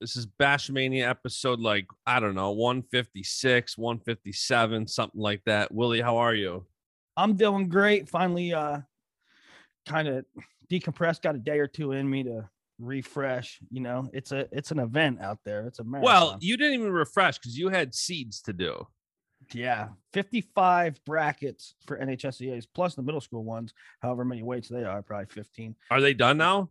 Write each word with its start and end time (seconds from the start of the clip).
This 0.00 0.16
is 0.16 0.26
Bashmania 0.26 1.08
episode 1.08 1.58
like, 1.58 1.86
I 2.06 2.20
don't 2.20 2.36
know, 2.36 2.52
156, 2.52 3.76
157, 3.76 4.86
something 4.86 5.20
like 5.20 5.42
that. 5.46 5.72
Willie, 5.74 6.00
how 6.00 6.18
are 6.18 6.34
you? 6.34 6.66
I'm 7.16 7.34
doing 7.34 7.68
great. 7.68 8.08
Finally, 8.08 8.54
uh, 8.54 8.78
kind 9.88 10.06
of 10.06 10.24
decompressed. 10.70 11.22
Got 11.22 11.34
a 11.34 11.38
day 11.38 11.58
or 11.58 11.66
two 11.66 11.92
in 11.92 12.08
me 12.08 12.22
to 12.22 12.48
refresh. 12.78 13.58
You 13.72 13.80
know, 13.80 14.08
it's 14.12 14.30
a 14.30 14.46
it's 14.52 14.70
an 14.70 14.78
event 14.78 15.20
out 15.20 15.38
there. 15.44 15.66
It's 15.66 15.80
a 15.80 15.84
marathon. 15.84 16.04
Well, 16.04 16.38
you 16.40 16.56
didn't 16.56 16.74
even 16.74 16.92
refresh 16.92 17.38
because 17.38 17.58
you 17.58 17.68
had 17.68 17.92
seeds 17.92 18.40
to 18.42 18.52
do. 18.52 18.86
yeah, 19.52 19.88
55 20.12 21.04
brackets 21.04 21.74
for 21.88 21.98
NHSCAs 21.98 22.68
plus 22.72 22.94
the 22.94 23.02
middle 23.02 23.20
school 23.20 23.42
ones. 23.42 23.74
However 24.00 24.24
many 24.24 24.44
weights 24.44 24.68
they 24.68 24.84
are, 24.84 25.02
probably 25.02 25.26
15. 25.26 25.74
Are 25.90 26.00
they 26.00 26.14
done 26.14 26.38
now? 26.38 26.70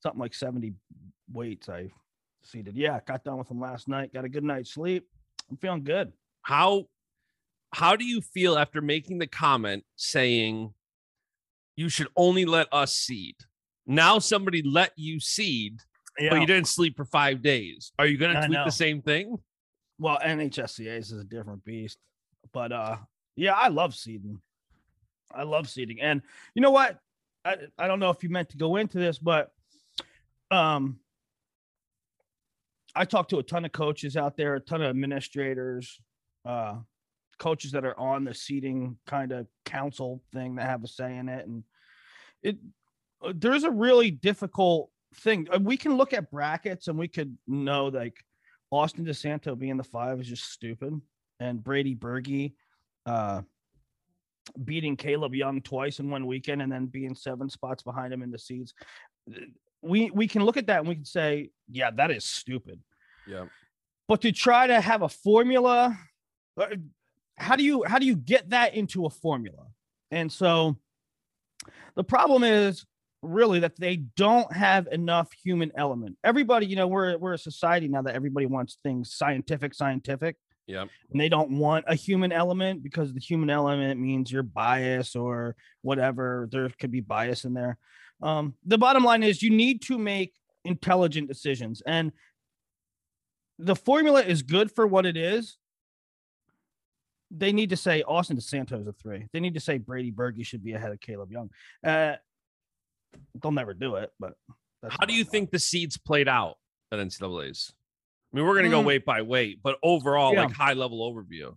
Something 0.00 0.20
like 0.20 0.34
70 0.34 0.74
weights 1.32 1.68
I 1.68 1.90
seeded. 2.46 2.76
Yeah, 2.76 3.00
got 3.06 3.24
done 3.24 3.38
with 3.38 3.48
them 3.48 3.60
last 3.60 3.88
night. 3.88 4.12
Got 4.12 4.24
a 4.24 4.28
good 4.28 4.44
night's 4.44 4.74
sleep. 4.74 5.06
I'm 5.50 5.56
feeling 5.56 5.84
good. 5.84 6.12
How 6.42 6.86
how 7.72 7.96
do 7.96 8.04
you 8.04 8.20
feel 8.20 8.58
after 8.58 8.80
making 8.80 9.18
the 9.18 9.26
comment 9.26 9.84
saying 9.96 10.74
you 11.76 11.88
should 11.88 12.08
only 12.16 12.44
let 12.44 12.68
us 12.72 12.94
seed? 12.94 13.36
Now 13.86 14.18
somebody 14.18 14.62
let 14.62 14.92
you 14.96 15.20
seed, 15.20 15.78
but 16.18 16.40
you 16.40 16.46
didn't 16.46 16.68
sleep 16.68 16.96
for 16.96 17.04
five 17.04 17.42
days. 17.42 17.92
Are 17.98 18.06
you 18.06 18.18
gonna 18.18 18.46
tweet 18.46 18.58
the 18.64 18.70
same 18.70 19.02
thing? 19.02 19.38
well 20.02 20.18
nhscas 20.24 20.98
is 20.98 21.12
a 21.12 21.24
different 21.24 21.64
beast 21.64 21.98
but 22.52 22.72
uh 22.72 22.96
yeah 23.36 23.54
i 23.54 23.68
love 23.68 23.94
seeding 23.94 24.40
i 25.32 25.42
love 25.44 25.68
seeding 25.68 26.00
and 26.00 26.22
you 26.54 26.60
know 26.60 26.70
what 26.70 26.98
i, 27.44 27.56
I 27.78 27.86
don't 27.86 28.00
know 28.00 28.10
if 28.10 28.22
you 28.22 28.28
meant 28.28 28.50
to 28.50 28.56
go 28.56 28.76
into 28.76 28.98
this 28.98 29.18
but 29.18 29.50
um 30.50 30.98
i 32.94 33.04
talked 33.04 33.30
to 33.30 33.38
a 33.38 33.42
ton 33.42 33.64
of 33.64 33.72
coaches 33.72 34.16
out 34.16 34.36
there 34.36 34.54
a 34.54 34.60
ton 34.60 34.82
of 34.82 34.90
administrators 34.90 36.00
uh 36.44 36.74
coaches 37.38 37.72
that 37.72 37.84
are 37.84 37.98
on 37.98 38.24
the 38.24 38.34
seating 38.34 38.96
kind 39.06 39.32
of 39.32 39.46
council 39.64 40.22
thing 40.32 40.56
that 40.56 40.66
have 40.66 40.84
a 40.84 40.88
say 40.88 41.16
in 41.16 41.28
it 41.28 41.46
and 41.46 41.64
it 42.42 42.56
uh, 43.24 43.32
there's 43.34 43.64
a 43.64 43.70
really 43.70 44.10
difficult 44.10 44.90
thing 45.14 45.46
Uh, 45.52 45.58
we 45.58 45.76
can 45.76 45.96
look 45.96 46.12
at 46.12 46.30
brackets 46.30 46.88
and 46.88 46.98
we 46.98 47.08
could 47.08 47.36
know 47.46 47.86
like 47.86 48.16
Austin 48.70 49.04
DeSanto 49.04 49.56
being 49.56 49.76
the 49.76 49.84
five 49.84 50.20
is 50.20 50.26
just 50.26 50.50
stupid. 50.50 51.00
And 51.40 51.62
Brady 51.62 51.94
Berge 51.94 52.52
uh, 53.04 53.42
beating 54.64 54.96
Caleb 54.96 55.34
Young 55.34 55.60
twice 55.60 55.98
in 55.98 56.10
one 56.10 56.26
weekend 56.26 56.62
and 56.62 56.72
then 56.72 56.86
being 56.86 57.14
seven 57.14 57.50
spots 57.50 57.82
behind 57.82 58.12
him 58.12 58.22
in 58.22 58.30
the 58.30 58.38
seeds. 58.38 58.74
We 59.82 60.10
we 60.10 60.26
can 60.26 60.44
look 60.44 60.56
at 60.56 60.66
that 60.68 60.80
and 60.80 60.88
we 60.88 60.94
can 60.94 61.04
say, 61.04 61.50
yeah, 61.68 61.90
that 61.90 62.10
is 62.10 62.24
stupid. 62.24 62.80
Yeah. 63.26 63.46
But 64.08 64.20
to 64.22 64.32
try 64.32 64.66
to 64.66 64.80
have 64.80 65.02
a 65.02 65.08
formula, 65.08 65.98
uh, 66.60 66.66
how 67.36 67.56
do 67.56 67.64
you 67.64 67.84
how 67.86 67.98
do 67.98 68.06
you 68.06 68.16
get 68.16 68.50
that 68.50 68.74
into 68.74 69.06
a 69.06 69.10
formula? 69.10 69.66
And 70.10 70.30
so 70.30 70.76
the 71.96 72.04
problem 72.04 72.44
is 72.44 72.84
really 73.22 73.60
that 73.60 73.78
they 73.78 73.96
don't 74.16 74.52
have 74.52 74.88
enough 74.88 75.30
human 75.32 75.70
element. 75.76 76.16
Everybody, 76.24 76.66
you 76.66 76.76
know, 76.76 76.88
we're 76.88 77.16
we're 77.18 77.34
a 77.34 77.38
society 77.38 77.88
now 77.88 78.02
that 78.02 78.14
everybody 78.14 78.46
wants 78.46 78.78
things 78.82 79.14
scientific, 79.14 79.72
scientific, 79.74 80.36
Yeah. 80.66 80.86
and 81.10 81.20
they 81.20 81.28
don't 81.28 81.56
want 81.58 81.84
a 81.88 81.94
human 81.94 82.32
element 82.32 82.82
because 82.82 83.14
the 83.14 83.20
human 83.20 83.48
element 83.48 84.00
means 84.00 84.30
you're 84.32 84.42
biased 84.42 85.14
or 85.16 85.54
whatever. 85.82 86.48
There 86.50 86.68
could 86.80 86.90
be 86.90 87.00
bias 87.00 87.44
in 87.44 87.54
there. 87.54 87.78
Um, 88.22 88.54
the 88.66 88.78
bottom 88.78 89.04
line 89.04 89.22
is 89.22 89.42
you 89.42 89.50
need 89.50 89.82
to 89.82 89.98
make 89.98 90.34
intelligent 90.64 91.28
decisions, 91.28 91.82
and 91.86 92.12
the 93.58 93.76
formula 93.76 94.22
is 94.22 94.42
good 94.42 94.70
for 94.72 94.86
what 94.86 95.06
it 95.06 95.16
is. 95.16 95.56
They 97.30 97.52
need 97.52 97.70
to 97.70 97.76
say 97.76 98.02
Austin 98.02 98.36
DeSanto's 98.36 98.82
is 98.82 98.86
a 98.86 98.92
three. 98.92 99.26
They 99.32 99.40
need 99.40 99.54
to 99.54 99.60
say 99.60 99.78
Brady 99.78 100.10
Berge 100.10 100.44
should 100.46 100.62
be 100.62 100.72
ahead 100.72 100.92
of 100.92 101.00
Caleb 101.00 101.32
Young. 101.32 101.50
Uh, 101.84 102.16
they'll 103.40 103.52
never 103.52 103.72
do 103.72 103.96
it, 103.96 104.10
but 104.20 104.34
that's 104.82 104.94
How 104.98 105.06
do 105.06 105.14
you 105.14 105.24
think 105.24 105.50
the 105.50 105.58
seeds 105.58 105.96
played 105.96 106.28
out 106.28 106.56
at 106.90 106.98
NCAA's? 106.98 107.72
I 108.32 108.36
mean, 108.36 108.46
we're 108.46 108.56
gonna 108.56 108.68
go 108.70 108.82
Mm. 108.82 108.86
weight 108.86 109.04
by 109.06 109.22
weight, 109.22 109.60
but 109.62 109.78
overall, 109.82 110.34
Yeah. 110.34 110.44
like 110.44 110.52
high 110.54 110.72
level 110.74 111.00
overview. 111.10 111.56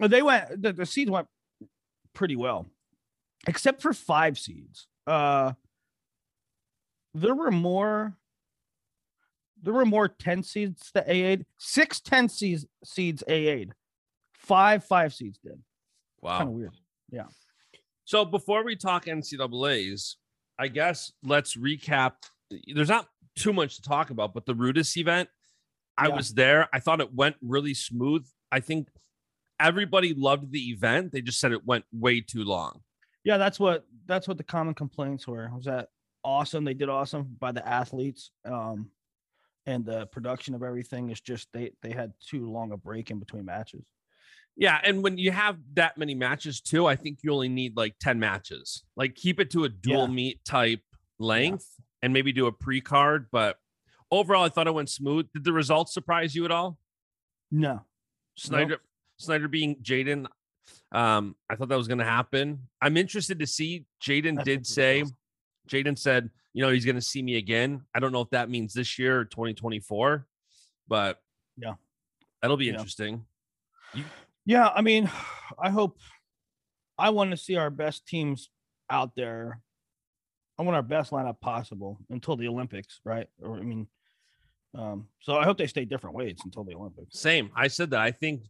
They 0.00 0.20
went 0.22 0.60
the, 0.62 0.72
the 0.74 0.86
seeds 0.86 1.10
went 1.10 1.28
pretty 2.14 2.36
well, 2.36 2.66
except 3.46 3.80
for 3.82 3.92
five 3.94 4.38
seeds. 4.38 4.86
Uh 5.06 5.52
there 7.14 7.34
were 7.34 7.50
more 7.50 8.14
there 9.62 9.72
were 9.74 9.86
more 9.86 10.08
10 10.08 10.42
seeds 10.42 10.90
that 10.94 11.08
AA'd, 11.08 11.46
six 11.58 12.00
10 12.00 12.28
seeds 12.28 12.66
seeds 12.84 13.22
AA'd, 13.28 13.72
five 14.32 14.84
five 14.84 15.14
seeds 15.14 15.38
did. 15.38 15.60
Wow. 16.20 16.38
Kind 16.38 16.48
of 16.50 16.54
weird. 16.54 16.72
Yeah. 17.10 17.26
So 18.04 18.24
before 18.24 18.64
we 18.64 18.76
talk 18.76 19.06
NCAA's, 19.06 20.16
I 20.58 20.68
guess 20.68 21.12
let's 21.22 21.56
recap. 21.56 22.12
There's 22.72 22.88
not 22.88 23.08
too 23.36 23.52
much 23.52 23.76
to 23.76 23.82
talk 23.82 24.10
about, 24.10 24.32
but 24.34 24.46
the 24.46 24.54
Rudis 24.54 24.96
event, 24.96 25.28
I 25.98 26.08
Yeah. 26.08 26.16
was 26.16 26.34
there. 26.34 26.68
I 26.72 26.80
thought 26.80 27.00
it 27.00 27.12
went 27.14 27.36
really 27.42 27.74
smooth. 27.74 28.26
I 28.52 28.60
think 28.60 28.88
everybody 29.58 30.14
loved 30.14 30.52
the 30.52 30.70
event. 30.70 31.12
They 31.12 31.20
just 31.20 31.40
said 31.40 31.52
it 31.52 31.64
went 31.66 31.84
way 31.92 32.20
too 32.20 32.44
long. 32.44 32.82
Yeah, 33.24 33.38
that's 33.38 33.58
what 33.58 33.86
that's 34.06 34.28
what 34.28 34.36
the 34.38 34.44
common 34.44 34.74
complaints 34.74 35.26
were. 35.26 35.50
Was 35.52 35.64
that 35.64 35.88
awesome? 36.22 36.64
They 36.64 36.74
did 36.74 36.88
awesome 36.88 37.36
by 37.40 37.50
the 37.52 37.66
athletes. 37.66 38.30
Um 38.44 38.90
and 39.66 39.84
the 39.84 40.06
production 40.06 40.54
of 40.54 40.62
everything 40.62 41.10
is 41.10 41.20
just 41.20 41.48
they 41.52 41.72
they 41.82 41.90
had 41.90 42.12
too 42.24 42.50
long 42.50 42.72
a 42.72 42.76
break 42.76 43.10
in 43.10 43.18
between 43.18 43.44
matches. 43.44 43.84
Yeah, 44.56 44.80
and 44.82 45.02
when 45.02 45.18
you 45.18 45.32
have 45.32 45.58
that 45.74 45.98
many 45.98 46.14
matches 46.14 46.60
too, 46.62 46.86
I 46.86 46.96
think 46.96 47.18
you 47.22 47.32
only 47.32 47.48
need 47.50 47.76
like 47.76 47.94
10 48.00 48.18
matches. 48.18 48.84
Like 48.96 49.14
keep 49.14 49.38
it 49.38 49.50
to 49.50 49.64
a 49.64 49.68
dual 49.68 50.06
Yeah. 50.08 50.14
meet 50.14 50.44
type 50.46 50.80
length 51.18 51.66
and 52.00 52.12
maybe 52.12 52.32
do 52.32 52.46
a 52.46 52.52
pre-card, 52.52 53.26
but 53.30 53.58
overall 54.10 54.44
I 54.44 54.48
thought 54.48 54.66
it 54.66 54.72
went 54.74 54.88
smooth. 54.88 55.26
Did 55.34 55.44
the 55.44 55.52
results 55.52 55.92
surprise 55.92 56.34
you 56.34 56.44
at 56.46 56.50
all? 56.50 56.78
No. 57.50 57.82
Snyder 58.36 58.78
Snyder 59.18 59.48
being 59.48 59.76
J'den. 59.82 60.26
Um, 60.92 61.36
I 61.50 61.56
thought 61.56 61.68
that 61.68 61.76
was 61.76 61.88
going 61.88 61.98
to 61.98 62.04
happen. 62.04 62.68
I'm 62.80 62.96
interested 62.96 63.38
to 63.40 63.46
see. 63.46 63.84
J'den 64.02 64.42
did 64.42 64.66
say, 64.66 65.00
it 65.00 65.08
J'den 65.68 65.98
said, 65.98 66.30
you 66.52 66.62
know, 66.62 66.70
he's 66.70 66.84
going 66.84 66.96
to 66.96 67.02
see 67.02 67.22
me 67.22 67.36
again. 67.36 67.82
I 67.94 68.00
don't 68.00 68.12
know 68.12 68.20
if 68.20 68.30
that 68.30 68.48
means 68.50 68.72
this 68.72 68.98
year 68.98 69.20
or 69.20 69.24
2024, 69.24 70.26
but 70.88 71.20
Yeah. 71.56 71.74
that'll 72.40 72.56
be 72.56 72.66
Yeah. 72.66 72.72
interesting. 72.72 73.26
Yeah, 74.44 74.68
I 74.68 74.82
mean, 74.82 75.10
I 75.58 75.70
hope 75.70 75.98
I 76.98 77.10
want 77.10 77.30
to 77.32 77.36
see 77.36 77.56
our 77.56 77.70
best 77.70 78.06
teams 78.06 78.50
out 78.88 79.14
there. 79.16 79.60
I 80.58 80.62
want 80.62 80.76
our 80.76 80.82
best 80.82 81.10
lineup 81.10 81.40
possible 81.40 81.98
until 82.08 82.36
the 82.36 82.48
Olympics, 82.48 83.00
right? 83.04 83.28
Or 83.42 83.58
I 83.58 83.62
mean, 83.62 83.88
um, 84.74 85.08
so 85.20 85.36
I 85.36 85.44
hope 85.44 85.58
they 85.58 85.66
stay 85.66 85.84
different 85.84 86.16
weights 86.16 86.44
until 86.44 86.64
the 86.64 86.74
Olympics. 86.74 87.18
Same. 87.18 87.50
I 87.54 87.68
said 87.68 87.90
that. 87.90 88.00
I 88.00 88.12
think 88.12 88.44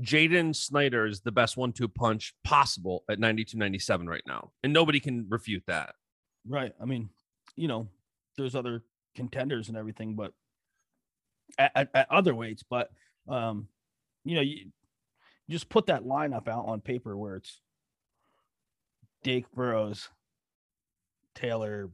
J'den 0.00 0.54
Snyder 0.54 1.06
is 1.06 1.20
the 1.20 1.32
best 1.32 1.56
one-two 1.56 1.88
punch 1.88 2.34
possible 2.44 3.04
at 3.08 3.18
92, 3.18 3.56
97 3.56 4.06
right 4.08 4.22
now, 4.26 4.52
and 4.62 4.72
nobody 4.72 5.00
can 5.00 5.26
refute 5.30 5.62
that. 5.66 5.94
Right. 6.48 6.72
I 6.80 6.84
mean, 6.84 7.08
you 7.56 7.68
know, 7.68 7.88
there's 8.36 8.54
other 8.54 8.82
contenders 9.14 9.68
and 9.68 9.76
everything, 9.76 10.14
but 10.14 10.32
at, 11.58 11.72
at, 11.74 11.90
at 11.94 12.10
other 12.10 12.34
weights, 12.34 12.62
but 12.62 12.90
um, 13.28 13.68
you 14.24 14.34
know, 14.34 14.42
you 14.42 14.66
just 15.48 15.68
put 15.68 15.86
that 15.86 16.04
lineup 16.04 16.48
out 16.48 16.66
on 16.66 16.80
paper 16.80 17.16
where 17.16 17.36
it's 17.36 17.60
Dake 19.22 19.50
Burroughs, 19.52 20.08
Taylor, 21.34 21.90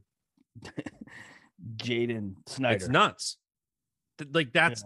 J'den 1.77 2.35
Snyder. 2.47 2.75
It's 2.75 2.87
nuts. 2.87 3.37
Like 4.31 4.53
that's 4.53 4.83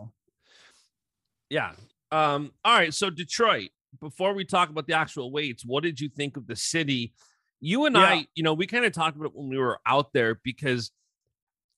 yeah. 1.50 1.72
Um, 2.12 2.52
all 2.64 2.74
right. 2.74 2.94
So 2.94 3.10
Detroit, 3.10 3.70
before 4.00 4.34
we 4.34 4.46
talk 4.46 4.70
about 4.70 4.88
the 4.88 4.94
actual 4.94 5.32
weights, 5.32 5.66
what 5.66 5.84
did 5.84 6.00
you 6.00 6.10
think 6.10 6.38
of 6.38 6.48
the 6.48 6.56
city? 6.56 7.14
You 7.60 7.86
and 7.86 7.96
yeah. 7.96 8.04
I, 8.04 8.28
you 8.36 8.44
know, 8.44 8.54
we 8.54 8.68
kind 8.68 8.86
of 8.86 8.94
talked 8.94 9.16
about 9.16 9.28
it 9.28 9.36
when 9.36 9.50
we 9.50 9.58
were 9.58 9.80
out 9.86 10.14
there 10.14 10.40
because 10.44 10.92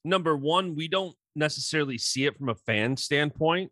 number 0.03 0.35
one, 0.35 0.75
we 0.75 0.87
don't 0.87 1.15
necessarily 1.35 1.97
see 1.97 2.25
it 2.25 2.37
from 2.37 2.49
a 2.49 2.55
fan 2.55 2.97
standpoint. 2.97 3.71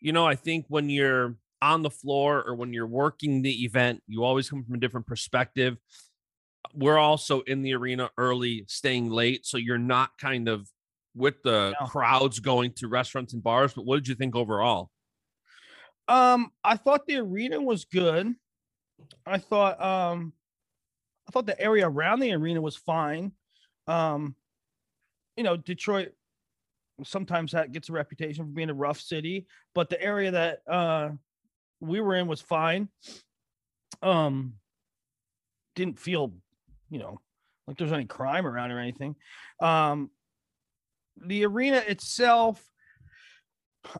You 0.00 0.12
know, 0.12 0.26
I 0.26 0.34
think 0.34 0.66
when 0.68 0.90
you're 0.90 1.36
on 1.60 1.82
the 1.82 1.90
floor 1.90 2.42
or 2.42 2.54
when 2.54 2.72
you're 2.72 2.86
working 2.86 3.42
the 3.42 3.64
event, 3.64 4.02
you 4.06 4.24
always 4.24 4.48
come 4.50 4.64
from 4.64 4.74
a 4.74 4.78
different 4.78 5.06
perspective. 5.06 5.76
We're 6.74 6.98
also 6.98 7.40
in 7.42 7.62
the 7.62 7.74
arena 7.74 8.10
early, 8.16 8.64
staying 8.68 9.10
late. 9.10 9.46
So 9.46 9.58
you're 9.58 9.78
not 9.78 10.18
kind 10.18 10.48
of 10.48 10.68
with 11.14 11.42
the 11.42 11.74
no. 11.78 11.86
crowds 11.86 12.40
going 12.40 12.72
to 12.76 12.88
restaurants 12.88 13.34
and 13.34 13.42
bars. 13.42 13.74
But 13.74 13.84
what 13.84 13.96
did 13.96 14.08
you 14.08 14.14
think 14.14 14.34
overall? 14.34 14.90
Um, 16.08 16.50
I 16.64 16.76
thought 16.76 17.06
the 17.06 17.18
arena 17.18 17.60
was 17.60 17.84
good. 17.84 18.34
I 19.26 19.38
thought 19.38 19.82
um 19.82 20.32
thought 21.32 21.46
the 21.46 21.60
area 21.60 21.88
around 21.88 22.20
the 22.20 22.32
arena 22.32 22.60
was 22.60 22.76
fine. 22.76 23.32
Um, 23.86 24.36
you 25.36 25.44
know, 25.44 25.56
Detroit 25.56 26.12
sometimes 27.04 27.52
that 27.52 27.72
gets 27.72 27.88
a 27.88 27.92
reputation 27.92 28.44
for 28.44 28.50
being 28.50 28.70
a 28.70 28.74
rough 28.74 29.00
city, 29.00 29.46
but 29.74 29.88
the 29.88 30.00
area 30.00 30.30
that 30.30 30.60
uh 30.68 31.10
we 31.80 32.00
were 32.00 32.14
in 32.14 32.26
was 32.26 32.40
fine. 32.40 32.88
Um 34.02 34.54
didn't 35.74 35.98
feel, 35.98 36.32
you 36.90 36.98
know, 36.98 37.20
like 37.66 37.78
there's 37.78 37.92
any 37.92 38.04
crime 38.04 38.46
around 38.46 38.70
or 38.70 38.78
anything. 38.78 39.16
Um 39.60 40.10
the 41.16 41.44
arena 41.44 41.78
itself 41.78 42.62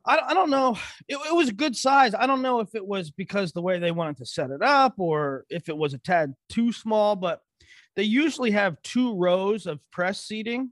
I, 0.06 0.19
I 0.29 0.34
don't 0.34 0.50
know. 0.50 0.79
It, 1.08 1.17
it 1.17 1.34
was 1.34 1.49
a 1.49 1.55
good 1.55 1.76
size. 1.76 2.14
I 2.14 2.26
don't 2.26 2.43
know 2.43 2.61
if 2.61 2.75
it 2.75 2.87
was 2.87 3.11
because 3.11 3.52
the 3.52 3.62
way 3.62 3.79
they 3.79 3.90
wanted 3.90 4.19
to 4.19 4.26
set 4.26 4.50
it 4.50 4.62
up 4.62 4.94
or 4.99 5.44
if 5.50 5.69
it 5.69 5.76
was 5.76 5.94
a 5.94 5.99
tad 5.99 6.34
too 6.49 6.73
small, 6.73 7.17
but 7.17 7.40
they 7.96 8.05
usually 8.05 8.52
have 8.52 8.81
two 8.82 9.14
rows 9.14 9.67
of 9.67 9.81
press 9.90 10.20
seating 10.20 10.70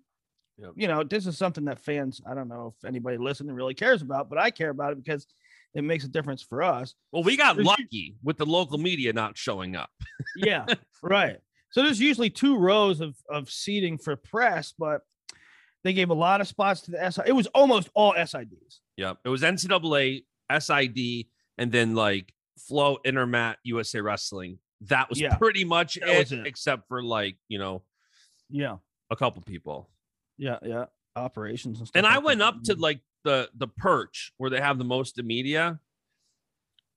Yep. 0.61 0.73
You 0.77 0.89
know, 0.89 1.03
this 1.03 1.27
is 1.27 1.39
something 1.39 1.65
that 1.67 1.81
fans, 1.81 2.21
I 2.29 2.35
don't 2.35 2.49
know 2.49 2.75
if 2.77 2.87
anybody 2.87 3.17
listening 3.17 3.55
really 3.55 3.75
cares 3.75 4.03
about, 4.03 4.29
but 4.29 4.39
I 4.39 4.51
care 4.51 4.71
about 4.71 4.93
it 4.93 5.03
because 5.03 5.27
it 5.75 5.83
makes 5.83 6.05
a 6.05 6.09
difference 6.09 6.43
for 6.43 6.63
us. 6.63 6.95
Well, 7.13 7.23
we 7.23 7.37
got 7.37 7.57
there's 7.57 7.67
lucky 7.67 7.87
usually, 7.91 8.17
with 8.23 8.37
the 8.37 8.47
local 8.47 8.77
media 8.77 9.13
not 9.13 9.39
showing 9.39 9.75
up. 9.75 9.91
yeah, 10.37 10.67
right. 11.03 11.39
So 11.71 11.83
there's 11.83 12.01
usually 12.01 12.31
two 12.31 12.59
rows 12.59 13.01
of 13.01 13.17
of 13.31 13.49
seating 13.51 13.97
for 13.97 14.17
press, 14.17 14.75
but 14.79 15.03
they 15.83 15.93
gave 15.95 16.11
a 16.11 16.15
lot 16.15 16.41
of 16.43 16.49
spots 16.49 16.83
to 16.83 16.91
the 16.91 17.11
SI. 17.11 17.23
It 17.27 17.33
was 17.33 17.47
almost 17.49 17.89
all 17.95 18.13
SIDs. 18.13 18.81
Yep. 19.01 19.19
It 19.25 19.29
was 19.31 19.41
NCAA, 19.41 20.25
SID, 20.59 21.27
and 21.57 21.73
then 21.73 21.95
like 21.95 22.35
Flow, 22.59 22.99
Intermat, 23.07 23.57
USA 23.65 24.01
Wrestling. 24.03 24.59
That 24.83 25.09
was 25.09 25.19
yeah, 25.19 25.37
pretty 25.37 25.65
much 25.65 25.97
it, 25.97 26.33
it, 26.33 26.47
except 26.47 26.87
for 26.87 27.03
like, 27.03 27.37
you 27.49 27.59
know, 27.59 27.83
yeah, 28.51 28.77
a 29.11 29.17
couple 29.17 29.43
people. 29.43 29.89
Yeah, 30.37 30.59
yeah. 30.63 30.87
Operations 31.17 31.79
and 31.79 31.89
stuff. 31.89 31.99
And 31.99 32.05
like 32.05 32.15
I 32.15 32.19
went 32.19 32.41
that. 32.41 32.49
up 32.49 32.63
to 32.65 32.73
mm-hmm. 32.73 32.83
like 32.83 33.01
the 33.25 33.49
the 33.55 33.69
perch 33.69 34.33
where 34.37 34.51
they 34.51 34.61
have 34.61 34.77
the 34.77 34.85
most 34.85 35.23
media. 35.23 35.81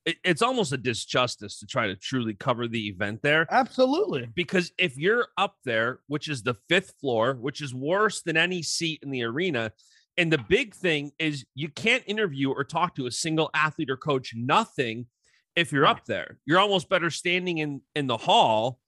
It, 0.05 0.17
it's 0.25 0.41
almost 0.41 0.73
a 0.73 0.77
disjustice 0.77 1.59
to 1.59 1.65
try 1.65 1.87
to 1.87 1.95
truly 1.95 2.33
cover 2.33 2.67
the 2.67 2.89
event 2.89 3.21
there. 3.21 3.47
Absolutely. 3.49 4.27
Because 4.35 4.73
if 4.77 4.97
you're 4.97 5.27
up 5.37 5.55
there, 5.63 5.99
which 6.07 6.27
is 6.27 6.43
the 6.43 6.55
fifth 6.67 6.95
floor, 6.99 7.35
which 7.35 7.61
is 7.61 7.73
worse 7.73 8.21
than 8.21 8.35
any 8.35 8.61
seat 8.61 8.99
in 9.01 9.11
the 9.11 9.23
arena, 9.23 9.71
and 10.17 10.31
the 10.31 10.37
big 10.37 10.73
thing 10.73 11.11
is 11.19 11.45
you 11.55 11.69
can't 11.69 12.03
interview 12.05 12.51
or 12.51 12.63
talk 12.63 12.95
to 12.95 13.07
a 13.07 13.11
single 13.11 13.49
athlete 13.53 13.89
or 13.89 13.97
coach, 13.97 14.33
nothing 14.35 15.07
if 15.55 15.71
you're 15.71 15.85
up 15.85 16.05
there. 16.05 16.39
You're 16.45 16.59
almost 16.59 16.89
better 16.89 17.09
standing 17.09 17.59
in 17.59 17.81
in 17.95 18.07
the 18.07 18.17
hall 18.17 18.79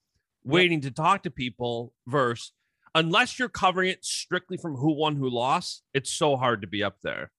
waiting 0.44 0.81
yep. 0.81 0.83
to 0.83 0.92
talk 0.92 1.24
to 1.24 1.31
people 1.31 1.94
versus 2.07 2.51
unless 2.94 3.38
you're 3.38 3.50
covering 3.50 3.89
it 3.89 4.06
strictly 4.06 4.57
from 4.57 4.75
who 4.75 4.94
won, 4.94 5.16
who 5.16 5.30
lost, 5.30 5.83
it's 5.94 6.12
so 6.12 6.38
hard 6.38 6.62
to 6.62 6.68
be 6.68 6.83
up 6.83 6.98
there. 7.04 7.31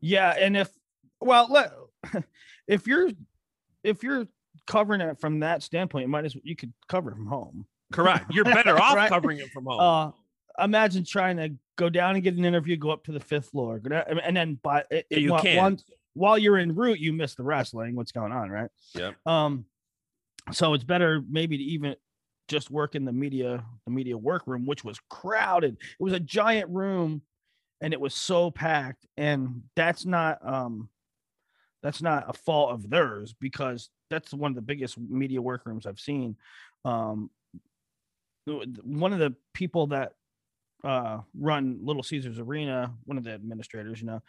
Yeah, 0.00 0.34
and 0.38 0.56
if 0.56 0.70
well, 1.20 1.46
let, 1.50 1.72
if 2.68 2.86
you're 2.86 3.10
if 3.84 4.02
you're 4.02 4.26
covering 4.66 5.00
it 5.00 5.20
from 5.20 5.40
that 5.40 5.62
standpoint, 5.62 6.02
you 6.02 6.08
might 6.08 6.24
as 6.24 6.34
well 6.34 6.42
you 6.44 6.56
could 6.56 6.72
cover 6.88 7.10
from 7.10 7.26
home. 7.26 7.66
Correct. 7.92 8.32
You're 8.32 8.44
better 8.62 8.80
off 8.80 8.96
right? 8.96 9.08
covering 9.08 9.38
it 9.38 9.50
from 9.50 9.66
home. 9.66 9.80
Uh, 9.80 10.10
imagine 10.58 11.04
trying 11.04 11.36
to 11.38 11.52
go 11.76 11.88
down 11.88 12.14
and 12.14 12.24
get 12.24 12.34
an 12.36 12.44
interview, 12.44 12.76
go 12.76 12.90
up 12.90 13.04
to 13.04 13.12
the 13.12 13.20
fifth 13.20 13.50
floor, 13.50 13.80
and 13.84 14.36
then 14.36 14.58
by 14.62 14.84
it, 14.90 15.06
yeah, 15.10 15.18
you 15.18 15.36
can 15.40 15.56
once, 15.56 15.84
while 16.14 16.38
you're 16.38 16.58
en 16.58 16.74
route, 16.74 16.98
you 16.98 17.12
miss 17.12 17.34
the 17.34 17.42
wrestling. 17.42 17.94
What's 17.94 18.12
going 18.12 18.32
on, 18.32 18.50
right? 18.50 18.70
Yeah. 18.94 19.12
Um, 19.26 19.64
so 20.50 20.74
it's 20.74 20.84
better 20.84 21.22
maybe 21.28 21.56
to 21.56 21.62
even 21.62 21.94
just 22.48 22.70
work 22.70 22.94
in 22.94 23.04
the 23.04 23.12
media 23.12 23.64
the 23.84 23.90
media 23.90 24.18
workroom 24.18 24.66
which 24.66 24.84
was 24.84 24.98
crowded 25.08 25.74
it 25.74 26.02
was 26.02 26.12
a 26.12 26.20
giant 26.20 26.68
room 26.70 27.22
and 27.80 27.92
it 27.92 28.00
was 28.00 28.14
so 28.14 28.50
packed 28.50 29.06
and 29.16 29.62
that's 29.76 30.04
not 30.04 30.38
um 30.46 30.88
that's 31.82 32.02
not 32.02 32.28
a 32.28 32.32
fault 32.32 32.72
of 32.72 32.90
theirs 32.90 33.34
because 33.40 33.90
that's 34.10 34.34
one 34.34 34.50
of 34.50 34.56
the 34.56 34.62
biggest 34.62 34.98
media 34.98 35.40
workrooms 35.40 35.86
i've 35.86 36.00
seen 36.00 36.36
um 36.84 37.30
one 38.82 39.12
of 39.12 39.20
the 39.20 39.34
people 39.54 39.86
that 39.86 40.14
uh 40.84 41.18
run 41.38 41.78
little 41.82 42.02
caesars 42.02 42.38
arena 42.38 42.92
one 43.04 43.16
of 43.16 43.24
the 43.24 43.32
administrators 43.32 44.00
you 44.00 44.06
know 44.06 44.20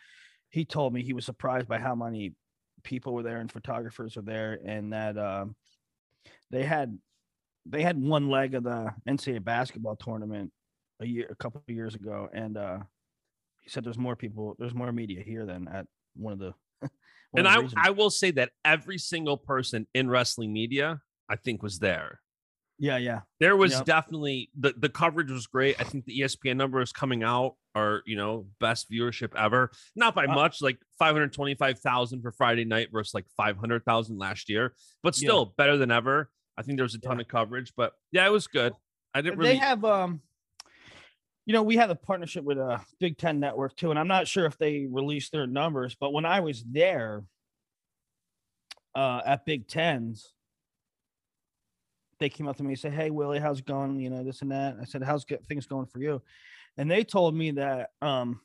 he 0.50 0.65
told 0.65 0.94
me 0.94 1.01
he 1.01 1.13
was 1.13 1.25
surprised 1.25 1.67
by 1.67 1.79
how 1.79 1.95
many 1.95 2.33
people 2.83 3.13
were 3.13 3.23
there 3.23 3.39
and 3.39 3.51
photographers 3.51 4.15
were 4.15 4.21
there 4.21 4.59
and 4.65 4.94
that 4.94 5.17
uh, 5.17 5.45
they 6.51 6.63
had 6.63 6.97
they 7.65 7.81
had 7.81 8.01
one 8.01 8.29
leg 8.29 8.55
of 8.55 8.63
the 8.63 8.94
NCAA 9.07 9.44
basketball 9.44 9.95
tournament 9.95 10.51
a 11.00 11.05
year, 11.05 11.27
a 11.29 11.35
couple 11.35 11.61
of 11.67 11.73
years 11.73 11.95
ago, 11.95 12.29
and 12.33 12.57
uh, 12.57 12.79
he 13.61 13.69
said 13.69 13.83
there's 13.83 13.97
more 13.97 14.15
people, 14.15 14.55
there's 14.60 14.74
more 14.74 14.91
media 14.91 15.24
here 15.24 15.45
than 15.45 15.67
at 15.67 15.86
one 16.15 16.33
of 16.33 16.39
the. 16.39 16.53
one 16.81 16.89
and 17.45 17.48
of 17.48 17.72
the 17.72 17.79
I, 17.79 17.88
I 17.88 17.89
will 17.91 18.10
say 18.10 18.31
that 18.31 18.51
every 18.65 18.98
single 18.98 19.38
person 19.38 19.88
in 19.93 20.10
wrestling 20.10 20.51
media, 20.51 21.00
I 21.29 21.38
think, 21.38 21.63
was 21.63 21.79
there. 21.79 22.19
Yeah, 22.83 22.97
yeah. 22.97 23.21
There 23.39 23.55
was 23.55 23.71
yep. 23.71 23.85
definitely 23.85 24.49
the 24.59 24.73
the 24.77 24.89
coverage 24.89 25.31
was 25.31 25.47
great. 25.47 25.79
I 25.79 25.85
think 25.85 26.03
the 26.03 26.19
ESPN 26.19 26.57
numbers 26.57 26.91
coming 26.91 27.23
out 27.23 27.55
are 27.75 28.01
you 28.05 28.17
know 28.17 28.47
best 28.59 28.91
viewership 28.91 29.33
ever. 29.37 29.71
Not 29.95 30.13
by 30.13 30.25
uh, 30.25 30.35
much, 30.35 30.61
like 30.61 30.77
five 30.99 31.15
hundred 31.15 31.31
twenty 31.31 31.55
five 31.55 31.79
thousand 31.79 32.23
for 32.23 32.33
Friday 32.33 32.65
night 32.65 32.89
versus 32.91 33.13
like 33.13 33.23
five 33.37 33.55
hundred 33.55 33.85
thousand 33.85 34.17
last 34.17 34.49
year, 34.49 34.73
but 35.01 35.15
still 35.15 35.45
yeah. 35.45 35.63
better 35.63 35.77
than 35.77 35.91
ever. 35.91 36.29
I 36.57 36.63
think 36.63 36.77
there 36.77 36.83
was 36.83 36.93
a 36.93 36.99
ton 36.99 37.19
yeah. 37.19 37.21
of 37.21 37.29
coverage, 37.29 37.71
but 37.77 37.93
yeah, 38.11 38.27
it 38.27 38.31
was 38.31 38.47
good. 38.47 38.73
I 39.13 39.21
didn't 39.21 39.39
really. 39.39 39.53
They 39.53 39.59
have 39.59 39.85
um, 39.85 40.19
you 41.45 41.53
know, 41.53 41.63
we 41.63 41.77
have 41.77 41.89
a 41.89 41.95
partnership 41.95 42.43
with 42.43 42.57
a 42.57 42.81
Big 42.99 43.17
Ten 43.17 43.39
network 43.39 43.77
too, 43.77 43.91
and 43.91 43.99
I'm 43.99 44.09
not 44.09 44.27
sure 44.27 44.45
if 44.45 44.57
they 44.57 44.87
released 44.91 45.31
their 45.31 45.47
numbers, 45.47 45.95
but 45.97 46.11
when 46.11 46.25
I 46.25 46.41
was 46.41 46.61
there, 46.69 47.23
uh, 48.93 49.21
at 49.25 49.45
Big 49.45 49.69
Tens, 49.69 50.33
they 52.24 52.30
came 52.30 52.48
up 52.48 52.56
to 52.58 52.63
me 52.63 52.70
and 52.70 52.80
said, 52.80 52.94
"Hey, 52.94 53.10
Willie, 53.10 53.39
how's 53.39 53.60
it 53.60 53.65
going? 53.65 54.00
You 54.00 54.10
know, 54.10 54.24
this 54.24 54.42
and 54.42 54.51
that." 54.51 54.77
I 54.82 54.86
said, 54.86 55.03
"How's 55.03 55.25
things 55.48 55.65
going 55.65 55.88
for 55.88 56.00
you?" 56.00 56.22
And 56.77 56.89
they 56.89 57.03
told 57.03 57.36
me 57.36 57.51
that 57.51 57.92
um, 58.01 58.39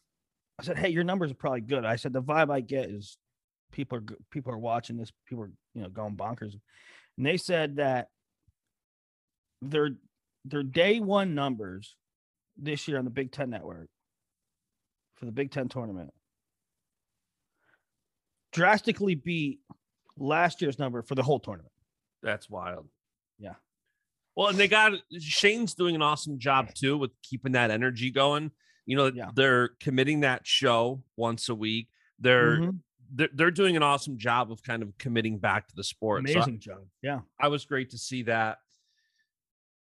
I 0.59 0.65
said, 0.65 0.79
"Hey, 0.79 0.89
your 0.89 1.05
numbers 1.05 1.31
are 1.31 1.37
probably 1.37 1.61
good." 1.61 1.85
I 1.85 1.97
said, 1.97 2.13
"The 2.13 2.23
vibe 2.23 2.51
I 2.51 2.61
get 2.61 2.91
is 2.91 3.17
people 3.71 3.99
are 3.99 4.05
people 4.31 4.53
are 4.53 4.59
watching 4.59 4.97
this. 4.97 5.13
People 5.27 5.45
are 5.45 5.53
you 5.75 5.83
know 5.83 5.89
going 5.89 6.17
bonkers." 6.17 6.55
and 7.17 7.27
they 7.27 7.37
said 7.37 7.77
that 7.77 8.09
their 9.63 9.91
their 10.45 10.63
day 10.63 11.01
one 11.01 11.35
numbers 11.35 11.97
this 12.57 12.89
year 12.89 12.99
on 12.99 13.05
the 13.05 13.11
Big 13.11 13.33
Ten 13.33 13.51
Network 13.51 13.89
for 15.15 15.27
the 15.27 15.33
Big 15.33 15.51
Ten 15.51 15.69
tournament 15.69 16.13
drastically 18.53 19.15
beat 19.15 19.61
last 20.17 20.63
year's 20.63 20.79
number 20.79 21.03
for 21.03 21.15
the 21.15 21.23
whole 21.23 21.39
tournament. 21.39 21.73
That's 22.23 22.49
wild. 22.49 22.89
Yeah. 23.39 23.55
Well, 24.38 24.49
and 24.49 24.57
they 24.57 24.68
got 24.68 24.92
Shane's 25.18 25.75
doing 25.75 25.95
an 25.95 26.02
awesome 26.02 26.38
job 26.38 26.73
too 26.75 26.97
with 26.97 27.11
keeping 27.23 27.52
that 27.52 27.71
energy 27.71 28.11
going. 28.11 28.52
You 28.87 28.97
know, 28.97 29.12
yeah. 29.12 29.30
they're 29.35 29.71
committing 29.80 30.21
that 30.21 30.47
show 30.47 31.02
once 31.16 31.50
a 31.50 31.54
week. 31.54 31.88
They're 32.18 32.59
mm-hmm 32.59 32.76
they're, 33.14 33.28
they're 33.33 33.50
doing 33.50 33.76
an 33.76 33.83
awesome 33.83 34.18
job 34.18 34.52
of 34.52 34.62
kind 34.62 34.83
of 34.83 34.97
committing 34.99 35.38
back 35.38 35.68
to 35.68 35.76
the 35.76 35.85
sport. 35.85 36.21
Amazing 36.21 36.61
so 36.62 36.73
I, 36.73 36.75
job. 36.75 36.85
Yeah. 37.02 37.21
I 37.40 37.49
was 37.49 37.64
great 37.64 37.90
to 37.90 37.99
see 37.99 38.23
that. 38.25 38.59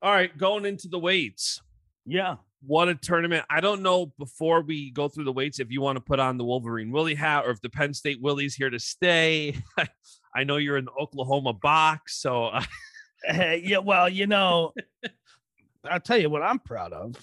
All 0.01 0.11
right, 0.11 0.37
going 0.37 0.67
into 0.67 0.89
the 0.89 0.99
weights. 0.99 1.61
Yeah. 2.05 2.37
what 2.67 2.89
a 2.89 2.97
tournament. 2.97 3.45
I 3.49 3.61
don't 3.61 3.83
know 3.83 4.13
before 4.19 4.63
we 4.63 4.91
go 4.91 5.09
through 5.09 5.25
the 5.25 5.33
weights 5.33 5.61
if 5.61 5.71
you 5.71 5.81
want 5.81 5.97
to 5.97 6.03
put 6.03 6.19
on 6.19 6.39
the 6.39 6.45
Wolverine 6.45 6.91
Willie 6.91 7.15
hat 7.15 7.45
or 7.47 7.51
if 7.51 7.61
the 7.61 7.71
Penn 7.71 7.95
State 7.95 8.21
Willie's 8.21 8.55
here 8.55 8.71
to 8.71 8.81
stay. 8.81 9.57
I 10.35 10.45
know 10.45 10.57
you're 10.57 10.79
in 10.79 10.87
the 10.87 10.93
Oklahoma 11.01 11.53
box, 11.53 12.21
so 12.21 12.51
yeah, 13.63 13.79
well, 13.79 14.09
you 14.09 14.27
know, 14.27 14.73
I'll 15.85 16.01
tell 16.01 16.19
you 16.19 16.31
what 16.31 16.43
I'm 16.43 16.59
proud 16.59 16.93
of. 16.93 17.17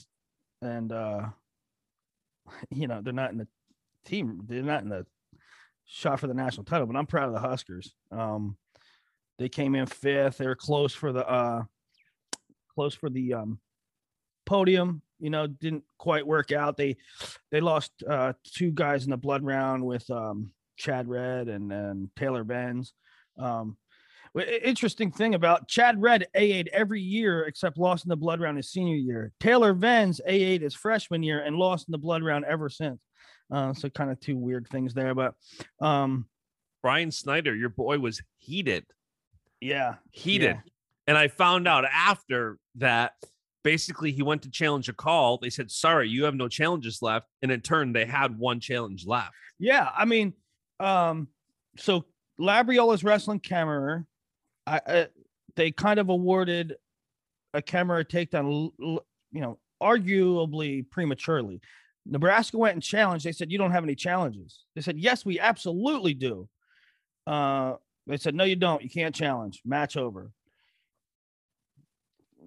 And 0.62 0.92
uh 0.92 1.30
you 2.72 2.88
know, 2.88 3.02
they're 3.02 3.14
not 3.14 3.32
in 3.32 3.38
the 3.38 3.48
team, 4.06 4.44
they're 4.48 4.64
not 4.64 4.84
in 4.84 4.90
the 4.90 5.06
shot 5.86 6.20
for 6.20 6.28
the 6.28 6.34
national 6.34 6.66
title, 6.66 6.88
but 6.88 6.96
I'm 6.96 7.08
proud 7.08 7.28
of 7.28 7.34
the 7.34 7.40
Huskers. 7.40 7.94
Um 8.12 8.58
they 9.38 9.50
came 9.50 9.76
in 9.76 9.86
fifth, 9.86 10.38
they 10.38 10.48
were 10.48 10.56
close 10.56 10.94
for 10.94 11.12
the 11.12 11.28
uh 11.28 11.64
close 12.74 12.94
for 12.94 13.10
the 13.10 13.34
um 13.34 13.60
podium 14.46 15.02
you 15.20 15.30
know 15.30 15.46
didn't 15.46 15.84
quite 15.98 16.26
work 16.26 16.52
out 16.52 16.78
they 16.78 16.98
they 17.52 17.62
lost 17.62 17.92
uh 18.10 18.34
two 18.44 18.72
guys 18.72 19.04
in 19.04 19.12
the 19.12 19.18
blood 19.18 19.44
round 19.44 19.86
with 19.86 20.10
um 20.10 20.52
chad 20.78 21.08
red 21.08 21.50
and 21.50 21.72
and 21.72 22.10
taylor 22.16 22.44
venz 22.44 22.94
um 23.38 23.78
interesting 24.64 25.12
thing 25.12 25.36
about 25.36 25.68
chad 25.68 26.02
red 26.02 26.28
a8 26.36 26.68
every 26.68 27.02
year 27.02 27.44
except 27.46 27.78
lost 27.78 28.06
in 28.06 28.10
the 28.10 28.16
blood 28.16 28.40
round 28.40 28.58
his 28.58 28.72
senior 28.72 28.96
year 28.96 29.32
taylor 29.40 29.74
venz 29.74 30.20
a8 30.28 30.62
his 30.62 30.76
freshman 30.76 31.24
year 31.24 31.44
and 31.44 31.56
lost 31.56 31.88
in 31.88 31.92
the 31.92 31.98
blood 31.98 32.24
round 32.24 32.46
ever 32.46 32.70
since 32.70 33.00
uh, 33.52 33.74
so 33.74 33.90
kind 33.90 34.12
of 34.12 34.20
two 34.20 34.38
weird 34.38 34.68
things 34.68 34.94
there 34.94 35.16
but 35.16 35.34
um 35.82 36.26
brian 36.82 37.12
snyder 37.12 37.56
your 37.56 37.70
boy 37.70 37.98
was 37.98 38.22
heated 38.38 38.86
yeah 39.60 39.96
heated 40.12 40.58
yeah. 40.64 40.72
and 41.08 41.18
i 41.18 41.28
found 41.28 41.68
out 41.68 41.86
after 41.86 42.58
that 42.76 43.14
basically 43.64 44.12
he 44.12 44.24
went 44.24 44.42
to 44.44 44.50
challenge 44.50 44.90
a 44.90 44.94
call. 44.94 45.38
They 45.38 45.50
said, 45.50 45.72
sorry, 45.72 46.10
you 46.10 46.24
have 46.26 46.36
no 46.36 46.48
challenges 46.48 47.02
left. 47.02 47.28
And 47.42 47.52
in 47.52 47.62
turn, 47.62 47.94
they 47.94 48.06
had 48.06 48.38
one 48.38 48.60
challenge 48.60 49.06
left. 49.06 49.34
Yeah. 49.60 49.90
I 49.96 50.06
mean, 50.06 50.34
um, 50.80 51.28
so 51.78 52.06
Labriola's 52.40 53.04
wrestling 53.04 53.40
Kemerer, 53.40 54.06
I, 54.66 54.78
uh, 54.78 55.06
they 55.56 55.72
kind 55.72 56.00
of 56.00 56.10
awarded 56.10 56.76
a 57.54 57.62
Kemerer 57.62 58.06
takedown, 58.06 58.72
you 58.80 59.42
know, 59.42 59.58
arguably 59.82 60.90
prematurely. 60.90 61.62
Nebraska 62.06 62.58
went 62.58 62.74
and 62.74 62.84
challenged. 62.84 63.26
They 63.26 63.32
said, 63.32 63.52
You 63.52 63.58
don't 63.58 63.72
have 63.72 63.84
any 63.84 63.96
challenges. 63.96 64.64
They 64.76 64.82
said, 64.82 64.98
Yes, 64.98 65.26
we 65.26 65.40
absolutely 65.40 66.14
do. 66.14 66.48
Uh, 67.28 67.76
they 68.08 68.18
said, 68.18 68.36
No, 68.36 68.44
you 68.44 68.56
don't. 68.56 68.82
You 68.82 68.90
can't 68.90 69.14
challenge. 69.14 69.62
Match 69.66 69.98
over. 69.98 70.32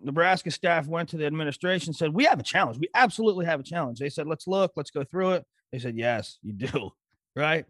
Nebraska 0.02 0.50
staff 0.50 0.88
went 0.88 1.11
to 1.11 1.16
the 1.16 1.26
administration 1.26 1.92
said, 1.92 2.12
We 2.12 2.25
have 2.25 2.40
a 2.40 2.45
challenge. 2.45 2.78
We 2.78 2.88
absolutely 2.95 3.47
have 3.47 3.61
a 3.61 3.64
challenge. 3.64 3.99
They 3.99 4.09
said, 4.09 4.26
Let's 4.26 4.47
look, 4.47 4.73
let's 4.76 4.90
go 4.90 5.04
through 5.04 5.33
it. 5.33 5.47
They 5.71 5.78
said, 5.78 5.97
Yes, 5.97 6.38
you 6.42 6.52
do. 6.52 6.90
Right. 7.35 7.64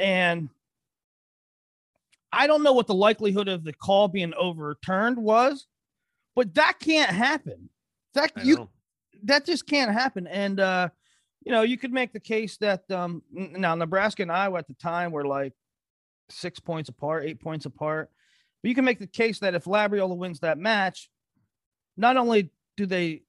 And 0.00 0.48
I 2.32 2.46
don't 2.46 2.62
know 2.62 2.72
what 2.72 2.86
the 2.86 2.94
likelihood 2.94 3.48
of 3.48 3.64
the 3.64 3.72
call 3.72 4.08
being 4.08 4.34
overturned 4.34 5.18
was, 5.18 5.66
but 6.36 6.54
that 6.54 6.78
can't 6.78 7.10
happen. 7.10 7.70
That 8.14 8.32
I 8.36 8.42
you 8.42 8.56
know. 8.56 8.70
that 9.24 9.46
just 9.46 9.66
can't 9.66 9.92
happen. 9.92 10.26
And 10.26 10.60
uh, 10.60 10.88
you 11.44 11.52
know, 11.52 11.62
you 11.62 11.78
could 11.78 11.92
make 11.92 12.12
the 12.12 12.20
case 12.20 12.56
that 12.58 12.90
um 12.90 13.22
now 13.30 13.74
Nebraska 13.74 14.22
and 14.22 14.32
Iowa 14.32 14.58
at 14.58 14.68
the 14.68 14.74
time 14.74 15.12
were 15.12 15.26
like 15.26 15.54
six 16.30 16.60
points 16.60 16.88
apart, 16.88 17.24
eight 17.24 17.40
points 17.40 17.66
apart. 17.66 18.10
But 18.62 18.68
you 18.68 18.74
can 18.74 18.84
make 18.84 18.98
the 18.98 19.06
case 19.06 19.38
that 19.40 19.54
if 19.54 19.64
Labriola 19.64 20.16
wins 20.16 20.40
that 20.40 20.58
match, 20.58 21.10
not 21.96 22.16
only 22.16 22.50
do 22.76 22.86
they, 22.86 23.22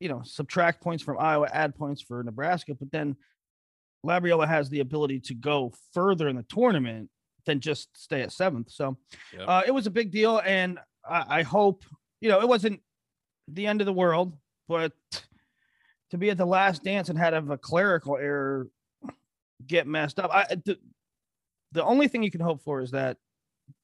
you 0.00 0.08
know, 0.08 0.22
subtract 0.24 0.82
points 0.82 1.02
from 1.02 1.18
Iowa, 1.18 1.48
add 1.52 1.76
points 1.76 2.02
for 2.02 2.22
Nebraska, 2.22 2.74
but 2.74 2.90
then 2.90 3.16
Labriola 4.04 4.46
has 4.46 4.68
the 4.68 4.80
ability 4.80 5.20
to 5.20 5.34
go 5.34 5.72
further 5.92 6.28
in 6.28 6.36
the 6.36 6.42
tournament 6.44 7.10
than 7.46 7.60
just 7.60 7.88
stay 7.96 8.22
at 8.22 8.32
seventh. 8.32 8.70
So 8.70 8.96
yep. 9.32 9.44
uh, 9.48 9.62
it 9.66 9.70
was 9.70 9.86
a 9.86 9.90
big 9.90 10.10
deal, 10.10 10.40
and 10.44 10.78
I, 11.08 11.40
I 11.40 11.42
hope 11.42 11.84
you 12.20 12.28
know 12.28 12.40
it 12.40 12.48
wasn't 12.48 12.80
the 13.48 13.66
end 13.66 13.80
of 13.80 13.86
the 13.86 13.92
world, 13.92 14.36
but 14.68 14.92
to 16.10 16.18
be 16.18 16.30
at 16.30 16.38
the 16.38 16.46
last 16.46 16.84
dance 16.84 17.08
and 17.08 17.18
have 17.18 17.50
a 17.50 17.58
clerical 17.58 18.16
error 18.16 18.68
get 19.66 19.86
messed 19.86 20.20
up. 20.20 20.30
I 20.32 20.46
the, 20.64 20.78
the 21.72 21.84
only 21.84 22.08
thing 22.08 22.22
you 22.22 22.30
can 22.30 22.40
hope 22.40 22.62
for 22.62 22.80
is 22.80 22.92
that 22.92 23.16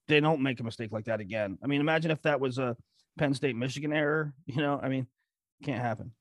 they 0.08 0.20
don't 0.20 0.40
make 0.40 0.60
a 0.60 0.64
mistake 0.64 0.92
like 0.92 1.04
that 1.06 1.20
again. 1.20 1.58
I 1.62 1.66
mean, 1.66 1.80
imagine 1.80 2.10
if 2.10 2.22
that 2.22 2.40
was 2.40 2.58
a 2.58 2.76
Penn 3.18 3.34
State 3.34 3.56
Michigan 3.56 3.92
error. 3.92 4.32
You 4.46 4.62
know, 4.62 4.80
I 4.82 4.88
mean, 4.88 5.06
can't 5.62 5.82
happen. 5.82 6.12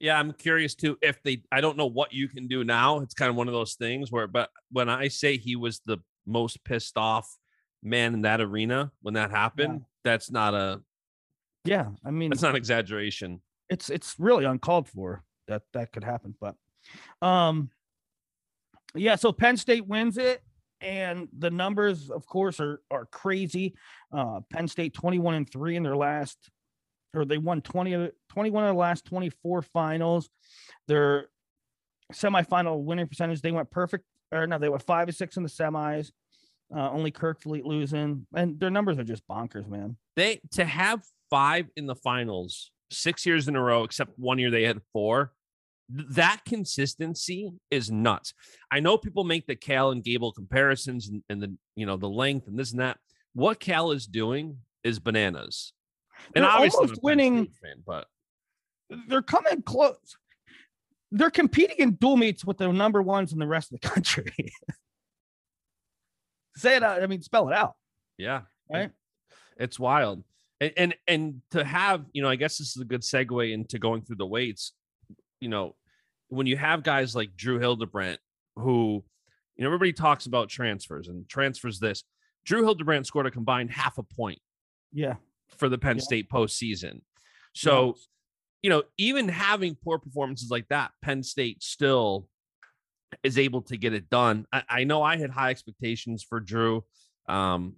Yeah, 0.00 0.18
I'm 0.18 0.32
curious 0.32 0.74
too 0.74 0.98
if 1.02 1.22
they 1.22 1.42
I 1.52 1.60
don't 1.60 1.76
know 1.76 1.86
what 1.86 2.12
you 2.12 2.28
can 2.28 2.48
do 2.48 2.64
now. 2.64 3.00
It's 3.00 3.14
kind 3.14 3.30
of 3.30 3.36
one 3.36 3.48
of 3.48 3.54
those 3.54 3.74
things 3.74 4.10
where 4.10 4.26
but 4.26 4.50
when 4.70 4.88
I 4.88 5.08
say 5.08 5.36
he 5.36 5.56
was 5.56 5.80
the 5.86 5.98
most 6.28 6.62
pissed 6.64 6.96
off 6.96 7.36
man 7.82 8.14
in 8.14 8.22
that 8.22 8.40
arena 8.40 8.92
when 9.02 9.14
that 9.14 9.30
happened, 9.30 9.80
yeah. 9.80 9.86
that's 10.04 10.30
not 10.30 10.54
a 10.54 10.80
Yeah, 11.64 11.88
I 12.04 12.10
mean 12.10 12.30
that's 12.30 12.42
not 12.42 12.54
exaggeration. 12.54 13.40
It's 13.68 13.90
it's 13.90 14.14
really 14.18 14.44
uncalled 14.44 14.88
for 14.88 15.24
that 15.48 15.62
that 15.72 15.92
could 15.92 16.04
happen, 16.04 16.34
but 16.40 16.54
um 17.26 17.70
yeah, 18.94 19.16
so 19.16 19.32
Penn 19.32 19.56
State 19.56 19.86
wins 19.86 20.16
it 20.18 20.42
and 20.80 21.28
the 21.36 21.50
numbers, 21.50 22.10
of 22.10 22.26
course, 22.26 22.60
are 22.60 22.80
are 22.90 23.06
crazy. 23.06 23.74
Uh, 24.12 24.40
Penn 24.50 24.68
State 24.68 24.94
21 24.94 25.34
and 25.34 25.50
3 25.50 25.76
in 25.76 25.82
their 25.82 25.96
last, 25.96 26.38
or 27.14 27.24
they 27.24 27.38
won 27.38 27.60
20, 27.60 28.10
21 28.30 28.64
of 28.64 28.74
the 28.74 28.78
last 28.78 29.04
24 29.06 29.62
finals. 29.62 30.30
Their 30.86 31.28
semifinal 32.12 32.82
winning 32.82 33.08
percentage, 33.08 33.42
they 33.42 33.52
went 33.52 33.70
perfect, 33.70 34.04
or 34.32 34.46
no, 34.46 34.58
they 34.58 34.68
went 34.68 34.82
five 34.82 35.08
or 35.08 35.12
six 35.12 35.36
in 35.36 35.42
the 35.42 35.48
semis. 35.48 36.10
Uh, 36.74 36.90
only 36.90 37.10
Kerkvliet 37.10 37.64
losing, 37.64 38.26
and 38.34 38.60
their 38.60 38.70
numbers 38.70 38.98
are 38.98 39.04
just 39.04 39.26
bonkers, 39.26 39.66
man. 39.68 39.96
They 40.16 40.40
to 40.52 40.64
have 40.66 41.02
five 41.30 41.66
in 41.76 41.86
the 41.86 41.94
finals 41.94 42.70
six 42.90 43.24
years 43.24 43.48
in 43.48 43.56
a 43.56 43.62
row, 43.62 43.84
except 43.84 44.18
one 44.18 44.38
year 44.38 44.50
they 44.50 44.64
had 44.64 44.80
four 44.92 45.32
that 45.90 46.40
consistency 46.44 47.52
is 47.70 47.90
nuts. 47.90 48.34
I 48.70 48.80
know 48.80 48.98
people 48.98 49.24
make 49.24 49.46
the 49.46 49.56
Cael 49.56 49.92
and 49.92 50.04
Gable 50.04 50.32
comparisons 50.32 51.08
and, 51.08 51.22
and, 51.28 51.42
the 51.42 51.54
you 51.76 51.86
know 51.86 51.96
the 51.96 52.08
length 52.08 52.46
and 52.46 52.58
this 52.58 52.72
and 52.72 52.80
that. 52.80 52.98
What 53.34 53.60
Cael 53.60 53.94
is 53.94 54.06
doing 54.06 54.58
is 54.84 54.98
bananas. 54.98 55.72
And 56.34 56.44
they're 56.44 56.50
obviously 56.50 56.82
almost 56.82 57.02
winning, 57.02 57.46
fan, 57.62 57.82
but 57.86 58.06
they're 59.08 59.22
coming 59.22 59.62
close. 59.62 60.16
They're 61.10 61.30
competing 61.30 61.76
in 61.78 61.92
dual 61.92 62.16
meets 62.16 62.44
with 62.44 62.58
the 62.58 62.70
number 62.70 63.00
ones 63.00 63.32
in 63.32 63.38
the 63.38 63.46
rest 63.46 63.72
of 63.72 63.80
the 63.80 63.88
country. 63.88 64.32
Say 66.58 66.76
it 66.76 66.82
out. 66.82 67.02
I 67.02 67.06
mean, 67.06 67.22
spell 67.22 67.48
it 67.48 67.54
out. 67.54 67.74
Yeah. 68.18 68.42
Right. 68.70 68.90
It's 69.56 69.78
wild. 69.78 70.22
And, 70.60 70.72
and 70.76 70.94
and 71.06 71.42
to 71.52 71.64
have, 71.64 72.04
you 72.12 72.20
know, 72.20 72.28
I 72.28 72.36
guess 72.36 72.58
this 72.58 72.76
is 72.76 72.82
a 72.82 72.84
good 72.84 73.02
segue 73.02 73.52
into 73.52 73.78
going 73.78 74.02
through 74.02 74.16
the 74.16 74.26
weights 74.26 74.72
you 75.40 75.48
know, 75.48 75.74
when 76.28 76.46
you 76.46 76.56
have 76.56 76.82
guys 76.82 77.14
like 77.14 77.36
Drew 77.36 77.58
Hildebrandt, 77.58 78.20
who, 78.56 79.04
you 79.56 79.62
know, 79.62 79.68
everybody 79.68 79.92
talks 79.92 80.26
about 80.26 80.48
transfers 80.48 81.08
and 81.08 81.28
transfers 81.28 81.78
this. 81.78 82.04
Drew 82.44 82.62
Hildebrandt 82.62 83.06
scored 83.06 83.26
a 83.26 83.30
combined 83.30 83.70
half 83.70 83.98
a 83.98 84.02
point. 84.02 84.40
Yeah. 84.92 85.14
For 85.56 85.68
the 85.68 85.78
Penn 85.78 85.96
yeah. 85.96 86.02
State 86.02 86.30
postseason. 86.30 87.00
So, 87.54 87.96
you 88.62 88.70
know, 88.70 88.84
even 88.98 89.28
having 89.28 89.76
poor 89.82 89.98
performances 89.98 90.50
like 90.50 90.68
that, 90.68 90.92
Penn 91.02 91.22
State 91.22 91.62
still 91.62 92.28
is 93.22 93.38
able 93.38 93.62
to 93.62 93.76
get 93.76 93.92
it 93.92 94.10
done. 94.10 94.46
I, 94.52 94.62
I 94.68 94.84
know 94.84 95.02
I 95.02 95.16
had 95.16 95.30
high 95.30 95.50
expectations 95.50 96.22
for 96.22 96.40
Drew. 96.40 96.84
Um, 97.28 97.76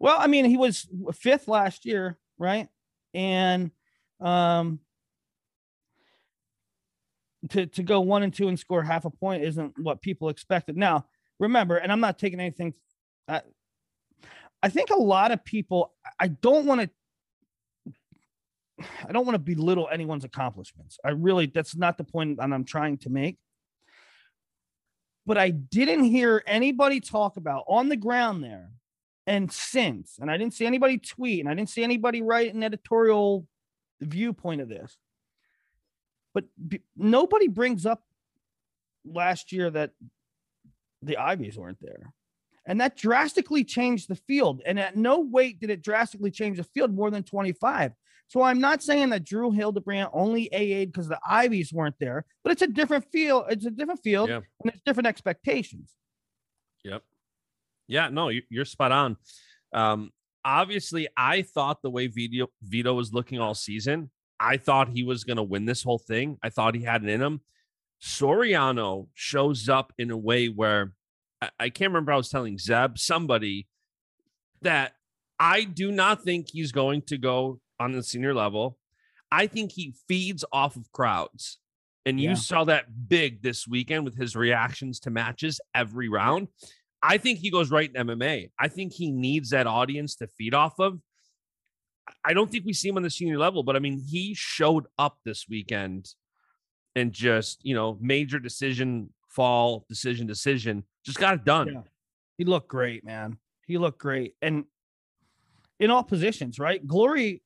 well, 0.00 0.16
I 0.18 0.26
mean, 0.26 0.44
he 0.44 0.56
was 0.56 0.86
fifth 1.12 1.48
last 1.48 1.84
year, 1.84 2.18
right? 2.38 2.68
And 3.14 3.70
um, 4.20 4.80
to 7.50 7.66
to 7.66 7.82
go 7.82 8.00
one 8.00 8.22
and 8.22 8.34
two 8.34 8.48
and 8.48 8.58
score 8.58 8.82
half 8.82 9.04
a 9.04 9.10
point 9.10 9.44
isn't 9.44 9.78
what 9.78 10.02
people 10.02 10.28
expected. 10.28 10.76
Now, 10.76 11.06
remember, 11.38 11.76
and 11.76 11.90
I'm 11.90 12.00
not 12.00 12.18
taking 12.18 12.40
anything. 12.40 12.74
I, 13.26 13.42
I 14.62 14.68
think 14.68 14.90
a 14.90 14.96
lot 14.96 15.30
of 15.30 15.44
people. 15.44 15.94
I 16.18 16.28
don't 16.28 16.66
want 16.66 16.82
to. 16.82 16.90
I 19.08 19.12
don't 19.12 19.26
want 19.26 19.34
to 19.34 19.40
belittle 19.40 19.88
anyone's 19.90 20.24
accomplishments. 20.24 20.98
I 21.04 21.10
really, 21.10 21.46
that's 21.46 21.74
not 21.74 21.98
the 21.98 22.04
point 22.04 22.36
that 22.38 22.52
I'm 22.52 22.64
trying 22.64 22.98
to 22.98 23.10
make. 23.10 23.36
But 25.28 25.38
I 25.38 25.50
didn't 25.50 26.04
hear 26.04 26.42
anybody 26.46 26.98
talk 27.00 27.36
about 27.36 27.64
on 27.68 27.88
the 27.88 27.96
ground 27.96 28.42
there 28.42 28.70
and 29.28 29.52
since, 29.52 30.18
and 30.18 30.30
I 30.30 30.36
didn't 30.36 30.54
see 30.54 30.66
anybody 30.66 30.98
tweet, 30.98 31.40
and 31.40 31.48
I 31.48 31.54
didn't 31.54 31.68
see 31.68 31.84
anybody 31.84 32.22
write 32.22 32.52
an 32.52 32.64
editorial 32.64 33.46
viewpoint 34.00 34.60
of 34.60 34.68
this 34.68 34.96
but 36.38 36.44
b- 36.68 36.82
nobody 36.96 37.48
brings 37.48 37.84
up 37.84 38.00
last 39.04 39.50
year 39.50 39.70
that 39.70 39.90
the 41.02 41.16
Ivies 41.16 41.58
weren't 41.58 41.80
there. 41.80 42.12
And 42.64 42.80
that 42.80 42.96
drastically 42.96 43.64
changed 43.64 44.08
the 44.08 44.14
field. 44.14 44.62
And 44.64 44.78
at 44.78 44.96
no 44.96 45.18
weight 45.18 45.58
did 45.58 45.70
it 45.70 45.82
drastically 45.82 46.30
change 46.30 46.58
the 46.58 46.62
field 46.62 46.94
more 46.94 47.10
than 47.10 47.24
25. 47.24 47.92
So 48.28 48.42
I'm 48.42 48.60
not 48.60 48.82
saying 48.82 49.08
that 49.10 49.24
Drew 49.24 49.50
Hildebrandt 49.50 50.10
only 50.12 50.48
AA'd 50.52 50.92
because 50.92 51.08
the 51.08 51.18
Ivies 51.28 51.72
weren't 51.72 51.94
there, 51.98 52.26
but 52.44 52.52
it's 52.52 52.62
a 52.62 52.66
different 52.66 53.06
field. 53.10 53.46
It's 53.48 53.64
a 53.64 53.70
different 53.70 54.00
field 54.02 54.28
Yeah. 54.28 54.40
and 54.62 54.72
it's 54.72 54.82
different 54.84 55.06
expectations. 55.06 55.94
Yep. 56.84 57.02
Yeah, 57.86 58.08
no, 58.10 58.28
you- 58.28 58.42
you're 58.50 58.66
spot 58.66 58.92
on. 58.92 59.16
Um, 59.72 60.12
obviously, 60.44 61.08
I 61.16 61.40
thought 61.42 61.80
the 61.82 61.90
way 61.90 62.06
Vito 62.06 62.48
Vito 62.62 62.92
was 62.94 63.14
looking 63.14 63.38
all 63.40 63.54
season, 63.54 64.10
I 64.38 64.58
thought 64.58 64.90
he 64.90 65.02
was 65.02 65.24
going 65.24 65.38
to 65.38 65.42
win 65.42 65.64
this 65.64 65.82
whole 65.82 65.98
thing. 65.98 66.38
I 66.42 66.50
thought 66.50 66.74
he 66.74 66.82
had 66.82 67.02
it 67.02 67.08
in 67.08 67.22
him. 67.22 67.40
Suriano 68.00 69.08
shows 69.14 69.68
up 69.68 69.92
in 69.98 70.10
a 70.10 70.16
way 70.16 70.48
where 70.48 70.92
I, 71.40 71.50
I 71.58 71.68
can't 71.70 71.90
remember. 71.92 72.12
I 72.12 72.16
was 72.16 72.28
telling 72.28 72.58
Zeb 72.58 72.98
somebody 72.98 73.68
that 74.62 74.92
I 75.40 75.64
do 75.64 75.90
not 75.90 76.22
think 76.24 76.48
he's 76.50 76.72
going 76.72 77.02
to 77.02 77.16
go 77.18 77.60
on 77.80 77.92
the 77.92 78.02
senior 78.02 78.34
level. 78.34 78.78
I 79.30 79.46
think 79.46 79.72
he 79.72 79.94
feeds 80.08 80.44
off 80.52 80.76
of 80.76 80.90
crowds. 80.92 81.58
And 82.06 82.18
you 82.20 82.30
Yeah. 82.30 82.34
saw 82.36 82.64
that 82.64 83.08
big 83.08 83.42
this 83.42 83.68
weekend 83.68 84.04
with 84.04 84.16
his 84.16 84.34
reactions 84.34 84.98
to 85.00 85.10
matches 85.10 85.60
every 85.74 86.08
round. 86.08 86.48
I 87.02 87.18
think 87.18 87.38
he 87.38 87.50
goes 87.50 87.70
right 87.70 87.90
in 87.94 87.96
MMA. 88.06 88.50
I 88.58 88.68
think 88.68 88.94
he 88.94 89.10
needs 89.10 89.50
that 89.50 89.66
audience 89.66 90.16
to 90.16 90.26
feed 90.26 90.54
off 90.54 90.78
of. 90.80 91.00
I 92.24 92.32
don't 92.32 92.50
think 92.50 92.64
we 92.64 92.72
see 92.72 92.88
him 92.88 92.96
on 92.96 93.02
the 93.02 93.10
senior 93.10 93.38
level, 93.38 93.62
but 93.62 93.76
I 93.76 93.80
mean, 93.80 93.98
he 94.00 94.32
showed 94.34 94.86
up 94.98 95.18
this 95.24 95.46
weekend 95.48 96.14
and 96.96 97.12
just, 97.12 97.62
you 97.64 97.74
know, 97.74 97.98
major 98.00 98.38
decision, 98.38 99.12
fall, 99.28 99.84
decision, 99.88 100.26
decision, 100.26 100.84
just 101.04 101.18
got 101.18 101.34
it 101.34 101.44
done. 101.44 101.68
Yeah. 101.68 101.82
He 102.38 102.44
looked 102.44 102.68
great, 102.68 103.04
man. 103.04 103.38
He 103.66 103.76
looked 103.76 103.98
great. 103.98 104.34
And 104.40 104.64
in 105.78 105.90
all 105.90 106.02
positions, 106.02 106.58
right? 106.58 106.84
Glory 106.84 107.42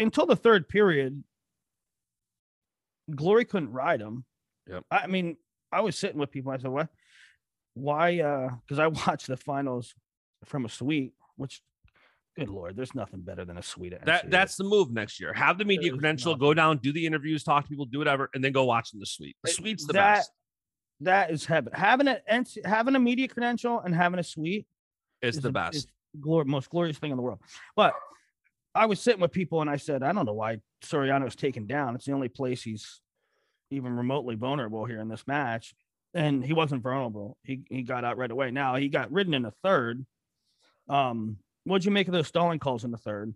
until 0.00 0.26
the 0.26 0.36
third 0.36 0.68
period, 0.68 1.22
Glory 3.14 3.44
couldn't 3.44 3.72
ride 3.72 4.00
him. 4.00 4.24
Yep. 4.68 4.84
I 4.90 5.06
mean, 5.06 5.36
I 5.72 5.80
was 5.80 5.96
sitting 5.98 6.18
with 6.18 6.30
people. 6.30 6.52
I 6.52 6.58
said, 6.58 6.70
What? 6.70 6.88
Why? 7.74 8.20
Uh, 8.20 8.50
because 8.66 8.78
I 8.78 8.86
watched 9.08 9.26
the 9.26 9.36
finals 9.36 9.94
from 10.44 10.64
a 10.64 10.68
suite, 10.68 11.12
which 11.36 11.60
good 12.36 12.48
lord, 12.48 12.76
there's 12.76 12.94
nothing 12.94 13.20
better 13.20 13.44
than 13.44 13.58
a 13.58 13.62
suite. 13.62 13.92
at 13.92 14.04
That 14.06 14.26
NCAA. 14.26 14.30
that's 14.30 14.56
the 14.56 14.64
move 14.64 14.90
next 14.92 15.18
year. 15.20 15.32
Have 15.32 15.58
the 15.58 15.64
media 15.64 15.90
There's 15.90 15.98
credential, 15.98 16.32
nothing. 16.32 16.40
go 16.40 16.54
down, 16.54 16.78
do 16.78 16.92
the 16.92 17.04
interviews, 17.04 17.42
talk 17.42 17.64
to 17.64 17.68
people, 17.68 17.84
do 17.86 17.98
whatever, 17.98 18.30
and 18.34 18.44
then 18.44 18.52
go 18.52 18.64
watch 18.64 18.92
in 18.94 19.00
the 19.00 19.06
suite. 19.06 19.36
The 19.42 19.50
It- 19.50 19.54
suite's 19.54 19.86
the 19.86 19.92
that- 19.94 20.14
best. 20.16 20.30
that 21.00 21.30
is 21.32 21.44
heaven. 21.46 21.72
Having 21.72 22.08
a 22.08 22.20
having 22.64 22.94
a 22.94 23.00
media 23.00 23.26
credential 23.28 23.80
and 23.80 23.94
having 23.94 24.20
a 24.20 24.24
suite 24.24 24.66
It's 25.22 25.36
is 25.36 25.42
the 25.42 25.48
the- 25.48 25.52
best. 25.52 25.74
is 25.76 25.86
glor- 26.20 26.46
most 26.46 26.70
glorious 26.70 26.98
thing 26.98 27.10
in 27.10 27.16
the 27.16 27.22
world. 27.22 27.40
But 27.74 27.94
I 28.74 28.86
was 28.86 29.00
sitting 29.00 29.20
with 29.20 29.32
people 29.32 29.60
and 29.60 29.68
I 29.70 29.76
said, 29.76 30.02
I 30.02 30.12
don't 30.12 30.26
know 30.26 30.32
why 30.32 30.60
Suriano's 30.84 31.36
taken 31.36 31.66
down. 31.66 31.94
It's 31.94 32.04
the 32.06 32.12
only 32.12 32.28
place 32.28 32.62
he's 32.62 33.00
even 33.70 33.96
remotely 33.96 34.36
vulnerable 34.36 34.84
here 34.84 35.00
in 35.00 35.08
this 35.08 35.26
match. 35.26 35.74
And 36.14 36.44
he 36.44 36.52
wasn't 36.52 36.82
vulnerable. 36.82 37.36
He 37.44 37.62
he 37.68 37.82
got 37.82 38.04
out 38.04 38.16
right 38.16 38.30
away. 38.30 38.50
Now 38.50 38.76
he 38.76 38.88
got 38.88 39.12
ridden 39.12 39.34
in 39.34 39.42
the 39.42 39.52
third. 39.62 40.04
Um, 40.88 41.36
what'd 41.64 41.84
you 41.84 41.90
make 41.92 42.08
of 42.08 42.12
those 42.12 42.26
stalling 42.28 42.58
calls 42.58 42.84
in 42.84 42.90
the 42.90 42.98
third? 42.98 43.34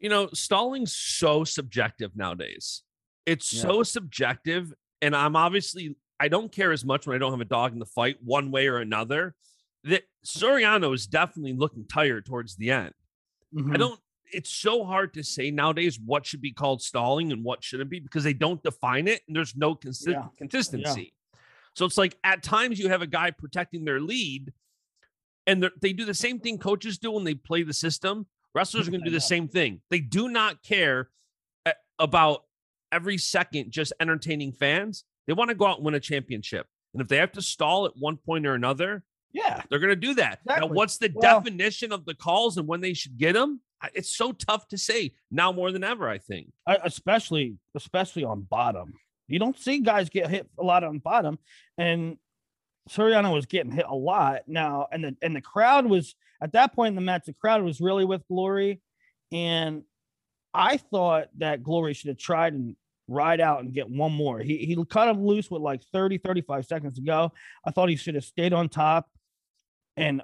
you 0.00 0.08
know, 0.08 0.28
stalling's 0.32 0.94
so 0.94 1.42
subjective 1.42 2.14
nowadays. 2.14 2.84
It's 3.26 3.52
Yeah. 3.52 3.62
so 3.62 3.82
subjective. 3.82 4.72
And 5.02 5.14
I'm 5.16 5.34
obviously, 5.34 5.96
I 6.20 6.28
don't 6.28 6.52
care 6.52 6.70
as 6.70 6.84
much 6.84 7.04
when 7.04 7.16
I 7.16 7.18
don't 7.18 7.32
have 7.32 7.40
a 7.40 7.44
dog 7.44 7.72
in 7.72 7.80
the 7.80 7.84
fight, 7.86 8.16
one 8.22 8.52
way 8.52 8.68
or 8.68 8.76
another. 8.78 9.34
That 9.82 10.04
Suriano 10.24 10.94
is 10.94 11.08
definitely 11.08 11.54
looking 11.54 11.84
tired 11.88 12.26
towards 12.26 12.54
the 12.54 12.70
end. 12.70 12.92
I 13.56 13.60
Mhm. 13.60 13.78
don't, 13.78 14.00
it's 14.32 14.50
so 14.52 14.84
hard 14.84 15.14
to 15.14 15.22
say 15.24 15.50
nowadays 15.50 15.98
what 15.98 16.26
should 16.26 16.40
be 16.42 16.52
called 16.52 16.82
stalling 16.82 17.32
and 17.32 17.42
what 17.44 17.64
shouldn't 17.64 17.88
be 17.90 17.98
because 18.00 18.24
they 18.24 18.34
don't 18.34 18.62
define 18.62 19.08
it 19.08 19.22
and 19.26 19.34
there's 19.36 19.56
no 19.56 19.74
consi- 19.74 20.12
Yeah. 20.12 20.28
consistency. 20.36 21.14
So 21.74 21.86
it's 21.86 21.96
like 21.96 22.18
at 22.24 22.42
times 22.42 22.78
you 22.78 22.88
have 22.88 23.02
a 23.02 23.06
guy 23.06 23.30
protecting 23.30 23.84
their 23.84 24.00
lead 24.00 24.52
and 25.46 25.62
they're- 25.62 25.72
do 25.80 26.04
the 26.04 26.12
same 26.14 26.40
thing 26.40 26.58
coaches 26.58 26.98
do 26.98 27.12
when 27.12 27.24
they 27.24 27.34
play 27.34 27.62
the 27.62 27.72
system. 27.72 28.26
Wrestlers 28.54 28.86
are 28.88 28.90
going 28.90 29.02
to 29.02 29.06
do 29.10 29.14
the 29.14 29.20
same 29.20 29.48
thing. 29.48 29.80
They 29.88 30.00
do 30.00 30.28
not 30.28 30.62
care 30.62 31.10
about 31.98 32.44
every 32.92 33.18
second 33.18 33.70
just 33.70 33.92
entertaining 34.00 34.52
fans. 34.52 35.04
They 35.26 35.32
want 35.32 35.48
to 35.50 35.54
go 35.54 35.66
out 35.66 35.78
and 35.78 35.84
win 35.86 35.94
a 35.94 36.00
championship. 36.00 36.66
And 36.92 37.02
if 37.02 37.08
they 37.08 37.16
have 37.18 37.32
to 37.32 37.42
stall 37.42 37.86
at 37.86 37.96
one 37.96 38.16
point 38.16 38.46
or 38.46 38.54
another, 38.54 39.04
Yeah. 39.32 39.62
they're 39.68 39.78
going 39.78 39.90
to 39.90 39.96
do 39.96 40.14
that. 40.14 40.40
Now, 40.46 40.66
what's 40.66 40.98
the 40.98 41.10
Well- 41.14 41.40
definition 41.40 41.92
of 41.92 42.04
the 42.04 42.14
calls 42.14 42.56
and 42.56 42.66
when 42.66 42.80
they 42.80 42.94
should 42.94 43.16
get 43.18 43.34
them? 43.34 43.60
It's 43.94 44.16
so 44.16 44.32
tough 44.32 44.66
to 44.68 44.78
say 44.78 45.12
now 45.30 45.52
more 45.52 45.70
than 45.70 45.84
ever, 45.84 46.08
I 46.08 46.18
think. 46.18 46.52
Especially 46.66 47.58
especially 47.76 48.24
on 48.24 48.42
bottom. 48.42 48.94
You 49.28 49.38
don't 49.38 49.56
see 49.58 49.80
guys 49.80 50.08
get 50.08 50.28
hit 50.30 50.48
a 50.58 50.64
lot 50.64 50.82
on 50.82 50.98
bottom, 50.98 51.38
and 51.76 52.16
Suriano 52.88 53.32
was 53.32 53.46
getting 53.46 53.70
hit 53.70 53.84
a 53.86 53.94
lot 53.94 54.42
now, 54.48 54.88
and 54.90 55.04
the 55.04 55.16
and 55.22 55.36
the 55.36 55.40
crowd 55.42 55.86
was 55.86 56.16
at 56.42 56.52
that 56.52 56.74
point 56.74 56.88
in 56.92 56.94
the 56.96 57.00
match. 57.02 57.26
The 57.26 57.34
crowd 57.34 57.62
was 57.62 57.80
really 57.80 58.04
with 58.04 58.26
Glory, 58.26 58.80
and 59.30 59.84
I 60.54 60.78
thought 60.78 61.28
that 61.38 61.62
Glory 61.62 61.92
should 61.94 62.08
have 62.08 62.16
tried 62.18 62.54
and 62.54 62.74
ride 63.06 63.40
out 63.40 63.60
and 63.60 63.72
get 63.72 63.88
one 63.88 64.12
more. 64.12 64.40
He 64.40 64.56
he 64.58 64.76
cut 64.86 65.08
him 65.08 65.24
loose 65.24 65.50
with 65.50 65.62
like 65.62 65.82
30, 65.92 66.18
35 66.18 66.66
seconds 66.66 66.94
to 66.94 67.02
go. 67.02 67.32
I 67.64 67.70
thought 67.70 67.90
he 67.90 67.96
should 67.96 68.14
have 68.16 68.24
stayed 68.24 68.52
on 68.52 68.68
top 68.68 69.08
and 69.98 70.22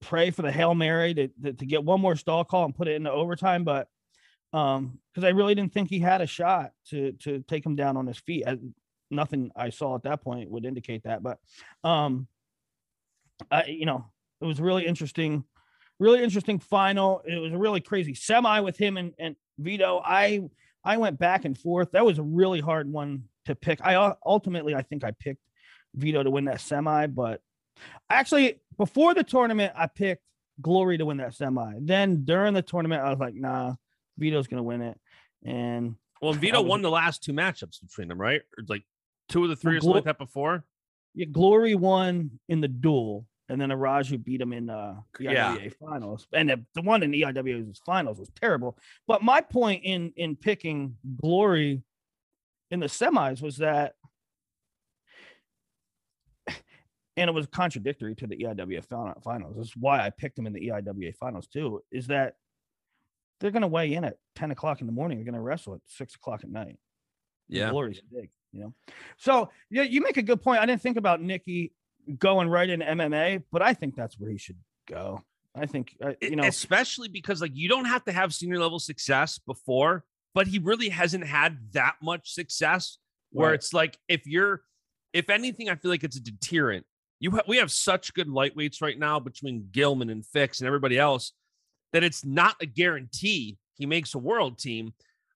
pray 0.00 0.30
for 0.30 0.42
the 0.42 0.52
Hail 0.52 0.74
Mary 0.74 1.14
to, 1.14 1.28
to, 1.28 1.52
to 1.52 1.66
get 1.66 1.84
one 1.84 2.00
more 2.00 2.16
stall 2.16 2.44
call 2.44 2.64
and 2.64 2.74
put 2.74 2.88
it 2.88 2.96
into 2.96 3.10
overtime. 3.10 3.64
But 3.64 3.88
um, 4.52 4.98
because 5.12 5.26
I 5.26 5.30
really 5.30 5.54
didn't 5.54 5.72
think 5.72 5.88
he 5.88 5.98
had 5.98 6.20
a 6.20 6.26
shot 6.26 6.72
to 6.90 7.12
to 7.22 7.42
take 7.48 7.64
him 7.64 7.76
down 7.76 7.96
on 7.96 8.06
his 8.06 8.18
feet. 8.18 8.44
I, 8.46 8.58
nothing 9.10 9.50
I 9.56 9.70
saw 9.70 9.94
at 9.94 10.02
that 10.04 10.22
point 10.22 10.50
would 10.50 10.64
indicate 10.64 11.04
that. 11.04 11.22
But 11.22 11.38
um, 11.84 12.26
I 13.50 13.64
you 13.66 13.86
know 13.86 14.06
it 14.40 14.46
was 14.46 14.60
really 14.60 14.86
interesting, 14.86 15.44
really 15.98 16.22
interesting 16.22 16.58
final. 16.58 17.22
It 17.26 17.38
was 17.38 17.52
a 17.52 17.58
really 17.58 17.80
crazy 17.80 18.14
semi 18.14 18.60
with 18.60 18.76
him 18.76 18.96
and 18.96 19.14
and 19.18 19.36
Vito. 19.58 20.02
I 20.04 20.42
I 20.84 20.98
went 20.98 21.18
back 21.18 21.44
and 21.44 21.56
forth. 21.56 21.92
That 21.92 22.04
was 22.04 22.18
a 22.18 22.22
really 22.22 22.60
hard 22.60 22.90
one 22.90 23.24
to 23.46 23.54
pick. 23.54 23.80
I 23.82 24.14
ultimately 24.24 24.74
I 24.74 24.82
think 24.82 25.04
I 25.04 25.12
picked 25.12 25.42
Vito 25.94 26.22
to 26.22 26.30
win 26.30 26.44
that 26.46 26.60
semi, 26.60 27.06
but 27.06 27.40
actually 28.10 28.60
before 28.78 29.14
the 29.14 29.24
tournament 29.24 29.72
I 29.76 29.86
picked 29.86 30.22
Glory 30.60 30.98
to 30.98 31.06
win 31.06 31.16
that 31.16 31.34
semi. 31.34 31.74
Then 31.80 32.24
during 32.24 32.54
the 32.54 32.62
tournament 32.62 33.02
I 33.02 33.10
was 33.10 33.18
like, 33.18 33.34
nah, 33.34 33.74
Vito's 34.18 34.46
gonna 34.46 34.62
win 34.62 34.82
it. 34.82 34.98
And 35.44 35.96
Well, 36.20 36.32
Vito 36.34 36.60
was- 36.62 36.68
won 36.68 36.82
the 36.82 36.90
last 36.90 37.22
two 37.24 37.32
matchups 37.32 37.80
between 37.80 38.08
them, 38.08 38.20
right? 38.20 38.42
Or 38.58 38.64
like 38.68 38.84
two 39.28 39.42
of 39.44 39.50
the 39.50 39.56
three 39.56 39.78
or 39.78 39.80
Glo- 39.80 39.92
like 39.94 40.04
that 40.04 40.18
before. 40.18 40.64
yeah, 41.14 41.26
Glory 41.26 41.74
won 41.74 42.38
in 42.48 42.60
the 42.60 42.68
duel, 42.68 43.26
and 43.48 43.60
then 43.60 43.70
Arujau 43.70 44.22
beat 44.22 44.40
him 44.40 44.52
in 44.52 44.68
uh 44.70 45.00
the 45.18 45.24
Yeah. 45.24 45.54
IWA 45.54 45.70
finals. 45.70 46.26
And 46.32 46.50
the, 46.50 46.64
the 46.74 46.82
one 46.82 47.02
in 47.02 47.10
the 47.10 47.24
finals 47.84 48.18
was 48.18 48.30
terrible. 48.40 48.78
But 49.06 49.22
my 49.22 49.40
point 49.40 49.82
in 49.84 50.12
in 50.16 50.36
picking 50.36 50.96
Glory 51.20 51.82
in 52.70 52.80
the 52.80 52.86
semis 52.86 53.42
was 53.42 53.56
that 53.56 53.96
and 57.16 57.28
it 57.28 57.32
was 57.32 57.46
contradictory 57.46 58.14
to 58.16 58.26
the 58.26 58.34
E 58.36 58.44
EIWA 58.44 58.84
finals. 59.22 59.56
This 59.56 59.66
is 59.68 59.76
why 59.76 60.04
I 60.04 60.10
picked 60.10 60.38
him 60.38 60.46
in 60.46 60.52
the 60.52 60.68
EIWA 60.68 61.14
finals 61.16 61.46
too, 61.46 61.82
is 61.90 62.06
that 62.08 62.36
they're 63.40 63.50
gonna 63.50 63.68
weigh 63.68 63.94
in 63.94 64.04
at 64.04 64.18
10 64.36 64.50
o'clock 64.50 64.80
in 64.80 64.86
the 64.86 64.92
morning, 64.92 65.18
they're 65.18 65.24
gonna 65.24 65.42
wrestle 65.42 65.74
at 65.74 65.80
six 65.86 66.14
o'clock 66.14 66.44
at 66.44 66.50
night. 66.50 66.78
The 67.48 67.58
Yeah. 67.58 67.70
glory's 67.70 68.00
big, 68.00 68.30
you 68.52 68.60
know. 68.60 68.74
So 69.18 69.50
yeah, 69.70 69.82
you 69.82 70.00
make 70.00 70.16
a 70.16 70.22
good 70.22 70.40
point. 70.42 70.60
I 70.60 70.66
didn't 70.66 70.80
think 70.82 70.96
about 70.96 71.20
Nikki 71.20 71.72
going 72.18 72.48
right 72.48 72.68
into 72.68 72.86
MMA, 72.86 73.44
but 73.50 73.62
I 73.62 73.74
think 73.74 73.94
that's 73.94 74.18
where 74.18 74.30
he 74.30 74.38
should 74.38 74.58
go. 74.86 75.22
I 75.54 75.66
think 75.66 75.96
uh, 76.02 76.14
you 76.22 76.34
know 76.36 76.44
especially 76.44 77.08
because 77.08 77.42
like 77.42 77.52
you 77.54 77.68
don't 77.68 77.84
have 77.84 78.04
to 78.04 78.12
have 78.12 78.32
senior 78.32 78.58
level 78.58 78.78
success 78.78 79.38
before, 79.38 80.04
but 80.34 80.46
he 80.46 80.58
really 80.58 80.88
hasn't 80.88 81.26
had 81.26 81.72
that 81.72 81.96
much 82.02 82.32
success 82.32 82.96
where 83.32 83.48
Right. 83.50 83.54
it's 83.56 83.74
like 83.74 83.98
if 84.08 84.26
you're 84.26 84.62
if 85.12 85.28
anything, 85.28 85.68
I 85.68 85.74
feel 85.74 85.90
like 85.90 86.04
it's 86.04 86.16
a 86.16 86.22
deterrent. 86.22 86.86
You 87.22 87.30
ha- 87.30 87.42
we 87.46 87.58
have 87.58 87.70
such 87.70 88.12
good 88.14 88.26
lightweights 88.26 88.82
right 88.82 88.98
now 88.98 89.20
between 89.20 89.68
Gilman 89.70 90.10
and 90.10 90.26
Fix 90.26 90.58
and 90.58 90.66
everybody 90.66 90.98
else 90.98 91.32
that 91.92 92.02
it's 92.02 92.24
not 92.24 92.56
a 92.60 92.66
guarantee 92.66 93.58
he 93.74 93.86
makes 93.86 94.14
a 94.14 94.18
world 94.18 94.58
team, 94.58 94.92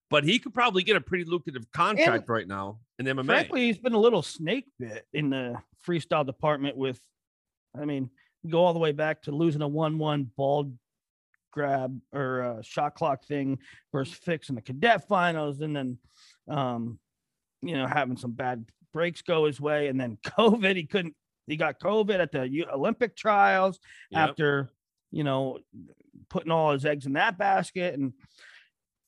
but 0.09 0.25
he 0.25 0.37
could 0.37 0.53
probably 0.53 0.83
get 0.83 0.97
a 0.97 1.01
pretty 1.01 1.23
lucrative 1.23 1.71
contract 1.71 2.27
right 2.27 2.45
now 2.45 2.79
in 2.99 3.05
MMA. 3.05 3.25
frankly 3.25 3.67
he's 3.67 3.77
been 3.77 3.93
a 3.93 3.99
little 3.99 4.21
snake 4.21 4.65
bit 4.77 5.05
in 5.13 5.29
the 5.29 5.55
freestyle 5.87 6.25
department 6.25 6.75
with 6.75 6.99
I 7.79 7.85
mean, 7.85 8.09
go 8.49 8.65
all 8.65 8.73
the 8.73 8.79
way 8.79 8.91
back 8.91 9.21
to 9.23 9.31
losing 9.31 9.61
a 9.61 9.69
1-1 9.69 10.27
ball 10.35 10.73
grab 11.51 11.97
or 12.11 12.41
uh, 12.41 12.61
shot 12.63 12.95
clock 12.95 13.23
thing 13.23 13.59
versus 13.93 14.13
Fix 14.13 14.49
in 14.49 14.55
the 14.55 14.61
cadet 14.61 15.07
finals 15.07 15.61
and 15.61 15.73
then 15.73 15.97
um 16.49 16.99
you 17.61 17.77
know 17.77 17.87
having 17.87 18.17
some 18.17 18.33
bad 18.33 18.65
breaks 18.91 19.21
go 19.21 19.45
his 19.45 19.61
way 19.61 19.87
and 19.87 19.97
then 19.97 20.17
COVID 20.37 20.75
he 20.75 20.83
couldn't 20.83 21.15
He 21.47 21.55
got 21.55 21.79
COVID 21.79 22.19
at 22.19 22.31
the 22.31 22.65
Olympic 22.71 23.15
trials 23.15 23.79
yep. 24.11 24.29
after, 24.29 24.69
you 25.11 25.23
know, 25.23 25.59
putting 26.29 26.51
all 26.51 26.73
his 26.73 26.85
eggs 26.85 27.05
in 27.05 27.13
that 27.13 27.37
basket. 27.37 27.97
And, 27.97 28.13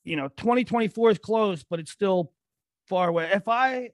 you 0.03 0.15
know, 0.15 0.29
2024 0.29 1.11
is 1.11 1.17
close, 1.17 1.63
but 1.63 1.79
it's 1.79 1.91
still 1.91 2.31
far 2.87 3.09
away. 3.09 3.29
If 3.33 3.47
I 3.47 3.91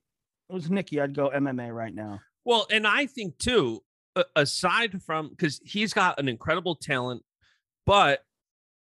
was 0.50 0.70
Nicky, 0.70 1.02
I'd 1.02 1.16
go 1.16 1.30
MMA 1.30 1.74
right 1.74 1.94
now. 1.94 2.22
Well, 2.46 2.68
and 2.72 2.86
I 2.86 3.08
think 3.08 3.38
too, 3.40 3.82
aside 4.36 5.02
from 5.02 5.30
because 5.30 5.60
he's 5.66 5.94
got 5.94 6.20
an 6.20 6.30
incredible 6.30 6.76
talent, 6.76 7.24
but 7.86 8.22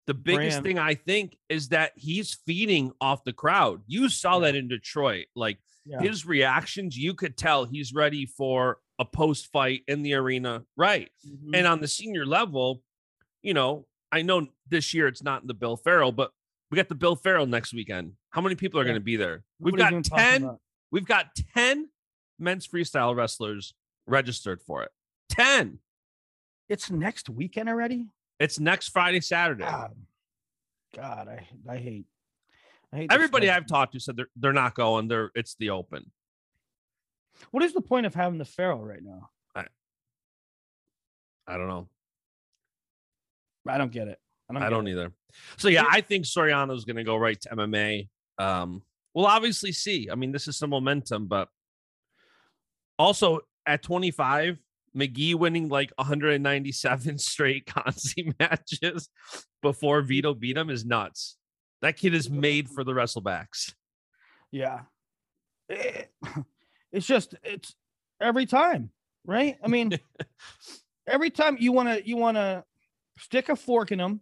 the 0.07 0.14
biggest 0.14 0.62
Brand. 0.62 0.64
thing 0.64 0.79
I 0.79 0.94
think 0.94 1.37
is 1.49 1.68
that 1.68 1.92
he's 1.94 2.38
feeding 2.46 2.92
off 3.01 3.23
the 3.23 3.33
crowd. 3.33 3.83
You 3.87 4.09
saw 4.09 4.35
yeah. 4.35 4.46
that 4.46 4.57
in 4.57 4.66
Detroit. 4.66 5.27
Like 5.37 5.59
yeah. 5.85 6.01
his 6.01 6.27
reactions, 6.27 6.96
you 6.96 7.14
could 7.14 7.37
tell 7.37 7.64
he's 7.64 7.92
ready 7.92 8.27
for 8.27 8.79
a 9.00 9.04
post 9.04 9.50
fight 9.50 9.82
in 9.88 10.02
the 10.02 10.14
arena. 10.14 10.62
Right. 10.76 11.10
Mm-hmm. 11.26 11.54
And 11.54 11.66
on 11.66 11.80
the 11.80 11.88
senior 11.88 12.26
level, 12.26 12.82
you 13.42 13.54
know, 13.54 13.86
I 14.12 14.22
know 14.22 14.46
this 14.68 14.92
year 14.92 15.08
it's 15.08 15.22
not 15.22 15.40
in 15.40 15.48
the 15.48 15.54
Bill 15.54 15.76
Farrell, 15.76 16.12
but 16.12 16.30
we 16.70 16.76
got 16.76 16.88
the 16.88 16.94
Bill 16.94 17.16
Farrell 17.16 17.46
next 17.46 17.72
weekend. 17.72 18.12
How 18.28 18.42
many 18.42 18.54
people 18.54 18.78
are 18.78 18.82
yeah. 18.82 18.88
going 18.88 19.00
to 19.00 19.04
be 19.04 19.16
there? 19.16 19.42
We've 19.58 19.76
got 19.76 20.04
10, 20.04 20.56
we've 20.92 21.06
got 21.06 21.34
10 21.54 21.88
men's 22.38 22.68
freestyle 22.68 23.16
wrestlers 23.16 23.74
registered 24.06 24.60
for 24.62 24.82
it. 24.82 24.90
10. 25.30 25.78
It's 26.68 26.90
next 26.90 27.30
weekend 27.30 27.68
already? 27.68 28.06
It's 28.38 28.60
next 28.60 28.88
Friday, 28.88 29.20
Saturday. 29.20 29.64
God, 29.64 29.94
God 30.94 31.28
I, 31.28 31.48
I 31.68 31.76
hate 31.78 32.04
I 32.92 32.96
hate 32.98 33.12
everybody 33.12 33.48
I've 33.48 33.66
talked 33.66 33.92
to 33.94 34.00
said 34.00 34.16
they're 34.16 34.28
they're 34.36 34.52
not 34.52 34.74
going. 34.74 35.08
They're 35.08 35.30
it's 35.34 35.54
the 35.56 35.70
open. 35.70 36.10
What 37.50 37.62
is 37.62 37.72
the 37.72 37.81
point 37.81 38.07
of 38.07 38.14
having 38.14 38.38
the 38.38 38.44
Farrell 38.44 38.85
right 38.85 39.03
now? 39.03 39.31
I, 39.55 39.64
I 41.46 41.57
don't 41.57 41.68
know. 41.68 41.88
I 43.68 43.79
don't 43.79 43.92
get 43.92 44.09
it. 44.09 44.18
I 44.48 44.55
don't, 44.55 44.62
I 44.62 44.70
don't 44.70 44.88
either. 44.88 45.12
So 45.59 45.68
yeah, 45.68 45.85
I 45.88 46.00
think 46.00 46.24
Suriano's 46.24 46.85
going 46.85 46.96
to 46.96 47.05
go 47.05 47.16
right 47.16 47.40
to 47.42 47.48
MMA. 47.50 48.09
Um, 48.38 48.83
we'll 49.14 49.26
obviously 49.26 49.72
see. 49.72 50.09
I 50.11 50.14
mean, 50.14 50.33
this 50.33 50.48
is 50.48 50.57
some 50.57 50.70
momentum, 50.70 51.26
but 51.26 51.48
also 52.98 53.40
at 53.66 53.83
25, 53.83 54.59
McGee 54.96 55.35
winning 55.35 55.68
like 55.68 55.92
197 55.96 57.18
straight 57.18 57.66
Consi 57.66 58.35
matches 58.40 59.09
before 59.62 60.03
Vito 60.03 60.35
beat 60.35 60.57
him 60.57 60.70
is 60.70 60.85
nuts. 60.85 61.37
That 61.83 61.96
kid 61.96 62.14
is 62.14 62.29
made 62.29 62.68
for 62.68 62.85
the 62.85 62.92
wrestlebacks. 62.92 63.72
Yeah. 64.50 64.81
It, 66.92 66.98
it's 66.98 67.07
just 67.07 67.35
it's 67.42 67.74
every 68.20 68.46
time, 68.46 68.90
right? 69.24 69.57
I 69.62 69.68
mean, 69.68 69.98
every 71.07 71.31
time 71.31 71.57
you 71.61 71.72
want 71.72 71.88
to 71.88 72.07
you 72.07 72.16
want 72.16 72.37
to 72.37 72.64
stick 73.18 73.48
a 73.48 73.57
fork 73.57 73.92
in 73.92 74.00
him. 74.00 74.20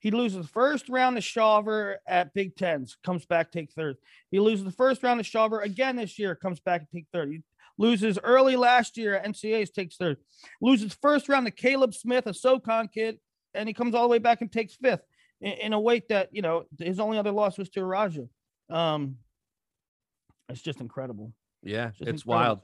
He 0.00 0.10
loses 0.10 0.48
first 0.48 0.88
round 0.88 1.14
to 1.14 1.22
Shawver 1.22 1.96
at 2.08 2.34
Big 2.34 2.56
Tens, 2.56 2.96
comes 3.04 3.24
back, 3.24 3.52
take 3.52 3.70
third. 3.70 3.98
He 4.32 4.40
loses 4.40 4.64
the 4.64 4.72
first 4.72 5.00
round 5.04 5.22
to 5.22 5.30
Shawver 5.30 5.62
again 5.62 5.94
this 5.94 6.18
year, 6.18 6.34
comes 6.34 6.58
back 6.58 6.80
and 6.80 6.90
take 6.90 7.06
third. 7.12 7.30
He 7.30 7.42
loses 7.78 8.18
early 8.24 8.56
last 8.56 8.96
year 8.96 9.14
at 9.14 9.24
NCAAs, 9.24 9.72
takes 9.72 9.96
third. 9.96 10.16
Loses 10.60 10.92
first 11.00 11.28
round 11.28 11.46
to 11.46 11.52
Caleb 11.52 11.94
Smith, 11.94 12.26
a 12.26 12.34
SoCon 12.34 12.88
kid, 12.88 13.20
and 13.54 13.68
he 13.68 13.72
comes 13.72 13.94
all 13.94 14.02
the 14.02 14.08
way 14.08 14.18
back 14.18 14.40
and 14.40 14.50
takes 14.50 14.74
fifth 14.74 15.04
in, 15.40 15.52
in 15.52 15.72
a 15.72 15.80
weight 15.80 16.08
that, 16.08 16.30
you 16.32 16.42
know, 16.42 16.64
his 16.80 16.98
only 16.98 17.16
other 17.16 17.30
loss 17.30 17.56
was 17.56 17.70
to 17.70 17.84
Raja. 17.84 18.26
Um, 18.70 19.18
it's 20.48 20.62
just 20.62 20.80
incredible. 20.80 21.32
Yeah, 21.62 21.90
it's, 22.00 22.08
it's 22.08 22.26
wild. 22.26 22.60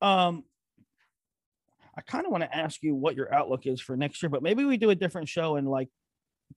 Um, 0.00 0.44
I 1.96 2.00
kind 2.00 2.26
of 2.26 2.32
want 2.32 2.42
to 2.42 2.54
ask 2.54 2.82
you 2.82 2.94
what 2.94 3.14
your 3.14 3.32
outlook 3.32 3.66
is 3.66 3.80
for 3.80 3.96
next 3.96 4.22
year, 4.22 4.30
but 4.30 4.42
maybe 4.42 4.64
we 4.64 4.76
do 4.76 4.90
a 4.90 4.94
different 4.94 5.28
show 5.28 5.56
in 5.56 5.64
like 5.64 5.88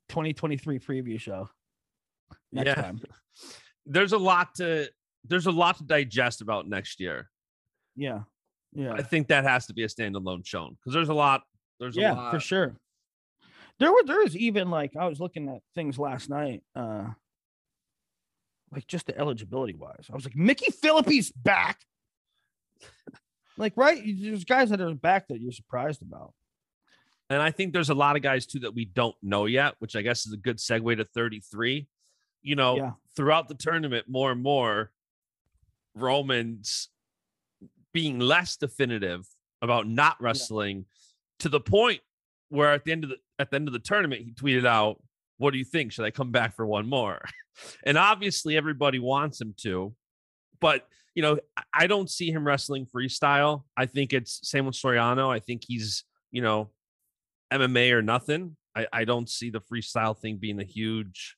2023 0.10 0.80
preview 0.80 1.20
show. 1.20 1.50
yeah. 2.52 2.74
Time. 2.74 3.02
There's 3.86 4.12
a 4.12 4.18
lot 4.18 4.56
to 4.56 4.90
there's 5.24 5.46
a 5.46 5.52
lot 5.52 5.78
to 5.78 5.84
digest 5.84 6.42
about 6.42 6.68
next 6.68 7.00
year. 7.00 7.30
Yeah. 7.96 8.22
Yeah. 8.74 8.94
I 8.94 9.02
think 9.02 9.28
that 9.28 9.44
has 9.44 9.66
to 9.68 9.74
be 9.74 9.84
a 9.84 9.88
standalone 9.88 10.46
show 10.46 10.70
because 10.72 10.94
there's 10.94 11.10
a 11.10 11.14
lot. 11.14 11.42
There's 11.80 11.96
yeah, 11.96 12.14
lot. 12.14 12.34
for 12.34 12.40
sure. 12.40 12.76
There 13.80 13.92
were 13.92 14.04
there 14.06 14.26
is 14.26 14.36
even 14.36 14.70
like 14.70 14.96
I 14.98 15.08
was 15.08 15.20
looking 15.20 15.48
at 15.50 15.62
things 15.76 15.98
last 15.98 16.30
night, 16.30 16.64
uh 16.76 17.08
like 18.72 18.88
just 18.88 19.08
the 19.08 19.18
eligibility 19.18 19.74
wise. 19.74 20.08
I 20.12 20.16
was 20.16 20.26
like, 20.26 20.36
Micky 20.36 20.72
Phillippi's 20.72 21.32
back. 21.32 21.80
like, 23.58 23.74
right? 23.76 24.02
There's 24.06 24.44
guys 24.44 24.70
that 24.70 24.82
are 24.82 24.94
back 24.94 25.28
that 25.30 25.40
you're 25.40 25.52
surprised 25.52 26.02
about. 26.02 26.34
And 27.30 27.42
I 27.42 27.52
think 27.52 27.74
there's 27.74 27.90
a 27.90 27.96
lot 27.96 28.16
of 28.16 28.22
guys 28.22 28.46
too 28.46 28.60
that 28.60 28.74
we 28.74 28.86
don't 28.86 29.16
know 29.22 29.46
yet, 29.46 29.76
which 29.80 29.96
I 29.96 30.02
guess 30.02 30.26
is 30.26 30.34
a 30.34 30.38
good 30.38 30.58
segue 30.58 30.98
to 30.98 31.06
33. 31.06 31.88
You 32.42 32.56
know, 32.56 32.78
yeah. 32.78 32.92
throughout 33.16 33.50
the 33.50 33.56
tournament, 33.56 34.06
more 34.08 34.32
and 34.32 34.42
more, 34.42 34.92
Roman's 35.96 36.90
being 37.94 38.20
less 38.20 38.56
definitive 38.58 39.28
about 39.62 39.88
not 39.88 40.22
wrestling 40.22 40.78
yeah. 40.78 40.84
to 41.40 41.50
the 41.50 41.60
point 41.60 42.02
where 42.50 42.74
at 42.74 42.86
the 42.86 42.92
end 42.92 43.04
of 43.04 43.10
the 43.10 43.18
at 43.40 43.50
the 43.50 43.56
end 43.56 43.68
of 43.68 43.74
the 43.74 43.80
tournament 43.80 44.22
he 44.22 44.32
tweeted 44.32 44.66
out 44.66 45.02
what 45.38 45.52
do 45.52 45.58
you 45.58 45.66
think 45.66 45.92
should 45.92 46.06
i 46.06 46.12
come 46.12 46.32
back 46.32 46.56
for 46.56 46.66
one 46.66 46.88
more 46.88 47.22
and 47.86 47.98
obviously 47.98 48.58
everybody 48.58 49.00
wants 49.00 49.40
him 49.40 49.54
to 49.58 49.94
but 50.60 50.88
you 51.16 51.22
know 51.22 51.38
i 51.74 51.88
don't 51.88 52.10
see 52.10 52.32
him 52.32 52.46
wrestling 52.46 52.86
freestyle 52.86 53.64
i 53.76 53.86
think 53.86 54.14
it's 54.14 54.40
same 54.44 54.66
with 54.66 54.76
suriano 54.76 55.34
i 55.34 55.40
think 55.40 55.64
he's 55.68 56.04
you 56.32 56.42
know 56.42 56.70
mma 57.52 57.92
or 57.92 58.02
nothing 58.02 58.56
i, 58.76 58.88
I 58.92 59.06
don't 59.06 59.30
see 59.30 59.50
the 59.50 59.62
freestyle 59.62 60.18
thing 60.18 60.38
being 60.38 60.60
a 60.60 60.66
huge 60.66 61.38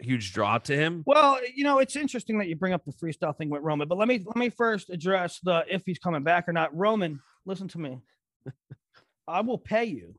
huge 0.00 0.32
draw 0.32 0.58
to 0.58 0.76
him. 0.76 1.02
Well, 1.06 1.36
eh, 1.36 1.48
you 1.54 1.64
know, 1.64 1.78
it's 1.78 1.96
interesting 1.96 2.38
that 2.38 2.48
you 2.48 2.56
bring 2.56 2.72
up 2.72 2.84
the 2.84 2.92
freestyle 2.92 3.36
thing 3.36 3.50
with 3.50 3.62
Roman, 3.62 3.88
but 3.88 3.98
let 3.98 4.08
me 4.08 4.22
let 4.24 4.36
me 4.36 4.50
first 4.50 4.90
address 4.90 5.40
the 5.42 5.64
if 5.68 5.82
he's 5.84 5.98
coming 5.98 6.22
back 6.22 6.48
or 6.48 6.52
not. 6.52 6.74
Roman, 6.76 7.20
listen 7.46 7.68
to 7.68 7.78
me. 7.78 7.98
I 9.28 9.40
will 9.42 9.58
pay 9.58 9.84
you. 9.84 10.14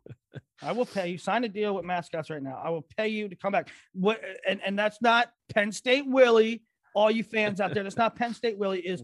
I 0.61 0.71
will 0.71 0.85
pay 0.85 1.09
you. 1.09 1.17
Sign 1.17 1.43
a 1.43 1.49
deal 1.49 1.75
with 1.75 1.85
mascots 1.85 2.29
right 2.29 2.41
now. 2.41 2.59
I 2.63 2.69
will 2.69 2.85
pay 2.97 3.07
you 3.07 3.29
to 3.29 3.35
come 3.35 3.51
back. 3.51 3.69
What 3.93 4.21
and, 4.47 4.59
and 4.65 4.77
that's 4.77 5.01
not 5.01 5.31
Penn 5.53 5.71
State 5.71 6.05
Willie. 6.07 6.63
All 6.93 7.09
you 7.09 7.23
fans 7.23 7.61
out 7.61 7.73
there, 7.73 7.83
that's 7.83 7.97
not 7.97 8.15
Penn 8.15 8.33
State 8.33 8.57
Willie. 8.57 8.85
Is 8.85 9.03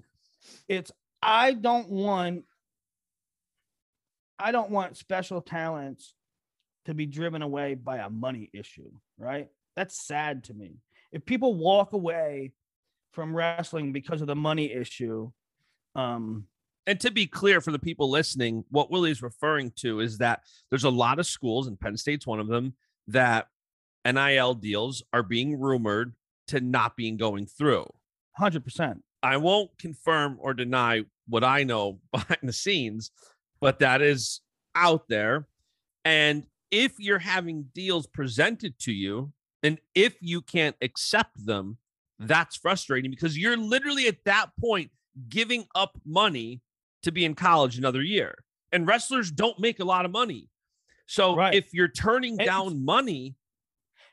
it's 0.67 0.91
I 1.21 1.53
don't 1.53 1.89
want 1.89 2.43
I 4.37 4.51
don't 4.51 4.69
want 4.69 4.97
special 4.97 5.41
talents 5.41 6.13
to 6.85 6.93
be 6.93 7.05
driven 7.05 7.41
away 7.41 7.75
by 7.75 7.97
a 7.97 8.09
money 8.09 8.49
issue, 8.53 8.91
right? 9.17 9.47
That's 9.75 9.99
sad 10.05 10.45
to 10.45 10.53
me. 10.53 10.77
If 11.11 11.25
people 11.25 11.55
walk 11.55 11.93
away 11.93 12.51
from 13.11 13.35
wrestling 13.35 13.93
because 13.93 14.21
of 14.21 14.27
the 14.27 14.35
money 14.35 14.71
issue, 14.71 15.31
um, 15.95 16.47
and 16.87 16.99
to 16.99 17.11
be 17.11 17.25
clear 17.25 17.61
for 17.61 17.71
the 17.71 17.79
people 17.79 18.09
listening, 18.09 18.63
what 18.69 18.91
Willie's 18.91 19.21
referring 19.21 19.71
to 19.77 19.99
is 19.99 20.19
that 20.19 20.41
there's 20.69 20.83
a 20.83 20.89
lot 20.89 21.19
of 21.19 21.25
schools, 21.25 21.67
and 21.67 21.79
Penn 21.79 21.97
State's 21.97 22.27
one 22.27 22.39
of 22.39 22.47
them, 22.47 22.75
that 23.07 23.47
NIL 24.05 24.53
deals 24.53 25.03
are 25.11 25.23
being 25.23 25.59
rumored 25.59 26.13
to 26.47 26.59
not 26.61 26.95
being 26.95 27.17
going 27.17 27.47
through. 27.47 27.87
100%. 28.39 28.99
I 29.23 29.37
won't 29.37 29.71
confirm 29.79 30.37
or 30.39 30.53
deny 30.53 31.03
what 31.27 31.43
I 31.43 31.63
know 31.63 31.99
behind 32.11 32.41
the 32.43 32.53
scenes, 32.53 33.11
but 33.59 33.79
that 33.79 34.01
is 34.01 34.41
out 34.75 35.07
there. 35.07 35.47
And 36.03 36.43
if 36.69 36.99
you're 36.99 37.19
having 37.19 37.69
deals 37.73 38.05
presented 38.05 38.77
to 38.79 38.91
you 38.91 39.31
and 39.63 39.79
if 39.95 40.15
you 40.21 40.41
can't 40.41 40.75
accept 40.81 41.43
them, 41.43 41.77
that's 42.19 42.55
frustrating 42.55 43.09
because 43.09 43.37
you're 43.37 43.57
literally 43.57 44.07
at 44.07 44.23
that 44.25 44.51
point 44.59 44.91
giving 45.29 45.65
up 45.73 45.97
money 46.05 46.61
to 47.05 47.11
be 47.11 47.25
in 47.25 47.35
college 47.35 47.77
another 47.77 48.01
year. 48.01 48.35
And 48.71 48.87
wrestlers 48.87 49.31
don't 49.31 49.59
make 49.59 49.79
a 49.79 49.85
lot 49.85 50.05
of 50.05 50.11
money. 50.11 50.49
So 51.07 51.35
right. 51.35 51.53
if 51.53 51.73
you're 51.73 51.87
turning 51.87 52.37
down 52.37 52.83
money, 52.83 53.35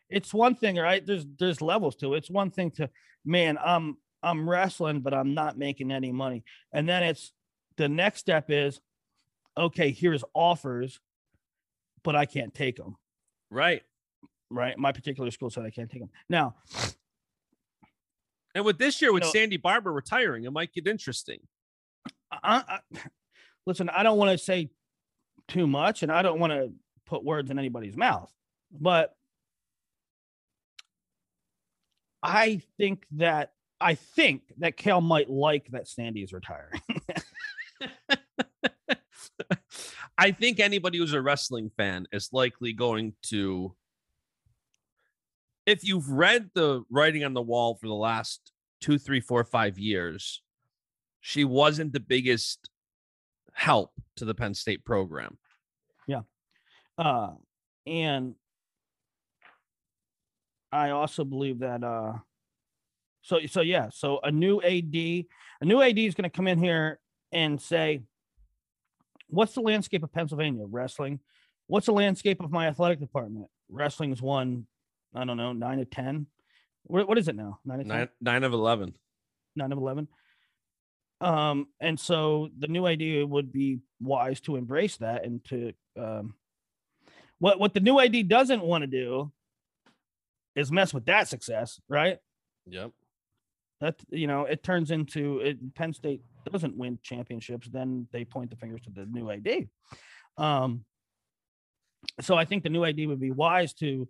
it's 0.09 0.33
one 0.33 0.55
thing, 0.55 0.76
right? 0.76 1.05
There's 1.05 1.26
there's 1.38 1.61
levels 1.61 1.96
to 1.96 2.14
it. 2.14 2.18
It's 2.18 2.31
one 2.31 2.50
thing 2.50 2.70
to 2.72 2.90
man, 3.24 3.59
I'm 3.64 3.96
I'm 4.22 4.48
wrestling, 4.48 5.00
but 5.00 5.14
I'm 5.14 5.35
not 5.35 5.59
making 5.59 5.90
any 5.90 6.12
money. 6.12 6.44
And 6.72 6.88
then 6.88 7.02
it's 7.02 7.33
the 7.76 7.88
next 7.88 8.20
step 8.20 8.50
is 8.50 8.81
okay, 9.57 9.90
here's 9.90 10.22
offers, 10.35 11.00
but 12.05 12.14
I 12.14 12.26
can't 12.26 12.55
take 12.55 12.76
them. 12.76 12.96
Right 13.50 13.83
right? 14.52 14.78
My 14.78 14.92
particular 14.92 15.31
school 15.31 15.50
said 15.50 15.64
I 15.64 15.70
can't 15.70 15.90
take 15.90 16.00
them. 16.00 16.11
Now, 16.28 16.55
and 18.55 18.64
with 18.64 18.78
this 18.78 19.00
year, 19.00 19.12
with 19.12 19.24
Sandy 19.24 19.57
Barbour 19.57 19.92
retiring, 19.92 20.44
it 20.44 20.52
might 20.52 20.72
get 20.72 20.87
interesting. 20.87 21.40
I, 22.42 22.62
I, 22.68 22.78
listen, 23.66 23.88
I 23.88 24.02
don't 24.02 24.18
want 24.18 24.33
to 24.33 24.38
say 24.38 24.70
too 25.48 25.66
much, 25.66 26.02
and 26.02 26.11
I 26.11 26.22
don't 26.22 26.40
want 26.40 26.52
to 26.52 26.72
put 27.07 27.24
words 27.24 27.50
in 27.50 27.59
anybody's 27.59 27.96
mouth, 27.96 28.33
but 28.70 29.14
I 32.22 32.62
think 32.78 33.05
that 33.12 33.52
I 33.81 33.94
think 33.94 34.42
that 34.59 34.76
Cael 34.76 35.02
might 35.02 35.28
like 35.28 35.68
that 35.72 35.88
Sandy 35.88 36.22
is 36.22 36.33
retiring. 36.33 36.81
I 40.18 40.31
think 40.31 40.61
anybody 40.61 40.98
who's 40.98 41.14
a 41.14 41.22
wrestling 41.22 41.70
fan 41.76 42.07
is 42.12 42.28
likely 42.33 42.72
going 42.72 43.14
to 43.24 43.74
if 45.66 45.85
you've 45.85 46.09
read 46.09 46.50
the 46.55 46.83
writing 46.90 47.24
on 47.24 47.35
the 47.35 47.42
wall 47.42 47.74
for 47.74 47.87
the 47.87 47.94
last 47.94 48.52
two, 48.81 48.98
three, 48.98 49.20
four, 49.20 49.44
five 49.44 49.78
years, 49.78 50.42
she 51.23 51.45
wasn't 51.45 51.93
the 51.93 52.01
biggest 52.01 52.69
help 53.55 53.93
to 54.17 54.27
the 54.27 54.35
Penn 54.35 54.53
State 54.53 54.85
program. 54.85 55.39
Yeah. 56.07 56.23
Uh 56.99 57.31
and 57.87 58.35
I 60.71 60.91
also 60.91 61.25
believe 61.25 61.61
that 61.61 61.83
uh 61.83 62.15
so 63.23 63.39
so 63.47 63.61
yeah, 63.61 63.89
so 63.91 64.19
a 64.23 64.31
new 64.31 64.61
AD, 64.61 64.95
a 64.95 65.65
new 65.65 65.81
AD 65.81 65.99
is 65.99 66.15
going 66.15 66.29
to 66.29 66.37
come 66.37 66.49
in 66.49 66.59
here 66.59 66.99
and 67.31 67.61
say 67.61 68.03
what's 69.29 69.55
the 69.55 69.61
landscape 69.61 70.03
of 70.03 70.13
Pennsylvania 70.13 70.65
wrestling? 70.69 71.21
What's 71.69 71.87
the 71.87 71.93
landscape 71.93 72.43
of 72.43 72.51
my 72.51 72.67
athletic 72.67 72.99
department? 72.99 73.47
Wrestling's 73.71 74.21
one, 74.21 74.67
I 75.15 75.25
don't 75.25 75.37
know, 75.37 75.53
9 75.53 75.79
to 75.79 75.85
10. 75.85 76.27
What, 76.83 77.09
what 77.09 77.17
is 77.17 77.29
it 77.29 77.37
now? 77.37 77.61
9 77.65 77.79
to 77.79 77.85
10? 77.85 77.89
Nine, 77.89 78.09
nine 78.21 78.45
of 78.45 78.53
11. 78.53 78.95
9 79.57 79.73
of 79.73 79.79
11. 79.79 80.09
Um, 81.23 81.69
and 81.81 81.99
so 81.99 82.49
the 82.59 82.67
new 82.67 82.85
idea 82.85 83.25
would 83.25 83.53
be 83.53 83.79
wise 84.01 84.41
to 84.43 84.57
embrace 84.57 84.97
that 84.97 85.25
and 85.25 85.43
to 85.45 85.73
um, 85.97 86.35
what 87.39 87.61
what 87.61 87.75
the 87.75 87.81
new 87.81 87.99
ID 87.99 88.25
doesn't 88.25 88.63
want 88.63 88.83
to 88.83 88.89
do 88.89 89.33
is 90.57 90.73
mess 90.73 90.93
with 90.93 91.07
that 91.07 91.29
success, 91.29 91.81
right? 91.89 92.19
Yep. 92.67 92.91
That 93.81 93.97
you 94.11 94.27
know, 94.27 94.45
it 94.45 94.65
turns 94.65 94.91
into 94.91 95.39
it, 95.39 95.75
Penn 95.75 95.93
State 95.93 96.23
doesn't 96.51 96.77
win 96.77 96.99
championships, 97.03 97.69
then 97.69 98.09
they 98.13 98.25
point 98.25 98.51
the 98.51 98.57
fingers 98.57 98.81
to 98.83 98.91
the 98.91 99.07
new 99.07 99.31
ID. 99.31 99.69
Um, 100.39 100.85
so 102.21 102.37
I 102.37 102.45
think 102.45 102.65
the 102.65 102.69
new 102.69 102.85
ID 102.85 103.07
would 103.07 103.21
be 103.21 103.31
wise 103.31 103.75
to 103.75 104.09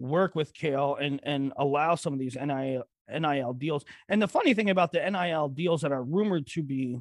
work 0.00 0.34
with 0.34 0.52
Cael 0.52 1.00
and 1.00 1.20
and 1.22 1.52
allow 1.56 1.94
some 1.94 2.12
of 2.12 2.18
these 2.18 2.36
NIL 2.36 2.84
NIL 3.08 3.52
deals. 3.54 3.84
And 4.08 4.20
the 4.20 4.28
funny 4.28 4.54
thing 4.54 4.70
about 4.70 4.92
the 4.92 5.10
NIL 5.10 5.48
deals 5.48 5.82
that 5.82 5.92
are 5.92 6.02
rumored 6.02 6.46
to 6.48 6.62
be 6.62 7.00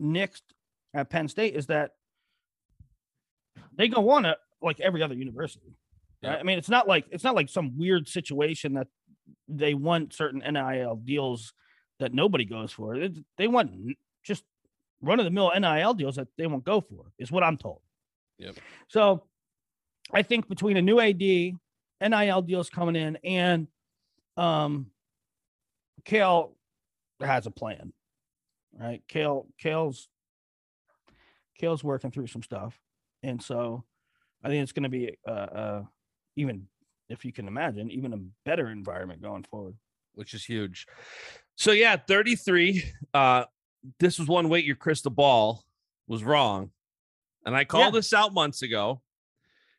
nixed 0.00 0.42
at 0.94 1.10
Penn 1.10 1.28
State 1.28 1.54
is 1.54 1.66
that 1.66 1.92
they 3.76 3.88
go 3.88 4.10
on 4.10 4.26
at 4.26 4.38
like 4.60 4.80
every 4.80 5.02
other 5.02 5.14
university. 5.14 5.76
Right? 6.22 6.38
I 6.38 6.42
mean, 6.42 6.58
it's 6.58 6.68
not 6.68 6.88
like 6.88 7.06
it's 7.10 7.24
not 7.24 7.34
like 7.34 7.48
some 7.48 7.78
weird 7.78 8.08
situation 8.08 8.74
that 8.74 8.88
they 9.46 9.74
want 9.74 10.12
certain 10.14 10.40
NIL 10.40 10.96
deals 10.96 11.52
that 12.00 12.12
nobody 12.14 12.44
goes 12.44 12.72
for. 12.72 12.96
It- 12.96 13.24
They 13.36 13.48
want 13.48 13.96
just 14.24 14.44
run 15.00 15.20
of 15.20 15.24
the 15.24 15.30
mill 15.30 15.52
NIL 15.56 15.94
deals 15.94 16.16
that 16.16 16.28
they 16.36 16.46
won't 16.46 16.64
go 16.64 16.80
for, 16.80 17.12
is 17.18 17.30
what 17.30 17.44
I'm 17.44 17.56
told. 17.56 17.80
Yep. 18.38 18.56
So 18.88 19.24
I 20.12 20.22
think 20.22 20.48
between 20.48 20.76
a 20.76 20.82
new 20.82 20.98
AD, 21.00 21.54
NIL 22.00 22.42
deals 22.42 22.68
coming 22.70 22.96
in, 22.96 23.16
and 23.24 23.68
um 24.36 24.90
Cael 26.04 26.52
has 27.20 27.46
a 27.46 27.50
plan. 27.50 27.92
Right? 28.78 29.02
Cael 29.08 29.46
Cael's 29.62 30.08
Cael's 31.60 31.82
working 31.82 32.10
through 32.10 32.28
some 32.28 32.42
stuff. 32.42 32.78
And 33.22 33.42
so 33.42 33.84
I 34.44 34.48
think 34.48 34.62
it's 34.62 34.72
gonna 34.72 34.88
be 34.88 35.16
uh 35.26 35.30
uh 35.30 35.82
even 36.36 36.66
if 37.08 37.24
you 37.24 37.32
can 37.32 37.48
imagine, 37.48 37.90
even 37.90 38.12
a 38.12 38.18
better 38.44 38.68
environment 38.68 39.22
going 39.22 39.44
forward. 39.44 39.74
which 40.14 40.34
is 40.34 40.44
huge. 40.44 40.86
So 41.56 41.72
yeah, 41.72 41.96
33. 41.96 42.84
Uh 43.14 43.44
this 44.00 44.18
was 44.18 44.28
one 44.28 44.48
weight 44.48 44.64
your 44.64 44.76
crystal 44.76 45.10
ball 45.10 45.64
was 46.06 46.22
wrong. 46.24 46.70
And 47.46 47.56
I 47.56 47.64
called 47.64 47.94
Yeah. 47.94 47.98
this 48.00 48.12
out 48.12 48.34
months 48.34 48.62
ago. 48.62 49.00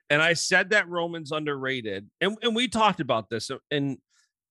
And 0.09 0.21
I 0.21 0.33
said 0.33 0.71
that 0.71 0.89
Roman's 0.89 1.31
underrated. 1.31 2.09
And, 2.19 2.35
and 2.41 2.55
we 2.55 2.67
talked 2.67 2.99
about 2.99 3.29
this 3.29 3.51
and 3.69 3.99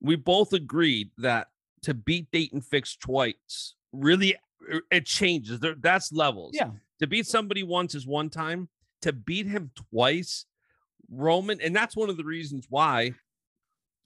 we 0.01 0.15
both 0.15 0.53
agreed 0.53 1.11
that 1.19 1.49
to 1.83 1.95
beat 1.95 2.31
Daton 2.31 2.65
Fix 2.65 2.97
twice 2.97 3.75
really 3.93 4.37
uh, 4.73 4.79
it 4.91 5.07
changes. 5.07 5.61
There, 5.61 5.75
that's 5.79 6.13
levels. 6.13 6.53
Yeah. 6.55 6.71
To 7.01 7.07
beat 7.07 7.27
somebody 7.27 7.63
once 7.63 7.95
is 7.95 8.07
one 8.07 8.31
time. 8.31 8.69
To 9.03 9.13
beat 9.13 9.47
him 9.47 9.71
twice, 9.93 10.45
Roman, 11.09 11.61
and 11.61 11.75
that's 11.75 11.97
one 11.97 12.11
of 12.11 12.17
the 12.17 12.25
reasons 12.25 12.67
why 12.69 13.13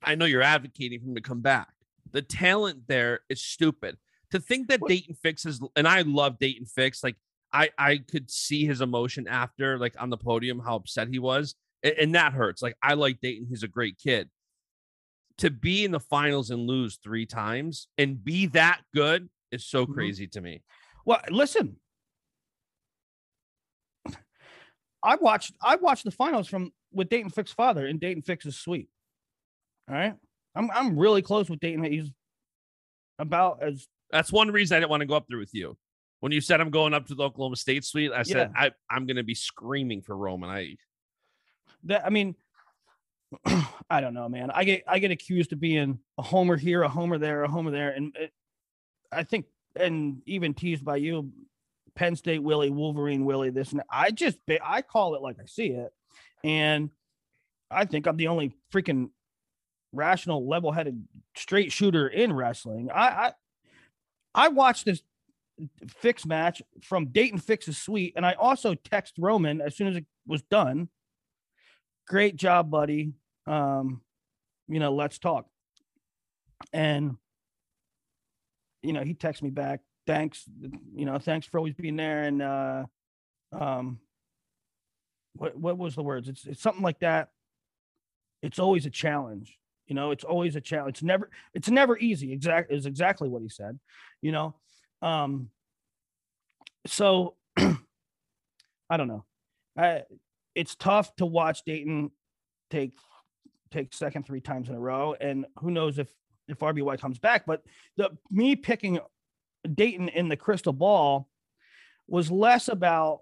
I 0.03 0.15
know 0.15 0.27
you're 0.27 0.43
advocating 0.43 1.01
for 1.01 1.07
him 1.07 1.15
to 1.15 1.23
come 1.23 1.41
back. 1.41 1.69
The 2.11 2.21
talent 2.21 2.87
there 2.89 3.21
is 3.31 3.43
stupid. 3.43 3.97
To 4.33 4.41
think 4.41 4.69
that 4.69 4.81
What- 4.81 4.91
Daton 4.91 5.17
Fix 5.17 5.47
is, 5.47 5.61
and 5.77 5.89
I 5.89 6.03
love 6.03 6.39
Daton 6.39 6.69
Fix. 6.69 7.03
Like 7.03 7.17
I, 7.55 7.71
I 7.79 7.99
could 7.99 8.31
see 8.31 8.67
his 8.67 8.83
emotion 8.83 9.27
after, 9.27 9.79
like 9.79 9.95
on 10.01 10.11
the 10.11 10.19
podium, 10.19 10.59
how 10.59 10.77
upset 10.77 11.09
he 11.09 11.19
was, 11.19 11.55
and, 11.83 11.95
and 11.95 12.15
that 12.15 12.35
hurts. 12.35 12.61
Like 12.61 12.77
I 12.83 12.93
like 12.95 13.21
Daton; 13.21 13.49
he's 13.49 13.63
a 13.63 13.69
great 13.69 13.97
kid. 13.99 14.29
To 15.39 15.51
be 15.51 15.85
in 15.85 15.91
the 15.91 16.01
finals 16.01 16.51
and 16.51 16.67
lose 16.67 16.99
three 17.03 17.27
times 17.27 17.89
and 17.99 18.23
be 18.23 18.47
that 18.49 18.83
good 18.95 19.29
is 19.51 19.65
so 19.67 19.87
Mhm. 19.87 19.95
crazy 19.95 20.27
to 20.29 20.41
me. 20.41 20.63
Well, 21.05 21.21
listen. 21.31 21.77
I 25.03 25.17
watched 25.17 25.55
I 25.61 25.77
watched 25.77 26.05
the 26.05 26.11
finals 26.11 26.49
from 26.49 26.73
with 26.93 27.09
Daton 27.09 27.33
Fix's 27.35 27.55
father 27.55 27.87
and 27.87 28.01
Daton 28.01 28.25
Fix's 28.25 28.57
suite. 28.57 28.89
All 29.89 29.95
right. 29.97 30.15
I'm 30.55 30.71
I'm 30.71 30.97
really 30.99 31.23
close 31.23 31.51
with 31.51 31.61
Daton. 31.61 31.91
He's 31.91 32.11
about 33.19 33.63
as 33.63 33.87
That's 34.11 34.31
one 34.33 34.51
reason 34.51 34.77
I 34.77 34.81
didn't 34.81 34.91
want 34.91 35.01
to 35.01 35.07
go 35.07 35.15
up 35.15 35.27
there 35.29 35.39
with 35.39 35.55
you. 35.55 35.77
When 36.21 36.31
you 36.31 36.41
said 36.41 36.61
I'm 36.61 36.71
going 36.71 36.95
up 36.95 37.07
to 37.07 37.15
the 37.17 37.25
Oklahoma 37.25 37.57
State 37.57 37.85
suite, 37.85 38.13
I 38.13 38.23
said 38.23 38.53
I, 38.55 38.71
I'm 38.89 39.07
going 39.07 39.17
to 39.17 39.25
be 39.25 39.35
screaming 39.35 40.03
for 40.03 40.17
Roman. 40.17 40.51
I 40.51 40.77
that 41.85 42.07
I 42.07 42.11
mean 42.11 42.37
I 43.91 44.01
don't 44.01 44.15
know, 44.15 44.29
man. 44.29 44.51
I 44.51 44.65
get 44.65 44.85
I 44.87 44.99
get 44.99 45.11
accused 45.11 45.53
of 45.53 45.61
being 45.61 45.99
a 46.19 46.23
homer 46.23 46.57
here, 46.57 46.83
a 46.83 46.89
homer 46.89 47.19
there, 47.19 47.45
a 47.45 47.49
homer 47.49 47.71
there, 47.71 47.91
and 47.91 48.15
it, 48.17 48.33
I 49.11 49.23
think 49.25 49.47
and 49.77 50.23
even 50.27 50.55
teased 50.55 50.85
by 50.85 50.97
you, 50.97 51.33
Penn 51.95 52.17
State 52.17 52.43
Willie, 52.43 52.71
Wolverine 52.71 53.25
Willie, 53.25 53.51
this 53.51 53.73
and. 53.73 53.83
I 53.91 54.11
just 54.11 54.39
I 54.63 54.83
call 54.83 55.15
it 55.15 55.23
like 55.23 55.37
I 55.41 55.47
see 55.47 55.69
it, 55.69 55.93
and 56.45 56.91
I 57.71 57.85
think 57.85 58.07
I'm 58.07 58.17
the 58.17 58.29
only 58.29 58.55
freaking 58.73 59.11
rational, 59.95 60.47
level-headed, 60.49 61.07
straight 61.37 61.73
shooter 61.73 62.09
in 62.09 62.33
wrestling. 62.33 62.91
I 62.91 63.07
I, 63.07 63.33
I 64.35 64.49
watched 64.49 64.85
this 64.85 65.03
fix 65.87 66.25
match 66.27 66.63
from 66.83 67.09
Daton 67.09 67.43
Fix's 67.43 67.79
suite, 67.79 68.15
and 68.17 68.27
I 68.27 68.33
also 68.33 68.75
text 68.75 69.15
Roman 69.19 69.61
as 69.61 69.77
soon 69.77 69.89
as 69.89 69.97
it 69.97 70.07
was 70.27 70.43
done 70.43 70.89
great 72.07 72.37
job, 72.37 72.71
buddy. 72.71 73.13
Um, 73.47 74.03
you 74.69 74.81
know, 74.81 74.93
let's 74.93 75.19
talk. 75.19 75.47
And 76.73 77.17
you 78.83 78.93
know, 78.93 79.03
he 79.03 79.15
texts 79.15 79.43
me 79.43 79.51
back, 79.51 79.81
thanks, 80.07 80.45
you 80.95 81.05
know, 81.05 81.19
thanks 81.19 81.47
for 81.47 81.59
always 81.59 81.75
being 81.75 81.97
there. 81.97 82.23
And 82.25 82.43
uh 82.43 82.85
um 83.53 83.99
what 85.35 85.57
what 85.57 85.79
was 85.79 85.95
the 85.95 86.03
words? 86.03 86.29
It's 86.29 86.45
it's 86.47 86.63
something 86.63 86.83
like 86.83 87.01
that. 87.01 87.29
It's 88.43 88.59
always 88.59 88.87
a 88.87 88.91
challenge. 88.91 89.59
You 89.87 89.95
know, 89.95 90.11
it's 90.11 90.25
always 90.25 90.57
a 90.57 90.61
challenge. 90.61 90.97
It's 90.97 91.03
never 91.03 91.31
it's 91.55 91.71
never 91.71 91.97
easy. 91.99 92.33
Exact 92.33 92.73
is 92.73 92.87
exactly 92.87 93.29
what 93.29 93.43
he 93.43 93.49
said, 93.49 93.79
you 94.21 94.33
know. 94.33 94.55
Um 95.01 95.51
so 96.87 97.37
I 97.57 98.97
don't 98.97 99.09
know. 99.09 99.25
I 99.77 100.03
it's 100.55 100.75
tough 100.75 101.15
to 101.17 101.27
watch 101.27 101.65
Daton 101.65 102.11
take 102.71 102.95
take 103.73 103.95
second 103.95 104.27
three 104.27 104.41
times 104.41 104.69
in 104.69 104.75
a 104.75 104.81
row, 104.81 105.15
and 105.21 105.47
who 105.59 105.71
knows 105.71 105.99
if 105.99 106.09
if 106.49 106.59
RBY 106.59 107.01
comes 107.01 107.19
back. 107.19 107.47
But 107.47 107.63
the 107.97 108.11
me 108.31 108.57
picking 108.57 108.99
Daton 109.67 110.13
in 110.13 110.29
the 110.29 110.37
crystal 110.37 110.73
ball 110.73 111.29
was 112.09 112.31
less 112.31 112.69
about 112.69 113.21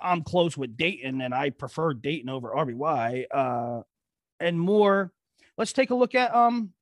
I'm 0.00 0.22
close 0.22 0.56
with 0.56 0.76
Daton 0.76 1.24
and 1.24 1.34
I 1.34 1.50
prefer 1.50 1.94
Daton 1.94 2.28
over 2.28 2.50
RBY, 2.50 3.24
uh, 3.30 3.82
and 4.40 4.60
more. 4.60 5.12
Let's 5.56 5.72
take 5.72 5.90
a 5.90 5.94
look 5.94 6.14
at 6.14 6.34
um 6.34 6.72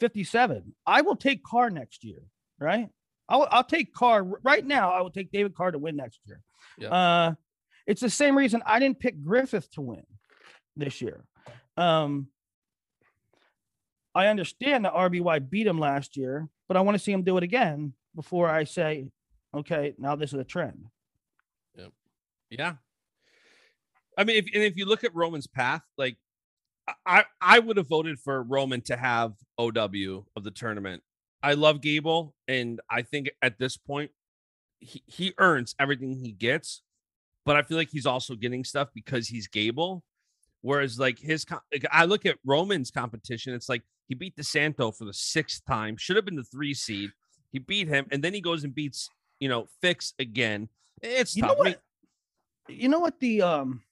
57. 0.00 0.74
I 0.86 1.02
will 1.02 1.16
take 1.16 1.42
Carr 1.42 1.70
next 1.70 2.04
year, 2.04 2.22
right? 2.58 2.88
I'll, 3.28 3.48
I'll 3.50 3.64
take 3.64 3.94
Carr 3.94 4.22
right 4.22 4.64
now. 4.64 4.92
I 4.92 5.00
will 5.00 5.10
take 5.10 5.32
David 5.32 5.54
Carr 5.54 5.70
to 5.70 5.78
win 5.78 5.96
next 5.96 6.20
year. 6.26 6.40
Yeah. 6.78 6.88
Uh, 6.88 7.34
it's 7.86 8.00
the 8.00 8.10
same 8.10 8.36
reason 8.36 8.62
I 8.66 8.78
didn't 8.78 8.98
pick 8.98 9.22
Griffith 9.22 9.70
to 9.72 9.80
win 9.80 10.04
this 10.76 11.00
year. 11.00 11.24
Um, 11.76 12.28
I 14.14 14.26
understand 14.28 14.84
that 14.84 14.94
RBY 14.94 15.50
beat 15.50 15.66
him 15.66 15.78
last 15.78 16.16
year, 16.16 16.48
but 16.68 16.76
I 16.76 16.80
want 16.82 16.96
to 16.96 17.02
see 17.02 17.12
him 17.12 17.22
do 17.22 17.36
it 17.36 17.42
again 17.42 17.94
before 18.14 18.48
I 18.48 18.64
say, 18.64 19.08
okay, 19.52 19.94
now 19.98 20.14
this 20.14 20.32
is 20.32 20.38
a 20.38 20.44
trend. 20.44 20.84
Yeah. 21.76 21.88
Yeah. 22.50 22.74
I 24.16 24.24
mean, 24.24 24.36
if 24.36 24.46
and 24.54 24.62
if 24.62 24.76
you 24.76 24.86
look 24.86 25.02
at 25.02 25.14
Roman's 25.14 25.48
path, 25.48 25.82
like 25.98 26.16
I 27.04 27.24
I 27.40 27.58
would 27.58 27.76
have 27.76 27.88
voted 27.88 28.20
for 28.20 28.42
Roman 28.42 28.80
to 28.82 28.96
have 28.96 29.32
OW 29.58 30.26
of 30.36 30.44
the 30.44 30.50
tournament. 30.52 31.02
I 31.42 31.54
love 31.54 31.80
Gable, 31.80 32.34
and 32.48 32.80
I 32.88 33.02
think 33.02 33.30
at 33.42 33.58
this 33.58 33.76
point 33.76 34.12
he, 34.80 35.02
he 35.06 35.32
earns 35.38 35.74
everything 35.78 36.12
he 36.24 36.32
gets, 36.32 36.82
but 37.44 37.56
I 37.56 37.62
feel 37.62 37.76
like 37.76 37.90
he's 37.90 38.06
also 38.06 38.34
getting 38.34 38.64
stuff 38.64 38.88
because 38.94 39.28
he's 39.28 39.48
Gable. 39.48 40.04
Whereas 40.64 40.98
like 40.98 41.18
his, 41.18 41.44
like, 41.70 41.84
I 41.92 42.06
look 42.06 42.24
at 42.24 42.38
Roman's 42.42 42.90
competition, 42.90 43.52
it's 43.52 43.68
like 43.68 43.82
he 44.08 44.14
beat 44.14 44.34
DeSanto 44.34 44.96
for 44.96 45.04
the 45.04 45.12
sixth 45.12 45.62
time, 45.66 45.98
should 45.98 46.16
have 46.16 46.24
been 46.24 46.36
the 46.36 46.42
three 46.42 46.72
seed. 46.72 47.10
He 47.52 47.58
beat 47.58 47.86
him, 47.86 48.06
and 48.10 48.24
then 48.24 48.32
he 48.32 48.40
goes 48.40 48.64
and 48.64 48.74
beats 48.74 49.10
you 49.40 49.50
know 49.50 49.66
Fix 49.82 50.14
again. 50.18 50.70
It's 51.02 51.36
you 51.36 51.42
tough. 51.42 51.50
know 51.50 51.56
what? 51.56 51.82
You 52.66 52.88
know 52.88 52.98
what 52.98 53.20
the 53.20 53.42
um 53.42 53.82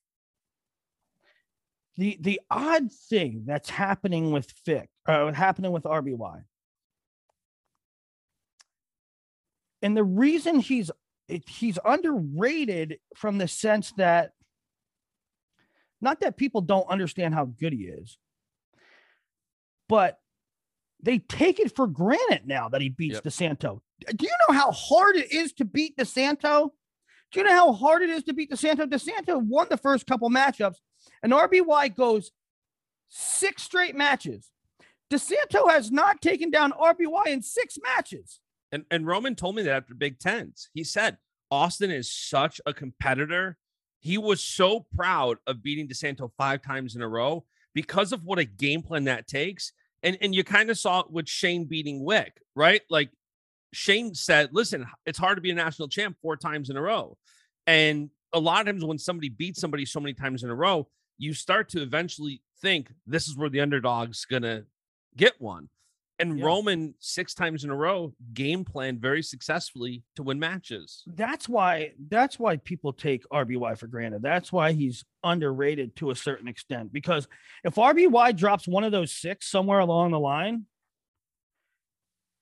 the 1.98 2.16
the 2.22 2.40
odd 2.50 2.90
thing 2.90 3.42
that's 3.44 3.68
happening 3.68 4.32
with 4.32 4.50
Fix, 4.64 4.88
uh, 5.04 5.30
happening 5.30 5.72
with 5.72 5.82
RBY, 5.82 6.42
and 9.82 9.94
the 9.94 10.04
reason 10.04 10.58
he's 10.58 10.90
he's 11.28 11.78
underrated 11.84 12.98
from 13.14 13.36
the 13.36 13.46
sense 13.46 13.92
that 13.98 14.32
not 16.02 16.20
that 16.20 16.36
people 16.36 16.60
don't 16.60 16.88
understand 16.88 17.34
how 17.34 17.46
good 17.46 17.72
he 17.72 17.84
is, 17.84 18.18
but 19.88 20.18
they 21.02 21.18
take 21.18 21.58
it 21.58 21.74
for 21.74 21.86
granted 21.86 22.42
now 22.46 22.68
that 22.68 22.80
he 22.80 22.88
beats 22.88 23.14
yep. 23.14 23.24
DeSanto. 23.24 23.80
Do 24.14 24.26
you 24.26 24.32
know 24.48 24.54
how 24.54 24.70
hard 24.72 25.16
it 25.16 25.32
is 25.32 25.52
to 25.54 25.64
beat 25.64 25.96
DeSanto? 25.96 26.70
Do 27.30 27.40
you 27.40 27.44
know 27.44 27.54
how 27.54 27.72
hard 27.72 28.02
it 28.02 28.10
is 28.10 28.22
to 28.24 28.34
beat 28.34 28.50
DeSanto? 28.50 28.86
DeSanto 28.86 29.42
won 29.42 29.66
the 29.70 29.76
first 29.76 30.06
couple 30.06 30.28
matchups, 30.28 30.76
and 31.22 31.32
RBY 31.32 31.96
goes 31.96 32.30
six 33.08 33.62
straight 33.62 33.94
matches. 33.94 34.50
DeSanto 35.10 35.70
has 35.70 35.90
not 35.90 36.22
taken 36.22 36.50
down 36.50 36.72
RBY 36.72 37.26
in 37.26 37.42
six 37.42 37.78
matches. 37.82 38.40
And, 38.70 38.84
and 38.90 39.06
Roman 39.06 39.34
told 39.34 39.56
me 39.56 39.62
that 39.62 39.76
after 39.76 39.94
Big 39.94 40.18
Tens. 40.18 40.70
He 40.72 40.84
said 40.84 41.18
Austin 41.50 41.90
is 41.90 42.10
such 42.10 42.60
a 42.64 42.72
competitor. 42.72 43.58
He 44.02 44.18
was 44.18 44.42
so 44.42 44.84
proud 44.96 45.38
of 45.46 45.62
beating 45.62 45.86
DeSanto 45.86 46.30
five 46.36 46.60
times 46.60 46.96
in 46.96 47.02
a 47.02 47.08
row 47.08 47.44
because 47.72 48.12
of 48.12 48.24
what 48.24 48.40
a 48.40 48.44
game 48.44 48.82
plan 48.82 49.04
that 49.04 49.28
takes. 49.28 49.72
And, 50.02 50.18
and 50.20 50.34
you 50.34 50.42
kind 50.42 50.70
of 50.70 50.78
saw 50.78 51.00
it 51.00 51.10
with 51.10 51.28
Shane 51.28 51.64
beating 51.64 52.04
Wick, 52.04 52.42
right? 52.56 52.82
Like 52.90 53.10
Shane 53.72 54.12
said, 54.14 54.50
listen, 54.52 54.86
it's 55.06 55.18
hard 55.18 55.36
to 55.36 55.40
be 55.40 55.52
a 55.52 55.54
national 55.54 55.86
champ 55.86 56.16
four 56.20 56.36
times 56.36 56.68
in 56.68 56.76
a 56.76 56.82
row. 56.82 57.16
And 57.68 58.10
a 58.32 58.40
lot 58.40 58.62
of 58.62 58.66
times 58.66 58.84
when 58.84 58.98
somebody 58.98 59.28
beats 59.28 59.60
somebody 59.60 59.86
so 59.86 60.00
many 60.00 60.14
times 60.14 60.42
in 60.42 60.50
a 60.50 60.54
row, 60.54 60.88
you 61.16 61.32
start 61.32 61.68
to 61.70 61.80
eventually 61.80 62.42
think 62.60 62.92
this 63.06 63.28
is 63.28 63.36
where 63.36 63.48
the 63.48 63.60
underdog's 63.60 64.26
to 64.42 64.64
get 65.16 65.40
one. 65.40 65.68
And 66.22 66.38
yeah. 66.38 66.44
Roman 66.44 66.94
six 67.00 67.34
times 67.34 67.64
in 67.64 67.70
a 67.70 67.74
row 67.74 68.14
game 68.32 68.64
planned 68.64 69.00
very 69.00 69.24
successfully 69.24 70.04
to 70.14 70.22
win 70.22 70.38
matches. 70.38 71.02
That's 71.04 71.48
why 71.48 71.94
that's 72.08 72.38
why 72.38 72.58
people 72.58 72.92
take 72.92 73.28
RBY 73.28 73.76
for 73.76 73.88
granted. 73.88 74.22
That's 74.22 74.52
why 74.52 74.70
he's 74.70 75.04
underrated 75.24 75.96
to 75.96 76.12
a 76.12 76.14
certain 76.14 76.46
extent. 76.46 76.92
Because 76.92 77.26
if 77.64 77.74
RBY 77.74 78.36
drops 78.36 78.68
one 78.68 78.84
of 78.84 78.92
those 78.92 79.10
six 79.10 79.50
somewhere 79.50 79.80
along 79.80 80.12
the 80.12 80.20
line, 80.20 80.66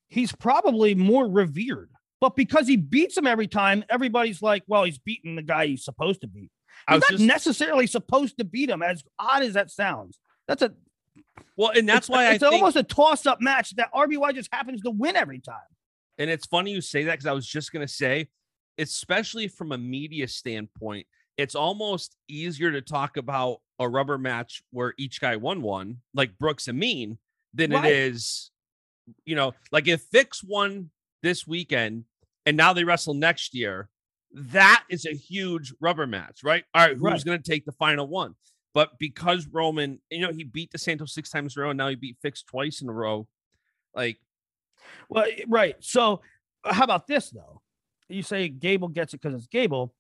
he's 0.09 0.33
probably 0.33 0.95
more 0.95 1.27
revered. 1.27 1.89
But 2.21 2.37
because 2.37 2.69
he 2.69 2.77
beats 2.77 3.17
him 3.17 3.27
every 3.27 3.49
time, 3.49 3.83
everybody's 3.89 4.43
like, 4.43 4.63
well, 4.67 4.85
he's 4.85 4.99
beating 4.99 5.37
the 5.37 5.43
guy 5.43 5.69
he's 5.69 5.87
supposed 5.87 6.21
to 6.21 6.27
beat. 6.27 6.51
He's 6.87 7.01
not 7.01 7.11
just... 7.13 7.25
necessarily 7.25 7.87
supposed 7.87 8.37
to 8.37 8.45
beat 8.45 8.69
him, 8.69 8.83
as 8.83 9.03
odd 9.19 9.43
as 9.43 9.55
that 9.55 9.71
sounds. 9.71 10.19
That's 10.47 10.61
a 10.61 10.75
well, 11.57 11.71
and 11.71 11.89
that's 11.89 12.07
it's, 12.07 12.09
why 12.09 12.33
it's 12.33 12.43
I 12.43 12.49
almost 12.49 12.77
a 12.77 12.83
toss-up 12.83 13.41
match 13.41 13.75
that 13.77 13.93
RBY 13.93 14.35
just 14.35 14.49
happens 14.53 14.81
to 14.83 14.91
win 14.91 15.17
every 15.17 15.41
time. 15.41 15.57
And 16.19 16.29
it's 16.31 16.47
funny 16.47 16.73
you 16.73 16.81
say 16.81 17.05
that 17.05 17.13
because 17.13 17.27
I 17.27 17.33
was 17.33 17.47
just 17.47 17.73
gonna 17.73 17.89
say, 17.89 18.29
especially 18.79 19.49
from 19.49 19.73
a 19.73 19.79
media 19.79 20.29
standpoint, 20.29 21.07
it's 21.37 21.55
almost 21.55 22.17
easier 22.29 22.71
to 22.73 22.83
talk 22.83 23.17
about 23.17 23.61
a 23.79 23.89
rubber 23.89 24.19
match 24.19 24.63
where 24.71 24.95
each 24.99 25.21
guy 25.21 25.37
won 25.37 25.63
one, 25.63 25.99
like 26.15 26.37
Brooks 26.39 26.69
and 26.69 26.79
Mean, 26.79 27.19
than 27.55 27.73
right. 27.73 27.85
it 27.85 27.93
is, 27.93 28.51
you 29.25 29.35
know, 29.35 29.55
like 29.73 29.89
if 29.89 30.03
Fix 30.03 30.45
won 30.45 30.91
this 31.23 31.47
weekend 31.47 32.05
and 32.47 32.57
now 32.57 32.73
they 32.73 32.85
wrestle 32.85 33.15
next 33.15 33.55
year, 33.55 33.89
that 34.33 34.85
is 34.91 35.07
a 35.07 35.15
huge 35.15 35.75
rubber 35.81 36.07
match, 36.07 36.45
right? 36.45 36.65
All 36.75 36.87
right, 36.87 36.95
who's 36.95 37.03
right. 37.03 37.25
going 37.25 37.43
to 37.43 37.51
take 37.51 37.65
the 37.65 37.73
final 37.73 38.07
one? 38.07 38.35
But 38.73 38.99
because 38.99 39.49
Roman, 39.49 40.01
you 40.11 40.21
know, 40.21 40.33
he 40.33 40.45
beat 40.45 40.73
DeSanto 40.73 41.09
six 41.09 41.31
times 41.31 41.57
in 41.57 41.61
a 41.61 41.65
row, 41.65 41.71
and 41.71 41.79
now 41.79 41.89
he 41.89 41.97
beat 41.97 42.19
Fix 42.23 42.43
twice 42.43 42.83
in 42.83 42.89
a 42.89 42.93
row. 42.93 43.27
Like, 43.95 44.19
well, 45.09 45.27
right. 45.49 45.75
So, 45.81 46.21
uh, 46.63 46.73
how 46.73 46.85
about 46.85 47.07
this 47.07 47.31
though? 47.31 47.63
You 48.09 48.23
say 48.23 48.49
Gable 48.49 48.89
gets 48.89 49.13
it 49.13 49.21
because 49.21 49.37
it's 49.37 49.49
Gable. 49.49 49.95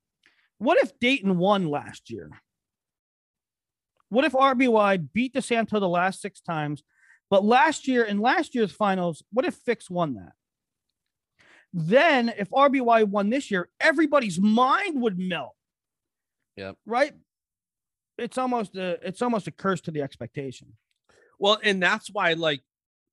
What 0.59 0.79
if 0.83 0.99
Daton 0.99 1.37
won 1.37 1.69
last 1.69 2.11
year? 2.11 2.31
What 4.09 4.25
if 4.25 4.33
RBY 4.33 5.09
beat 5.13 5.35
DeSanto 5.35 5.81
the 5.81 5.89
last 5.89 6.21
six 6.21 6.41
times, 6.41 6.83
but 7.29 7.45
last 7.45 7.89
year 7.89 8.05
in 8.05 8.21
last 8.21 8.55
year's 8.55 8.73
finals, 8.73 9.23
what 9.33 9.47
if 9.47 9.55
Fix 9.55 9.89
won 9.89 10.15
that? 10.15 10.33
Then, 11.73 12.33
if 12.37 12.51
RBY 12.51 13.05
won 13.05 13.31
this 13.31 13.51
year, 13.51 13.69
everybody's 13.81 14.41
mind 14.41 15.01
would 15.01 15.19
melt. 15.19 15.55
Yeah. 16.57 16.73
Right 16.85 17.15
it's 18.21 18.39
almost 18.39 18.77
a 18.77 18.99
it's 19.07 19.23
almost 19.23 19.47
a 19.47 19.51
curse 19.51 19.81
to 19.83 19.91
the 19.91 20.03
expectation. 20.03 20.69
Well, 21.39 21.59
and 21.63 21.83
that's 21.83 22.11
why 22.11 22.35
like 22.35 22.63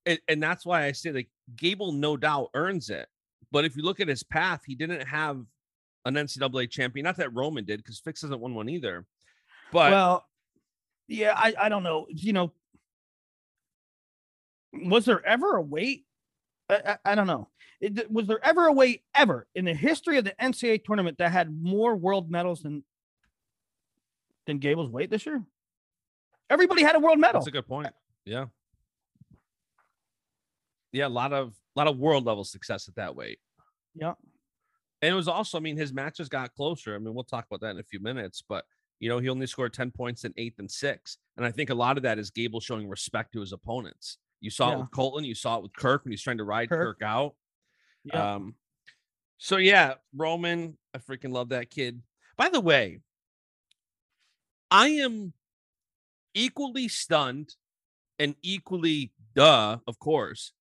and, 0.06 0.20
and 0.28 0.44
that's 0.44 0.66
why 0.66 0.86
I 0.86 0.92
say 0.92 1.12
like 1.12 1.30
Gable 1.56 1.92
no 1.92 2.18
doubt 2.18 2.50
earns 2.54 2.90
it. 2.90 3.08
But 3.52 3.66
if 3.66 3.78
you 3.78 3.84
look 3.84 4.00
at 4.00 4.08
his 4.08 4.24
path, 4.24 4.62
he 4.66 4.76
didn't 4.76 5.08
have 5.08 5.42
an 6.06 6.16
NCAA 6.16 6.70
champion. 6.70 7.06
Not 7.06 7.18
that 7.18 7.34
Roman 7.34 7.66
did, 7.66 7.78
because 7.78 8.00
Fix 8.00 8.22
hasn't 8.22 8.42
won 8.42 8.54
one 8.54 8.70
either. 8.70 9.06
But 9.72 9.92
well, 9.92 10.26
yeah, 11.08 11.34
I, 11.36 11.54
I 11.60 11.70
don't 11.70 11.84
know. 11.84 12.08
You 12.10 12.34
know, 12.34 12.52
was 14.74 15.06
there 15.06 15.26
ever 15.26 15.56
a 15.56 15.62
weight? 15.62 16.06
I, 16.70 16.76
I, 16.76 17.12
I 17.12 17.16
don't 17.16 17.28
know. 17.28 17.50
It, 17.80 18.12
was 18.12 18.28
there 18.28 18.44
ever 18.44 18.66
a 18.66 18.74
weight 18.74 19.04
ever 19.16 19.48
in 19.56 19.66
the 19.66 19.74
history 19.74 20.18
of 20.18 20.26
the 20.26 20.34
NCAA 20.42 20.84
tournament 20.84 21.20
that 21.20 21.32
had 21.32 21.56
more 21.56 21.96
world 21.96 22.30
medals 22.30 22.64
than 22.64 22.84
than 24.48 24.58
Gable's 24.58 24.90
weight 24.90 25.12
this 25.12 25.26
year? 25.26 25.44
Everybody 26.50 26.82
had 26.82 26.96
a 26.96 27.00
world 27.00 27.20
medal. 27.20 27.40
That's 27.40 27.48
a 27.48 27.52
good 27.52 27.68
point. 27.68 27.94
Yeah. 28.26 28.46
Yeah, 30.92 31.08
a 31.08 31.10
lot 31.10 31.34
of 31.34 31.50
a 31.50 31.80
lot 31.80 31.88
of 31.88 32.00
world 32.00 32.26
level 32.26 32.44
success 32.44 32.88
at 32.88 32.96
that 32.96 33.16
weight. 33.16 33.40
Yeah. 33.94 34.14
And 35.02 35.12
it 35.12 35.16
was 35.16 35.28
also, 35.28 35.58
I 35.58 35.62
mean, 35.62 35.78
his 35.78 35.94
matches 35.94 36.28
got 36.28 36.56
closer. 36.56 36.96
I 36.96 36.98
mean, 36.98 37.14
we'll 37.14 37.24
talk 37.24 37.46
about 37.46 37.62
that 37.62 37.72
in 37.72 37.80
a 37.80 37.84
few 37.84 38.00
minutes, 38.00 38.44
but 38.48 38.66
you 39.00 39.10
know, 39.10 39.20
he 39.20 39.30
only 39.30 39.46
scored 39.46 39.74
10 39.74 39.92
points 39.92 40.24
in 40.24 40.34
eighth 40.38 40.58
and 40.58 40.72
six. 40.72 41.18
And 41.36 41.46
I 41.46 41.52
think 41.52 41.70
a 41.70 41.76
lot 41.76 41.98
of 41.98 42.04
that 42.04 42.18
is 42.18 42.32
Gable 42.32 42.60
showing 42.60 42.90
respect 42.90 43.34
to 43.34 43.42
his 43.42 43.54
opponents. 43.54 44.18
You 44.40 44.50
saw 44.50 44.70
yeah. 44.70 44.76
it 44.76 44.80
with 44.80 44.92
Colton, 44.92 45.24
you 45.24 45.36
saw 45.36 45.58
it 45.58 45.64
with 45.64 45.76
Kirk 45.76 46.04
when 46.04 46.12
he's 46.12 46.22
trying 46.22 46.40
to 46.40 46.44
ride 46.44 46.70
Kirk, 46.70 47.00
Kirk 47.00 47.08
out. 47.08 47.36
Yeah. 48.06 48.36
Um, 48.36 48.56
so 49.38 49.58
yeah, 49.58 49.96
Roman, 50.16 50.78
I 50.96 50.98
freaking 50.98 51.32
love 51.32 51.50
that 51.50 51.70
kid. 51.70 52.02
By 52.38 52.50
the 52.50 52.62
way, 52.62 53.02
I 54.70 54.90
am 54.90 55.34
equally 56.34 56.88
stunned 56.88 57.56
and 58.20 58.36
equally 58.42 59.12
duh, 59.36 59.78
of 59.88 60.00
course, 60.00 60.54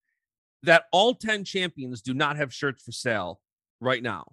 that 0.62 0.85
all 0.92 1.14
10 1.14 1.45
champions 1.45 2.03
do 2.03 2.14
not 2.14 2.37
have 2.37 2.53
shirts 2.53 2.83
for 2.83 2.92
sale 2.92 3.40
right 3.81 4.03
now. 4.03 4.33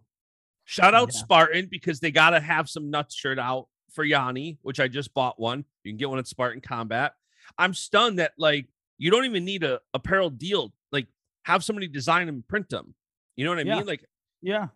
Shout 0.66 0.94
out 0.94 1.10
yeah. 1.14 1.20
Spartan 1.20 1.68
because 1.70 2.00
they 2.00 2.12
got 2.12 2.32
to 2.32 2.40
have 2.40 2.70
some 2.70 2.90
nuts 2.90 3.16
shirt 3.16 3.40
out 3.40 3.68
for 3.94 4.06
Yianni, 4.06 4.58
which 4.62 4.80
I 4.80 4.88
just 4.88 5.14
bought 5.14 5.40
one. 5.40 5.66
You 5.84 5.92
can 5.92 5.98
get 5.98 6.10
one 6.10 6.20
at 6.20 6.28
Spartan 6.28 6.62
Combat. 6.62 7.14
I'm 7.58 7.74
stunned 7.74 8.20
that 8.20 8.34
like 8.38 8.68
you 8.98 9.12
don't 9.12 9.26
even 9.26 9.44
need 9.44 9.64
a 9.64 9.82
apparel 9.94 10.30
deal. 10.30 10.74
Like 10.92 11.08
have 11.44 11.64
somebody 11.64 11.88
design 11.88 12.30
and 12.30 12.48
print 12.48 12.70
them. 12.70 12.96
You 13.36 13.46
know 13.46 13.52
what 13.52 13.60
I 13.60 13.64
yeah. 13.64 13.78
mean? 13.78 13.86
Like, 13.86 14.06
yeah. 14.42 14.68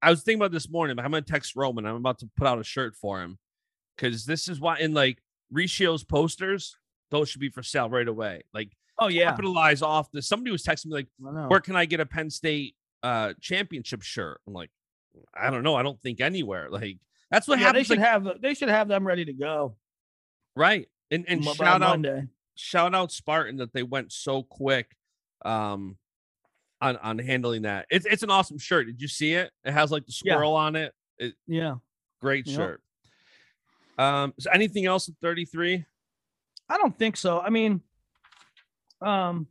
I 0.00 0.10
was 0.10 0.22
thinking 0.22 0.40
about 0.40 0.52
this 0.52 0.70
morning. 0.70 0.98
I'm 0.98 1.10
gonna 1.10 1.22
text 1.22 1.56
Roman. 1.56 1.84
I'm 1.84 1.96
about 1.96 2.20
to 2.20 2.30
put 2.36 2.46
out 2.46 2.60
a 2.60 2.64
shirt 2.64 2.94
for 2.94 3.20
him 3.20 3.38
because 3.98 4.24
this 4.24 4.48
is 4.48 4.60
why 4.60 4.78
in 4.78 4.94
like 4.94 5.18
Rishio's 5.50 6.04
posters, 6.04 6.76
those 7.10 7.28
should 7.28 7.40
be 7.40 7.50
for 7.50 7.62
sale 7.62 7.90
right 7.90 8.06
away. 8.06 8.42
Like, 8.54 8.76
oh 8.98 9.08
yeah, 9.08 9.30
capitalize 9.30 9.82
off 9.82 10.10
this. 10.12 10.28
Somebody 10.28 10.52
was 10.52 10.62
texting 10.62 10.86
me 10.86 10.94
like, 10.94 11.08
where 11.48 11.60
can 11.60 11.76
I 11.76 11.84
get 11.84 12.00
a 12.00 12.06
Penn 12.06 12.30
State 12.30 12.74
uh 13.02 13.34
championship 13.40 14.02
shirt? 14.02 14.40
I'm 14.46 14.52
like, 14.52 14.70
I 15.34 15.50
don't 15.50 15.62
know. 15.62 15.74
I 15.74 15.82
don't 15.82 16.00
think 16.00 16.20
anywhere. 16.20 16.68
Like 16.70 16.98
that's 17.30 17.48
what 17.48 17.58
yeah, 17.58 17.66
happens. 17.66 17.88
They 17.88 17.94
should 17.94 18.00
like, 18.00 18.08
have 18.08 18.40
they 18.40 18.54
should 18.54 18.68
have 18.68 18.88
them 18.88 19.06
ready 19.06 19.24
to 19.24 19.32
go. 19.32 19.76
Right. 20.56 20.88
And 21.10 21.24
and 21.28 21.44
shout 21.44 21.82
out 21.82 22.04
shout 22.54 22.94
out 22.94 23.12
Spartan 23.12 23.56
that 23.56 23.72
they 23.72 23.82
went 23.82 24.12
so 24.12 24.42
quick 24.42 24.96
um 25.44 25.96
on 26.80 26.96
on 26.98 27.18
handling 27.18 27.62
that. 27.62 27.86
It's 27.90 28.06
it's 28.06 28.22
an 28.22 28.30
awesome 28.30 28.58
shirt. 28.58 28.86
Did 28.86 29.00
you 29.00 29.08
see 29.08 29.34
it? 29.34 29.50
It 29.64 29.72
has 29.72 29.90
like 29.90 30.06
the 30.06 30.12
squirrel 30.12 30.52
yeah. 30.52 30.58
on 30.58 30.76
it. 30.76 30.94
it. 31.18 31.34
Yeah. 31.46 31.74
Great 32.20 32.48
shirt. 32.48 32.82
Um, 33.98 34.32
is 34.38 34.46
anything 34.52 34.86
else 34.86 35.08
at 35.08 35.16
33? 35.20 35.84
I 36.68 36.76
don't 36.76 36.96
think 36.96 37.16
so. 37.16 37.40
I 37.40 37.50
mean, 37.50 37.80
um, 39.00 39.48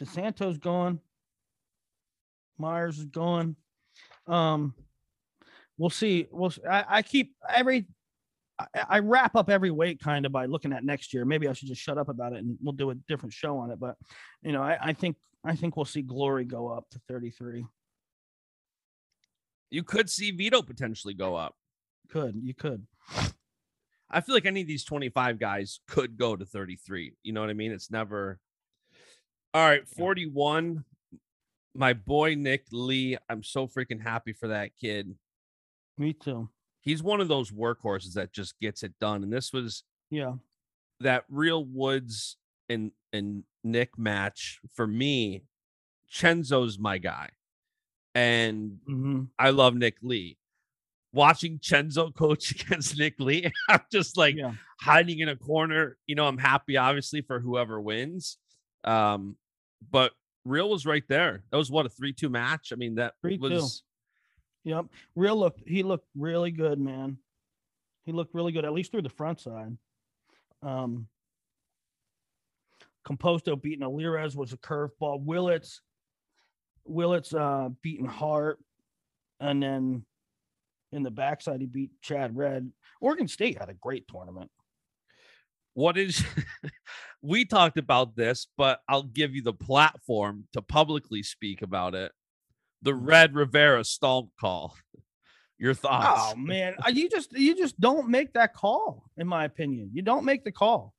DeSanto's 0.00 0.58
gone. 0.58 1.00
Myers 2.58 2.98
is 2.98 3.06
gone. 3.06 3.56
Um, 4.26 4.74
we'll 5.78 5.90
see. 5.90 6.26
We'll. 6.30 6.52
I, 6.68 6.84
I 6.88 7.02
keep 7.02 7.34
every. 7.52 7.86
I, 8.58 8.66
I 8.88 8.98
wrap 9.00 9.34
up 9.34 9.50
every 9.50 9.70
weight 9.70 10.00
kind 10.00 10.26
of 10.26 10.32
by 10.32 10.46
looking 10.46 10.72
at 10.72 10.84
next 10.84 11.12
year. 11.12 11.24
Maybe 11.24 11.48
I 11.48 11.54
should 11.54 11.68
just 11.68 11.80
shut 11.80 11.98
up 11.98 12.08
about 12.08 12.34
it 12.34 12.38
and 12.38 12.56
we'll 12.62 12.72
do 12.72 12.90
a 12.90 12.94
different 12.94 13.32
show 13.32 13.58
on 13.58 13.70
it. 13.70 13.80
But 13.80 13.96
you 14.42 14.52
know, 14.52 14.62
I, 14.62 14.78
I 14.80 14.92
think 14.92 15.16
I 15.44 15.56
think 15.56 15.76
we'll 15.76 15.86
see 15.86 16.02
Glory 16.02 16.44
go 16.44 16.68
up 16.68 16.84
to 16.90 17.00
33. 17.08 17.64
You 19.70 19.82
could 19.82 20.10
see 20.10 20.32
Vito 20.32 20.62
potentially 20.62 21.14
go 21.14 21.34
up. 21.34 21.54
Could 22.10 22.40
you 22.42 22.54
could? 22.54 22.86
I 24.10 24.20
feel 24.20 24.34
like 24.34 24.46
any 24.46 24.62
of 24.62 24.66
these 24.66 24.84
25 24.84 25.38
guys 25.38 25.80
could 25.86 26.16
go 26.16 26.34
to 26.36 26.44
33. 26.44 27.12
You 27.22 27.32
know 27.32 27.40
what 27.40 27.50
I 27.50 27.54
mean? 27.54 27.70
It's 27.72 27.90
never. 27.90 28.40
All 29.54 29.64
right, 29.64 29.86
41. 29.88 30.84
My 31.74 31.92
boy 31.92 32.34
Nick 32.34 32.64
Lee. 32.72 33.16
I'm 33.28 33.42
so 33.44 33.68
freaking 33.68 34.00
happy 34.02 34.32
for 34.32 34.48
that 34.48 34.70
kid. 34.80 35.14
Me 35.98 36.12
too. 36.12 36.48
He's 36.80 37.02
one 37.02 37.20
of 37.20 37.28
those 37.28 37.52
workhorses 37.52 38.14
that 38.14 38.32
just 38.32 38.58
gets 38.58 38.82
it 38.82 38.94
done. 39.00 39.22
And 39.22 39.32
this 39.32 39.52
was 39.52 39.84
Yeah. 40.10 40.34
that 40.98 41.24
real 41.28 41.64
Woods 41.64 42.36
and 42.68 42.90
and 43.12 43.44
Nick 43.62 43.96
match 43.98 44.58
for 44.74 44.86
me. 44.86 45.44
Chenzo's 46.12 46.78
my 46.78 46.98
guy. 46.98 47.28
And 48.16 48.78
hmm 48.86 49.24
I 49.38 49.50
love 49.50 49.74
Nick 49.76 49.98
Lee. 50.02 50.38
Watching 51.12 51.58
Chenzo 51.58 52.14
coach 52.14 52.50
against 52.62 52.96
Nick 52.98 53.18
Lee, 53.18 53.50
I'm 53.68 53.80
just 53.90 54.16
like 54.16 54.36
Yeah. 54.36 54.52
hiding 54.80 55.18
in 55.18 55.28
a 55.28 55.36
corner. 55.36 55.96
You 56.06 56.14
know, 56.14 56.26
I'm 56.26 56.38
happy 56.38 56.76
obviously 56.76 57.20
for 57.22 57.40
whoever 57.40 57.80
wins. 57.80 58.38
Um, 58.84 59.36
but 59.90 60.12
Real 60.44 60.70
was 60.70 60.86
right 60.86 61.02
there. 61.08 61.42
That 61.50 61.56
was 61.56 61.70
what 61.70 61.84
a 61.86 61.88
three-two 61.88 62.28
match. 62.30 62.72
I 62.72 62.76
mean, 62.76 62.94
that 62.96 63.14
3-2. 63.24 63.40
was 63.40 63.82
Yep. 64.64 64.86
Real 65.16 65.36
look. 65.36 65.56
He 65.66 65.82
looked 65.82 66.06
really 66.14 66.50
good, 66.50 66.78
man. 66.78 67.18
He 68.04 68.12
looked 68.12 68.34
really 68.34 68.52
good, 68.52 68.64
at 68.64 68.72
least 68.72 68.90
through 68.92 69.02
the 69.02 69.08
front 69.08 69.40
side. 69.40 69.76
Um, 70.62 71.08
Composto 73.06 73.60
beating 73.60 73.84
Alirez 73.86 74.36
was 74.36 74.52
a 74.52 74.58
curveball. 74.58 75.24
Willits, 75.24 75.80
Willits 76.86 77.34
uh, 77.34 77.70
beating 77.82 78.06
Hart, 78.06 78.58
and 79.40 79.62
then 79.62 80.04
in 80.92 81.02
the 81.02 81.10
backside 81.10 81.60
he 81.60 81.66
beat 81.66 81.90
Chad 82.02 82.36
Red. 82.36 82.70
Oregon 83.00 83.28
State 83.28 83.58
had 83.58 83.68
a 83.68 83.74
great 83.74 84.06
tournament. 84.08 84.50
what 85.74 85.96
is 85.96 86.24
we 87.22 87.44
talked 87.44 87.78
about 87.78 88.16
this, 88.16 88.46
but 88.56 88.80
I'll 88.88 89.02
give 89.04 89.34
you 89.34 89.42
the 89.42 89.52
platform 89.52 90.44
to 90.52 90.62
publicly 90.62 91.22
speak 91.22 91.62
about 91.62 91.94
it. 91.94 92.12
The 92.82 92.92
Mm. 92.92 93.06
Red 93.08 93.34
Rivera 93.34 93.84
stall 93.84 94.32
call. 94.40 94.74
Your 95.58 95.74
thoughts? 95.74 96.32
Oh 96.32 96.36
man, 96.36 96.74
Uh, 96.84 96.88
you 96.88 97.10
just 97.10 97.32
you 97.32 97.54
just 97.54 97.78
don't 97.78 98.08
make 98.08 98.32
that 98.32 98.54
call, 98.54 99.04
in 99.18 99.26
my 99.26 99.44
opinion. 99.44 99.90
You 99.92 100.00
don't 100.00 100.24
make 100.24 100.42
the 100.42 100.52
call. 100.52 100.94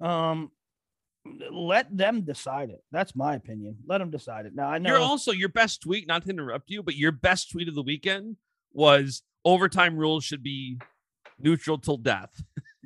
Um, 0.00 0.50
let 1.52 1.94
them 1.96 2.22
decide 2.22 2.70
it. 2.70 2.82
That's 2.90 3.14
my 3.14 3.34
opinion. 3.36 3.76
Let 3.86 3.98
them 3.98 4.10
decide 4.10 4.46
it. 4.46 4.54
Now 4.54 4.68
I 4.68 4.78
know. 4.78 4.90
You're 4.90 4.98
also 4.98 5.30
your 5.32 5.48
best 5.50 5.82
tweet, 5.82 6.08
not 6.08 6.24
to 6.24 6.30
interrupt 6.30 6.70
you, 6.70 6.82
but 6.82 6.96
your 6.96 7.12
best 7.12 7.52
tweet 7.52 7.68
of 7.68 7.74
the 7.76 7.82
weekend 7.82 8.36
was 8.72 9.22
overtime 9.44 9.96
rules 9.96 10.24
should 10.24 10.42
be 10.42 10.78
neutral 11.38 11.78
till 11.78 11.96
death. 11.96 12.30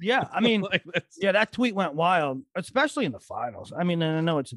yeah, 0.01 0.25
I 0.33 0.41
mean, 0.43 0.63
Like, 0.63 0.85
yeah, 1.21 1.33
that 1.33 1.53
tweet 1.53 1.75
went 1.75 1.95
wild, 1.95 2.43
especially 2.55 3.05
in 3.05 3.13
the 3.13 3.21
finals. 3.21 3.73
I 3.77 3.85
mean, 3.85 4.03
and 4.03 4.19
I 4.19 4.21
know 4.21 4.39
it's 4.39 4.55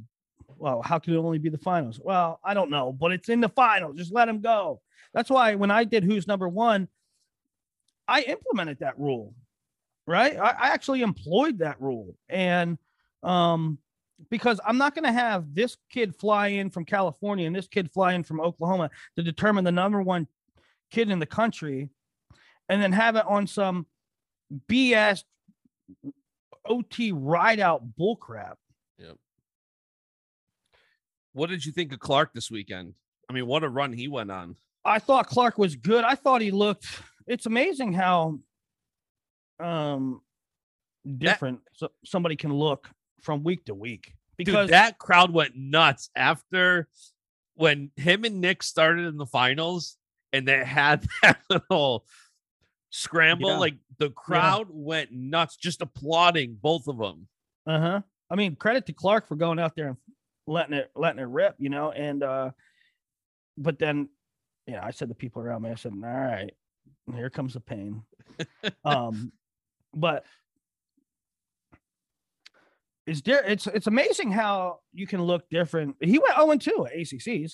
well, 0.58 0.82
how 0.82 0.98
can 0.98 1.14
it 1.14 1.18
only 1.18 1.38
be 1.38 1.50
the 1.50 1.58
finals? 1.58 2.00
Well, 2.02 2.39
I 2.43 2.54
don't 2.54 2.72
know, 2.72 2.91
but 2.91 3.12
it's 3.12 3.30
in 3.30 3.41
the 3.41 3.50
finals. 3.50 3.98
Just 3.98 4.14
let 4.14 4.30
him 4.30 4.41
go. 4.41 4.82
That's 5.14 5.30
why 5.30 5.56
when 5.56 5.72
I 5.72 5.84
did 5.84 6.04
who's 6.04 6.28
number 6.28 6.48
one, 6.48 6.88
I 8.08 8.22
implemented 8.22 8.80
that 8.80 8.98
rule, 8.98 9.36
right? 10.06 10.38
I, 10.38 10.50
I 10.50 10.68
actually 10.70 11.02
employed 11.02 11.60
that 11.60 11.80
rule, 11.82 12.16
and 12.30 12.78
um, 13.24 13.78
because 14.30 14.60
I'm 14.66 14.78
not 14.78 14.95
going 14.95 15.06
to 15.06 15.12
have 15.12 15.54
this 15.54 15.78
kid 15.89 16.16
fly 16.16 16.48
in 16.48 16.70
from 16.70 16.86
California 16.86 17.45
and 17.45 17.56
this 17.56 17.68
kid 17.68 17.91
fly 17.91 18.14
in 18.14 18.24
from 18.24 18.39
Oklahoma 18.39 18.89
to 19.16 19.24
determine 19.24 19.64
the 19.64 19.72
number 19.72 20.02
one 20.02 20.28
kid 20.92 21.10
in 21.10 21.20
the 21.20 21.26
country, 21.26 21.90
and 22.70 22.82
then 22.82 22.92
have 22.92 23.16
it 23.16 23.26
on 23.28 23.48
some 23.48 23.86
BS 24.70 25.24
OT 26.66 27.12
ride 27.12 27.60
out 27.60 27.84
bullcrap. 27.98 28.56
what 31.34 31.50
did 31.50 31.66
you 31.66 31.72
think 31.72 31.94
of 31.94 32.00
Clark 32.00 32.34
this 32.34 32.50
weekend? 32.50 32.94
I 33.30 33.34
mean, 33.34 33.46
what 33.46 33.64
a 33.64 33.70
run 33.70 33.94
he 33.94 34.08
went 34.08 34.32
on. 34.32 34.56
I 34.84 35.00
thought 35.00 35.28
Clark 35.28 35.58
was 35.58 35.76
good. 35.76 36.04
I 36.04 36.16
thought 36.16 36.42
he 36.42 36.52
looked. 36.52 36.88
It's 37.28 37.46
amazing 37.46 37.94
how 37.94 38.40
um 39.60 40.22
different 41.18 41.60
so, 41.74 41.90
somebody 42.06 42.36
can 42.36 42.54
look 42.54 42.90
from 43.22 43.44
week 43.44 43.66
to 43.66 43.74
week 43.74 44.14
because 44.38 44.68
Dude, 44.68 44.74
that 44.74 44.98
crowd 44.98 45.32
went 45.32 45.56
nuts 45.56 46.10
after 46.16 46.88
when 47.56 47.92
him 47.96 48.24
and 48.24 48.40
Nick 48.40 48.62
started 48.62 49.06
in 49.06 49.18
the 49.18 49.26
finals 49.26 49.98
and 50.38 50.48
they 50.48 50.64
had 50.64 51.06
that 51.24 51.40
little 51.50 52.06
scramble. 52.90 53.50
Yeah. 53.50 53.58
Like 53.58 53.76
the 53.98 54.10
crowd 54.12 54.68
went 54.70 55.12
nuts, 55.12 55.58
just 55.58 55.82
applauding 55.82 56.58
both 56.62 56.88
of 56.88 56.98
them. 56.98 57.28
uh 57.66 57.80
huh. 57.80 58.02
I 58.30 58.36
mean, 58.36 58.56
credit 58.56 58.86
to 58.88 58.94
Clark 58.94 59.28
for 59.28 59.36
going 59.36 59.58
out 59.60 59.76
there 59.76 59.88
and 59.88 59.98
letting 60.48 60.74
it 60.74 60.92
letting 60.96 61.20
it 61.20 61.28
rip, 61.28 61.56
you 61.58 61.70
know. 61.70 61.92
And 61.92 62.24
uh 62.24 62.52
but 63.58 63.80
then, 63.80 64.10
you 64.68 64.74
know, 64.74 64.82
I 64.84 64.92
said 64.92 65.10
to 65.10 65.16
people 65.16 65.42
around 65.42 65.64
me, 65.64 65.72
I 65.72 65.76
said, 65.76 65.94
"All 65.94 66.10
right, 66.10 66.54
here 67.14 67.30
comes 67.30 67.54
the 67.54 67.60
pain." 67.60 68.04
um, 68.86 69.32
but 69.94 70.26
it's 73.08 73.22
there. 73.22 73.44
It's 73.46 73.66
it's 73.68 73.88
amazing 73.88 74.32
how 74.32 74.82
you 74.94 75.08
can 75.08 75.24
look 75.24 75.50
different. 75.50 75.96
He 76.02 76.20
went 76.20 76.36
0 76.36 76.56
2 76.58 76.88
at 76.88 76.94
ACCs. 76.94 77.54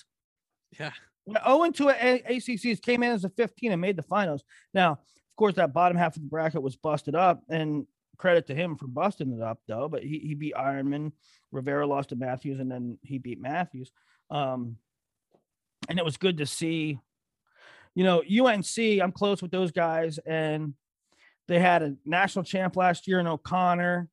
Yeah. 0.78 0.90
Went 1.26 1.44
0 1.44 1.70
2 1.70 1.88
at 1.90 2.26
ACCs, 2.26 2.82
came 2.82 3.02
in 3.02 3.12
as 3.12 3.24
a 3.24 3.30
15 3.30 3.72
and 3.72 3.80
made 3.80 3.96
the 3.96 4.02
finals. 4.02 4.44
Now, 4.72 4.92
of 4.92 5.36
course, 5.36 5.54
that 5.54 5.72
bottom 5.72 5.96
half 5.96 6.16
of 6.16 6.22
the 6.22 6.28
bracket 6.28 6.62
was 6.62 6.76
busted 6.76 7.14
up, 7.14 7.42
and 7.48 7.86
credit 8.16 8.46
to 8.46 8.54
him 8.54 8.76
for 8.76 8.86
busting 8.86 9.32
it 9.32 9.42
up, 9.42 9.58
though. 9.66 9.88
But 9.88 10.02
he, 10.02 10.18
he 10.18 10.34
beat 10.34 10.54
Eierman. 10.54 11.12
Rivera 11.50 11.86
lost 11.86 12.10
to 12.10 12.16
Matthews, 12.16 12.60
and 12.60 12.70
then 12.70 12.98
he 13.02 13.18
beat 13.18 13.40
Matthews. 13.40 13.90
Um, 14.30 14.76
and 15.88 15.98
it 15.98 16.04
was 16.04 16.16
good 16.16 16.38
to 16.38 16.46
see. 16.46 16.98
You 17.94 18.04
know, 18.04 18.22
UNC. 18.22 18.78
I'm 18.78 19.12
close 19.12 19.40
with 19.40 19.50
those 19.50 19.70
guys, 19.70 20.18
and 20.18 20.74
they 21.46 21.58
had 21.58 21.82
a 21.82 21.96
national 22.04 22.44
champ 22.44 22.76
last 22.76 23.06
year 23.06 23.20
in 23.20 23.26
O'Connor. 23.26 24.08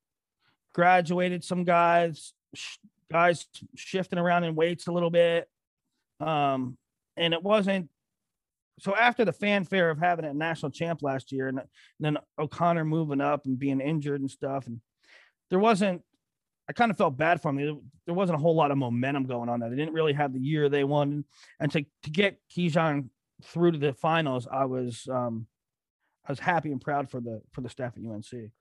Graduated 0.73 1.43
some 1.43 1.63
guys, 1.63 2.33
sh- 2.55 2.77
guys 3.11 3.45
shifting 3.75 4.19
around 4.19 4.43
in 4.43 4.55
weights 4.55 4.87
a 4.87 4.91
little 4.91 5.09
bit. 5.09 5.49
Um, 6.19 6.77
and 7.21 7.33
it 7.33 7.43
wasn't 7.43 7.89
so 8.79 8.95
after 8.95 9.23
the 9.23 9.31
fanfare 9.31 9.91
of 9.91 9.99
having 9.99 10.25
a 10.25 10.33
national 10.33 10.71
champ 10.71 11.03
last 11.03 11.31
year 11.31 11.47
and, 11.47 11.61
then 11.99 12.17
O'Connor 12.39 12.83
moving 12.83 13.21
up 13.21 13.45
and 13.45 13.59
being 13.59 13.79
injured 13.79 14.21
and 14.21 14.31
stuff, 14.31 14.65
and 14.65 14.81
there 15.49 15.59
wasn't 15.59 16.01
I 16.67 16.73
kind 16.73 16.89
of 16.89 16.97
felt 16.97 17.17
bad 17.17 17.41
for 17.41 17.49
him. 17.49 17.81
There, 18.05 18.15
wasn't 18.15 18.37
a 18.37 18.41
whole 18.41 18.55
lot 18.55 18.71
of 18.71 18.77
momentum 18.77 19.25
going 19.25 19.49
on 19.49 19.59
there. 19.59 19.69
They 19.69 19.75
didn't 19.75 19.93
really 19.93 20.13
have 20.13 20.31
the 20.33 20.39
year 20.39 20.69
they 20.69 20.83
wanted. 20.83 21.25
And 21.59 21.71
to, 21.73 21.83
to 22.03 22.09
get 22.09 22.39
Kizhan 22.49 23.09
through 23.43 23.73
to 23.73 23.77
the 23.77 23.93
finals, 23.93 24.47
I 24.51 24.65
was 24.65 25.07
um 25.11 25.47
I 26.25 26.31
was 26.31 26.39
happy 26.39 26.71
and 26.71 26.81
proud 26.81 27.09
for 27.09 27.19
the 27.19 27.41
for 27.51 27.61
the 27.61 27.69
staff 27.69 27.93
at 27.97 28.09
UNC. 28.09 28.51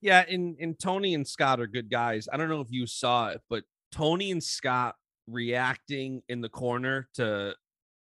Yeah, 0.00 0.24
and, 0.28 0.56
and 0.60 0.78
Tony 0.78 1.14
and 1.14 1.26
Scott 1.26 1.60
are 1.60 1.66
good 1.66 1.88
guys. 1.88 2.28
I 2.30 2.36
don't 2.36 2.50
know 2.50 2.60
if 2.60 2.70
you 2.70 2.86
saw 2.86 3.28
it, 3.28 3.40
but 3.48 3.64
Tony 3.90 4.30
and 4.30 4.42
Scott 4.42 4.96
reacting 5.26 6.22
in 6.28 6.42
the 6.42 6.50
corner 6.50 7.08
to 7.14 7.54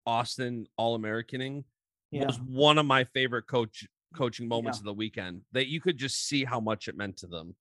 Austin 0.06 0.68
All 0.78 0.96
Americaning 0.96 1.64
Yeah. 2.12 2.26
was 2.26 2.40
one 2.40 2.78
of 2.78 2.86
my 2.86 3.04
favorite 3.06 3.48
coach 3.48 3.88
coaching 4.16 4.48
moments 4.48 4.78
Yeah. 4.78 4.82
of 4.82 4.86
the 4.86 4.94
weekend. 4.94 5.42
That 5.52 5.68
you 5.68 5.82
could 5.82 5.98
just 5.98 6.26
see 6.28 6.44
how 6.46 6.60
much 6.60 6.88
it 6.88 6.96
meant 6.98 7.18
to 7.18 7.28
them. 7.28 7.56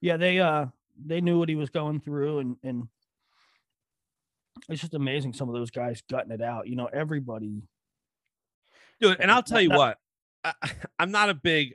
yeah, 0.00 0.16
they 0.16 0.40
uh 0.40 0.66
they 1.04 1.20
knew 1.20 1.38
what 1.38 1.48
he 1.48 1.54
was 1.54 1.70
going 1.70 2.00
through 2.00 2.38
and 2.40 2.56
and 2.62 2.88
it's 4.68 4.80
just 4.80 4.94
amazing 4.94 5.32
some 5.32 5.48
of 5.48 5.54
those 5.54 5.70
guys 5.70 6.02
gutting 6.10 6.32
it 6.32 6.42
out. 6.42 6.68
You 6.68 6.76
know, 6.76 6.86
everybody 6.86 7.62
Dude, 9.00 9.18
and 9.20 9.30
I'll 9.32 9.42
tell 9.42 9.60
you 9.60 9.70
what, 9.70 9.98
I, 10.44 10.52
I'm 10.98 11.10
not 11.10 11.28
a 11.30 11.34
big 11.34 11.74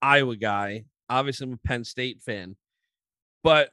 Iowa 0.00 0.36
guy. 0.36 0.86
Obviously, 1.10 1.46
I'm 1.46 1.52
a 1.54 1.56
Penn 1.58 1.84
State 1.84 2.22
fan, 2.22 2.56
but 3.42 3.70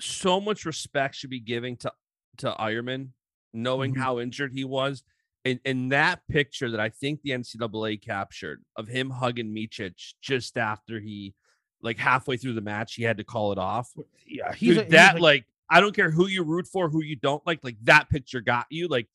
so 0.00 0.40
much 0.40 0.64
respect 0.64 1.16
should 1.16 1.30
be 1.30 1.40
giving 1.40 1.76
to 1.78 1.92
to 2.38 2.52
Eierman, 2.52 3.08
knowing 3.52 3.94
Mhm. 3.94 3.98
how 3.98 4.18
injured 4.20 4.52
he 4.52 4.64
was. 4.64 5.02
And 5.44 5.58
in 5.64 5.88
that 5.88 6.26
picture 6.28 6.70
that 6.70 6.80
I 6.80 6.88
think 6.90 7.22
the 7.22 7.30
NCAA 7.32 7.96
captured 7.96 8.62
of 8.76 8.88
him 8.88 9.10
hugging 9.10 9.54
Michic 9.54 10.14
just 10.20 10.58
after 10.58 11.00
he, 11.00 11.34
like 11.82 11.96
halfway 11.98 12.36
through 12.36 12.52
the 12.54 12.60
match, 12.60 12.94
he 12.94 13.02
had 13.04 13.16
to 13.16 13.24
call 13.24 13.50
it 13.52 13.58
off. 13.58 13.90
yeah, 14.26 14.52
he's 14.52 14.70
Dude, 14.74 14.78
a, 14.78 14.82
he's 14.84 14.90
that 14.92 15.18
a- 15.18 15.22
like 15.22 15.46
I 15.72 15.80
don't 15.80 15.94
care 15.94 16.10
who 16.10 16.26
you 16.26 16.42
root 16.42 16.66
for, 16.66 16.90
who 16.90 17.02
you 17.02 17.16
don't 17.16 17.46
like, 17.46 17.62
like 17.64 17.76
that 17.84 18.08
picture 18.10 18.40
got 18.40 18.66
you. 18.70 18.88
Like 18.88 19.08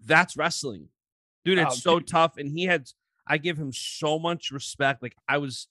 That's 0.00 0.36
wrestling. 0.36 0.88
Dude, 1.44 1.58
it's 1.58 1.74
Oh, 1.74 1.78
so 1.78 1.98
dude. 1.98 2.08
tough. 2.08 2.36
And 2.38 2.48
he 2.50 2.64
had 2.64 2.88
I 3.26 3.36
give 3.36 3.58
him 3.58 3.72
so 3.72 4.18
much 4.18 4.50
respect. 4.50 5.02
Like 5.02 5.16
I 5.28 5.38
was 5.38 5.68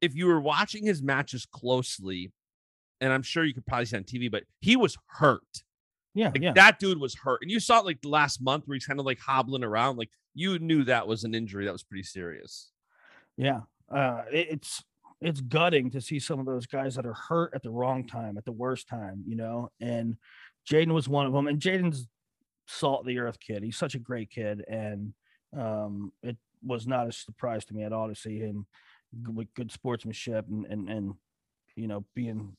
if 0.00 0.14
you 0.14 0.26
were 0.26 0.40
watching 0.40 0.84
his 0.86 1.02
matches 1.02 1.44
closely, 1.44 2.30
and 3.00 3.12
I'm 3.12 3.22
sure 3.22 3.44
you 3.44 3.52
could 3.54 3.66
probably 3.66 3.86
see 3.86 3.96
on 3.96 4.04
TV, 4.04 4.30
but 4.30 4.44
he 4.60 4.76
was 4.76 4.96
hurt. 5.06 5.64
Yeah, 6.14 6.28
Like 6.28 6.42
yeah. 6.42 6.52
that 6.54 6.78
dude 6.78 6.98
was 6.98 7.14
hurt. 7.14 7.40
And 7.42 7.50
you 7.50 7.60
saw 7.60 7.78
it 7.80 7.84
like 7.84 8.00
the 8.00 8.08
last 8.08 8.42
month 8.42 8.66
where 8.66 8.74
he's 8.74 8.86
kind 8.86 8.98
of 9.00 9.06
like 9.06 9.20
hobbling 9.20 9.62
around. 9.64 9.96
Like 9.96 10.10
you 10.34 10.58
knew 10.58 10.84
that 10.84 11.06
was 11.06 11.24
an 11.24 11.34
injury 11.34 11.64
that 11.66 11.72
was 11.72 11.82
pretty 11.84 12.02
serious. 12.02 12.70
Yeah, 13.36 13.60
uh, 13.90 14.22
it- 14.32 14.48
it's 14.50 14.82
it's 15.20 15.40
gutting 15.42 15.90
to 15.90 16.00
see 16.00 16.18
some 16.18 16.40
of 16.40 16.46
those 16.46 16.66
guys 16.66 16.94
that 16.94 17.04
are 17.04 17.12
hurt 17.14 17.52
at 17.54 17.62
the 17.62 17.70
wrong 17.70 18.06
time, 18.06 18.38
at 18.38 18.44
the 18.46 18.52
worst 18.52 18.88
time, 18.88 19.22
you 19.26 19.36
know. 19.36 19.70
And 19.78 20.16
Jaydin 20.68 20.92
was 20.94 21.08
one 21.08 21.26
of 21.26 21.32
them. 21.34 21.46
And 21.46 21.60
Jaydin's 21.60 22.08
salt 22.66 23.04
the 23.04 23.18
earth 23.18 23.38
kid. 23.38 23.62
He's 23.62 23.76
such 23.76 23.94
a 23.94 23.98
great 23.98 24.30
kid, 24.30 24.64
and 24.66 25.12
um, 25.56 26.12
it 26.22 26.36
was 26.62 26.86
not 26.86 27.06
a 27.08 27.12
surprise 27.12 27.64
to 27.66 27.74
me 27.74 27.82
at 27.84 27.92
all 27.92 28.08
to 28.08 28.14
see 28.14 28.38
him 28.38 28.66
with 29.34 29.52
good 29.54 29.70
sportsmanship 29.72 30.46
and 30.48 30.64
and 30.66 30.88
and 30.88 31.14
you 31.76 31.86
know 31.88 32.04
being 32.14 32.56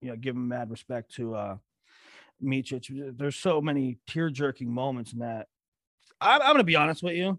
you 0.00 0.10
know 0.10 0.16
giving 0.16 0.46
mad 0.48 0.70
respect 0.70 1.12
to 1.14 1.34
uh 1.34 1.56
Miocic. 2.44 3.16
There's 3.18 3.36
so 3.36 3.60
many 3.60 3.98
tear 4.06 4.30
jerking 4.30 4.72
moments 4.72 5.12
in 5.12 5.20
that. 5.20 5.46
I'm, 6.20 6.40
I'm 6.42 6.52
gonna 6.52 6.64
be 6.64 6.76
honest 6.76 7.02
with 7.02 7.14
you. 7.14 7.38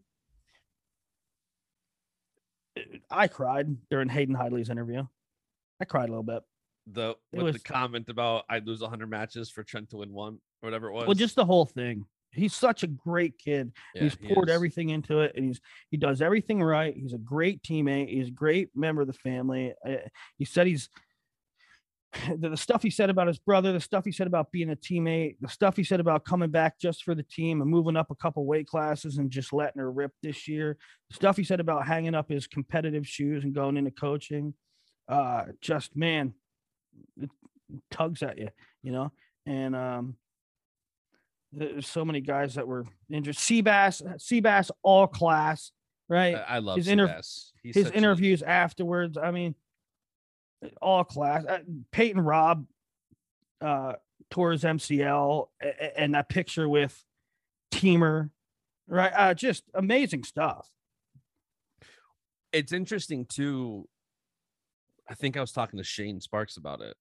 I 3.10 3.28
cried 3.28 3.68
during 3.90 4.10
Hayden 4.10 4.36
Hidlay's 4.36 4.70
interview. 4.70 5.04
I 5.82 5.86
cried 5.86 6.10
a 6.10 6.12
little 6.12 6.24
bit. 6.24 6.44
The 6.88 7.16
with 7.32 7.44
was- 7.44 7.54
the 7.54 7.60
comment 7.60 8.10
about 8.10 8.44
I'd 8.50 8.68
lose 8.68 8.82
100 8.82 9.10
matches 9.10 9.50
for 9.50 9.64
Trent 9.64 9.90
to 9.92 9.98
win 9.98 10.14
one 10.14 10.36
or 10.62 10.68
whatever 10.68 10.88
it 10.88 10.94
was. 10.94 11.08
Well, 11.08 11.16
just 11.16 11.36
the 11.36 11.46
whole 11.46 11.66
thing. 11.66 12.06
He's 12.32 12.54
such 12.54 12.84
a 12.84 12.88
great 12.88 13.38
kid. 13.38 13.72
Yeah, 13.94 14.04
he's 14.04 14.16
poured 14.16 14.50
is. 14.50 14.56
everything 14.56 14.90
into 14.90 15.22
it, 15.22 15.32
and 15.36 15.46
he's 15.46 15.62
he 15.90 15.96
does 15.96 16.22
everything 16.22 16.62
right. 16.62 16.94
He's 16.94 17.14
a 17.14 17.18
great 17.18 17.64
teammate. 17.64 18.10
He's 18.10 18.28
a 18.28 18.32
great 18.32 18.70
member 18.76 19.02
of 19.02 19.08
the 19.08 19.14
family. 19.14 19.74
Uh, 19.88 19.96
he 20.38 20.44
said 20.44 20.68
he's 20.68 20.90
the, 22.40 22.50
the 22.50 22.58
stuff 22.58 22.84
he 22.84 22.90
said 22.90 23.10
about 23.10 23.28
his 23.28 23.40
brother, 23.40 23.72
the 23.74 23.80
stuff 23.80 24.06
he 24.06 24.12
said 24.12 24.28
about 24.28 24.52
being 24.52 24.72
a 24.72 24.76
teammate, 24.76 25.38
the 25.42 25.50
stuff 25.50 25.76
he 25.76 25.84
said 25.84 26.00
about 26.00 26.26
coming 26.26 26.50
back 26.50 26.80
just 26.80 27.04
for 27.04 27.16
the 27.16 27.24
team 27.24 27.62
and 27.62 27.70
moving 27.70 27.96
up 27.96 28.12
a 28.12 28.16
couple 28.16 28.46
weight 28.46 28.68
classes 28.68 29.18
and 29.18 29.32
just 29.32 29.54
letting 29.54 29.80
her 29.80 29.92
rip 29.92 30.12
this 30.22 30.48
year. 30.48 30.78
The 31.10 31.16
stuff 31.16 31.38
he 31.38 31.44
said 31.44 31.60
about 31.60 31.88
hanging 31.88 32.16
up 32.16 32.30
his 32.30 32.48
competitive 32.48 33.08
shoes 33.08 33.44
and 33.44 33.54
going 33.54 33.78
into 33.78 33.92
coaching. 33.92 34.54
Uh, 35.08 35.46
just 35.62 35.96
man, 35.96 36.34
it 37.22 37.30
tugs 37.92 38.24
at 38.24 38.38
you, 38.38 38.50
you 38.82 38.92
know. 38.92 39.12
And 39.46 39.76
um, 39.76 40.16
there's 41.52 41.88
so 41.88 42.04
many 42.04 42.22
guys 42.22 42.56
that 42.56 42.68
were 42.68 42.86
injured. 43.12 43.36
Seabass, 43.36 44.02
Seabass, 44.18 44.72
all 44.84 45.08
class, 45.08 45.72
right? 46.10 46.36
I, 46.36 46.56
I 46.56 46.60
love 46.60 46.78
his 46.78 46.88
inter- 46.88 47.22
his 47.64 47.76
such 47.86 47.94
a- 47.94 47.98
interviews 47.98 48.42
afterwards. 48.42 49.18
I 49.18 49.32
mean, 49.32 49.56
all 50.82 51.04
class. 51.04 51.46
Uh, 51.46 51.60
Peyton 51.92 52.22
Robb 52.22 52.66
uh, 53.62 53.94
tore 54.30 54.52
his 54.52 54.64
MCL, 54.64 55.48
and 55.98 56.14
that 56.16 56.30
picture 56.30 56.68
with 56.68 57.04
Teamer, 57.72 58.30
right? 58.88 59.12
Uh, 59.16 59.34
just 59.34 59.64
amazing 59.74 60.24
stuff. 60.24 60.70
it's 62.54 62.72
interesting 62.72 63.26
too. 63.26 63.88
I 65.10 65.14
think 65.14 65.38
I 65.38 65.42
was 65.42 65.52
talking 65.52 65.78
to 65.78 65.84
Shane 65.84 66.20
Sparks 66.22 66.58
about 66.58 66.82
it. 66.82 66.96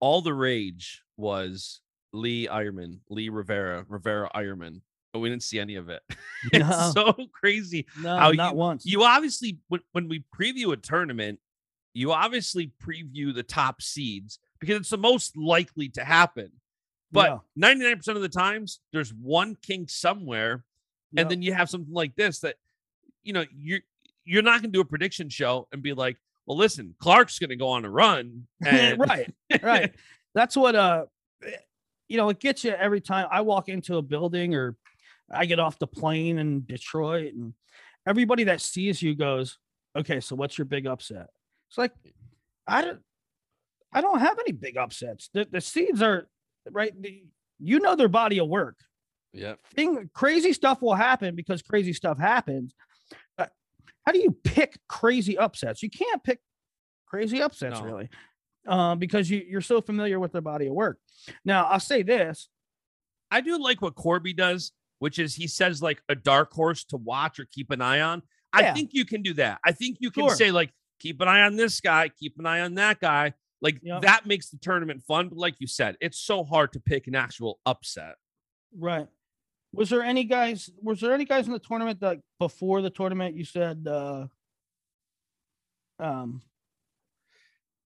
All 0.00 0.20
the 0.20 0.34
rage 0.34 1.02
was 1.16 1.80
Lee 2.12 2.46
Eierman, 2.46 2.98
Lee 3.08 3.30
Rivera, 3.30 3.86
Rivera 3.88 4.30
Eierman, 4.34 4.82
but 5.12 5.20
we 5.20 5.30
didn't 5.30 5.42
see 5.44 5.58
any 5.58 5.76
of 5.76 5.88
it. 5.88 6.02
it's 6.52 6.58
No. 6.68 6.92
so 6.94 7.26
crazy. 7.32 7.86
No, 8.02 8.16
How 8.18 8.30
not 8.32 8.54
once. 8.56 8.84
You 8.84 9.02
obviously, 9.04 9.58
when, 9.68 9.80
when 9.92 10.08
we 10.08 10.24
preview 10.38 10.72
a 10.72 10.76
tournament, 10.76 11.38
you 11.96 12.12
obviously 12.12 12.72
preview 12.84 13.34
the 13.34 13.42
top 13.42 13.80
seeds 13.80 14.38
because 14.60 14.76
it's 14.76 14.90
the 14.90 14.98
most 14.98 15.36
likely 15.36 15.88
to 15.90 16.04
happen. 16.04 16.50
But 17.10 17.40
Yeah. 17.56 17.68
99% 17.74 18.08
of 18.16 18.22
the 18.22 18.28
times, 18.28 18.80
there's 18.92 19.14
one 19.14 19.56
king 19.62 19.86
somewhere 19.88 20.64
Yeah. 21.12 21.22
and 21.22 21.30
then 21.30 21.40
you 21.42 21.54
have 21.54 21.70
something 21.70 21.94
like 21.94 22.14
this 22.16 22.40
that 22.40 22.56
you 23.22 23.32
know 23.32 23.44
you're 23.56 23.80
you're 24.24 24.42
not 24.42 24.60
going 24.60 24.72
to 24.72 24.76
do 24.76 24.80
a 24.80 24.84
prediction 24.84 25.28
show 25.28 25.68
and 25.72 25.82
be 25.82 25.92
like 25.94 26.16
well 26.46 26.56
listen 26.56 26.94
clark's 26.98 27.38
going 27.38 27.50
to 27.50 27.56
go 27.56 27.68
on 27.68 27.84
a 27.84 27.90
run 27.90 28.46
and 28.66 28.98
right, 29.00 29.32
right. 29.62 29.94
That's 30.34 30.56
what 30.56 30.74
uh, 30.74 31.06
eh, 31.44 31.50
you 32.08 32.16
know, 32.18 32.28
it 32.28 32.38
gets 32.40 32.62
you 32.62 32.72
every 32.72 33.00
time 33.00 33.26
I 33.30 33.40
walk 33.40 33.68
into 33.68 33.96
a 33.96 34.02
building 34.02 34.54
or 34.54 34.76
I 35.30 35.46
get 35.46 35.58
off 35.58 35.78
the 35.78 35.86
plane 35.88 36.38
in 36.38 36.64
Detroit, 36.66 37.32
and 37.34 37.52
everybody 38.06 38.44
that 38.44 38.60
sees 38.60 39.00
you 39.02 39.14
goes, 39.16 39.58
"Okay, 39.96 40.20
so 40.20 40.36
what's 40.36 40.56
your 40.58 40.66
big 40.66 40.86
upset?" 40.86 41.30
It's 41.76 41.78
like 41.78 41.92
I 42.66 42.80
don't, 42.82 43.00
I 43.92 44.00
don't 44.00 44.20
have 44.20 44.38
any 44.38 44.52
big 44.52 44.76
upsets. 44.78 45.28
The 45.34 45.46
the 45.50 45.60
seeds 45.60 46.00
are 46.00 46.26
right. 46.70 46.90
The, 47.00 47.22
you 47.58 47.80
know 47.80 47.96
their 47.96 48.08
body 48.08 48.38
of 48.40 48.48
work. 48.48 48.76
yeah 49.32 49.54
Thing 49.74 50.10
crazy 50.14 50.52
stuff 50.52 50.80
will 50.82 50.94
happen 50.94 51.34
because 51.34 51.60
crazy 51.62 51.92
stuff 51.92 52.18
happens. 52.18 52.74
But 53.36 53.50
how 54.06 54.12
do 54.12 54.18
you 54.20 54.36
pick 54.44 54.78
crazy 54.88 55.36
upsets? 55.38 55.82
You 55.82 55.90
can't 55.90 56.22
pick 56.24 56.40
crazy 57.06 57.40
upsets 57.42 57.78
No. 57.80 57.86
really, 57.86 58.08
uh, 58.66 58.94
because 58.94 59.28
you 59.30 59.44
you're 59.48 59.60
so 59.60 59.80
familiar 59.82 60.18
with 60.18 60.32
their 60.32 60.40
body 60.42 60.66
of 60.68 60.74
work. 60.74 60.98
Now 61.44 61.64
I'll 61.66 61.80
say 61.80 62.02
this: 62.02 62.48
i 63.30 63.40
do 63.42 63.58
like 63.58 63.82
what 63.82 63.94
corby 63.94 64.32
does 64.32 64.72
which 64.98 65.18
is 65.18 65.34
he 65.34 65.46
says 65.46 65.82
like 65.82 66.00
a 66.08 66.14
dark 66.14 66.52
horse 66.52 66.84
to 66.84 66.96
watch 66.96 67.38
or 67.38 67.46
keep 67.52 67.70
an 67.70 67.82
eye 67.82 68.00
on 68.00 68.22
i 68.52 68.72
think 68.72 68.90
you 68.94 69.04
can 69.04 69.20
do 69.22 69.34
that 69.34 69.58
i 69.64 69.72
think 69.72 69.96
you 70.00 70.10
can 70.10 70.22
Sure. 70.28 70.34
say 70.36 70.50
like 70.52 70.70
keep 70.98 71.20
an 71.20 71.28
eye 71.28 71.42
on 71.42 71.56
this 71.56 71.80
guy 71.80 72.08
keep 72.08 72.38
an 72.38 72.46
eye 72.46 72.60
on 72.60 72.74
that 72.74 73.00
guy 73.00 73.32
like 73.60 73.78
Yep. 73.82 74.02
that 74.02 74.26
makes 74.26 74.50
the 74.50 74.58
tournament 74.58 75.02
fun 75.06 75.28
but 75.28 75.38
like 75.38 75.54
you 75.58 75.66
said 75.66 75.96
it's 76.00 76.18
so 76.18 76.44
hard 76.44 76.72
to 76.72 76.80
pick 76.80 77.06
an 77.06 77.14
actual 77.14 77.58
upset 77.66 78.14
right? 78.78 79.06
Was 79.72 79.90
there 79.90 80.02
any 80.02 80.24
guys? 80.24 80.70
Was 80.82 81.00
there 81.00 81.12
any 81.12 81.24
guys 81.24 81.46
in 81.46 81.52
the 81.52 81.58
tournament 81.58 82.00
that 82.00 82.18
before 82.38 82.80
the 82.82 82.90
tournament 82.90 83.36
you 83.36 83.44
said, 83.44 83.86
uh, 83.86 84.26
um, 85.98 86.40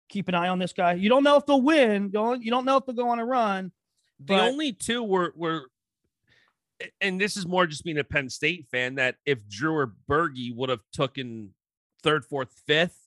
keep 0.09 0.27
an 0.27 0.35
eye 0.35 0.47
on 0.47 0.59
this 0.59 0.73
guy? 0.73 0.93
You 0.93 1.09
don't 1.09 1.23
know 1.23 1.37
if 1.37 1.45
they'll 1.45 1.61
win. 1.61 2.05
You 2.05 2.09
don't, 2.09 2.43
you 2.43 2.51
don't 2.51 2.65
know 2.65 2.77
if 2.77 2.85
they'll 2.85 2.95
go 2.95 3.09
on 3.09 3.19
a 3.19 3.25
run. 3.25 3.71
The 4.19 4.39
only 4.41 4.73
two 4.73 5.03
were 5.03 5.33
were, 5.35 5.69
and 7.01 7.19
this 7.19 7.37
is 7.37 7.45
more 7.45 7.67
just 7.67 7.83
being 7.83 7.99
a 7.99 8.03
Penn 8.03 8.29
State 8.29 8.67
fan 8.71 8.95
that 8.95 9.15
if 9.25 9.47
Drew 9.47 9.75
or 9.75 9.93
Bergie 10.09 10.55
would 10.55 10.69
have 10.69 10.81
taken 10.91 11.53
third, 12.05 12.23
fourth, 12.23 12.53
fifth, 12.65 12.97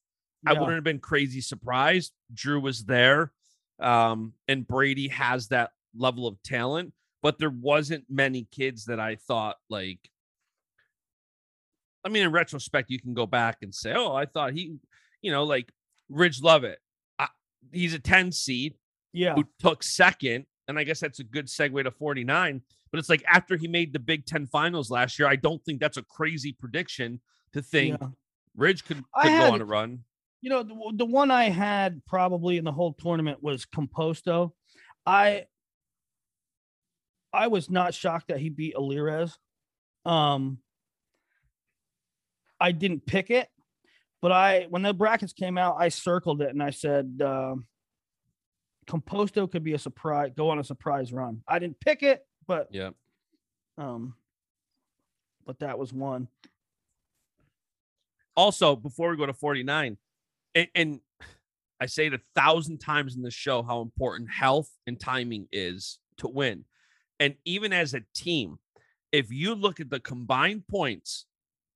I 0.46 0.53
wouldn't 0.53 0.74
have 0.74 0.84
been 0.84 0.99
crazy 0.99 1.40
surprised. 1.40 2.12
Drew 2.34 2.61
was 2.61 2.84
there, 2.84 3.32
um, 3.80 4.34
and 4.46 4.66
Brady 4.66 5.09
has 5.09 5.49
that 5.49 5.70
level 5.96 6.26
of 6.26 6.42
talent, 6.42 6.92
but 7.22 7.38
there 7.38 7.51
wasn't 7.51 8.05
many 8.11 8.46
kids 8.53 8.84
that 8.86 9.01
I 9.01 9.16
thought 9.16 9.57
like. 9.70 10.01
I 12.05 12.09
mean, 12.11 12.24
in 12.24 12.32
retrospect, 12.32 12.90
you 12.90 13.01
can 13.01 13.14
go 13.14 13.26
back 13.26 13.59
and 13.62 13.74
say, 13.74 13.92
"Oh, 13.94 14.14
I 14.14 14.26
thought 14.26 14.53
he," 14.53 14.76
you 15.22 15.32
know, 15.32 15.44
like 15.44 15.72
Ridge 16.09 16.40
Lovett. 16.42 16.78
I, 17.18 17.28
he's 17.72 17.94
a 17.94 17.99
ten 17.99 18.30
seed 18.32 18.74
Yeah. 19.12 19.34
who 19.34 19.44
took 19.59 19.82
second. 19.82 20.46
And 20.68 20.78
I 20.78 20.84
guess 20.84 21.01
that's 21.01 21.18
a 21.18 21.24
good 21.24 21.46
segue 21.46 21.82
to 21.84 21.90
49. 21.90 22.61
But 22.90 22.99
it's 22.99 23.09
like 23.09 23.24
after 23.26 23.57
he 23.57 23.66
made 23.68 23.94
the 23.94 23.99
Big 23.99 24.26
Ten 24.26 24.46
finals 24.46 24.90
last 24.90 25.18
year, 25.18 25.26
I 25.26 25.36
don't 25.36 25.64
think 25.64 25.80
that's 25.80 25.96
a 25.96 26.03
crazy 26.03 26.53
prediction 26.53 27.20
to 27.55 27.62
think 27.62 27.96
yeah. 27.99 28.09
Ridge 28.59 28.84
could, 28.84 29.02
I 29.14 29.22
could 29.22 29.30
had- 29.32 29.48
go 29.48 29.54
on 29.54 29.61
a 29.62 29.64
run. 29.64 30.04
You 30.40 30.50
know, 30.50 30.62
the, 30.62 30.92
the 30.96 31.04
one 31.04 31.30
I 31.32 31.44
had 31.48 32.00
probably 32.06 32.59
in 32.59 32.64
the 32.64 32.70
whole 32.72 32.92
tournament 32.92 33.42
was 33.42 33.64
Composto. 33.66 34.52
I 35.06 35.46
I 37.32 37.48
was 37.48 37.68
not 37.68 37.92
shocked 37.92 38.28
that 38.28 38.38
he 38.38 38.48
beat 38.48 38.74
Alirez. 38.76 39.36
Um 40.04 40.59
I 42.61 42.70
didn't 42.72 43.04
pick 43.06 43.30
it, 43.30 43.48
but 44.22 44.30
I 44.30 44.66
when 44.70 44.82
the 44.82 44.94
brackets 44.94 45.32
came 45.32 45.59
out, 45.59 45.76
I 45.78 45.88
circled 45.88 46.40
it 46.40 46.50
and 46.50 46.62
I 46.62 46.70
said 46.70 47.20
um 47.24 47.66
Composto 48.86 49.50
could 49.50 49.64
be 49.64 49.72
a 49.74 49.78
surprise, 49.78 50.30
go 50.36 50.50
on 50.50 50.59
a 50.61 50.64
surprise 50.64 51.12
run. 51.12 51.42
I 51.48 51.59
didn't 51.59 51.80
pick 51.80 52.02
it, 52.04 52.24
but 52.46 52.68
Yeah. 52.70 52.90
um 53.76 54.14
but 55.44 55.59
that 55.61 55.78
was 55.80 55.92
one. 55.92 56.28
Also, 58.39 58.76
before 58.76 59.11
we 59.11 59.16
go 59.16 59.26
to 59.26 59.34
49, 59.34 59.99
and, 60.55 60.68
and 60.76 61.01
I 61.80 61.86
say 61.86 62.07
it 62.07 62.14
a 62.14 62.20
thousand 62.36 62.78
times 62.78 63.16
in 63.16 63.22
the 63.22 63.32
show 63.32 63.64
how 63.64 63.80
important 63.80 64.30
health 64.30 64.70
and 64.86 64.99
timing 64.99 65.49
is 65.51 65.99
to 66.18 66.28
win. 66.28 66.64
And 67.18 67.34
even 67.45 67.72
as 67.72 67.95
a 67.95 68.05
team, 68.14 68.61
if 69.11 69.32
you 69.32 69.57
look 69.57 69.80
at 69.80 69.91
the 69.91 69.99
combined 69.99 70.68
points 70.68 71.26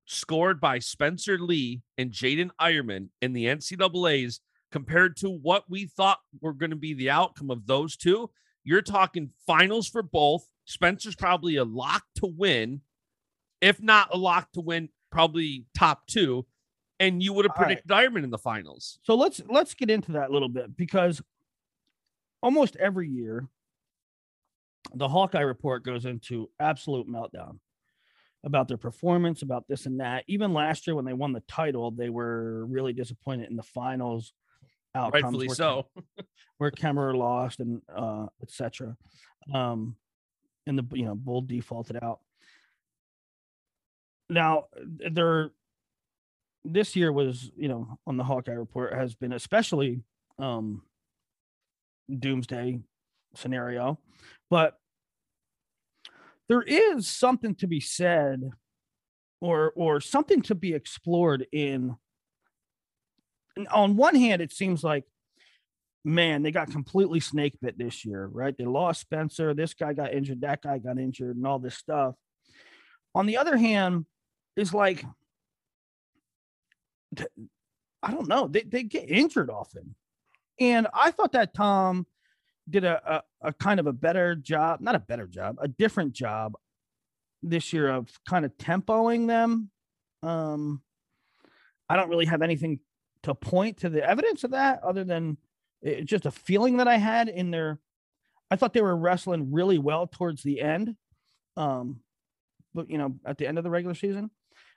scored 0.06 0.60
by 0.60 0.78
Spencer 0.78 1.36
Lee 1.36 1.82
and 1.98 2.12
Jaydin 2.12 2.50
Eierman 2.60 3.08
in 3.20 3.32
the 3.32 3.46
NCAAs 3.46 4.38
compared 4.70 5.16
to 5.16 5.30
what 5.30 5.64
we 5.68 5.86
thought 5.86 6.18
were 6.40 6.52
going 6.52 6.70
to 6.70 6.76
be 6.76 6.94
the 6.94 7.10
outcome 7.10 7.50
of 7.50 7.66
those 7.66 7.96
two, 7.96 8.30
you're 8.62 8.82
talking 8.82 9.30
finals 9.48 9.88
for 9.88 10.02
both 10.02 10.46
Spencer's 10.66 11.16
probably 11.16 11.56
a 11.56 11.64
lock 11.64 12.04
to 12.18 12.26
win, 12.26 12.82
if 13.60 13.82
not 13.82 14.14
a 14.14 14.16
lock 14.16 14.52
to 14.52 14.60
win, 14.60 14.90
probably 15.10 15.66
top 15.76 16.06
two. 16.06 16.46
And 17.02 17.22
you 17.22 17.32
would 17.32 17.44
have 17.44 17.54
predicted 17.56 17.90
right. 17.90 18.16
In 18.16 18.30
the 18.30 18.38
finals. 18.38 18.98
So 19.02 19.14
let's 19.14 19.40
let's 19.48 19.74
get 19.74 19.90
into 19.90 20.12
that 20.12 20.30
a 20.30 20.32
little 20.32 20.48
bit 20.48 20.76
because 20.76 21.20
almost 22.42 22.76
every 22.76 23.08
year 23.08 23.48
the 24.94 25.08
Hawkeye 25.08 25.40
report 25.40 25.84
goes 25.84 26.04
into 26.04 26.48
absolute 26.60 27.08
meltdown 27.08 27.58
about 28.44 28.68
their 28.68 28.76
performance, 28.76 29.42
about 29.42 29.66
this 29.68 29.86
and 29.86 30.00
that. 30.00 30.24
Even 30.28 30.52
last 30.52 30.86
year 30.86 30.94
when 30.94 31.04
they 31.04 31.12
won 31.12 31.32
the 31.32 31.42
title, 31.48 31.90
they 31.90 32.08
were 32.08 32.66
really 32.66 32.92
disappointed 32.92 33.50
in 33.50 33.56
the 33.56 33.62
finals 33.62 34.32
outcomes. 34.94 35.22
Rightfully 35.24 35.46
where, 35.48 35.56
so. 35.56 35.86
where 36.58 36.70
Kemerer 36.70 37.16
lost 37.16 37.60
and 37.60 37.82
uh 37.94 38.26
etc. 38.42 38.96
Um 39.52 39.96
and 40.66 40.78
the 40.78 40.86
you 40.96 41.04
know 41.04 41.16
bull 41.16 41.40
defaulted 41.40 41.98
out. 42.02 42.20
Now 44.28 44.66
there 45.10 45.50
this 46.64 46.94
year 46.96 47.12
was, 47.12 47.50
you 47.56 47.68
know, 47.68 47.98
on 48.06 48.16
the 48.16 48.24
Hawkeye 48.24 48.52
report 48.52 48.94
has 48.94 49.14
been 49.14 49.32
especially 49.32 50.02
um 50.38 50.82
doomsday 52.18 52.80
scenario. 53.34 53.98
But 54.50 54.76
there 56.48 56.62
is 56.62 57.06
something 57.06 57.54
to 57.56 57.66
be 57.66 57.80
said 57.80 58.50
or 59.40 59.72
or 59.74 60.00
something 60.00 60.42
to 60.42 60.54
be 60.54 60.72
explored 60.74 61.46
in 61.52 61.96
on 63.70 63.96
one 63.96 64.14
hand 64.14 64.40
it 64.40 64.52
seems 64.52 64.82
like 64.82 65.04
man 66.04 66.42
they 66.42 66.50
got 66.50 66.70
completely 66.70 67.20
snake 67.20 67.54
bit 67.60 67.76
this 67.76 68.04
year 68.04 68.26
right 68.26 68.56
they 68.56 68.64
lost 68.64 69.00
spencer 69.00 69.52
this 69.52 69.74
guy 69.74 69.92
got 69.92 70.12
injured 70.12 70.40
that 70.40 70.62
guy 70.62 70.78
got 70.78 70.98
injured 70.98 71.36
and 71.36 71.46
all 71.46 71.58
this 71.58 71.76
stuff 71.76 72.14
on 73.14 73.26
the 73.26 73.36
other 73.36 73.56
hand 73.56 74.06
is 74.56 74.72
like 74.72 75.04
i 78.02 78.10
don't 78.10 78.28
know 78.28 78.46
they, 78.48 78.62
they 78.62 78.82
get 78.82 79.08
injured 79.08 79.50
often 79.50 79.94
and 80.60 80.86
i 80.94 81.10
thought 81.10 81.32
that 81.32 81.54
tom 81.54 82.06
did 82.68 82.84
a, 82.84 83.22
a, 83.42 83.48
a 83.48 83.52
kind 83.52 83.80
of 83.80 83.86
a 83.86 83.92
better 83.92 84.34
job, 84.34 84.80
not 84.80 84.94
a 84.94 85.00
better 85.00 85.26
job, 85.26 85.56
a 85.60 85.68
different 85.68 86.12
job 86.12 86.54
this 87.42 87.72
year 87.72 87.88
of 87.88 88.08
kind 88.28 88.44
of 88.44 88.56
tempoing 88.56 89.26
them. 89.26 89.70
Um, 90.22 90.82
I 91.88 91.96
don't 91.96 92.08
really 92.08 92.26
have 92.26 92.42
anything 92.42 92.80
to 93.24 93.34
point 93.34 93.78
to 93.78 93.88
the 93.88 94.08
evidence 94.08 94.44
of 94.44 94.52
that 94.52 94.82
other 94.82 95.04
than 95.04 95.36
it, 95.82 96.04
just 96.04 96.26
a 96.26 96.30
feeling 96.30 96.78
that 96.78 96.88
I 96.88 96.96
had 96.96 97.28
in 97.28 97.50
their. 97.50 97.80
I 98.50 98.56
thought 98.56 98.74
they 98.74 98.82
were 98.82 98.96
wrestling 98.96 99.52
really 99.52 99.78
well 99.78 100.06
towards 100.06 100.42
the 100.42 100.60
end, 100.60 100.94
um, 101.56 102.00
but 102.74 102.90
you 102.90 102.98
know, 102.98 103.16
at 103.24 103.38
the 103.38 103.46
end 103.46 103.58
of 103.58 103.64
the 103.64 103.70
regular 103.70 103.94
season. 103.94 104.30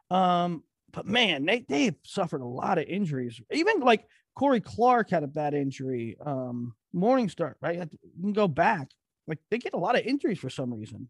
Um, 0.10 0.64
but 0.96 1.06
man, 1.06 1.46
they 1.46 1.66
they've 1.68 1.96
suffered 2.04 2.42
a 2.42 2.48
lot 2.48 2.78
of 2.78 2.86
injuries. 2.86 3.40
Even 3.52 3.82
like 3.82 4.08
Corey 4.36 4.62
Clark 4.62 5.10
had 5.10 5.24
a 5.24 5.28
bad 5.28 5.54
injury. 5.54 6.18
Um, 6.26 6.74
Morningstar, 6.96 7.56
right? 7.62 7.78
You 7.78 8.22
can 8.22 8.34
go 8.34 8.48
back. 8.48 8.90
Like 9.28 9.40
they 9.52 9.58
get 9.58 9.74
a 9.74 9.78
lot 9.78 9.98
of 9.98 10.06
injuries 10.06 10.40
for 10.40 10.50
some 10.50 10.74
reason. 10.74 11.10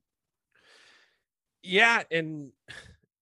Yeah, 1.62 2.04
and 2.12 2.52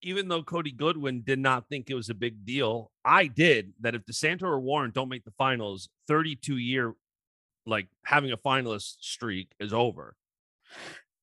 even 0.02 0.28
though 0.28 0.44
Cody 0.44 0.72
Goodwin 0.72 1.24
did 1.24 1.40
not 1.40 1.70
think 1.70 1.90
it 1.90 1.96
was 1.96 2.10
a 2.10 2.14
big 2.14 2.46
deal, 2.46 2.92
I 3.04 3.28
did. 3.28 3.74
That 3.82 3.96
if 3.96 4.06
DeSanto 4.06 4.44
or 4.44 4.60
Warren 4.60 4.92
don't 4.94 5.10
make 5.10 5.24
the 5.26 5.32
finals, 5.32 5.90
32 6.08 6.58
year 6.58 6.94
like 7.66 7.88
having 8.06 8.32
a 8.32 8.38
finalist 8.38 8.98
streak 9.00 9.52
is 9.60 9.74
over. 9.74 10.16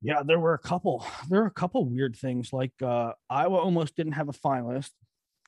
Yeah, 0.03 0.23
there 0.25 0.41
were 0.41 0.55
a 0.55 0.59
couple. 0.59 1.05
There 1.29 1.41
were 1.41 1.47
a 1.47 1.51
couple 1.51 1.85
weird 1.85 2.17
things. 2.17 2.53
Like 2.53 2.73
uh 2.83 3.13
Iowa 3.29 3.59
almost 3.59 3.97
didn't 3.97 4.13
have 4.13 4.29
a 4.29 4.33
finalist, 4.33 4.91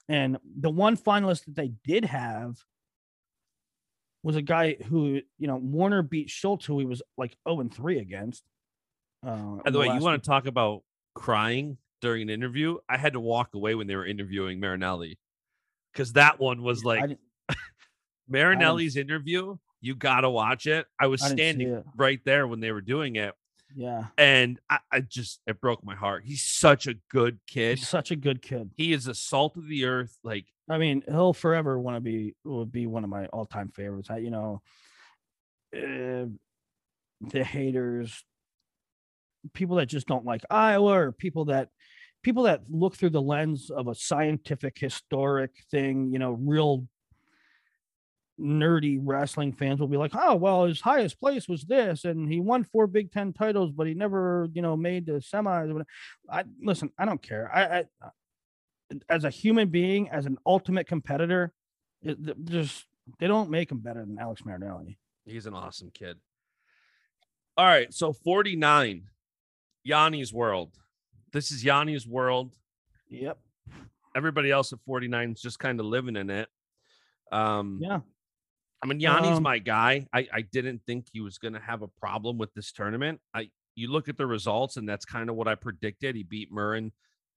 and 0.09 0.38
the 0.59 0.70
one 0.70 0.96
finalist 0.96 1.44
that 1.44 1.55
they 1.57 1.72
did 1.84 2.05
have 2.05 2.57
was 4.22 4.36
a 4.36 4.42
guy 4.42 4.76
who, 4.88 5.20
you 5.38 5.46
know, 5.46 5.57
Warner 5.57 6.03
beat 6.03 6.30
Schultz, 6.30 6.64
who 6.64 6.78
he 6.78 6.84
was 6.84 7.03
like 7.16 7.36
0 7.48 7.61
and 7.61 7.74
3 7.74 7.98
against. 7.98 8.44
Uh, 9.26 9.57
By 9.64 9.70
the 9.70 9.78
way, 9.78 9.86
you 9.86 10.00
want 10.00 10.22
to 10.22 10.28
talk 10.28 10.46
about 10.46 10.82
crying 11.14 11.78
during 12.00 12.22
an 12.22 12.30
interview? 12.30 12.78
I 12.88 12.98
had 12.98 13.14
to 13.14 13.20
walk 13.20 13.50
away 13.55 13.74
when 13.74 13.86
they 13.86 13.96
were 13.96 14.07
interviewing 14.07 14.61
Marinelli 14.61 15.18
because 15.92 16.14
that 16.14 16.38
one 16.40 16.62
was 16.62 16.84
like 16.84 17.18
Marinelli's 18.28 18.96
interview. 18.96 19.57
You 19.80 19.96
got 19.96 20.20
to 20.20 20.30
watch 20.30 20.66
it. 20.66 20.86
I 21.00 21.09
was 21.09 21.20
standing 21.22 21.82
right 21.96 22.20
there 22.24 22.46
when 22.46 22.61
they 22.61 22.70
were 22.70 22.80
doing 22.80 23.16
it. 23.16 23.34
Yeah. 23.75 24.07
And 24.18 24.59
I, 24.68 24.79
I, 24.91 25.01
just 25.01 25.41
it 25.47 25.61
broke 25.61 25.85
my 25.85 25.95
heart. 25.95 26.25
He's 26.25 26.43
such 26.43 26.87
a 26.87 26.95
good 27.11 27.39
kid. 27.47 27.79
He's 27.79 27.89
such 27.89 28.11
a 28.11 28.16
good 28.16 28.43
kid. 28.43 28.70
He 28.77 28.93
is 28.93 29.05
the 29.05 29.14
salt 29.14 29.57
of 29.57 29.68
the 29.68 29.85
earth. 29.85 30.16
Like 30.23 30.47
I 30.68 30.79
mean, 30.79 31.03
he'll 31.07 31.33
forever 31.33 31.79
want 31.79 31.97
to 31.97 32.01
be 32.01 32.35
will 32.45 32.66
be 32.66 32.87
one 32.87 33.05
of 33.05 33.11
my 33.11 33.27
all 33.27 33.47
time 33.47 33.70
favorites. 33.75 34.11
I, 34.11 34.18
you 34.18 34.31
know, 34.31 34.62
uh, 35.75 36.27
the 37.20 37.45
haters, 37.45 38.25
people 39.53 39.77
that 39.77 39.87
just 39.87 40.07
don't 40.07 40.25
like 40.25 40.43
Iowa, 40.51 40.93
or 40.93 41.12
people 41.12 41.47
that 41.47 41.68
people 42.23 42.45
that 42.45 42.62
look 42.68 42.97
through 42.97 43.11
the 43.11 43.23
lens 43.23 43.70
of 43.70 43.89
a 43.89 43.95
scientific, 43.95 44.79
historic 44.79 45.51
thing. 45.70 46.12
You 46.12 46.18
know, 46.18 46.33
real 46.33 46.87
nerdy 48.43 48.99
wrestling 49.01 49.53
fans 49.53 49.80
will 49.80 49.88
be 49.88 49.97
like, 49.97 50.12
oh, 50.14 50.34
well, 50.34 50.64
his 50.64 50.80
highest 50.80 51.20
place 51.20 51.49
was 51.49 51.62
this, 51.64 52.05
and 52.05 52.30
he 52.30 52.40
won 52.40 52.64
four 52.64 52.86
Big 52.86 53.12
Ten 53.12 53.32
titles, 53.32 53.70
but 53.70 53.86
he 53.86 53.95
never, 53.95 54.49
you 54.53 54.62
know, 54.62 54.76
made 54.76 55.07
the 55.07 55.12
semis. 55.12 55.84
I 56.30 56.45
listen, 56.61 56.90
I 56.99 57.05
don't 57.05 57.22
care. 57.22 57.51
I, 57.55 57.78
I 57.78 58.09
as 59.09 59.24
a 59.24 59.30
human 59.30 59.68
being, 59.68 60.09
as 60.11 60.26
an 60.26 60.38
ultimate 60.45 60.86
competitor, 60.86 61.53
it, 62.03 62.18
just 62.45 62.86
they 63.18 63.26
don't 63.26 63.51
make 63.51 63.70
him 63.70 63.78
better 63.78 64.01
than 64.01 64.18
Alex 64.18 64.45
Marinelli. 64.45 64.99
He's 65.24 65.47
an 65.47 65.55
awesome 65.55 65.90
kid. 65.93 66.18
All 67.57 67.66
right, 67.66 67.93
so 67.93 68.12
49, 68.12 69.05
Yianni's 69.86 70.32
world. 70.32 70.74
This 71.32 71.51
is 71.51 71.62
Yianni's 71.62 72.07
world. 72.07 72.53
Yep. 73.09 73.38
Everybody 74.16 74.51
else 74.51 74.72
at 74.72 74.80
49 74.86 75.32
is 75.32 75.40
just 75.40 75.59
kind 75.59 75.78
of 75.78 75.86
living 75.86 76.16
in 76.16 76.30
it. 76.30 76.49
Um, 77.30 77.78
yeah. 77.80 78.01
I 78.83 78.87
mean, 78.87 79.01
Yianni's 79.01 79.37
um, 79.37 79.43
my 79.43 79.59
guy. 79.59 80.07
I, 80.12 80.26
I 80.33 80.41
didn't 80.43 80.83
think 80.87 81.07
he 81.12 81.20
was 81.20 81.39
going 81.39 81.55
to 81.55 81.61
have 81.61 81.83
a 81.83 81.89
problem 81.89 82.37
with 82.39 82.53
this 82.55 82.72
tournament. 82.72 83.20
I 83.33 83.49
you 83.74 83.91
look 83.91 84.09
at 84.09 84.18
the 84.18 84.26
results, 84.26 84.76
and 84.76 84.89
that's 84.89 85.05
kind 85.05 85.30
of 85.30 85.37
what 85.37 85.49
I 85.49 85.55
predicted. 85.55 86.16
He 86.16 86.24
beat 86.24 86.53
Murin 86.53 86.91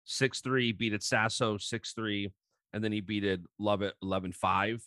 6 0.06 0.42
3, 0.42 0.72
beat 0.74 0.94
it 0.94 1.04
Sasso 1.04 1.58
6 1.58 1.94
3, 1.94 2.32
and 2.74 2.84
then 2.84 2.92
he 2.92 3.02
beat 3.02 3.24
it 3.24 3.42
Lovett 3.60 3.94
11 4.02 4.34
5. 4.34 4.84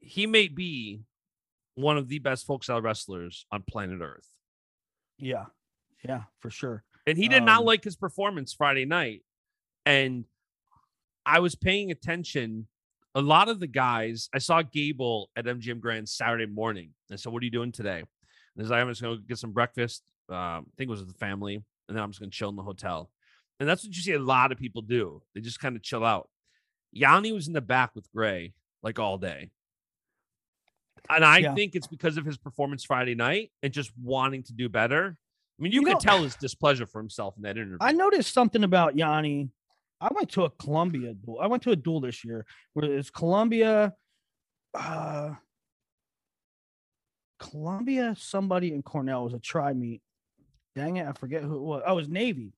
He 0.00 0.26
may 0.26 0.48
be 0.48 1.02
one 1.74 1.96
of 1.96 2.08
the 2.08 2.18
best 2.18 2.46
folk 2.46 2.64
style 2.64 2.80
wrestlers 2.80 3.46
on 3.52 3.62
planet 3.68 4.00
Earth. 4.00 4.28
Yeah. 5.18 5.46
Yeah, 6.04 6.22
for 6.40 6.50
sure. 6.50 6.84
And 7.06 7.16
he 7.16 7.28
did 7.28 7.40
um, 7.40 7.46
not 7.46 7.64
like 7.64 7.84
his 7.84 7.96
performance 7.96 8.52
Friday 8.52 8.84
night. 8.84 9.22
And 9.86 10.24
I 11.24 11.40
was 11.40 11.54
paying 11.54 11.90
attention 11.90 12.68
a 13.18 13.20
lot 13.20 13.48
of 13.48 13.58
the 13.58 13.66
guys, 13.66 14.28
I 14.32 14.38
saw 14.38 14.62
Gable 14.62 15.28
at 15.36 15.44
MGM 15.44 15.80
Grand 15.80 16.08
Saturday 16.08 16.46
morning. 16.46 16.90
And 17.10 17.18
so, 17.18 17.30
what 17.30 17.42
are 17.42 17.44
you 17.44 17.50
doing 17.50 17.72
today? 17.72 17.98
And 17.98 18.06
he's 18.56 18.70
like, 18.70 18.80
I'm 18.80 18.88
just 18.88 19.02
going 19.02 19.16
to 19.16 19.22
get 19.24 19.38
some 19.38 19.52
breakfast. 19.52 20.04
Um, 20.28 20.36
I 20.36 20.70
think 20.76 20.88
it 20.88 20.90
was 20.90 21.00
with 21.00 21.12
the 21.12 21.18
family. 21.18 21.56
And 21.56 21.96
then 21.96 22.04
I'm 22.04 22.10
just 22.10 22.20
going 22.20 22.30
to 22.30 22.36
chill 22.36 22.48
in 22.48 22.56
the 22.56 22.62
hotel. 22.62 23.10
And 23.58 23.68
that's 23.68 23.84
what 23.84 23.96
you 23.96 24.02
see 24.02 24.12
a 24.12 24.20
lot 24.20 24.52
of 24.52 24.58
people 24.58 24.82
do. 24.82 25.20
They 25.34 25.40
just 25.40 25.58
kind 25.58 25.74
of 25.74 25.82
chill 25.82 26.04
out. 26.04 26.28
Yianni 26.96 27.34
was 27.34 27.48
in 27.48 27.54
the 27.54 27.60
back 27.60 27.90
with 27.96 28.10
Gray 28.12 28.52
like 28.82 29.00
all 29.00 29.18
day. 29.18 29.50
And 31.10 31.24
I 31.24 31.38
yeah. 31.38 31.54
think 31.54 31.74
it's 31.74 31.86
because 31.88 32.18
of 32.18 32.24
his 32.24 32.36
performance 32.36 32.84
Friday 32.84 33.16
night 33.16 33.50
and 33.62 33.72
just 33.72 33.90
wanting 34.00 34.44
to 34.44 34.52
do 34.52 34.68
better. 34.68 35.16
I 35.58 35.62
mean, 35.62 35.72
you, 35.72 35.80
you 35.80 35.86
could 35.86 35.94
know, 35.94 36.00
tell 36.00 36.22
his 36.22 36.36
displeasure 36.36 36.86
for 36.86 37.00
himself 37.00 37.34
in 37.36 37.42
that 37.42 37.56
interview. 37.56 37.78
I 37.80 37.92
noticed 37.92 38.32
something 38.32 38.62
about 38.62 38.94
Yianni 38.94 39.48
I 40.00 40.10
went 40.14 40.30
to 40.30 40.44
a 40.44 40.50
Columbia 40.50 41.14
duel. 41.14 41.40
I 41.40 41.46
went 41.48 41.62
to 41.64 41.72
a 41.72 41.76
duel 41.76 42.00
this 42.00 42.24
year 42.24 42.46
where 42.72 42.90
it's 42.90 43.10
Columbia, 43.10 43.94
uh, 44.74 45.34
Columbia, 47.40 48.14
somebody 48.18 48.72
in 48.72 48.82
Cornell 48.82 49.24
was 49.24 49.34
a 49.34 49.38
try 49.38 49.72
meet. 49.72 50.02
Dang 50.76 50.96
it, 50.96 51.06
I 51.06 51.12
forget 51.12 51.42
who 51.42 51.56
it 51.56 51.62
was. 51.62 51.82
Oh, 51.84 51.92
it 51.92 51.96
was 51.96 52.08
Navy. 52.08 52.52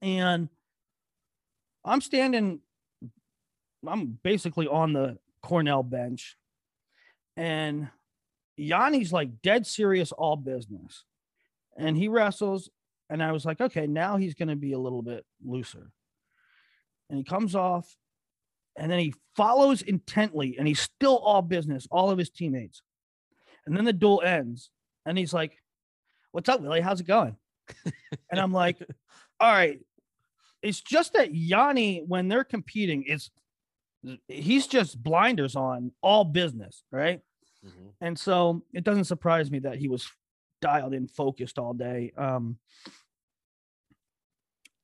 And 0.00 0.48
I'm 1.84 2.00
standing, 2.00 2.60
I'm 3.86 4.18
basically 4.22 4.66
on 4.66 4.92
the 4.92 5.18
Cornell 5.42 5.84
bench. 5.84 6.36
And 7.36 7.88
Yianni's 8.58 9.12
like 9.12 9.42
dead 9.42 9.66
serious, 9.66 10.10
all 10.10 10.36
business. 10.36 11.04
And 11.76 11.96
he 11.96 12.08
wrestles. 12.08 12.68
And 13.08 13.22
I 13.22 13.30
was 13.32 13.44
like, 13.44 13.60
okay, 13.60 13.86
now 13.86 14.16
he's 14.16 14.34
going 14.34 14.48
to 14.48 14.56
be 14.56 14.72
a 14.72 14.78
little 14.78 15.02
bit 15.02 15.24
looser 15.44 15.92
and 17.12 17.18
he 17.18 17.24
comes 17.24 17.54
off 17.54 17.94
and 18.74 18.90
then 18.90 18.98
he 18.98 19.14
follows 19.36 19.82
intently 19.82 20.56
and 20.58 20.66
he's 20.66 20.80
still 20.80 21.18
all 21.18 21.42
business, 21.42 21.86
all 21.90 22.10
of 22.10 22.16
his 22.16 22.30
teammates. 22.30 22.80
And 23.66 23.76
then 23.76 23.84
the 23.84 23.92
duel 23.92 24.22
ends 24.22 24.70
and 25.04 25.16
he's 25.18 25.34
like, 25.34 25.58
What's 26.32 26.48
up, 26.48 26.62
Willie? 26.62 26.80
How's 26.80 27.00
it 27.00 27.06
going? 27.06 27.36
and 28.30 28.40
I'm 28.40 28.52
like, 28.52 28.78
All 29.40 29.52
right. 29.52 29.78
It's 30.62 30.80
just 30.80 31.12
that 31.12 31.34
Yianni, 31.34 32.06
when 32.06 32.28
they're 32.28 32.44
competing, 32.44 33.02
is 33.02 33.30
he's 34.28 34.66
just 34.66 35.02
blinders 35.02 35.54
on 35.54 35.92
all 36.00 36.24
business, 36.24 36.84
right? 36.90 37.20
Mm-hmm. 37.66 37.88
And 38.00 38.18
so 38.18 38.62
it 38.72 38.84
doesn't 38.84 39.04
surprise 39.04 39.50
me 39.50 39.58
that 39.60 39.76
he 39.76 39.88
was 39.88 40.08
dialed 40.62 40.94
in, 40.94 41.08
focused 41.08 41.58
all 41.58 41.74
day. 41.74 42.12
Um, 42.16 42.56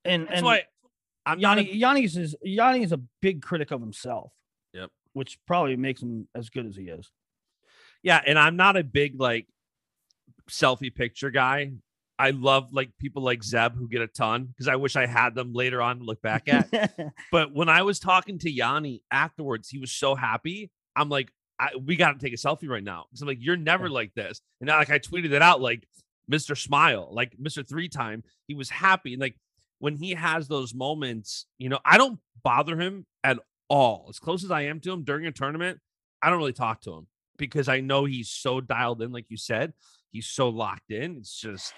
and 0.05 0.27
That's 0.27 0.37
and 0.37 0.45
why 0.45 0.65
I'm 1.29 1.41
Yianni, 1.41 1.79
Yianni's 1.79 2.17
is 2.17 2.35
Yianni's 2.45 2.93
a 2.93 3.01
big 3.21 3.43
critic 3.43 3.71
of 3.71 3.81
himself. 3.81 4.33
Yep. 4.73 4.91
Which 5.13 5.39
probably 5.47 5.77
makes 5.77 6.03
him 6.03 6.27
as 6.35 6.49
good 6.49 6.65
as 6.65 6.75
he 6.75 6.85
is. 6.85 7.11
Yeah, 8.03 8.21
and 8.27 8.39
I'm 8.39 8.57
not 8.57 8.77
a 8.77 8.85
big 8.85 9.21
like 9.21 9.47
selfie 10.51 10.95
picture 10.95 11.31
guy. 11.31 11.73
I 12.19 12.31
love 12.31 12.73
like 12.73 12.91
people 12.99 13.23
like 13.23 13.45
Zeb 13.45 13.77
who 13.77 13.89
get 13.89 14.01
a 14.01 14.09
ton 14.09 14.47
because 14.47 14.69
I 14.69 14.77
wish 14.77 14.97
I 14.97 15.07
had 15.07 15.35
them 15.35 15.53
later 15.53 15.83
on 15.83 15.99
to 15.99 16.05
look 16.05 16.23
back 16.23 16.49
at. 16.49 16.99
but 17.31 17.53
when 17.55 17.69
I 17.69 17.83
was 17.83 18.01
talking 18.01 18.39
to 18.41 18.53
Yianni 18.53 19.03
afterwards, 19.11 19.69
he 19.69 19.79
was 19.79 19.93
so 19.93 20.15
happy. 20.15 20.71
I'm 20.97 21.11
like, 21.11 21.31
I, 21.61 21.71
we 21.85 21.97
got 21.97 22.19
to 22.19 22.19
take 22.19 22.33
a 22.33 22.37
selfie 22.37 22.69
right 22.69 22.83
now. 22.83 23.05
Because 23.09 23.21
I'm 23.21 23.29
like, 23.29 23.39
you're 23.41 23.57
never 23.57 23.89
like 23.91 24.15
this. 24.15 24.41
And 24.61 24.69
now, 24.69 24.79
like, 24.79 24.91
I 24.91 24.99
tweeted 24.99 25.33
it 25.33 25.43
out 25.43 25.61
like 25.61 25.87
Mr. 26.31 26.57
Smile, 26.57 27.09
like 27.13 27.37
Mr. 27.41 27.69
Three 27.69 27.89
Time. 27.89 28.25
He 28.47 28.55
was 28.55 28.71
happy. 28.71 29.13
And 29.13 29.21
like 29.21 29.37
when 29.79 29.97
he 29.97 30.13
has 30.13 30.49
those 30.49 30.75
moments, 30.75 31.47
you 31.59 31.69
know, 31.69 31.79
I 31.85 31.99
don't 31.99 32.19
bother 32.43 32.79
him 32.79 33.07
at 33.23 33.39
all. 33.69 34.07
As 34.09 34.19
close 34.19 34.45
as 34.45 34.51
I 34.51 34.63
am 34.63 34.81
to 34.81 34.93
him 34.93 35.05
during 35.05 35.27
a 35.27 35.33
tournament, 35.33 35.79
I 36.23 36.31
don't 36.31 36.39
really 36.39 36.53
talk 36.53 36.81
to 36.83 36.95
him 36.95 37.07
because 37.37 37.69
I 37.69 37.81
know 37.81 38.05
he's 38.05 38.31
so 38.31 38.61
dialed 38.61 39.03
in, 39.03 39.13
like 39.13 39.27
you 39.29 39.37
said. 39.37 39.73
He's 40.11 40.27
so 40.27 40.49
locked 40.49 40.91
in. 40.91 41.19
It's 41.19 41.41
just 41.41 41.73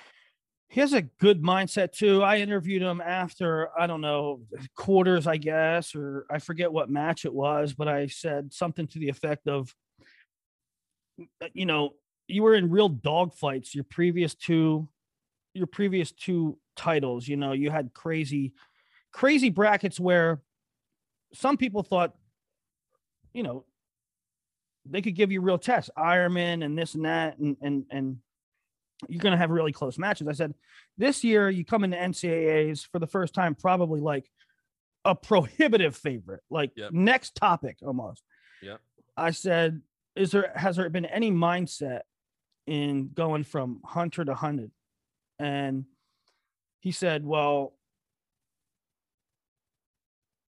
he 0.71 0.81
has 0.81 0.93
a 0.93 1.03
good 1.03 1.43
mindset 1.43 1.93
too. 1.93 2.23
I 2.23 2.39
interviewed 2.39 2.81
him 2.81 3.01
after 3.01 3.71
I 3.79 3.89
don't 3.89 4.01
know 4.01 4.43
quarters, 4.77 5.27
I 5.27 5.37
guess, 5.37 5.97
or 5.97 6.27
I 6.31 6.39
forget 6.39 6.73
what 6.73 6.89
match 6.89 7.25
it 7.25 7.35
was, 7.35 7.75
but 7.75 7.89
I 7.89 8.07
said 8.07 8.55
something 8.55 8.87
to 8.87 9.01
the 9.01 9.09
effect 9.09 9.49
of, 9.49 9.75
uh, 11.43 11.49
you 11.55 11.67
know, 11.67 11.91
you 12.29 12.45
were 12.45 12.55
in 12.55 12.71
real 12.71 12.89
dog 12.89 13.35
fights. 13.35 13.75
Your 13.75 13.83
previous 13.83 14.37
two, 14.37 14.89
your 15.55 15.67
previous 15.67 16.13
two 16.13 16.59
titles, 16.77 17.27
you 17.27 17.37
know, 17.37 17.53
you 17.53 17.71
had 17.71 17.93
crazy, 17.95 18.53
crazy 19.13 19.51
brackets 19.51 19.99
where 19.99 20.41
some 21.35 21.57
people 21.57 21.83
thought, 21.83 22.15
you 23.33 23.43
know, 23.43 23.65
they 24.87 25.03
could 25.03 25.15
give 25.15 25.31
you 25.31 25.41
real 25.41 25.59
tests, 25.59 25.91
Eierman 25.97 26.65
and 26.65 26.77
this 26.77 26.95
and 26.95 27.05
that, 27.05 27.39
and 27.39 27.57
and 27.61 27.85
and 27.91 28.17
you're 29.09 29.21
going 29.21 29.33
to 29.33 29.39
have 29.39 29.51
really 29.51 29.73
close 29.73 29.99
matches. 29.99 30.29
I 30.29 30.33
said, 30.33 30.55
this 30.99 31.25
year 31.25 31.49
you 31.49 31.65
come 31.65 31.85
into 31.85 31.97
NCAAs 31.97 32.87
for 32.87 32.99
the 32.99 33.07
first 33.07 33.35
time, 33.35 33.55
probably 33.55 34.01
like 34.01 34.31
a 35.05 35.15
prohibitive 35.15 35.97
favorite, 35.97 36.43
like 36.51 36.73
yep. 36.77 36.93
next 36.93 37.35
topic 37.35 37.79
almost. 37.83 38.23
Yeah. 38.63 38.77
I 39.17 39.31
said, 39.31 39.81
is 40.17 40.33
there, 40.33 40.53
has 40.55 40.77
there 40.77 40.89
been 40.91 41.07
any 41.07 41.31
mindset 41.31 42.01
in 42.67 43.11
going 43.15 43.45
from 43.45 43.81
hunter 43.85 44.25
to 44.25 44.35
hunted? 44.35 44.71
And 45.41 45.87
he 46.81 46.93
said, 46.93 47.25
well, 47.25 47.73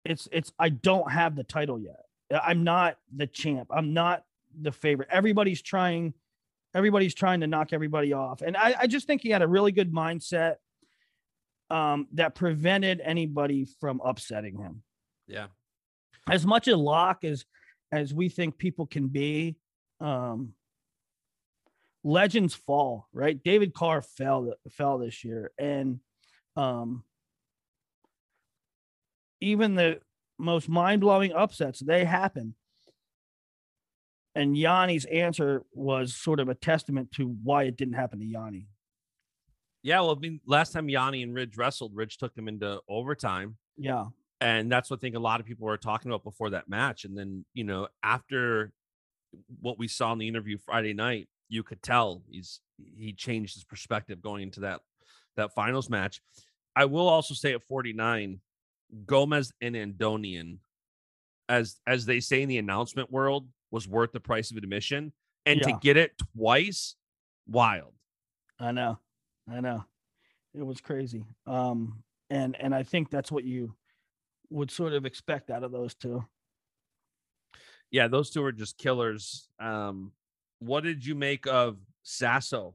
it's, 0.05 0.28
it's, 0.30 0.53
I 0.59 0.68
don't 0.68 1.11
have 1.11 1.35
the 1.35 1.45
title 1.45 1.80
yet. 1.80 2.05
I'm 2.30 2.62
not 2.62 2.99
the 3.14 3.26
champ. 3.26 3.70
I'm 3.74 3.95
not 3.95 4.24
the 4.61 4.72
favorite. 4.72 5.09
Everybody's 5.11 5.62
trying 5.62 6.14
Everybody's 6.74 7.14
trying 7.14 7.41
to 7.41 7.47
knock 7.47 7.72
everybody 7.72 8.12
off. 8.12 8.43
And 8.43 8.57
I, 8.57 8.74
I 8.80 8.87
just 8.89 9.07
think 9.07 9.22
he 9.22 9.30
had 9.30 9.43
a 9.43 9.47
really 9.47 9.70
good 9.70 9.93
mindset 9.93 10.57
um, 11.70 12.09
that 12.14 12.35
prevented 12.35 13.01
anybody 13.01 13.64
from 13.80 14.01
upsetting 14.05 14.59
him. 14.59 14.82
Yeah. 15.28 15.47
As 16.28 16.45
much 16.45 16.66
a 16.66 16.76
lock 16.76 17.22
as 17.22 17.45
as 17.93 18.12
we 18.12 18.28
think 18.28 18.59
people 18.59 18.87
can 18.87 19.07
be, 19.07 19.57
um, 20.01 20.55
legends 22.05 22.55
fall, 22.55 23.09
right? 23.12 23.42
David 23.42 23.74
Carr 23.74 24.02
fell 24.02 24.55
fell 24.70 24.98
this 24.98 25.24
year, 25.24 25.50
and 25.59 25.98
um, 26.57 27.02
even 29.40 29.74
the 29.74 30.00
most 30.38 30.68
mind 30.68 31.00
blowing 31.00 31.32
upsets 31.32 31.80
they 31.80 32.05
happen 32.05 32.55
and 34.34 34.57
Yianni's 34.57 35.05
answer 35.07 35.62
was 35.72 36.14
sort 36.14 36.40
of 36.40 36.48
a 36.48 36.55
testament 36.55 37.12
to 37.12 37.36
why 37.42 37.64
it 37.64 37.76
didn't 37.76 37.94
happen 37.94 38.18
to 38.20 38.26
Yianni. 38.26 38.66
Yeah, 39.82 40.00
well, 40.00 40.12
I 40.12 40.18
mean, 40.18 40.40
last 40.46 40.72
time 40.72 40.88
Yianni 40.88 41.22
and 41.22 41.34
Ridge 41.34 41.57
wrestled, 41.57 41.94
Ridge 41.94 42.16
took 42.16 42.36
him 42.36 42.48
into 42.48 42.80
overtime. 42.88 43.57
Yeah. 43.76 44.07
And 44.40 44.72
that's 44.72 44.90
what 44.90 44.98
I 44.98 45.00
think 45.00 45.14
a 45.14 45.20
lot 45.20 45.40
of 45.40 45.46
people 45.46 45.66
were 45.66 45.76
talking 45.76 46.11
about 46.11 46.24
before 46.24 46.50
that 46.50 46.68
match. 46.68 47.05
And 47.05 47.16
then, 47.16 47.44
you 47.55 47.64
know, 47.64 47.88
after 48.02 48.72
what 49.61 49.78
we 49.78 49.88
saw 49.88 50.12
in 50.12 50.18
the 50.18 50.28
interview 50.28 50.59
Friday 50.59 50.94
night, 50.94 51.28
you 51.55 51.62
could 51.62 51.82
tell 51.82 52.22
he's 52.28 52.61
he 52.96 53.12
changed 53.12 53.55
his 53.55 53.64
perspective 53.64 54.20
going 54.20 54.42
into 54.42 54.61
that 54.61 54.80
that 55.36 55.55
finals 55.55 55.88
match. 55.88 56.20
I 56.76 56.86
will 56.86 57.09
also 57.09 57.34
say 57.34 57.52
at 57.52 57.62
49, 57.62 58.40
Gomez 59.07 59.52
and 59.61 59.74
Andonian, 59.76 60.59
as 61.48 61.80
as 61.86 62.05
they 62.07 62.20
say 62.20 62.42
in 62.42 62.48
the 62.48 62.59
announcement 62.59 63.11
world, 63.11 63.46
was 63.70 63.88
worth 63.88 64.12
the 64.12 64.20
price 64.20 64.50
of 64.50 64.57
admission. 64.57 65.12
And 65.46 65.61
yeah. 65.61 65.66
to 65.66 65.78
get 65.80 65.96
it 65.96 66.12
twice, 66.34 66.96
wild. 67.46 67.92
I 68.59 68.72
know. 68.72 68.98
I 69.50 69.61
know. 69.61 69.84
It 70.55 70.64
was 70.64 70.80
crazy. 70.80 71.24
Um, 71.46 72.02
and 72.30 72.57
and 72.59 72.74
I 72.74 72.82
think 72.82 73.11
that's 73.11 73.30
what 73.30 73.44
you 73.44 73.74
would 74.50 74.70
sort 74.70 74.94
of 74.94 75.05
expect 75.05 75.50
out 75.50 75.62
of 75.62 75.70
those 75.70 75.94
two. 75.94 76.24
Yeah, 77.90 78.09
those 78.09 78.30
two 78.30 78.42
are 78.42 78.52
just 78.52 78.78
killers. 78.78 79.48
Um, 79.61 80.12
what 80.64 80.84
did 80.84 81.04
you 81.04 81.14
make 81.14 81.46
of 81.46 81.78
Sasso? 82.02 82.74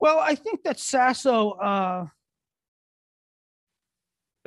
Well, 0.00 0.18
I 0.18 0.34
think 0.34 0.62
that 0.64 0.78
Sasso 0.78 1.50
uh 1.52 2.06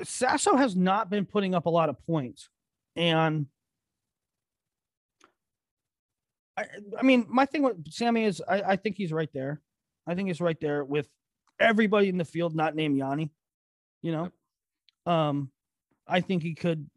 Sasso 0.04 0.56
has 0.56 0.76
not 0.76 1.10
been 1.10 1.26
putting 1.26 1.54
up 1.54 1.66
a 1.66 1.70
lot 1.70 1.90
of 1.90 2.00
points. 2.06 2.50
And 2.96 3.48
I, 6.58 6.66
I 6.98 7.04
mean, 7.04 7.26
my 7.30 7.46
thing 7.46 7.64
with 7.64 7.92
Sammy 7.92 8.26
is 8.26 8.42
I, 8.48 8.62
I 8.62 8.76
think 8.76 8.98
he's 8.98 9.14
right 9.14 9.30
there. 9.34 9.62
I 10.08 10.16
think 10.16 10.28
he's 10.28 10.42
right 10.42 10.60
there 10.60 10.84
with 10.84 11.08
everybody 11.60 12.10
in 12.10 12.18
the 12.18 12.26
field 12.26 12.56
not 12.56 12.76
named 12.76 13.00
Yianni. 13.00 13.30
You 14.02 14.12
know, 14.12 15.12
um, 15.12 15.52
I 16.08 16.22
think 16.22 16.42
he 16.42 16.56
could 16.56 16.90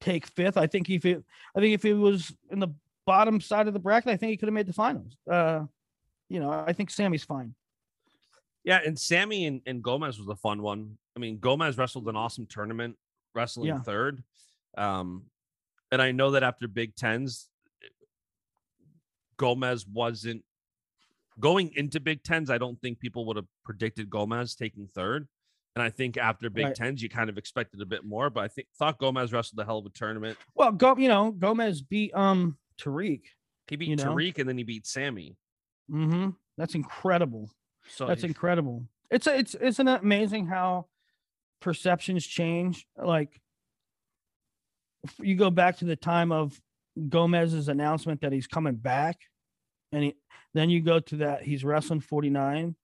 take 0.00 0.26
fifth. 0.26 0.56
I 0.56 0.66
think 0.66 0.90
if 0.90 1.04
it, 1.04 1.24
I 1.54 1.60
think 1.60 1.74
if 1.74 1.82
he 1.82 1.92
was 1.92 2.34
in 2.50 2.58
the 2.58 2.68
bottom 3.06 3.40
side 3.40 3.68
of 3.68 3.74
the 3.74 3.80
bracket, 3.80 4.10
I 4.10 4.16
think 4.16 4.30
he 4.30 4.36
could 4.36 4.48
have 4.48 4.54
made 4.54 4.66
the 4.66 4.72
finals. 4.72 5.16
Uh, 5.30 5.64
you 6.28 6.40
know, 6.40 6.50
I 6.50 6.72
think 6.72 6.90
Sammy's 6.90 7.24
fine. 7.24 7.54
Yeah, 8.64 8.80
and 8.84 8.98
Sammy 8.98 9.46
and, 9.46 9.60
and 9.66 9.82
Gomez 9.82 10.18
was 10.18 10.28
a 10.28 10.36
fun 10.36 10.62
one. 10.62 10.96
I 11.16 11.20
mean, 11.20 11.38
Gomez 11.38 11.76
wrestled 11.76 12.08
an 12.08 12.16
awesome 12.16 12.46
tournament, 12.46 12.96
wrestling 13.34 13.68
yeah. 13.68 13.80
third. 13.80 14.22
Um, 14.78 15.24
and 15.90 16.00
I 16.00 16.12
know 16.12 16.30
that 16.32 16.42
after 16.42 16.68
Big 16.68 16.94
Tens, 16.94 17.48
Gomez 19.36 19.86
wasn't 19.86 20.44
going 21.40 21.72
into 21.74 22.00
Big 22.00 22.22
Tens. 22.22 22.50
I 22.50 22.58
don't 22.58 22.80
think 22.80 23.00
people 23.00 23.26
would 23.26 23.36
have 23.36 23.46
predicted 23.64 24.08
Gomez 24.08 24.54
taking 24.54 24.88
third. 24.94 25.26
And 25.74 25.82
I 25.82 25.90
think 25.90 26.16
after 26.16 26.50
Big 26.50 26.66
right. 26.66 26.74
Tens, 26.74 27.02
you 27.02 27.08
kind 27.08 27.30
of 27.30 27.38
expected 27.38 27.80
a 27.80 27.86
bit 27.86 28.04
more, 28.04 28.30
but 28.30 28.44
I 28.44 28.48
think 28.48 28.68
thought 28.78 28.98
Gomez 28.98 29.32
wrestled 29.32 29.58
a 29.58 29.64
hell 29.64 29.78
of 29.78 29.86
a 29.86 29.90
tournament. 29.90 30.38
Well, 30.54 30.70
go, 30.72 30.96
you 30.96 31.08
know, 31.08 31.30
Gomez 31.30 31.80
beat 31.80 32.14
um 32.14 32.56
Tariq. 32.80 33.22
He 33.68 33.76
beat 33.76 33.88
you 33.88 33.96
know? 33.96 34.04
Tariq 34.14 34.38
and 34.38 34.48
then 34.48 34.58
he 34.58 34.64
beat 34.64 34.86
Sammy. 34.86 35.36
Mm-hmm. 35.90 36.30
That's 36.58 36.74
incredible. 36.74 37.50
So 37.88 38.06
that's 38.06 38.24
incredible. 38.24 38.86
It's 39.10 39.26
a, 39.26 39.38
it's 39.38 39.54
isn't 39.54 39.88
it 39.88 40.02
amazing 40.02 40.46
how 40.46 40.86
perceptions 41.60 42.26
change? 42.26 42.86
Like 42.96 43.40
you 45.20 45.36
go 45.36 45.50
back 45.50 45.78
to 45.78 45.84
the 45.84 45.96
time 45.96 46.32
of 46.32 46.60
Gomez's 47.08 47.68
announcement 47.68 48.20
that 48.20 48.32
he's 48.32 48.46
coming 48.46 48.74
back 48.74 49.18
and 49.92 50.04
he, 50.04 50.14
then 50.54 50.70
you 50.70 50.80
go 50.80 51.00
to 51.00 51.16
that 51.16 51.42
he's 51.42 51.64
wrestling 51.64 52.00
49 52.00 52.76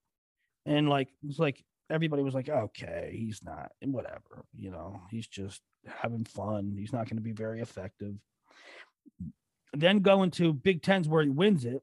and 0.66 0.89
like 0.89 1.09
it's 1.26 1.39
like 1.39 1.62
everybody 1.91 2.22
was 2.22 2.34
like 2.34 2.49
okay 2.49 3.14
he's 3.18 3.41
not 3.43 3.70
whatever 3.82 4.45
you 4.55 4.70
know 4.70 5.01
he's 5.11 5.26
just 5.26 5.61
having 5.86 6.24
fun 6.24 6.74
he's 6.76 6.93
not 6.93 7.09
going 7.09 7.16
to 7.16 7.22
be 7.22 7.32
very 7.32 7.61
effective 7.61 8.14
then 9.75 10.01
going 10.01 10.31
to 10.33 10.53
big 10.53 10.83
tens 10.83 11.09
where 11.09 11.23
he 11.23 11.29
wins 11.31 11.64
it 11.64 11.83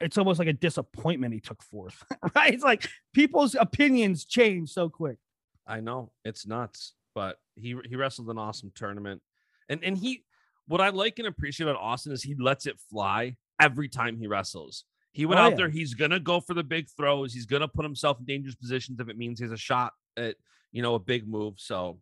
it's 0.00 0.16
almost 0.16 0.38
like 0.38 0.48
a 0.48 0.52
disappointment 0.52 1.34
he 1.34 1.40
took 1.40 1.62
fourth 1.62 2.04
right 2.34 2.54
it's 2.54 2.64
like 2.64 2.88
people's 3.12 3.54
opinions 3.54 4.24
change 4.24 4.70
so 4.70 4.88
quick 4.88 5.18
i 5.66 5.80
know 5.80 6.10
it's 6.24 6.46
nuts 6.46 6.94
but 7.14 7.38
he 7.56 7.76
he 7.88 7.96
wrestled 7.96 8.28
an 8.28 8.38
awesome 8.38 8.72
tournament 8.74 9.20
and 9.68 9.82
and 9.84 9.98
he 9.98 10.24
what 10.66 10.80
I 10.80 10.90
like 10.90 11.18
and 11.18 11.26
appreciate 11.26 11.66
about 11.68 11.80
Austin 11.80 12.12
is 12.12 12.22
he 12.22 12.36
lets 12.36 12.64
it 12.66 12.78
fly. 12.88 13.36
every 13.60 13.88
time 13.88 14.16
he 14.16 14.28
wrestles. 14.28 14.84
He 15.10 15.26
went 15.26 15.40
Oh, 15.40 15.44
out 15.44 15.50
yeah. 15.52 15.56
there. 15.56 15.68
He's 15.68 15.94
gonna 15.94 16.20
go 16.20 16.38
for 16.38 16.54
the 16.54 16.62
big 16.62 16.86
throws. 16.96 17.34
He's 17.34 17.44
gonna 17.46 17.66
put 17.66 17.84
himself 17.84 18.20
in 18.20 18.24
dangerous 18.24 18.54
positions 18.54 19.00
if 19.00 19.08
it 19.08 19.18
means 19.18 19.40
he 19.40 19.44
has 19.46 19.50
a 19.50 19.56
shot 19.56 19.94
at 20.16 20.36
you 20.70 20.80
know 20.80 20.94
a 20.94 21.00
big 21.00 21.26
move. 21.26 21.54
So 21.56 21.98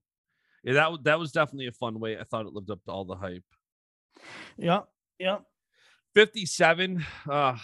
yeah, 0.69 0.75
that 0.75 0.91
was 0.91 1.01
that 1.05 1.19
was 1.19 1.33
definitely 1.33 1.67
a 1.69 1.73
fun 1.73 1.99
way. 1.99 2.19
I 2.19 2.25
thought 2.25 2.45
it 2.45 2.53
lived 2.53 2.71
up 2.71 2.85
to 2.85 2.91
all 2.91 3.07
the 3.07 3.17
hype. 3.17 3.45
Yeah, 4.59 4.81
yeah. 5.19 5.39
57 6.15 7.05
uh 7.31 7.57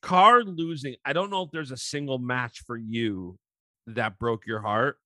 Carr 0.00 0.42
losing 0.42 0.94
i 1.04 1.12
don't 1.12 1.28
know 1.28 1.42
if 1.42 1.50
there's 1.50 1.72
a 1.72 1.76
single 1.76 2.18
match 2.18 2.62
for 2.66 2.76
you 2.76 3.38
that 3.86 4.18
broke 4.18 4.46
your 4.46 4.60
heart 4.60 4.96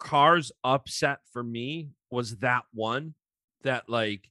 Carr's 0.00 0.50
upset 0.64 1.18
for 1.32 1.44
me 1.44 1.90
was 2.10 2.38
that 2.38 2.64
one 2.72 3.14
that 3.62 3.88
like 3.88 4.28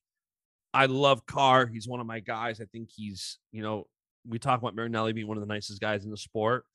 i 0.73 0.87
love 0.87 1.25
Carr 1.25 1.67
he's 1.67 1.87
one 1.87 2.01
of 2.01 2.05
my 2.07 2.19
guys 2.19 2.59
i 2.59 2.65
think 2.65 2.89
he's 2.93 3.37
you 3.53 3.61
know 3.61 3.87
we 4.27 4.37
talk 4.37 4.59
about 4.59 4.75
marinelli 4.75 5.13
being 5.13 5.27
one 5.27 5.37
of 5.37 5.47
the 5.47 5.53
nicest 5.53 5.79
guys 5.79 6.03
in 6.03 6.11
the 6.11 6.17
sport 6.17 6.65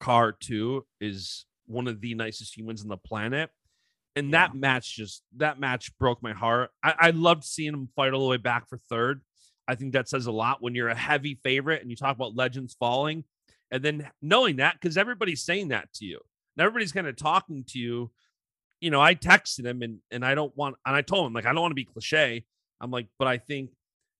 Carr 0.00 0.32
too 0.32 0.86
is 1.00 1.44
one 1.66 1.88
of 1.88 2.00
the 2.00 2.14
nicest 2.14 2.56
humans 2.56 2.80
on 2.80 2.88
the 2.88 2.96
planet 2.96 3.50
and 4.18 4.34
that 4.34 4.54
match 4.54 4.96
just 4.96 5.22
that 5.36 5.58
match 5.60 5.96
broke 5.98 6.22
my 6.22 6.32
heart 6.32 6.70
I, 6.82 6.94
I 6.98 7.10
loved 7.10 7.44
seeing 7.44 7.72
him 7.72 7.88
fight 7.94 8.12
all 8.12 8.20
the 8.20 8.26
way 8.26 8.36
back 8.36 8.68
for 8.68 8.78
third 8.90 9.22
I 9.68 9.74
think 9.74 9.92
that 9.92 10.08
says 10.08 10.26
a 10.26 10.32
lot 10.32 10.62
when 10.62 10.74
you're 10.74 10.88
a 10.88 10.94
heavy 10.94 11.38
favorite 11.44 11.82
and 11.82 11.90
you 11.90 11.96
talk 11.96 12.16
about 12.16 12.34
legends 12.34 12.74
falling, 12.80 13.24
and 13.70 13.84
then 13.84 14.10
knowing 14.22 14.56
that 14.56 14.76
because 14.80 14.96
everybody's 14.96 15.44
saying 15.44 15.68
that 15.68 15.92
to 15.94 16.06
you, 16.06 16.18
and 16.56 16.64
everybody's 16.64 16.90
kind 16.90 17.06
of 17.06 17.16
talking 17.16 17.64
to 17.68 17.78
you. 17.78 18.10
You 18.80 18.90
know, 18.90 19.00
I 19.00 19.14
texted 19.14 19.66
him 19.66 19.82
and 19.82 19.98
and 20.10 20.24
I 20.24 20.34
don't 20.34 20.56
want, 20.56 20.76
and 20.86 20.96
I 20.96 21.02
told 21.02 21.26
him 21.26 21.34
like 21.34 21.44
I 21.44 21.52
don't 21.52 21.60
want 21.60 21.72
to 21.72 21.76
be 21.76 21.84
cliche. 21.84 22.46
I'm 22.80 22.90
like, 22.90 23.08
but 23.18 23.28
I 23.28 23.36
think, 23.36 23.70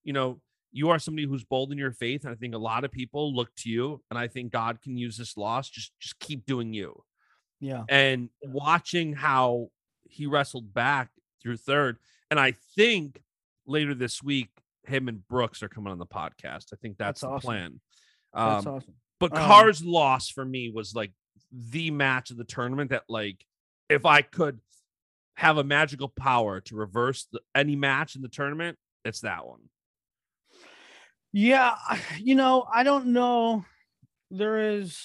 you 0.04 0.12
know, 0.12 0.40
you 0.70 0.90
are 0.90 0.98
somebody 0.98 1.26
who's 1.26 1.44
bold 1.44 1.72
in 1.72 1.78
your 1.78 1.92
faith, 1.92 2.24
and 2.24 2.32
I 2.32 2.36
think 2.36 2.54
a 2.54 2.58
lot 2.58 2.84
of 2.84 2.92
people 2.92 3.34
look 3.34 3.48
to 3.58 3.70
you, 3.70 4.02
and 4.10 4.18
I 4.18 4.28
think 4.28 4.52
God 4.52 4.82
can 4.82 4.98
use 4.98 5.16
this 5.16 5.36
loss. 5.38 5.70
Just 5.70 5.92
just 5.98 6.18
keep 6.20 6.44
doing 6.44 6.74
you. 6.74 7.02
Yeah. 7.60 7.84
And 7.88 8.28
watching 8.42 9.14
how 9.14 9.70
he 10.08 10.26
wrestled 10.26 10.72
back 10.74 11.10
through 11.42 11.56
third, 11.58 11.98
and 12.30 12.40
I 12.40 12.52
think 12.74 13.22
later 13.66 13.94
this 13.94 14.22
week 14.22 14.48
him 14.84 15.06
and 15.08 15.26
Brooks 15.28 15.62
are 15.62 15.68
coming 15.68 15.92
on 15.92 15.98
the 15.98 16.06
podcast. 16.06 16.72
I 16.72 16.76
think 16.80 16.96
that's, 16.96 17.20
That's 17.20 17.20
the 17.20 17.28
awesome. 17.28 17.46
plan. 17.46 17.80
That's 18.34 18.66
Um, 18.66 18.74
awesome. 18.74 18.94
but 19.20 19.32
Um, 19.36 19.38
Carr's 19.46 19.84
loss 19.84 20.30
for 20.30 20.44
me 20.44 20.70
was 20.70 20.94
like 20.94 21.12
the 21.52 21.90
match 21.90 22.30
of 22.30 22.36
the 22.38 22.44
tournament 22.44 22.90
that 22.90 23.04
like 23.08 23.44
if 23.90 24.06
I 24.06 24.22
could 24.22 24.60
have 25.36 25.58
a 25.58 25.64
magical 25.64 26.08
power 26.08 26.60
to 26.62 26.74
reverse 26.74 27.26
the, 27.30 27.40
any 27.54 27.76
match 27.76 28.16
in 28.16 28.22
the 28.22 28.28
tournament, 28.28 28.78
it's 29.04 29.20
that 29.20 29.46
one. 29.46 29.60
Yeah, 31.32 31.76
you 32.18 32.34
know, 32.34 32.66
I 32.72 32.82
don't 32.82 33.08
know. 33.08 33.64
There 34.30 34.76
is, 34.78 34.98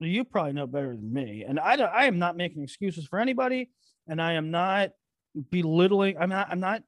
you 0.00 0.24
probably 0.24 0.52
know 0.54 0.66
better 0.66 0.96
than 0.96 1.12
me, 1.12 1.44
and 1.46 1.60
I 1.60 1.76
don't, 1.76 1.92
I 1.92 2.06
am 2.06 2.18
not 2.18 2.36
making 2.36 2.62
excuses 2.62 3.06
for 3.06 3.18
anybody, 3.18 3.70
and 4.08 4.20
I 4.20 4.34
am 4.34 4.50
not 4.50 4.92
belittling. 5.50 6.16
I'm 6.18 6.30
not. 6.30 6.48
I'm 6.50 6.60
not 6.60 6.82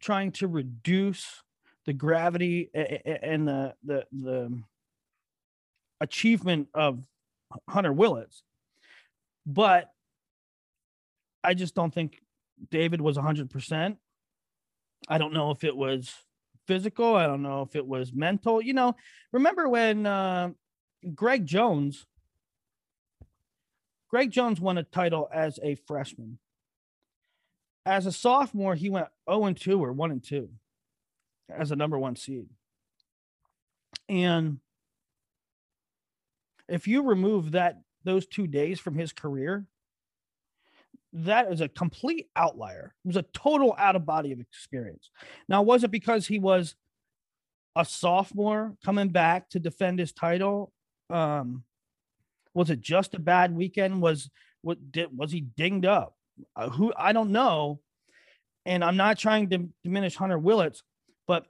trying 0.00 0.32
to 0.32 0.46
reduce 0.46 1.42
the 1.86 1.92
gravity 1.92 2.70
and 2.74 3.48
the 3.48 3.74
the 3.84 4.04
the 4.12 4.62
achievement 6.00 6.68
of 6.74 7.04
Hunter 7.68 7.92
Willits, 7.92 8.42
but 9.46 9.90
I 11.42 11.54
just 11.54 11.74
don't 11.74 11.92
think 11.92 12.20
David 12.70 13.00
was 13.00 13.16
100%. 13.16 13.96
I 15.08 15.18
don't 15.18 15.32
know 15.32 15.50
if 15.50 15.64
it 15.64 15.76
was 15.76 16.12
physical. 16.66 17.14
I 17.14 17.26
don't 17.26 17.42
know 17.42 17.62
if 17.62 17.74
it 17.76 17.86
was 17.86 18.12
mental. 18.12 18.60
You 18.60 18.74
know, 18.74 18.94
remember 19.32 19.68
when 19.68 20.06
uh, 20.06 20.50
Greg 21.14 21.46
Jones, 21.46 22.06
Greg 24.10 24.30
Jones 24.30 24.60
won 24.60 24.78
a 24.78 24.82
title 24.82 25.28
as 25.32 25.58
a 25.62 25.74
freshman. 25.74 26.38
As 27.84 28.06
a 28.06 28.12
sophomore, 28.12 28.74
he 28.74 28.90
went 28.90 29.08
0 29.30 29.44
and 29.44 29.58
2 29.58 29.82
or 29.82 29.92
1 29.92 30.10
and 30.10 30.22
2 30.22 30.48
as 31.50 31.70
a 31.70 31.76
number 31.76 31.98
one 31.98 32.16
seed. 32.16 32.46
And 34.08 34.58
if 36.68 36.86
you 36.86 37.02
remove 37.02 37.52
that 37.52 37.80
those 38.04 38.26
two 38.26 38.46
days 38.46 38.80
from 38.80 38.94
his 38.94 39.12
career, 39.12 39.66
that 41.12 41.50
is 41.50 41.60
a 41.60 41.68
complete 41.68 42.28
outlier. 42.36 42.94
It 43.04 43.08
was 43.08 43.16
a 43.16 43.22
total 43.22 43.74
out 43.78 43.96
of 43.96 44.04
body 44.04 44.32
of 44.32 44.40
experience. 44.40 45.10
Now, 45.48 45.62
was 45.62 45.84
it 45.84 45.90
because 45.90 46.26
he 46.26 46.38
was 46.38 46.74
a 47.74 47.84
sophomore 47.84 48.76
coming 48.84 49.08
back 49.08 49.48
to 49.50 49.58
defend 49.58 49.98
his 49.98 50.12
title? 50.12 50.72
Um, 51.08 51.64
was 52.54 52.70
it 52.70 52.80
just 52.80 53.14
a 53.14 53.18
bad 53.20 53.54
weekend? 53.54 54.00
Was 54.02 54.30
what 54.62 54.92
did 54.92 55.16
was 55.16 55.32
he 55.32 55.40
dinged 55.40 55.86
up? 55.86 56.14
Uh, 56.56 56.68
who 56.68 56.92
I 56.96 57.12
don't 57.12 57.30
know, 57.32 57.80
and 58.64 58.84
I'm 58.84 58.96
not 58.96 59.18
trying 59.18 59.50
to 59.50 59.68
diminish 59.84 60.14
Hunter 60.16 60.38
Willits, 60.38 60.82
but 61.26 61.46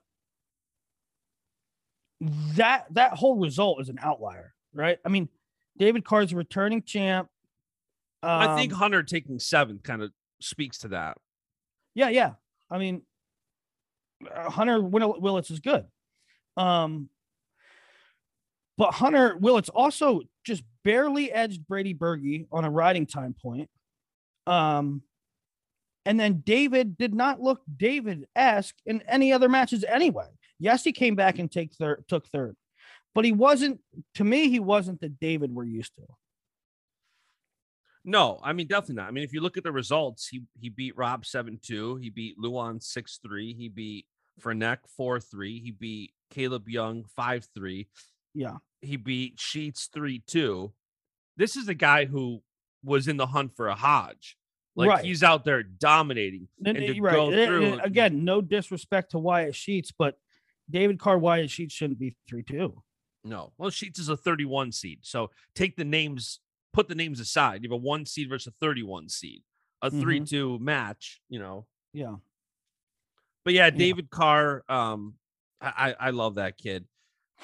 that 2.21 2.87
that 2.93 3.15
whole 3.15 3.37
result 3.39 3.81
is 3.81 3.89
an 3.89 3.99
outlier, 4.03 4.55
right? 4.75 4.99
I 5.05 5.09
mean, 5.09 5.29
David 5.79 6.05
Carr's 6.05 6.33
a 6.33 6.37
returning 6.37 6.83
champ. 6.83 7.29
I 8.23 8.57
think 8.57 8.73
Um, 8.73 8.79
Hunter 8.79 9.03
taking 9.05 9.39
seventh 9.39 9.83
kind 9.85 10.03
of 10.03 10.11
speaks 10.41 10.79
to 10.79 10.89
that. 10.89 11.19
Yeah, 11.95 12.09
yeah. 12.09 12.33
I 12.71 12.79
mean, 12.79 13.03
uh, 14.35 14.51
Hunter 14.51 14.81
Willits 14.81 15.51
is 15.51 15.61
good. 15.61 15.87
Um, 16.57 17.09
but 18.79 18.95
Hunter 18.95 19.37
Willits 19.37 19.69
also 19.69 20.23
just 20.45 20.63
barely 20.85 21.33
edged 21.33 21.67
Brady 21.67 21.93
Berge 21.93 22.47
on 22.53 22.65
a 22.65 22.71
riding 22.71 23.07
time 23.07 23.35
point. 23.35 23.69
Um, 24.47 25.03
and 26.07 26.19
then 26.19 26.43
David 26.47 26.97
did 26.97 27.13
not 27.13 27.43
look 27.43 27.61
David 27.77 28.27
esque 28.35 28.77
in 28.87 29.03
any 29.03 29.33
other 29.33 29.49
matches 29.49 29.85
anyway. 29.85 30.29
Yes, 30.61 30.85
he 30.85 30.93
came 30.93 31.17
back 31.17 31.39
and 31.39 31.51
take 31.51 31.75
third, 31.75 32.05
took 32.09 32.27
third, 32.29 32.57
but 33.15 33.25
he 33.25 33.33
wasn't. 33.33 33.81
To 34.15 34.25
me, 34.25 34.49
he 34.49 34.61
wasn't 34.61 35.01
the 35.01 35.09
David 35.09 35.53
we're 35.53 35.65
used 35.65 35.95
to. 35.97 36.07
No, 38.05 38.41
I 38.43 38.53
mean 38.53 38.69
definitely 38.69 38.95
not. 38.95 39.09
I 39.09 39.11
mean, 39.11 39.25
if 39.25 39.35
you 39.35 39.41
look 39.41 39.59
at 39.59 39.65
the 39.65 39.73
results, 39.73 40.29
he 40.29 40.45
he 40.59 40.71
beat 40.71 40.97
Robb 40.97 41.25
7-2, 41.25 42.01
he 42.01 42.11
beat 42.11 42.39
Luan 42.39 42.79
6-3, 42.79 43.57
he 43.57 43.69
beat 43.69 44.07
Ferneck 44.41 44.81
4-3, 44.99 45.63
he 45.63 45.73
beat 45.73 46.13
Caleb 46.31 46.69
Young 46.69 47.05
5-3, 47.19 47.87
Yeah, 48.39 48.59
he 48.81 48.97
beat 48.97 49.41
Sheets 49.41 49.89
3-2. 49.93 50.73
This 51.37 51.57
is 51.57 51.69
a 51.69 51.75
guy 51.75 52.05
who 52.05 52.41
was 52.85 53.09
in 53.09 53.17
the 53.17 53.27
hunt 53.27 53.57
for 53.57 53.67
a 53.67 53.75
Hodge. 53.75 54.37
Like 54.77 54.89
Right. 54.89 55.05
he's 55.05 55.25
out 55.25 55.45
there 55.45 55.65
dominating. 55.65 56.47
Then, 56.61 56.77
and 56.77 56.87
to 56.95 57.01
right. 57.01 57.13
go 57.13 57.31
through 57.33 57.65
eh, 57.65 57.73
and- 57.73 57.81
again, 57.81 58.25
no 58.25 58.41
disrespect 58.41 59.11
to 59.11 59.19
Wyatt 59.19 59.57
Sheets, 59.57 59.91
but 59.91 60.21
David 60.71 61.01
Carr 61.01 61.19
Wyatt 61.19 61.51
Sheets 61.51 61.75
shouldn't 61.75 61.99
be 61.99 62.15
three 62.29 62.45
two. 62.45 62.81
No, 63.25 63.53
well, 63.59 63.71
Sheets 63.71 63.99
is 63.99 64.09
a 64.09 64.17
31 64.17 64.71
seed. 64.71 65.01
So 65.03 65.31
take 65.57 65.75
the 65.77 65.85
names, 65.85 66.39
put 66.73 66.87
the 66.87 66.95
names 66.95 67.19
aside. 67.19 67.65
You 67.65 67.71
have 67.71 67.75
a 67.75 67.83
one 67.83 68.07
seed 68.07 68.29
versus 68.29 68.53
a 68.53 68.57
31 68.61 69.09
seed, 69.09 69.43
a 69.83 69.91
Mhm. 69.91 70.01
3 70.01 70.21
2 70.21 70.59
match, 70.61 71.21
you 71.29 71.41
know. 71.41 71.67
Yeah, 71.93 72.17
But 73.45 73.55
yeah, 73.55 73.71
David 73.71 74.11
Carr, 74.11 74.63
um, 74.69 75.19
I 75.61 75.97
I 75.99 76.11
love 76.11 76.37
that 76.37 76.57
kid. 76.57 76.87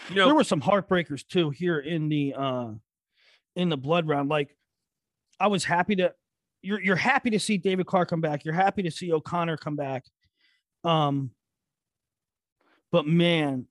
You 0.08 0.16
know, 0.16 0.26
there 0.26 0.34
were 0.34 0.44
some 0.44 0.60
heartbreakers 0.60 1.26
too 1.26 1.50
here 1.50 1.78
in 1.78 2.08
the 2.08 2.34
uh 2.36 2.68
in 3.56 3.68
the 3.68 3.76
blood 3.76 4.08
round. 4.08 4.28
Like, 4.28 4.56
I 5.40 5.46
was 5.46 5.64
happy 5.64 5.96
to 5.96 6.12
you're 6.62 6.80
you're 6.80 6.96
happy 6.96 7.30
to 7.30 7.40
see 7.40 7.58
David 7.58 7.86
Carr 7.86 8.06
come 8.06 8.20
back. 8.20 8.44
You're 8.44 8.54
happy 8.54 8.82
to 8.82 8.90
see 8.90 9.12
O'Connor 9.12 9.58
come 9.58 9.76
back. 9.76 10.04
Um, 10.82 11.30
but 12.90 13.06
man, 13.06 13.66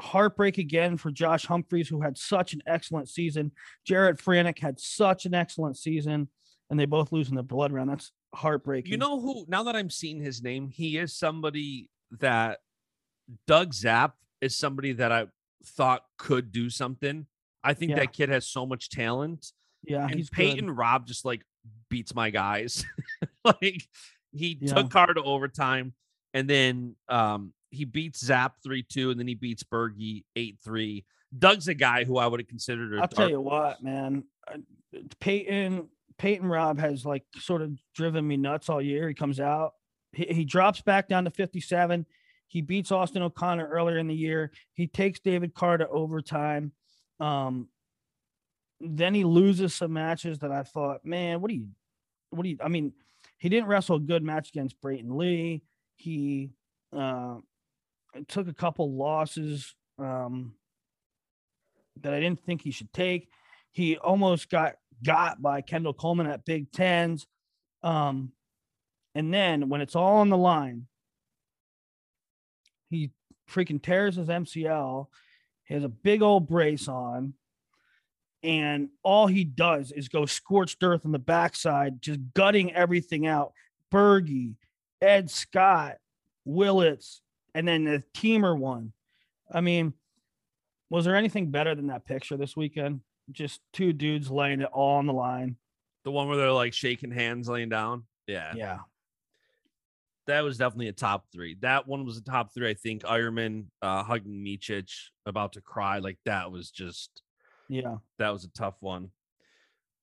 heartbreak 0.00 0.58
again 0.58 0.96
for 0.96 1.10
Josh 1.10 1.46
Humphreys, 1.46 1.88
who 1.88 2.00
had 2.00 2.18
such 2.18 2.52
an 2.52 2.62
excellent 2.66 3.08
season. 3.08 3.52
Jared 3.86 4.18
Franek 4.18 4.58
had 4.58 4.80
such 4.80 5.26
an 5.26 5.34
excellent 5.34 5.76
season, 5.76 6.28
and 6.68 6.78
they 6.78 6.86
both 6.86 7.12
lose 7.12 7.28
in 7.28 7.36
the 7.36 7.42
blood 7.42 7.72
round. 7.72 7.90
That's 7.90 8.12
heartbreaking. 8.34 8.90
you 8.90 8.98
know 8.98 9.20
who? 9.20 9.44
Now 9.48 9.62
that 9.64 9.76
I'm 9.76 9.90
seeing 9.90 10.20
his 10.20 10.42
name, 10.42 10.68
he 10.68 10.98
is 10.98 11.14
somebody 11.14 11.90
that 12.18 12.58
Doug 13.46 13.72
Zapp 13.72 14.14
is 14.40 14.56
somebody 14.56 14.92
that 14.94 15.12
I 15.12 15.26
thought 15.64 16.04
could 16.18 16.52
do 16.52 16.70
something. 16.70 17.26
I 17.62 17.74
think 17.74 17.90
Yeah. 17.90 17.96
that 18.00 18.12
kid 18.12 18.28
has 18.30 18.46
so 18.46 18.64
much 18.66 18.88
talent. 18.90 19.52
yeah, 19.84 20.04
and 20.06 20.14
he's 20.14 20.30
Peyton 20.30 20.66
good. 20.66 20.76
Robb 20.76 21.06
just 21.06 21.24
like 21.24 21.42
beats 21.88 22.14
my 22.14 22.30
guys. 22.30 22.84
like 23.44 23.86
he 24.32 24.58
Yeah. 24.60 24.74
took 24.74 24.90
Carr 24.90 25.14
to 25.14 25.22
overtime, 25.22 25.94
and 26.34 26.48
then 26.48 26.96
um 27.08 27.52
he 27.70 27.84
beats 27.84 28.24
Zap 28.24 28.56
three 28.62 28.82
two, 28.82 29.10
and 29.10 29.20
then 29.20 29.28
he 29.28 29.34
beats 29.34 29.62
Bergie 29.62 30.24
eight 30.36 30.58
three. 30.64 31.04
Doug's 31.38 31.68
a 31.68 31.74
guy 31.74 32.04
who 32.04 32.16
I 32.18 32.26
would 32.26 32.40
have 32.40 32.48
considered. 32.48 32.94
A 32.98 33.02
I'll 33.02 33.08
tell 33.08 33.30
you 33.30 33.40
what, 33.40 33.82
man. 33.82 34.24
uh, 34.52 34.56
Peyton 35.20 35.88
Peyton 36.18 36.46
Robb 36.48 36.78
has 36.78 37.04
like 37.06 37.24
sort 37.38 37.62
of 37.62 37.72
driven 37.94 38.26
me 38.26 38.36
nuts 38.36 38.68
all 38.68 38.82
year. 38.82 39.08
He 39.08 39.14
comes 39.14 39.40
out, 39.40 39.72
he, 40.12 40.24
he 40.26 40.44
drops 40.44 40.80
back 40.82 41.08
down 41.08 41.24
to 41.24 41.30
57. 41.30 42.04
He 42.50 42.62
beats 42.62 42.90
Austin 42.90 43.22
O'Connor 43.22 43.68
earlier 43.68 43.98
in 43.98 44.08
the 44.08 44.14
year. 44.14 44.50
He 44.74 44.88
takes 44.88 45.20
David 45.20 45.54
Carr 45.54 45.76
to 45.76 45.88
overtime. 45.88 46.72
Um, 47.20 47.68
then 48.80 49.14
he 49.14 49.22
loses 49.22 49.72
some 49.72 49.92
matches 49.92 50.40
that 50.40 50.50
I 50.50 50.64
thought, 50.64 51.04
man, 51.04 51.40
what 51.40 51.50
do 51.50 51.54
you, 51.54 51.68
what 52.30 52.42
do 52.42 52.48
you? 52.48 52.58
I 52.60 52.66
mean, 52.66 52.92
he 53.38 53.48
didn't 53.48 53.68
wrestle 53.68 53.96
a 53.96 54.00
good 54.00 54.24
match 54.24 54.48
against 54.48 54.80
Brayton 54.80 55.16
Lee. 55.16 55.62
He 55.94 56.50
uh, 56.92 57.36
took 58.26 58.48
a 58.48 58.54
couple 58.54 58.96
losses 58.96 59.76
um, 60.00 60.54
that 62.00 62.12
I 62.12 62.18
didn't 62.18 62.44
think 62.44 62.62
he 62.62 62.72
should 62.72 62.92
take. 62.92 63.28
He 63.70 63.96
almost 63.96 64.50
got 64.50 64.74
got 65.04 65.40
by 65.40 65.60
Kendall 65.60 65.94
Coleman 65.94 66.26
at 66.26 66.44
Big 66.44 66.72
Tens. 66.72 67.28
Um, 67.84 68.32
and 69.14 69.32
then 69.32 69.68
when 69.68 69.82
it's 69.82 69.94
all 69.94 70.16
on 70.16 70.30
the 70.30 70.36
line, 70.36 70.88
he 72.90 73.12
freaking 73.50 73.82
tears 73.82 74.16
his 74.16 74.28
MCL. 74.28 75.06
He 75.64 75.74
has 75.74 75.84
a 75.84 75.88
big 75.88 76.22
old 76.22 76.48
brace 76.48 76.88
on. 76.88 77.34
And 78.42 78.88
all 79.02 79.26
he 79.26 79.44
does 79.44 79.92
is 79.92 80.08
go 80.08 80.24
scorched 80.26 80.82
earth 80.82 81.04
on 81.04 81.12
the 81.12 81.18
backside, 81.18 82.00
just 82.00 82.20
gutting 82.34 82.72
everything 82.72 83.26
out. 83.26 83.52
Berge, 83.90 84.54
Ed 85.00 85.30
Scott, 85.30 85.96
Willits, 86.44 87.20
and 87.54 87.68
then 87.68 87.84
the 87.84 88.02
Teemer 88.14 88.56
one. 88.56 88.92
I 89.52 89.60
mean, 89.60 89.92
was 90.88 91.04
there 91.04 91.16
anything 91.16 91.50
better 91.50 91.74
than 91.74 91.88
that 91.88 92.06
picture 92.06 92.36
this 92.36 92.56
weekend? 92.56 93.00
Just 93.30 93.60
two 93.72 93.92
dudes 93.92 94.30
laying 94.30 94.60
it 94.60 94.68
all 94.72 94.96
on 94.96 95.06
the 95.06 95.12
line. 95.12 95.56
The 96.04 96.10
one 96.10 96.28
where 96.28 96.36
they're 96.36 96.52
like 96.52 96.72
shaking 96.72 97.10
hands, 97.10 97.48
laying 97.48 97.68
down. 97.68 98.04
Yeah. 98.26 98.54
Yeah. 98.56 98.78
That 100.30 100.42
was 100.44 100.58
definitely 100.58 100.86
a 100.88 100.92
top 100.92 101.24
three. 101.32 101.56
That 101.60 101.88
one 101.88 102.04
was 102.04 102.16
a 102.16 102.22
top 102.22 102.54
three. 102.54 102.70
I 102.70 102.74
think 102.74 103.02
Ironman 103.02 103.64
uh, 103.82 104.04
hugging 104.04 104.44
Micic, 104.44 104.88
about 105.26 105.54
to 105.54 105.60
cry. 105.60 105.98
Like 105.98 106.18
that 106.24 106.52
was 106.52 106.70
just, 106.70 107.22
Yeah. 107.68 107.96
that 108.18 108.30
was 108.30 108.44
a 108.44 108.50
tough 108.50 108.76
one. 108.80 109.10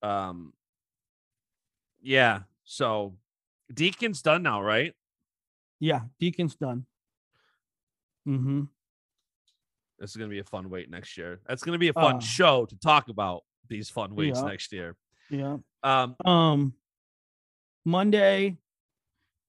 Um, 0.03 0.51
yeah. 2.01 2.41
So 2.65 3.15
Deakin's 3.73 4.21
done 4.21 4.43
now, 4.43 4.61
right? 4.61 4.93
Yeah. 5.79 6.01
Deakin's 6.19 6.55
done. 6.55 6.85
Mm-hmm. 8.27 8.63
This 9.99 10.09
is 10.11 10.17
gonna 10.17 10.29
be 10.29 10.39
a 10.39 10.43
fun 10.43 10.69
wait 10.69 10.89
next 10.89 11.17
year. 11.17 11.39
That's 11.47 11.63
gonna 11.63 11.77
be 11.77 11.87
a 11.87 11.93
fun 11.93 12.17
Uh, 12.17 12.19
show 12.19 12.65
to 12.65 12.77
talk 12.79 13.07
about 13.07 13.43
these 13.69 13.89
fun 13.89 14.13
waits 14.13 14.39
yeah. 14.39 14.45
next 14.47 14.73
year. 14.73 14.97
Yeah. 15.29 15.57
Um, 15.83 16.15
Um 16.25 16.73
Monday, 17.85 18.57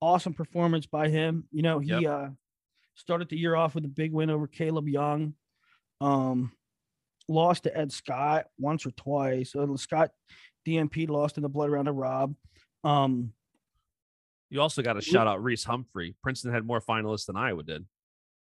awesome 0.01 0.35
performance 0.35 0.87
by 0.87 1.09
him. 1.09 1.45
You 1.53 1.63
know, 1.63 1.79
he 1.79 1.91
Yep. 1.91 2.05
uh 2.05 2.29
started 2.95 3.29
the 3.29 3.37
year 3.39 3.55
off 3.55 3.75
with 3.75 3.85
a 3.85 3.89
big 3.89 4.13
win 4.13 4.31
over 4.31 4.47
Caleb 4.47 4.89
Young. 4.89 5.35
Um 6.01 6.53
lost 7.29 7.65
to 7.65 7.77
Ed 7.77 7.93
Scott 7.93 8.47
once 8.59 8.87
or 8.87 8.91
twice. 8.93 9.53
So 9.53 9.77
Scott 9.77 10.11
DNP 10.67 11.09
lost 11.09 11.37
in 11.37 11.43
the 11.43 11.49
blood 11.49 11.71
round 11.71 11.87
to 11.87 11.93
Robb. 11.93 12.35
Um 12.85 13.33
you 14.51 14.63
also 14.63 14.81
got 14.81 14.95
to 14.95 15.03
shout 15.03 15.27
out 15.27 15.43
Reese 15.45 15.65
Humphrey. 15.65 16.15
Princeton 16.23 16.55
had 16.55 16.65
more 16.65 16.81
finalists 16.81 17.27
than 17.27 17.37
Iowa 17.37 17.63
did. 17.63 17.85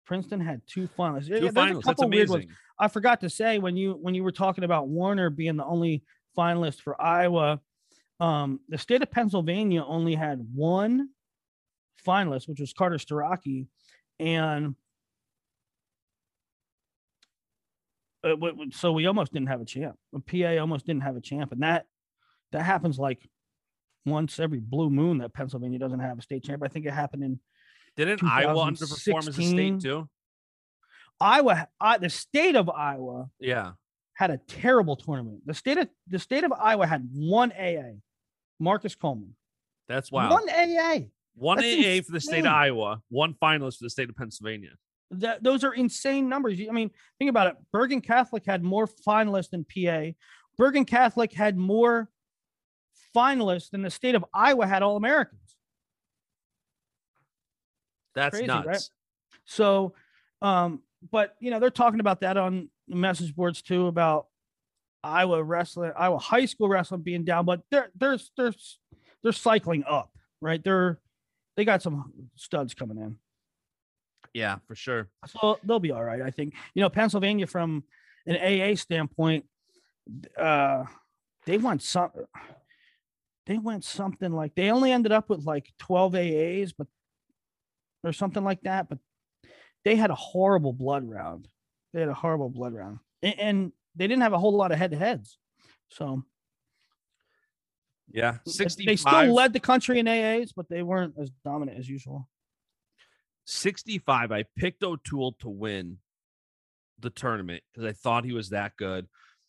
Princeton 0.05 0.40
had 0.40 0.61
two 0.66 0.88
finalists. 0.88 1.28
Two 1.28 1.45
Yeah, 1.45 1.51
finalists. 1.53 1.84
That's 1.84 2.03
amazing. 2.03 2.49
I 2.80 2.88
forgot 2.88 3.20
to 3.20 3.30
say 3.30 3.59
when 3.61 3.76
you 3.76 3.92
when 3.92 4.14
you 4.16 4.24
were 4.24 4.32
talking 4.32 4.64
about 4.64 4.88
Warner 4.88 5.30
being 5.30 5.57
the 5.57 5.64
only 5.64 6.03
finalist 6.36 6.80
for 6.80 7.01
Iowa, 7.01 7.61
um, 8.18 8.59
the 8.68 8.76
state 8.76 9.03
of 9.03 9.11
Pennsylvania 9.12 9.84
only 9.84 10.16
had 10.16 10.45
one 10.53 11.11
finalist, 12.07 12.48
which 12.48 12.61
was 12.61 12.72
Carter 12.72 12.96
Starocci, 12.96 13.66
and 14.18 14.74
uh, 18.22 18.36
so 18.72 18.92
we 18.92 19.07
almost 19.07 19.32
didn't 19.32 19.48
have 19.48 19.61
a 19.61 19.64
champ. 19.64 19.96
A 20.14 20.20
PA 20.20 20.61
almost 20.61 20.86
didn't 20.86 21.02
have 21.02 21.16
a 21.16 21.20
champ, 21.20 21.52
and 21.52 21.62
that 21.62 21.86
that 22.52 22.62
happens 22.62 22.98
like 22.98 23.28
once 24.07 24.38
every 24.38 24.61
blue 24.61 24.90
moon 24.90 25.18
that 25.18 25.32
Pennsylvania 25.34 25.78
doesn't 25.78 26.00
have 26.00 26.18
a 26.18 26.22
state 26.22 26.44
champ. 26.44 26.62
I 26.64 26.68
think 26.68 26.86
it 26.86 26.92
happened 26.92 27.24
in 27.24 27.40
Didn't 27.96 28.22
Iowa 28.22 28.66
underperform 28.66 29.18
as 29.28 29.28
a 29.28 29.42
state 29.42 29.80
too? 29.80 30.09
Iowa. 31.20 31.68
I, 31.80 31.98
the 31.98 32.11
state 32.11 32.57
of 32.57 32.68
Iowa 32.68 33.30
Yeah. 33.40 33.72
had 34.14 34.30
a 34.30 34.38
terrible 34.48 34.96
tournament. 34.96 35.42
The 35.46 35.55
state 35.55 35.78
of 35.78 35.88
the 36.09 36.18
state 36.18 36.44
of 36.44 36.52
Iowa 36.52 36.86
had 36.86 37.09
one 37.12 37.52
AA, 37.52 37.98
Marcus 38.59 38.94
Coleman. 38.94 39.36
That's 39.88 40.11
wild. 40.11 40.32
One 40.32 40.48
AA. 40.50 41.07
One 41.35 41.59
That's 41.59 41.66
AA 41.66 42.05
for 42.05 42.12
the 42.12 42.20
state 42.20 42.41
of 42.41 42.53
Iowa, 42.53 43.01
one 43.09 43.35
finalist 43.35 43.78
for 43.78 43.85
the 43.85 43.91
state 43.91 44.09
of 44.09 44.16
Pennsylvania. 44.16 44.70
That 45.11 45.43
those 45.43 45.64
are 45.64 45.74
insane 45.74 46.28
numbers. 46.28 46.59
I 46.68 46.72
mean, 46.72 46.91
think 47.18 47.28
about 47.28 47.49
it. 47.49 47.57
Bergen 47.72 48.01
Catholic 48.01 48.45
had 48.47 48.62
more 48.62 48.87
finalists 48.87 49.51
than 49.51 49.64
PA. 49.64 50.12
Bergen 50.57 50.85
Catholic 50.85 51.32
had 51.32 51.57
more 51.57 52.09
finalists 53.14 53.70
than 53.70 53.82
the 53.82 53.91
state 53.91 54.14
of 54.14 54.24
Iowa 54.32 54.66
had 54.66 54.82
All 54.82 54.97
Americans. 54.97 55.41
That's 58.14 58.37
Crazy, 58.37 58.47
nuts. 58.47 58.66
right? 58.66 58.82
So, 59.45 59.95
um, 60.41 60.82
but 61.11 61.35
you 61.41 61.51
know, 61.51 61.59
they're 61.59 61.70
talking 61.70 62.01
about 62.01 62.20
that 62.20 62.37
on 62.37 62.70
message 62.89 63.35
boards 63.35 63.62
too 63.62 63.89
about 63.89 64.26
Iowa 65.03 65.43
wrestling, 65.43 65.93
Iowa 65.97 66.18
high 66.18 66.47
school 66.47 66.68
wrestling 66.68 67.03
being 67.03 67.24
down, 67.24 67.45
but 67.45 67.62
they're 67.70 67.91
they're 67.97 68.18
they're 68.37 68.55
they're 69.22 69.32
cycling 69.32 69.85
up, 69.87 70.11
right? 70.41 70.62
They're 70.62 71.01
they 71.57 71.64
got 71.64 71.82
some 71.82 72.12
studs 72.36 72.74
coming 72.74 72.98
in. 72.98 73.16
Yeah, 74.32 74.57
for 74.66 74.74
sure. 74.74 75.09
So 75.26 75.59
they'll 75.62 75.78
be 75.78 75.92
all 75.92 76.02
right, 76.02 76.20
I 76.22 76.30
think. 76.30 76.55
You 76.74 76.82
know, 76.82 76.88
Pennsylvania 76.88 77.46
from 77.46 77.84
an 78.26 78.36
AA 78.36 78.74
standpoint, 78.74 79.46
uh 80.38 80.84
they 81.46 81.59
went 81.59 81.82
some 81.82 82.11
they 83.46 83.59
went 83.59 83.84
something 83.84 84.32
like 84.32 84.55
they 84.55 84.70
only 84.70 84.92
ended 84.92 85.12
up 85.12 85.28
with 85.28 85.44
like 85.44 85.72
12 85.78 86.12
AAs, 86.14 86.72
but 86.76 86.86
or 88.02 88.12
something 88.12 88.44
like 88.44 88.61
that, 88.62 88.88
but 88.88 88.98
they 89.84 89.96
had 89.96 90.11
a 90.11 90.14
horrible 90.14 90.72
blood 90.72 91.09
round. 91.09 91.48
They 91.92 92.00
had 92.00 92.09
a 92.09 92.14
horrible 92.14 92.50
blood 92.50 92.74
round. 92.74 92.98
And, 93.22 93.38
and 93.38 93.72
they 93.94 94.07
didn't 94.07 94.22
have 94.22 94.32
a 94.32 94.38
whole 94.38 94.55
lot 94.55 94.72
of 94.72 94.78
head-to-heads. 94.78 95.38
So 95.90 96.22
Yeah. 98.11 98.38
sixty. 98.46 98.84
they 98.84 98.96
still 98.96 99.32
led 99.34 99.52
the 99.52 99.61
country 99.61 99.98
in 99.98 100.07
AAs, 100.07 100.50
but 100.55 100.68
they 100.68 100.82
weren't 100.82 101.14
as 101.18 101.30
dominant 101.44 101.78
as 101.78 101.88
usual. 101.88 102.28
65. 103.46 104.32
I 104.32 104.44
picked 104.57 104.82
O'Toole 104.82 105.32
to 105.40 105.48
win 105.48 105.98
the 106.98 107.11
tournament 107.11 107.62
because 107.72 107.86
I 107.88 107.92
thought 107.92 108.24
he 108.24 108.32
was 108.32 108.50
that 108.50 108.76
good. 108.76 109.07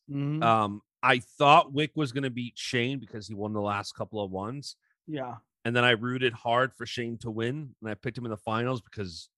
Mhm. 0.09 0.43
Um, 0.43 0.81
I 1.01 1.19
thought 1.19 1.71
Wick 1.71 1.91
was 1.95 2.11
going 2.11 2.23
to 2.23 2.29
beat 2.29 2.57
Shane 2.57 2.99
because 2.99 3.27
he 3.27 3.33
won 3.33 3.53
the 3.53 3.61
last 3.61 3.93
couple 3.93 4.23
of 4.23 4.31
ones. 4.31 4.75
yeah. 5.07 5.37
And 5.63 5.75
then 5.75 5.83
I 5.83 5.91
rooted 5.91 6.31
hard 6.31 6.73
for 6.75 6.85
Shane 6.85 7.17
to 7.19 7.31
win. 7.31 7.75
And 7.81 7.89
I 7.89 7.95
picked 7.95 8.15
him 8.19 8.25
in 8.25 8.29
the 8.29 8.37
finals 8.37 8.81
because 8.81 9.29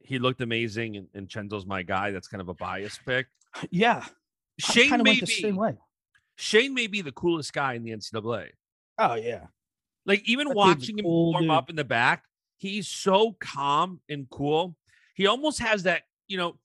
he 0.00 0.18
looked 0.18 0.40
amazing. 0.40 0.96
And, 0.96 1.06
and 1.14 1.28
Chenzo's 1.28 1.64
my 1.64 1.84
guy. 1.84 2.10
That's 2.10 2.26
kind 2.26 2.40
of 2.40 2.48
a 2.48 2.54
bias 2.54 2.98
pick. 3.06 3.28
Yeah. 3.70 4.04
Shane 4.58 4.88
kind 4.88 5.00
of 5.00 5.04
may 5.04 5.10
went 5.12 5.20
the 5.20 5.26
be 5.26 5.32
same 5.42 5.54
way. 5.54 5.76
Shane 6.36 6.74
may 6.74 6.86
be 6.86 7.00
the 7.02 7.12
coolest 7.12 7.52
guy 7.52 7.74
in 7.74 7.82
the 7.84 7.90
NCAA. 7.92 8.50
Oh 8.98 9.14
yeah. 9.14 9.46
Like 10.06 10.28
even 10.28 10.48
That 10.48 10.56
watching 10.56 10.98
him 10.98 11.04
cool 11.04 11.32
warm 11.32 11.44
dude. 11.44 11.50
up 11.50 11.70
in 11.70 11.76
the 11.76 11.84
back, 11.84 12.24
he's 12.58 12.88
so 12.88 13.36
calm 13.40 14.00
and 14.08 14.28
cool. 14.30 14.76
He 15.14 15.26
almost 15.26 15.60
has 15.60 15.84
that, 15.84 16.02
you 16.28 16.36
know, 16.36 16.58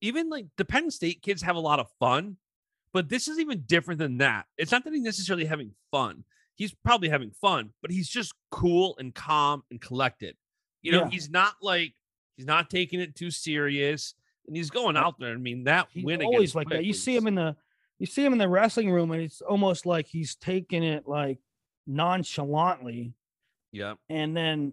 even 0.00 0.28
like 0.28 0.46
the 0.56 0.64
Penn 0.64 0.90
State 0.90 1.22
kids 1.22 1.42
have 1.42 1.56
a 1.56 1.60
lot 1.60 1.78
of 1.80 1.88
fun, 1.98 2.36
but 2.92 3.08
this 3.08 3.28
is 3.28 3.38
even 3.38 3.62
different 3.66 3.98
than 3.98 4.18
that. 4.18 4.46
It's 4.58 4.70
not 4.72 4.84
that 4.84 4.92
he's 4.92 5.02
necessarily 5.02 5.44
having 5.46 5.72
fun. 5.90 6.24
He's 6.56 6.74
probably 6.84 7.08
having 7.08 7.30
fun, 7.30 7.70
but 7.82 7.90
he's 7.90 8.08
just 8.08 8.32
cool 8.50 8.94
and 8.98 9.14
calm 9.14 9.64
and 9.70 9.80
collected. 9.80 10.36
You 10.82 10.92
know, 10.92 11.04
Yeah. 11.04 11.10
he's 11.10 11.30
not 11.30 11.54
like 11.62 11.94
he's 12.36 12.46
not 12.46 12.68
taking 12.70 13.00
it 13.00 13.14
too 13.14 13.30
serious, 13.30 14.14
and 14.46 14.54
he's 14.56 14.70
going 14.70 14.96
out 14.96 15.18
there. 15.18 15.32
I 15.32 15.36
mean, 15.36 15.64
that 15.64 15.88
He's 15.90 16.04
win 16.04 16.22
always 16.22 16.36
against 16.50 16.54
like 16.56 16.68
that. 16.68 16.84
You 16.84 16.92
see 16.92 17.16
him 17.16 17.26
in 17.26 17.34
the 17.36 17.56
you 17.98 18.06
see 18.06 18.24
him 18.24 18.32
in 18.32 18.38
the 18.38 18.48
wrestling 18.48 18.90
room, 18.90 19.10
and 19.12 19.22
it's 19.22 19.40
almost 19.40 19.86
like 19.86 20.06
he's 20.06 20.34
taking 20.34 20.82
it 20.82 21.06
like 21.06 21.38
nonchalantly, 21.86 23.14
yeah. 23.72 23.94
and 24.08 24.36
then 24.36 24.72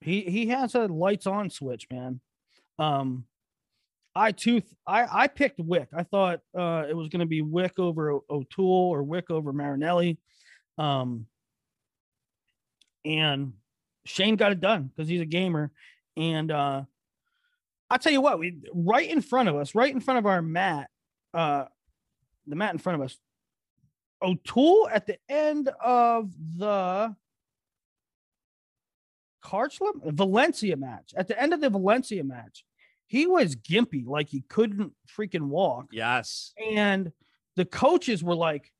he 0.00 0.22
he 0.22 0.46
has 0.48 0.74
a 0.74 0.86
lights 0.86 1.26
on 1.26 1.50
switch, 1.50 1.86
man. 1.90 2.20
Um, 2.78 3.24
I 4.14 4.32
too 4.32 4.62
I 4.86 5.24
I 5.24 5.26
picked 5.28 5.60
Wick. 5.60 5.88
I 5.94 6.02
thought 6.02 6.40
uh 6.56 6.84
it 6.88 6.96
was 6.96 7.08
going 7.08 7.20
to 7.20 7.26
be 7.26 7.42
Wick 7.42 7.78
over 7.78 8.12
O- 8.12 8.24
O'Toole 8.30 8.90
or 8.90 9.02
Wick 9.02 9.30
over 9.30 9.52
Marinelli, 9.52 10.18
um, 10.78 11.26
and 13.04 13.52
Shane 14.06 14.36
got 14.36 14.52
it 14.52 14.60
done 14.60 14.90
because 14.94 15.08
he's 15.08 15.20
a 15.20 15.26
gamer, 15.26 15.70
and 16.16 16.50
uh 16.50 16.82
I'll 17.90 17.98
tell 17.98 18.12
you 18.12 18.20
what, 18.20 18.38
we 18.38 18.56
right 18.72 19.08
in 19.08 19.20
front 19.20 19.48
of 19.48 19.56
us, 19.56 19.74
right 19.74 19.92
in 19.92 20.00
front 20.00 20.18
of 20.18 20.26
our 20.26 20.40
mat, 20.40 20.88
uh, 21.34 21.64
the 22.50 22.56
mat 22.56 22.72
in 22.72 22.78
front 22.78 23.00
of 23.00 23.04
us, 23.04 23.16
O'Toole 24.22 24.88
at 24.92 25.06
the 25.06 25.16
end 25.28 25.68
of 25.82 26.30
the 26.58 27.14
Kharchla 29.44 29.92
Valencia 30.12 30.76
match. 30.76 31.12
At 31.16 31.28
the 31.28 31.40
end 31.40 31.54
of 31.54 31.60
the 31.60 31.70
Valencia 31.70 32.22
match, 32.24 32.64
he 33.06 33.26
was 33.26 33.56
gimpy, 33.56 34.06
like 34.06 34.28
he 34.28 34.42
couldn't 34.48 34.92
freaking 35.18 35.48
walk. 35.48 35.86
Yes. 35.92 36.52
And 36.74 37.12
the 37.56 37.64
coaches 37.64 38.22
were 38.22 38.34
like, 38.36 38.70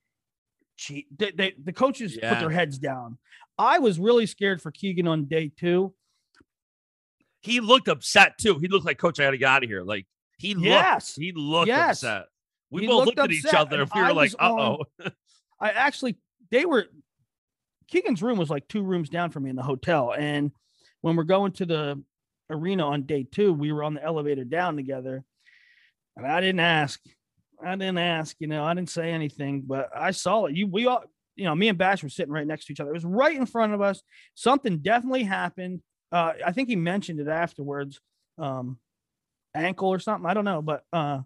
they, 0.88 1.04
they 1.34 1.54
the 1.62 1.72
coaches 1.72 2.16
Yeah. 2.20 2.34
put 2.34 2.40
their 2.40 2.50
heads 2.50 2.78
down. 2.78 3.18
I 3.58 3.78
was 3.78 3.98
really 3.98 4.26
scared 4.26 4.62
for 4.62 4.70
Keegan 4.70 5.06
on 5.08 5.24
day 5.26 5.50
two. 5.54 5.94
He 7.42 7.60
looked 7.60 7.88
upset 7.88 8.38
too. 8.38 8.58
He 8.58 8.68
looked 8.68 8.86
like, 8.86 8.98
Coach, 8.98 9.18
I 9.18 9.24
got 9.24 9.30
to 9.30 9.38
get 9.38 9.48
out 9.48 9.62
of 9.64 9.68
here. 9.68 9.82
Like 9.82 10.06
he 10.38 10.54
looked, 10.54 10.66
Yes. 10.66 11.14
he 11.14 11.32
looked 11.34 11.68
Yes. 11.68 12.02
upset. 12.02 12.26
We 12.70 12.82
He 12.82 12.86
both 12.86 13.06
looked 13.06 13.18
looked 13.18 13.30
at 13.30 13.36
each 13.36 13.54
other. 13.54 13.84
We 13.94 14.02
were 14.02 14.12
like, 14.12 14.32
uh 14.38 14.52
oh. 14.52 14.84
I 15.60 15.70
actually 15.70 16.16
they 16.50 16.64
were 16.64 16.86
Keegan's 17.88 18.22
room 18.22 18.38
was 18.38 18.50
like 18.50 18.68
two 18.68 18.82
rooms 18.82 19.08
down 19.08 19.30
from 19.30 19.44
me 19.44 19.50
in 19.50 19.56
the 19.56 19.62
hotel. 19.62 20.14
And 20.16 20.52
when 21.00 21.16
we're 21.16 21.24
going 21.24 21.52
to 21.52 21.66
the 21.66 22.02
arena 22.48 22.86
on 22.86 23.02
day 23.02 23.26
two, 23.30 23.52
we 23.52 23.72
were 23.72 23.82
on 23.82 23.94
the 23.94 24.04
elevator 24.04 24.44
down 24.44 24.76
together. 24.76 25.24
And 26.16 26.26
I 26.26 26.40
didn't 26.40 26.60
ask. 26.60 27.00
I 27.62 27.72
didn't 27.76 27.98
ask, 27.98 28.36
you 28.38 28.46
know, 28.46 28.64
I 28.64 28.72
didn't 28.72 28.88
say 28.88 29.10
anything, 29.10 29.64
but 29.66 29.90
I 29.94 30.12
saw 30.12 30.46
it. 30.46 30.56
You 30.56 30.66
we 30.66 30.86
all 30.86 31.04
you 31.36 31.44
know, 31.44 31.54
me 31.54 31.68
and 31.68 31.78
Bash 31.78 32.02
were 32.02 32.08
sitting 32.08 32.32
right 32.32 32.46
next 32.46 32.66
to 32.66 32.72
each 32.72 32.80
other. 32.80 32.90
It 32.90 32.94
was 32.94 33.04
right 33.04 33.36
in 33.36 33.46
front 33.46 33.72
of 33.72 33.80
us. 33.80 34.02
Something 34.34 34.78
definitely 34.78 35.24
happened. 35.24 35.80
Uh, 36.12 36.32
I 36.44 36.52
think 36.52 36.68
he 36.68 36.76
mentioned 36.76 37.20
it 37.20 37.28
afterwards. 37.28 38.00
Um, 38.36 38.78
ankle 39.54 39.88
or 39.88 39.98
something. 39.98 40.28
I 40.28 40.34
don't 40.34 40.44
know, 40.44 40.62
but 40.62 40.84
uh 40.92 41.20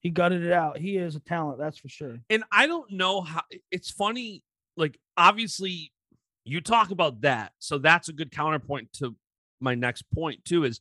he 0.00 0.10
gutted 0.10 0.44
it 0.44 0.52
out. 0.52 0.78
He 0.78 0.96
is 0.96 1.16
a 1.16 1.20
talent, 1.20 1.58
that's 1.58 1.78
for 1.78 1.88
sure. 1.88 2.18
and 2.30 2.44
I 2.52 2.66
don't 2.66 2.90
know 2.92 3.20
how 3.22 3.42
it's 3.70 3.90
funny. 3.90 4.42
Like, 4.76 4.98
obviously, 5.16 5.92
you 6.44 6.60
talk 6.60 6.90
about 6.90 7.22
that. 7.22 7.52
So 7.58 7.78
that's 7.78 8.08
a 8.08 8.12
good 8.12 8.30
counterpoint 8.30 8.92
to 8.94 9.16
my 9.60 9.74
next 9.74 10.02
point, 10.14 10.44
too, 10.44 10.64
is 10.64 10.80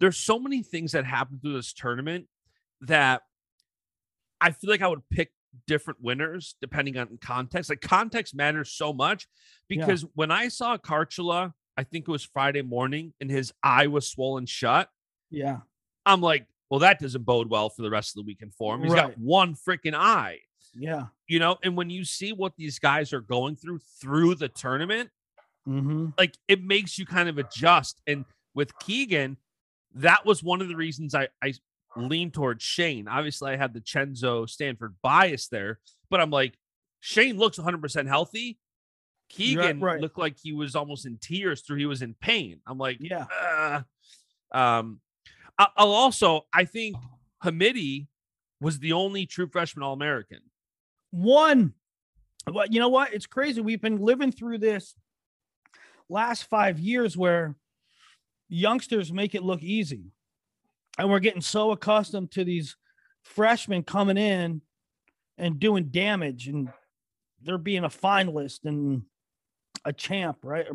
there's 0.00 0.16
so 0.16 0.38
many 0.38 0.62
things 0.62 0.92
that 0.92 1.04
happen 1.04 1.38
through 1.40 1.54
this 1.54 1.72
tournament 1.74 2.26
that 2.80 3.22
I 4.40 4.50
feel 4.50 4.70
like 4.70 4.82
I 4.82 4.88
would 4.88 5.08
pick 5.10 5.30
different 5.66 6.00
winners 6.02 6.56
depending 6.60 6.96
on 6.96 7.18
context. 7.20 7.70
Like 7.70 7.80
context 7.80 8.34
matters 8.34 8.72
so 8.72 8.92
much 8.92 9.28
Yeah. 9.68 9.86
because 9.86 10.04
when 10.14 10.30
I 10.30 10.48
saw 10.48 10.76
Kharchla, 10.78 11.52
I 11.76 11.84
think 11.84 12.08
it 12.08 12.10
was 12.10 12.24
Friday 12.24 12.62
morning, 12.62 13.12
and 13.20 13.30
his 13.30 13.52
eye 13.62 13.86
was 13.88 14.08
swollen 14.08 14.46
shut. 14.46 14.88
Yeah. 15.30 15.58
I'm 16.06 16.20
like, 16.20 16.46
well, 16.70 16.80
that 16.80 16.98
doesn't 16.98 17.24
bode 17.24 17.48
well 17.50 17.68
for 17.70 17.82
the 17.82 17.90
rest 17.90 18.10
of 18.16 18.22
the 18.22 18.26
weekend 18.26 18.54
for 18.54 18.74
him. 18.74 18.82
He's 18.82 18.94
got 18.94 19.16
one 19.18 19.54
freaking 19.54 19.94
eye 19.94 20.38
Yeah. 20.74 21.06
you 21.28 21.38
know 21.38 21.56
and 21.62 21.76
when 21.76 21.90
you 21.90 22.04
see 22.04 22.32
what 22.32 22.52
these 22.56 22.78
guys 22.78 23.12
are 23.12 23.20
going 23.20 23.56
through 23.56 23.78
through 24.00 24.34
the 24.36 24.48
tournament 24.48 25.10
Mm-hmm. 25.68 26.08
like 26.18 26.36
it 26.46 26.62
makes 26.62 26.98
you 26.98 27.06
kind 27.06 27.26
of 27.26 27.38
adjust 27.38 28.02
and 28.06 28.26
with 28.54 28.78
keegan 28.80 29.38
that 29.94 30.26
was 30.26 30.42
one 30.42 30.60
of 30.60 30.68
the 30.68 30.76
reasons 30.76 31.14
i 31.14 31.26
i 31.42 31.54
leaned 31.96 32.34
towards 32.34 32.62
shane 32.62 33.08
obviously 33.08 33.50
i 33.52 33.56
had 33.56 33.72
the 33.72 33.80
chenzo 33.80 34.46
stanford 34.46 34.94
bias 35.02 35.48
there 35.48 35.78
but 36.10 36.20
i'm 36.20 36.28
like 36.28 36.58
shane 37.00 37.38
looks 37.38 37.56
100% 37.58 38.06
healthy 38.06 38.58
keegan 39.30 39.80
right. 39.80 40.02
looked 40.02 40.18
like 40.18 40.36
he 40.42 40.52
was 40.52 40.76
almost 40.76 41.06
in 41.06 41.16
tears 41.16 41.62
through 41.62 41.78
he 41.78 41.86
was 41.86 42.02
in 42.02 42.12
pain 42.20 42.60
i'm 42.66 42.76
like 42.76 42.98
Yeah. 43.00 43.24
uh, 44.52 44.56
um 44.56 45.00
i'll 45.58 45.92
also 45.92 46.46
i 46.52 46.64
think 46.64 46.96
hamiti 47.42 48.06
was 48.60 48.78
the 48.78 48.92
only 48.92 49.26
true 49.26 49.46
freshman 49.46 49.82
all-american 49.82 50.40
One. 51.10 51.74
Well, 52.50 52.66
you 52.68 52.80
know 52.80 52.88
what? 52.88 53.14
It's 53.14 53.26
crazy. 53.26 53.60
We've 53.60 53.80
been 53.80 53.98
living 53.98 54.32
through 54.32 54.58
this 54.58 54.94
last 56.08 56.44
five 56.44 56.78
years 56.78 57.16
where 57.16 57.54
youngsters 58.48 59.12
make 59.12 59.34
it 59.34 59.44
look 59.44 59.62
easy. 59.62 60.10
And 60.98 61.08
we're 61.08 61.20
getting 61.20 61.40
so 61.40 61.70
accustomed 61.70 62.32
to 62.32 62.44
these 62.44 62.76
freshmen 63.22 63.84
coming 63.84 64.16
in 64.16 64.60
and 65.38 65.60
doing 65.60 65.84
damage 65.84 66.48
and 66.48 66.68
they're 67.42 67.58
being 67.58 67.84
a 67.84 67.88
finalist 67.88 68.60
and 68.64 69.02
a 69.84 69.92
champ, 69.92 70.38
right? 70.42 70.66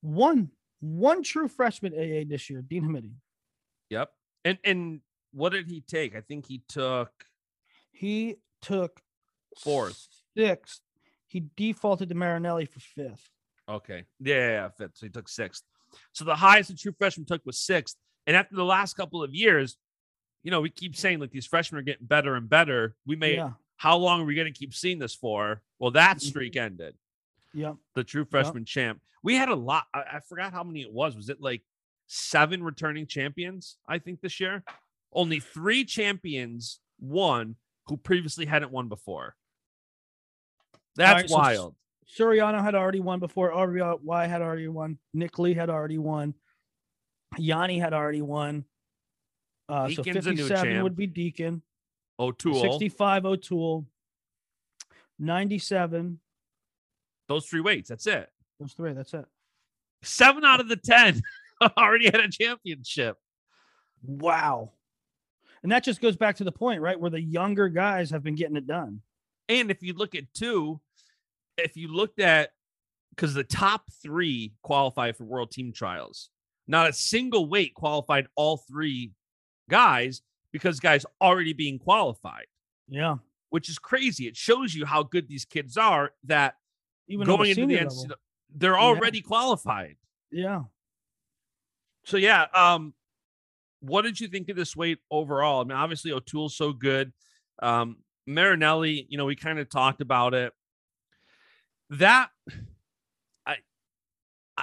One 0.00 0.50
one 0.80 1.22
true 1.22 1.46
freshman 1.48 1.92
AA 1.92 2.24
this 2.28 2.50
year, 2.50 2.62
Dean 2.62 2.84
Hamiti. 2.84 3.12
Yep. 3.90 4.10
And 4.44 4.58
and 4.64 5.00
what 5.32 5.50
did 5.52 5.68
he 5.70 5.80
take? 5.82 6.16
I 6.16 6.20
think 6.22 6.46
he 6.46 6.62
took 6.68 7.10
He 7.92 8.36
took 8.62 9.00
Fourth. 9.58 10.08
sixth. 10.36 10.80
He 11.26 11.44
defaulted 11.56 12.08
to 12.08 12.14
Marinelli 12.14 12.64
for 12.66 12.80
fifth. 12.80 13.28
okay. 13.68 14.04
Yeah, 14.18 14.34
yeah, 14.34 14.48
yeah, 14.50 14.68
fifth. 14.70 14.96
So 14.96 15.06
he 15.06 15.10
took 15.10 15.28
sixth. 15.28 15.62
So 16.12 16.24
the 16.24 16.34
highest 16.36 16.70
a 16.70 16.76
true 16.76 16.92
freshman 16.96 17.26
took 17.26 17.44
was 17.44 17.58
sixth. 17.60 17.96
And 18.26 18.36
after 18.36 18.54
the 18.56 18.64
last 18.64 18.94
couple 18.94 19.22
of 19.22 19.34
years, 19.34 19.76
you 20.42 20.50
know, 20.50 20.60
we 20.60 20.70
keep 20.70 20.96
saying 20.96 21.18
like 21.20 21.30
these 21.30 21.46
freshmen 21.46 21.78
are 21.80 21.82
getting 21.84 22.06
better 22.06 22.34
and 22.36 22.48
better. 22.48 22.96
We 23.06 23.16
may 23.16 23.34
Yeah. 23.36 23.52
how 23.76 23.96
long 23.96 24.20
are 24.20 24.24
we 24.24 24.34
going 24.34 24.52
to 24.52 24.58
keep 24.58 24.72
seeing 24.74 24.98
this 24.98 25.14
for? 25.14 25.62
Well, 25.78 25.90
that 25.92 26.16
Mhm. 26.18 26.20
streak 26.22 26.56
ended. 26.56 26.96
Yep. 27.54 27.76
The 27.94 28.04
true 28.04 28.24
freshman 28.24 28.64
champ. 28.64 29.02
We 29.22 29.34
had 29.34 29.48
a 29.48 29.54
lot. 29.56 29.86
I, 29.92 30.02
I 30.14 30.20
forgot 30.20 30.52
how 30.52 30.62
many 30.64 30.80
it 30.82 30.92
was. 30.92 31.16
Was 31.16 31.28
it 31.28 31.40
like 31.40 31.62
seven 32.10 32.62
returning 32.62 33.06
champions? 33.06 33.76
I 33.88 33.98
think 33.98 34.20
this 34.20 34.40
year. 34.40 34.64
Only 35.12 35.40
three 35.40 35.84
champions 35.84 36.80
won 37.00 37.56
who 37.86 37.96
previously 37.96 38.46
hadn't 38.46 38.72
won 38.72 38.88
before. 38.88 39.36
That's 40.96 41.22
right, 41.22 41.30
so 41.30 41.36
wild. 41.36 41.74
Suriano 42.06 42.62
had 42.62 42.74
already 42.74 43.00
won 43.00 43.20
before. 43.20 43.52
RBY 43.52 44.28
had 44.28 44.42
already 44.42 44.68
won. 44.68 44.98
Nick 45.14 45.38
Lee 45.38 45.54
had 45.54 45.70
already 45.70 45.98
won. 45.98 46.34
Yianni 47.38 47.80
had 47.80 47.92
already 47.92 48.22
won. 48.22 48.64
Uh, 49.68 49.88
so 49.88 50.02
Deakin's 50.02 50.26
a 50.26 50.32
new 50.32 50.48
57 50.48 50.82
would 50.82 50.96
be 50.96 51.06
Deakin. 51.06 51.62
O'Toole. 52.18 52.60
65 52.60 53.24
O'Toole. 53.24 53.86
97. 55.20 56.18
Those 57.28 57.46
three 57.46 57.60
weights. 57.60 57.88
That's 57.88 58.06
it. 58.08 58.28
Those 58.58 58.72
three. 58.72 58.92
That's 58.92 59.14
it. 59.14 59.24
Seven 60.02 60.44
out 60.44 60.60
of 60.60 60.68
the 60.68 60.76
ten 60.76 61.22
already 61.76 62.06
had 62.06 62.20
a 62.20 62.28
championship. 62.28 63.16
Wow. 64.02 64.72
And 65.62 65.72
that 65.72 65.84
just 65.84 66.00
goes 66.00 66.16
back 66.16 66.36
to 66.36 66.44
the 66.44 66.52
point, 66.52 66.80
right? 66.80 66.98
Where 66.98 67.10
the 67.10 67.20
younger 67.20 67.68
guys 67.68 68.10
have 68.10 68.22
been 68.22 68.34
getting 68.34 68.56
it 68.56 68.66
done. 68.66 69.02
And 69.48 69.70
if 69.70 69.82
you 69.82 69.92
look 69.92 70.14
at 70.14 70.32
two, 70.32 70.80
if 71.58 71.76
you 71.76 71.88
looked 71.88 72.20
at 72.20 72.50
because 73.10 73.34
the 73.34 73.44
top 73.44 73.82
three 74.02 74.54
qualify 74.62 75.12
for 75.12 75.24
world 75.24 75.50
team 75.50 75.72
trials, 75.72 76.30
not 76.66 76.88
a 76.88 76.92
single 76.92 77.46
weight 77.48 77.74
qualified 77.74 78.28
all 78.36 78.56
three 78.56 79.12
guys 79.68 80.22
because 80.52 80.80
guys 80.80 81.04
already 81.20 81.52
being 81.52 81.78
qualified, 81.78 82.46
Yeah. 82.88 83.16
which 83.50 83.68
is 83.68 83.78
crazy. 83.78 84.26
It 84.28 84.36
shows 84.36 84.74
you 84.74 84.86
how 84.86 85.02
good 85.02 85.28
these 85.28 85.44
kids 85.44 85.76
are 85.76 86.12
that 86.24 86.54
Even 87.08 87.26
going 87.26 87.50
into 87.50 87.66
the 87.66 87.74
NCAA, 87.80 88.00
level. 88.02 88.16
they're 88.54 88.78
already 88.78 89.20
qualified. 89.20 89.96
Yeah. 90.30 90.62
So 92.04 92.16
yeah, 92.16 92.46
um, 92.54 92.94
what 93.80 94.02
did 94.02 94.20
you 94.20 94.28
think 94.28 94.48
of 94.48 94.56
this 94.56 94.76
weight 94.76 94.98
overall? 95.10 95.60
I 95.60 95.64
mean, 95.64 95.76
obviously 95.78 96.12
O'Toole's 96.12 96.56
so 96.56 96.72
good. 96.72 97.12
Um, 97.62 97.98
Marinelli, 98.26 99.06
you 99.08 99.18
know, 99.18 99.24
we 99.24 99.36
kind 99.36 99.58
of 99.58 99.68
talked 99.68 100.00
about 100.00 100.34
it. 100.34 100.52
That 101.90 102.30
I 103.46 103.56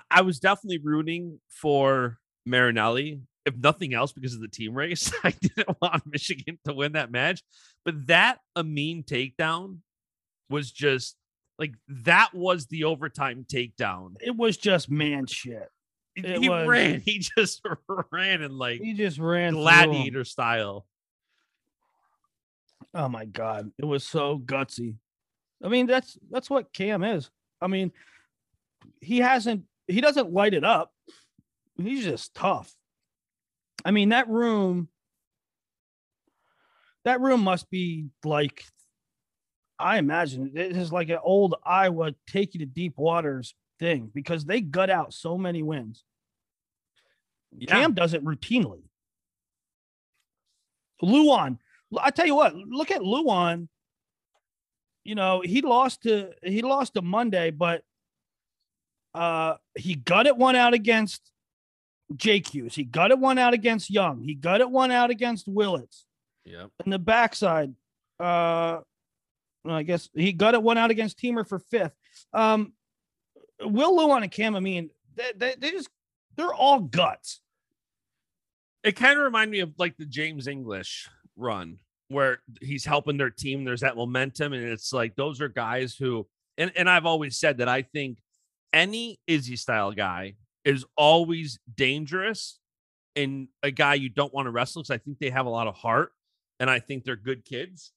I- 0.09 0.22
was 0.22 0.39
definitely 0.39 0.80
rooting 0.80 1.39
for 1.49 2.19
Marinelli, 2.45 3.22
if 3.45 3.55
nothing 3.57 3.93
else, 3.93 4.14
because 4.14 4.34
of 4.34 4.41
the 4.41 4.47
team 4.47 4.73
race. 4.73 5.11
I 5.23 5.31
didn't 5.31 5.77
want 5.81 6.03
Michigan 6.05 6.59
to 6.65 6.73
win 6.73 6.93
that 6.93 7.11
match, 7.11 7.41
but 7.84 8.07
that 8.07 8.39
Amine 8.55 9.03
takedown 9.03 9.80
was 10.49 10.72
just 10.72 11.18
like 11.59 11.73
that 11.88 12.34
was 12.34 12.68
the 12.68 12.85
overtime 12.85 13.45
takedown. 13.51 14.15
It 14.22 14.35
was 14.35 14.55
just 14.57 14.89
man 14.89 15.26
shit. 15.26 15.69
It 16.18 16.41
he 16.41 16.49
was- 16.49 16.68
ran. 16.68 17.02
He 17.06 17.19
just 17.19 17.61
ran 18.11 18.41
and 18.41 18.57
like 18.57 18.81
He 18.81 18.94
just 18.94 19.19
ran 19.19 19.53
gladiator 19.53 20.23
style. 20.23 20.85
Oh 22.94 23.07
my 23.10 23.26
god, 23.26 23.72
it 23.77 23.85
was 23.85 24.06
so 24.06 24.39
gutsy. 24.39 24.95
I 25.64 25.68
mean, 25.69 25.88
that's 25.88 26.18
that's 26.31 26.49
what 26.49 26.73
Cam 26.73 27.03
is. 27.03 27.30
I 27.61 27.68
mean, 27.68 27.91
he 29.02 29.19
hasn't 29.19 29.64
he 29.88 30.02
doesn't 30.02 30.31
light 30.34 30.53
it 30.53 30.64
up. 30.64 30.91
He's 31.77 32.03
just 32.03 32.34
tough. 32.34 32.73
I 33.85 33.91
mean, 33.91 34.10
that 34.10 34.27
room 34.27 34.88
that 37.06 37.22
room 37.22 37.41
must 37.41 37.69
be 37.69 38.07
like 38.23 38.64
I 39.80 39.98
imagine 39.99 40.52
it 40.56 40.76
is 40.76 40.91
like 40.91 41.10
an 41.10 41.19
old 41.22 41.56
Iowa 41.64 42.14
take 42.27 42.53
you 42.56 42.60
to 42.61 42.65
deep 42.65 42.94
waters 42.98 43.53
thing 43.80 44.12
because 44.14 44.45
they 44.45 44.62
gut 44.62 44.90
out 44.90 45.14
so 45.14 45.38
many 45.38 45.64
wins. 45.64 46.04
Yeah. 47.58 47.72
Cam 47.74 47.94
does 47.94 48.14
it 48.14 48.24
routinely. 48.24 48.84
Lewan, 51.02 51.60
I 51.99 52.12
tell 52.12 52.26
you 52.26 52.36
what, 52.36 52.56
look 52.56 52.91
at 52.91 53.02
Lewan. 53.02 53.68
You 55.04 55.16
know, 55.16 55.41
he 55.41 55.62
lost 55.62 56.04
to 56.04 56.32
he 56.44 56.62
lost 56.62 56.95
to 56.95 57.02
Monday, 57.02 57.52
but 57.52 57.84
Uh, 59.14 59.58
he 59.76 59.95
gutted 59.95 60.38
one 60.38 60.56
out 60.56 60.74
against 60.76 61.32
Jake 62.16 62.54
Hughes. 62.54 62.76
He 62.76 62.84
gutted 62.84 63.20
one 63.20 63.40
out 63.40 63.54
against 63.54 63.90
Young. 63.90 64.22
He 64.22 64.36
gutted 64.36 64.68
one 64.68 64.91
out 64.91 65.10
against 65.10 65.48
Willits. 65.48 66.06
Yeah. 66.45 66.68
In 66.86 66.91
the 66.91 66.99
backside, 66.99 67.74
uh, 68.20 68.82
I 69.66 69.84
guess 69.84 70.10
he 70.14 70.34
gutted 70.34 70.62
one 70.62 70.78
out 70.78 70.91
against 70.91 71.18
Teemer 71.20 71.48
for 71.48 71.58
fifth. 71.58 71.95
Um, 72.32 72.74
Will 73.61 73.97
Lewan 73.97 74.23
and 74.23 74.31
Cam, 74.31 74.55
I 74.55 74.59
mean, 74.59 74.89
they, 75.15 75.31
they, 75.35 75.55
they 75.57 75.71
just 75.71 75.89
they're 76.35 76.53
all 76.53 76.79
guts. 76.79 77.41
It 78.84 78.95
kind 78.95 79.17
of 79.17 79.25
reminded 79.25 79.51
me 79.51 79.59
of 79.61 79.73
like 79.77 79.97
the 79.97 80.05
James 80.05 80.47
English 80.47 81.09
run 81.35 81.79
where 82.09 82.39
he's 82.61 82.85
helping 82.85 83.17
their 83.17 83.29
team. 83.29 83.65
There's 83.65 83.81
that 83.81 83.95
momentum, 83.95 84.53
and 84.53 84.63
it's 84.63 84.93
like 84.93 85.15
those 85.15 85.41
are 85.41 85.49
guys 85.49 85.95
who, 85.95 86.27
and, 86.57 86.71
and 86.75 86.89
I've 86.89 87.05
always 87.05 87.38
said 87.38 87.57
that 87.57 87.67
I 87.67 87.81
think 87.81 88.19
any 88.73 89.19
Izzy 89.27 89.55
style 89.55 89.91
guy 89.91 90.35
is 90.63 90.85
always 90.95 91.59
dangerous 91.75 92.59
and 93.15 93.47
a 93.63 93.71
guy 93.71 93.95
you 93.95 94.09
don't 94.09 94.34
want 94.34 94.45
to 94.45 94.51
wrestle 94.51 94.84
because 94.84 94.91
I 94.91 94.97
think 94.99 95.17
they 95.19 95.29
have 95.29 95.45
a 95.45 95.49
lot 95.49 95.67
of 95.67 95.75
heart 95.75 96.11
and 96.59 96.69
I 96.69 96.79
think 96.79 97.03
they're 97.03 97.15
good 97.15 97.43
kids. 97.45 97.91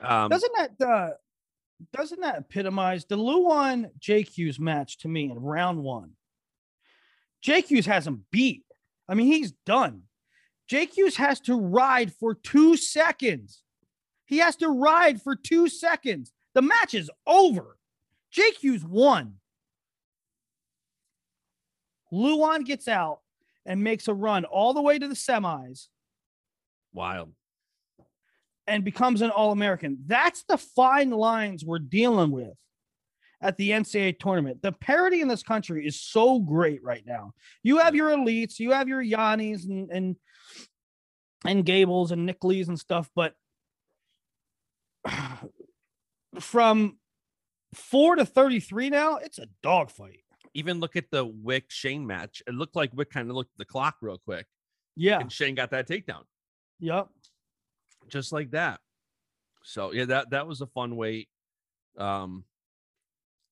Um, 0.00 0.28
doesn't 0.28 0.52
that 0.56 0.86
uh, 0.86 1.10
doesn't 1.92 2.20
that 2.20 2.36
epitomize 2.36 3.04
the 3.04 3.16
Lewan 3.16 3.90
JQ's 4.00 4.58
match 4.58 4.98
to 4.98 5.08
me 5.08 5.30
in 5.30 5.38
round 5.38 5.82
one? 5.82 6.12
JQ's 7.44 7.86
has 7.86 8.06
him 8.06 8.24
beat. 8.30 8.64
I 9.08 9.14
mean, 9.14 9.26
he's 9.26 9.52
done. 9.64 10.02
JQ's 10.70 11.16
has 11.16 11.40
to 11.42 11.54
ride 11.54 12.12
for 12.12 12.34
two 12.34 12.76
seconds. 12.76 13.62
He 14.24 14.38
has 14.38 14.56
to 14.56 14.68
ride 14.68 15.22
for 15.22 15.36
two 15.36 15.68
seconds. 15.68 16.32
The 16.54 16.62
match 16.62 16.94
is 16.94 17.10
over. 17.26 17.76
JQ's 18.36 18.84
won. 18.84 19.34
Lewan 22.12 22.64
gets 22.64 22.88
out 22.88 23.20
and 23.64 23.82
makes 23.82 24.08
a 24.08 24.14
run 24.14 24.44
all 24.44 24.74
the 24.74 24.82
way 24.82 24.98
to 24.98 25.08
the 25.08 25.14
semis. 25.14 25.86
Wild. 26.92 27.32
And 28.66 28.84
becomes 28.84 29.22
an 29.22 29.30
All 29.30 29.52
American. 29.52 29.98
That's 30.06 30.44
the 30.48 30.58
fine 30.58 31.10
lines 31.10 31.64
we're 31.64 31.78
dealing 31.78 32.32
with 32.32 32.54
at 33.40 33.56
the 33.56 33.70
NCAA 33.70 34.18
tournament. 34.18 34.62
The 34.62 34.72
parity 34.72 35.20
in 35.20 35.28
this 35.28 35.42
country 35.42 35.86
is 35.86 36.00
so 36.00 36.40
great 36.40 36.82
right 36.82 37.04
now. 37.06 37.32
You 37.62 37.78
have 37.78 37.94
your 37.94 38.10
elites, 38.10 38.58
you 38.58 38.72
have 38.72 38.88
your 38.88 39.04
Yiannis 39.04 39.68
and 39.68 39.90
and 39.90 40.16
and 41.44 41.64
Gables 41.64 42.10
and 42.10 42.26
Nick 42.26 42.42
Lees 42.42 42.68
and 42.68 42.78
stuff, 42.78 43.08
but 43.14 43.34
from 46.40 46.98
four 47.74 48.16
to 48.16 48.24
33 48.24 48.90
now, 48.90 49.16
it's 49.16 49.38
a 49.38 49.46
dogfight. 49.62 50.20
Even 50.54 50.80
look 50.80 50.96
at 50.96 51.10
the 51.10 51.24
Wick 51.24 51.66
Shane 51.68 52.06
match. 52.06 52.42
It 52.46 52.54
looked 52.54 52.76
like 52.76 52.90
Wick 52.94 53.10
kind 53.10 53.28
of 53.28 53.36
looked 53.36 53.52
at 53.54 53.58
the 53.58 53.64
clock 53.66 53.96
real 54.00 54.18
quick. 54.18 54.46
Yeah. 54.96 55.20
And 55.20 55.30
Shane 55.30 55.54
got 55.54 55.70
that 55.70 55.86
takedown. 55.86 56.22
Yep. 56.80 57.08
Just 58.08 58.32
like 58.32 58.50
that. 58.52 58.80
So 59.62 59.92
yeah, 59.92 60.04
that 60.06 60.30
that 60.30 60.46
was 60.46 60.60
a 60.60 60.66
fun 60.66 60.96
wait. 60.96 61.28
Um 61.98 62.44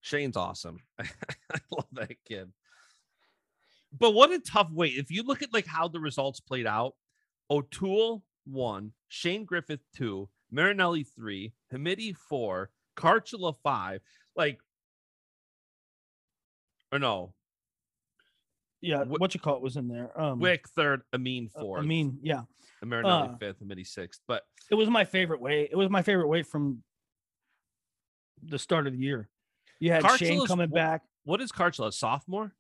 Shane's 0.01 0.37
awesome. 0.37 0.79
I 1.01 1.07
love 1.71 1.89
that 1.93 2.17
kid. 2.27 2.53
But 3.99 4.13
what 4.13 4.33
a 4.33 4.39
tough 4.39 4.69
wait. 4.71 4.95
If 4.99 5.11
you 5.11 5.23
look 5.23 5.43
at 5.43 5.53
like 5.53 5.67
how 5.67 5.89
the 5.89 6.01
results 6.01 6.41
played 6.41 6.67
out, 6.67 6.95
O'Toole 7.51 8.23
one, 8.45 8.93
Shane 9.09 9.45
Griffith 9.45 9.81
two, 9.97 10.29
Marinelli 10.51 11.05
three, 11.05 11.53
Hamiti 11.73 12.15
four, 12.17 12.71
Kharchla 12.97 13.55
five. 13.63 14.01
Like, 14.37 14.59
or 16.93 16.99
no. 16.99 17.35
Yeah, 18.85 19.05
what 19.05 19.33
you 19.35 19.41
call 19.41 19.57
it 19.57 19.63
was 19.63 19.77
in 19.77 19.89
there. 19.89 20.19
Um, 20.21 20.39
Wick 20.39 20.69
third, 20.69 21.03
Amine 21.13 21.51
uh, 21.57 21.61
fourth. 21.61 21.83
I 21.83 21.87
mean, 21.87 22.19
yeah. 22.23 22.43
And 22.83 22.91
Marinelli 22.91 23.29
uh, 23.31 23.37
fifth, 23.39 23.61
Hamiti 23.61 23.87
sixth. 23.87 24.21
But 24.29 24.43
it 24.71 24.75
was 24.75 24.91
my 24.91 25.05
favorite 25.05 25.41
way. 25.41 25.69
It 25.71 25.77
was 25.77 25.89
my 25.89 26.03
favorite 26.03 26.29
way 26.29 26.43
from 26.43 26.83
the 28.43 28.59
start 28.59 28.87
of 28.87 28.93
the 28.93 28.99
year. 28.99 29.31
You 29.81 29.91
had 29.93 30.07
Shane 30.19 30.47
coming 30.47 30.69
back. 30.69 31.03
What 31.25 31.41
is 31.41 31.51
Kharchla? 31.51 31.93
Sophomore? 31.93 32.53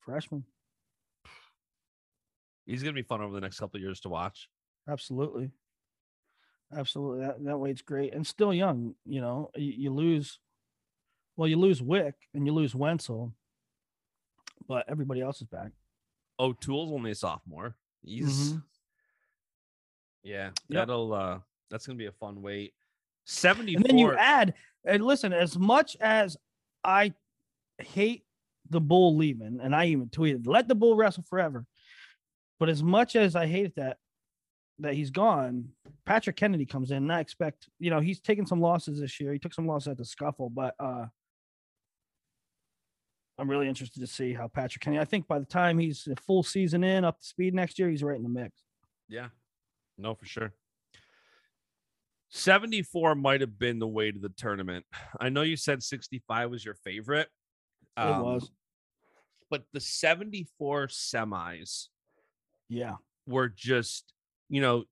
Freshman. 0.00 0.44
He's 2.66 2.82
gonna 2.82 2.92
be 2.92 3.02
fun 3.02 3.22
over 3.22 3.34
the 3.34 3.40
next 3.40 3.58
couple 3.58 3.80
years 3.80 4.00
to 4.00 4.10
watch. 4.10 4.48
Absolutely, 4.88 5.50
absolutely. 6.76 7.26
That 7.26 7.42
that 7.44 7.58
way 7.58 7.70
it's 7.70 7.82
great 7.82 8.12
and 8.12 8.26
still 8.26 8.52
young. 8.52 8.94
You 9.06 9.22
know, 9.22 9.50
you, 9.56 9.72
you 9.76 9.90
lose. 9.90 10.38
Well, 11.36 11.48
you 11.48 11.56
lose 11.56 11.82
Wick 11.82 12.14
and 12.32 12.46
you 12.46 12.52
lose 12.52 12.74
Wenzel, 12.74 13.32
but 14.68 14.84
everybody 14.88 15.20
else 15.20 15.40
is 15.40 15.48
back. 15.48 15.72
O'Toole's 16.38 16.92
only 16.92 17.10
a 17.10 17.14
sophomore. 17.14 17.76
He's 18.02 18.50
mm-hmm. 18.50 18.58
yeah, 20.22 20.50
that'll 20.68 21.10
yep. 21.10 21.18
uh 21.18 21.38
that's 21.70 21.86
gonna 21.86 21.98
be 21.98 22.06
a 22.06 22.12
fun 22.12 22.42
wait. 22.42 22.74
74. 23.24 23.78
And 23.78 23.86
then 23.86 23.98
you 23.98 24.12
add, 24.14 24.54
and 24.84 25.04
listen, 25.04 25.32
as 25.32 25.58
much 25.58 25.96
as 26.00 26.36
I 26.82 27.14
hate 27.78 28.24
the 28.68 28.80
bull 28.80 29.16
leaving, 29.16 29.60
and 29.62 29.74
I 29.74 29.86
even 29.86 30.08
tweeted, 30.08 30.46
let 30.46 30.68
the 30.68 30.74
bull 30.74 30.96
wrestle 30.96 31.24
forever. 31.28 31.64
But 32.60 32.68
as 32.68 32.82
much 32.82 33.16
as 33.16 33.34
I 33.34 33.46
hate 33.46 33.74
that 33.76 33.98
that 34.80 34.94
he's 34.94 35.10
gone, 35.10 35.68
Patrick 36.04 36.36
Kennedy 36.36 36.66
comes 36.66 36.90
in, 36.90 36.98
and 36.98 37.12
I 37.12 37.20
expect, 37.20 37.68
you 37.78 37.90
know, 37.90 38.00
he's 38.00 38.20
taken 38.20 38.44
some 38.44 38.60
losses 38.60 39.00
this 39.00 39.20
year. 39.20 39.32
He 39.32 39.38
took 39.38 39.54
some 39.54 39.66
losses 39.66 39.88
at 39.88 39.96
the 39.96 40.04
scuffle, 40.04 40.50
but 40.50 40.74
uh 40.78 41.06
I'm 43.38 43.50
really 43.50 43.68
interested 43.68 44.00
to 44.00 44.06
see 44.06 44.32
how 44.32 44.48
Patrick 44.48 44.82
Kennedy. 44.82 45.00
I 45.00 45.04
think 45.04 45.26
by 45.26 45.38
the 45.38 45.44
time 45.44 45.78
he's 45.78 46.06
a 46.06 46.14
full 46.22 46.42
season 46.42 46.84
in, 46.84 47.04
up 47.04 47.20
to 47.20 47.26
speed 47.26 47.54
next 47.54 47.78
year, 47.78 47.88
he's 47.88 48.02
right 48.02 48.16
in 48.16 48.22
the 48.22 48.28
mix. 48.28 48.52
Yeah, 49.08 49.28
no, 49.98 50.14
for 50.14 50.24
sure. 50.24 50.52
74 52.30 53.14
might 53.14 53.40
have 53.40 53.58
been 53.58 53.78
the 53.78 53.88
way 53.88 54.10
to 54.10 54.18
the 54.18 54.28
tournament. 54.28 54.84
I 55.20 55.28
know 55.28 55.42
you 55.42 55.56
said 55.56 55.82
65 55.82 56.50
was 56.50 56.64
your 56.64 56.74
favorite. 56.74 57.28
Um, 57.96 58.08
it 58.08 58.24
was. 58.24 58.50
But 59.50 59.64
the 59.72 59.80
74 59.80 60.88
semis 60.88 61.88
yeah. 62.68 62.96
Were 63.26 63.48
just, 63.48 64.12
you 64.48 64.60
know, 64.60 64.84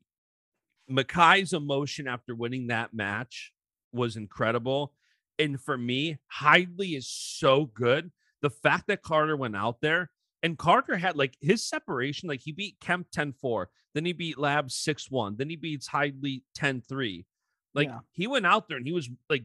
Mekhi's 0.91 1.53
emotion 1.53 2.07
after 2.07 2.35
winning 2.35 2.69
that 2.69 2.95
match 2.95 3.53
was 3.93 4.17
incredible. 4.17 4.93
And 5.39 5.61
for 5.61 5.77
me, 5.77 6.19
Hidlay 6.41 6.97
is 6.97 7.09
so 7.09 7.67
good. 7.67 8.11
The 8.43 8.51
fact 8.51 8.89
that 8.89 9.03
Carter 9.03 9.37
went 9.37 9.57
out 9.57 9.81
there 9.81 10.11
and 10.43 10.59
Carter 10.59 10.97
had 10.97 11.17
like 11.17 11.37
his 11.41 11.65
separation, 11.65 12.29
like 12.29 12.41
he 12.41 12.53
beat 12.53 12.81
Kemp 12.81 13.07
10 13.13 13.33
4, 13.33 13.69
then 13.95 14.05
he 14.05 14.13
beat 14.13 14.39
Lab 14.39 14.71
6 14.71 15.11
1, 15.11 15.37
then 15.37 15.49
he 15.49 15.57
beats 15.57 15.89
Hidlay 15.89 16.43
10 16.55 16.83
3. 16.83 17.27
Like 17.75 17.89
yeah. 17.89 17.99
he 18.11 18.27
went 18.27 18.47
out 18.47 18.69
there 18.69 18.77
and 18.77 18.87
he 18.87 18.93
was 18.93 19.09
like 19.31 19.45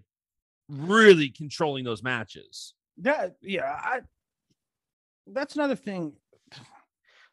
really 0.68 1.30
controlling 1.30 1.86
those 1.86 2.04
matches. 2.04 2.74
That, 2.98 3.36
yeah, 3.42 3.80
I, 3.80 4.02
that's 5.28 5.56
another 5.56 5.76
thing 5.76 6.14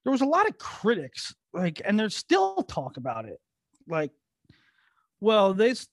there 0.04 0.12
was 0.12 0.20
a 0.20 0.26
lot 0.26 0.48
of 0.48 0.58
critics 0.58 1.34
like 1.52 1.82
and 1.84 1.98
there's 1.98 2.16
still 2.16 2.62
talk 2.62 2.96
about 2.96 3.24
it 3.24 3.40
like 3.88 4.10
well 5.20 5.54
this 5.54 5.88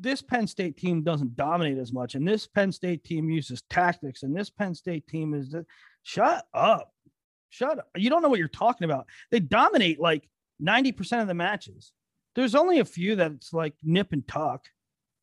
this 0.00 0.22
penn 0.22 0.46
state 0.46 0.76
team 0.76 1.02
doesn't 1.02 1.36
dominate 1.36 1.78
as 1.78 1.92
much 1.92 2.14
and 2.14 2.26
this 2.26 2.46
penn 2.46 2.72
state 2.72 3.04
team 3.04 3.30
uses 3.30 3.62
tactics 3.70 4.22
and 4.22 4.36
this 4.36 4.50
penn 4.50 4.74
state 4.74 5.06
team 5.06 5.34
is 5.34 5.54
shut 6.02 6.46
up. 6.54 6.92
Shut 7.50 7.78
up. 7.78 7.88
You 7.96 8.10
don't 8.10 8.22
know 8.22 8.28
what 8.28 8.38
you're 8.38 8.48
talking 8.48 8.84
about. 8.84 9.06
They 9.30 9.40
dominate 9.40 10.00
like 10.00 10.28
90% 10.62 11.20
of 11.20 11.26
the 11.26 11.34
matches. 11.34 11.92
There's 12.36 12.54
only 12.54 12.78
a 12.78 12.84
few 12.84 13.16
that's 13.16 13.52
like 13.52 13.74
nip 13.82 14.12
and 14.12 14.26
tuck. 14.26 14.66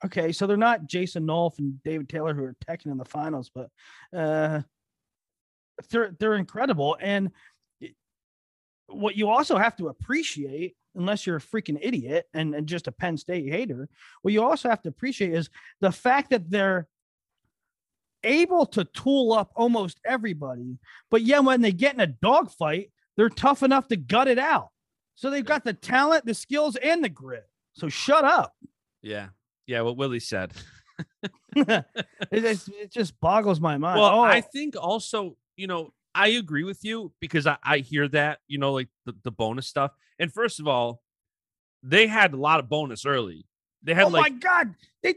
Okay 0.06 0.32
so 0.32 0.46
they're 0.46 0.58
not 0.58 0.86
jason 0.86 1.26
nolf 1.26 1.58
and 1.58 1.82
david 1.82 2.08
taylor 2.08 2.36
who 2.36 2.44
are 2.44 2.56
teching 2.70 2.92
in 2.92 2.98
the 2.98 3.04
finals 3.04 3.50
but 3.52 3.72
uh 4.16 4.62
they're 5.90 6.16
they're 6.20 6.36
incredible. 6.36 6.98
And 7.00 7.32
what 8.88 9.16
you 9.16 9.30
also 9.30 9.58
have 9.58 9.76
to 9.78 9.90
appreciate, 9.90 10.76
unless 10.98 11.26
you're 11.26 11.38
a 11.38 11.42
freaking 11.42 11.78
idiot 11.82 12.26
and, 12.34 12.54
and 12.56 12.68
just 12.68 12.88
a 12.88 12.92
Penn 12.92 13.18
State 13.18 13.52
hater, 13.52 13.88
what 14.22 14.34
you 14.34 14.44
also 14.44 14.70
have 14.70 14.82
to 14.84 14.90
appreciate 14.90 15.34
is 15.34 15.50
the 15.80 15.92
fact 15.92 16.32
that 16.32 16.50
they're 16.50 16.88
able 18.24 18.66
to 18.66 18.84
tool 18.84 19.34
up 19.34 19.52
almost 19.56 20.00
everybody, 20.06 20.78
but 21.10 21.22
yet 21.22 21.44
when 21.44 21.62
they 21.62 21.72
get 21.72 21.94
in 21.94 22.00
a 22.00 22.08
dogfight, 22.08 22.92
they're 23.16 23.30
tough 23.30 23.64
enough 23.64 23.88
to 23.88 23.96
gut 23.96 24.28
it 24.28 24.40
out. 24.40 24.70
So 25.16 25.30
they've 25.30 25.46
got 25.46 25.64
the 25.64 25.74
talent, 25.74 26.26
the 26.26 26.36
skills, 26.36 26.76
and 26.76 27.04
the 27.04 27.10
grit. 27.10 27.48
So 27.74 27.90
shut 27.90 28.24
up. 28.24 28.54
Yeah. 29.02 29.30
Yeah. 29.66 29.82
What 29.82 29.98
Willie 29.98 30.20
said. 30.20 30.54
it, 31.56 31.86
it, 32.32 32.92
just 32.92 33.20
boggles 33.20 33.60
my 33.60 33.78
mind. 33.78 34.00
Well, 34.00 34.20
oh. 34.20 34.22
I 34.22 34.42
think 34.42 34.76
also, 34.80 35.36
you 35.56 35.68
know, 35.68 35.92
I 36.18 36.30
agree 36.30 36.64
with 36.64 36.84
you 36.84 37.14
because 37.22 37.46
I, 37.46 37.58
I 37.64 37.78
hear 37.78 38.08
that, 38.10 38.40
you 38.48 38.58
know, 38.58 38.74
like 38.74 38.90
the, 39.06 39.16
the 39.24 39.32
bonus 39.32 39.68
stuff. 39.68 39.92
And 40.18 40.34
first 40.34 40.60
of 40.60 40.68
all, 40.68 41.02
they 41.84 42.08
had 42.08 42.34
a 42.34 42.38
lot 42.38 42.60
of 42.60 42.68
bonus 42.68 43.06
early. 43.06 43.46
They 43.84 43.94
had 43.94 44.06
oh 44.06 44.10
like 44.10 44.20
oh 44.20 44.24
like 44.24 44.34
my 44.34 44.40
god. 44.40 44.76
They 45.04 45.16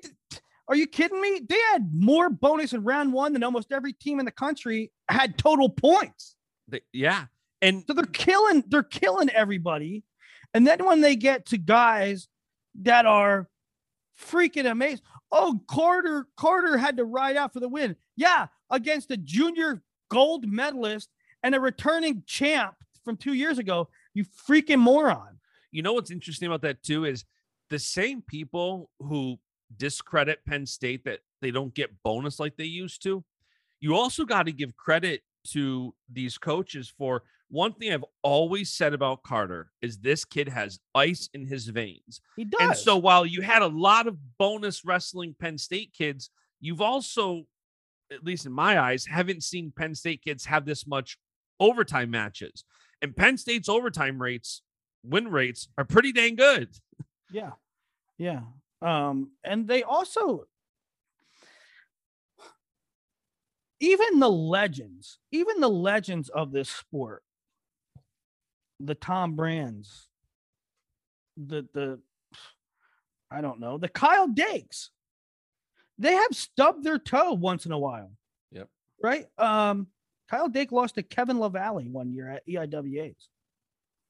Are 0.68 0.76
you 0.76 0.86
kidding 0.86 1.20
me? 1.20 1.40
They 1.48 1.58
had 1.72 1.90
more 1.94 2.28
bonus 2.28 2.74
in 2.74 2.84
round 2.84 3.12
one 3.12 3.32
than 3.32 3.42
almost 3.42 3.72
every 3.72 3.94
team 3.94 4.20
in 4.20 4.26
the 4.26 4.30
country 4.30 4.92
had 5.08 5.38
total 5.38 5.70
points. 5.70 6.36
They, 6.68 6.82
yeah. 6.92 7.24
And 7.62 7.82
so 7.86 7.94
they're 7.94 8.04
killing, 8.04 8.64
they're 8.68 8.82
killing 8.82 9.30
everybody. 9.30 10.04
And 10.52 10.66
then 10.66 10.84
when 10.84 11.00
they 11.00 11.16
get 11.16 11.46
to 11.46 11.58
guys 11.58 12.28
that 12.82 13.06
are 13.06 13.48
freaking 14.20 14.70
amazing. 14.70 15.04
Oh, 15.32 15.60
Carter, 15.68 16.26
Carter 16.36 16.76
had 16.76 16.96
to 16.98 17.04
ride 17.04 17.36
out 17.36 17.52
for 17.52 17.60
the 17.60 17.68
win. 17.68 17.96
Yeah, 18.16 18.46
against 18.70 19.10
a 19.10 19.16
junior 19.16 19.82
gold 20.10 20.46
medalist 20.46 21.08
and 21.42 21.54
a 21.54 21.60
returning 21.60 22.22
champ 22.26 22.74
from 23.04 23.16
two 23.16 23.32
years 23.32 23.58
ago. 23.58 23.88
You 24.12 24.24
freaking 24.46 24.80
moron. 24.80 25.38
You 25.72 25.82
know 25.82 25.94
what's 25.94 26.10
interesting 26.10 26.48
about 26.48 26.62
that 26.62 26.82
too 26.82 27.04
is 27.04 27.24
the 27.70 27.78
same 27.78 28.22
people 28.22 28.90
who 28.98 29.38
discredit 29.76 30.44
Penn 30.44 30.66
State 30.66 31.04
that 31.04 31.20
they 31.40 31.50
don't 31.50 31.74
get 31.74 32.02
bonus 32.02 32.40
like 32.40 32.56
they 32.56 32.64
used 32.64 33.02
to. 33.04 33.24
You 33.80 33.94
also 33.94 34.24
got 34.24 34.46
to 34.46 34.52
give 34.52 34.76
credit 34.76 35.22
to 35.52 35.94
these 36.12 36.36
coaches 36.36 36.92
for 36.98 37.22
one 37.48 37.72
thing 37.72 37.92
I've 37.92 38.04
always 38.22 38.70
said 38.70 38.94
about 38.94 39.22
Carter 39.22 39.70
is 39.82 39.98
this 39.98 40.24
kid 40.24 40.48
has 40.48 40.78
ice 40.94 41.28
in 41.34 41.46
his 41.46 41.66
veins. 41.66 42.20
He 42.36 42.44
does. 42.44 42.60
And 42.60 42.76
so 42.76 42.96
while 42.96 43.26
you 43.26 43.42
had 43.42 43.62
a 43.62 43.66
lot 43.66 44.06
of 44.06 44.16
bonus 44.38 44.84
wrestling 44.84 45.34
Penn 45.38 45.58
State 45.58 45.92
kids, 45.96 46.30
you've 46.60 46.80
also, 46.80 47.44
at 48.12 48.24
least 48.24 48.46
in 48.46 48.52
my 48.52 48.78
eyes, 48.78 49.06
haven't 49.06 49.42
seen 49.42 49.72
Penn 49.74 49.94
State 49.94 50.22
kids 50.22 50.44
have 50.46 50.64
this 50.64 50.86
much 50.86 51.18
overtime 51.58 52.10
matches. 52.10 52.64
And 53.02 53.16
Penn 53.16 53.36
State's 53.36 53.68
overtime 53.68 54.20
rates, 54.20 54.62
win 55.04 55.28
rates 55.28 55.68
are 55.78 55.84
pretty 55.84 56.12
dang 56.12 56.36
good. 56.36 56.68
Yeah. 57.32 57.52
Yeah. 58.18 58.40
Um, 58.82 59.30
and 59.44 59.68
they 59.68 59.82
also 59.82 60.46
even 63.78 64.18
the 64.18 64.30
legends, 64.30 65.18
even 65.32 65.60
the 65.60 65.70
legends 65.70 66.28
of 66.28 66.52
this 66.52 66.68
sport 66.68 67.22
the 68.80 68.94
Tom 68.94 69.36
Brands, 69.36 70.08
the 71.36 71.66
the 71.74 72.00
I 73.30 73.40
don't 73.40 73.60
know, 73.60 73.78
the 73.78 73.88
Kyle 73.88 74.26
Dakes. 74.26 74.90
They 76.00 76.14
have 76.14 76.32
stubbed 76.34 76.82
their 76.82 76.98
toe 76.98 77.34
once 77.34 77.66
in 77.66 77.72
a 77.72 77.78
while. 77.78 78.10
Yep. 78.52 78.68
Right? 79.02 79.26
Um 79.38 79.86
Kyle 80.30 80.48
Dake 80.48 80.72
lost 80.72 80.94
to 80.94 81.02
Kevin 81.02 81.38
LaValle 81.38 81.88
one 81.88 82.12
year 82.12 82.28
at 82.28 82.46
EIWAs 82.48 83.26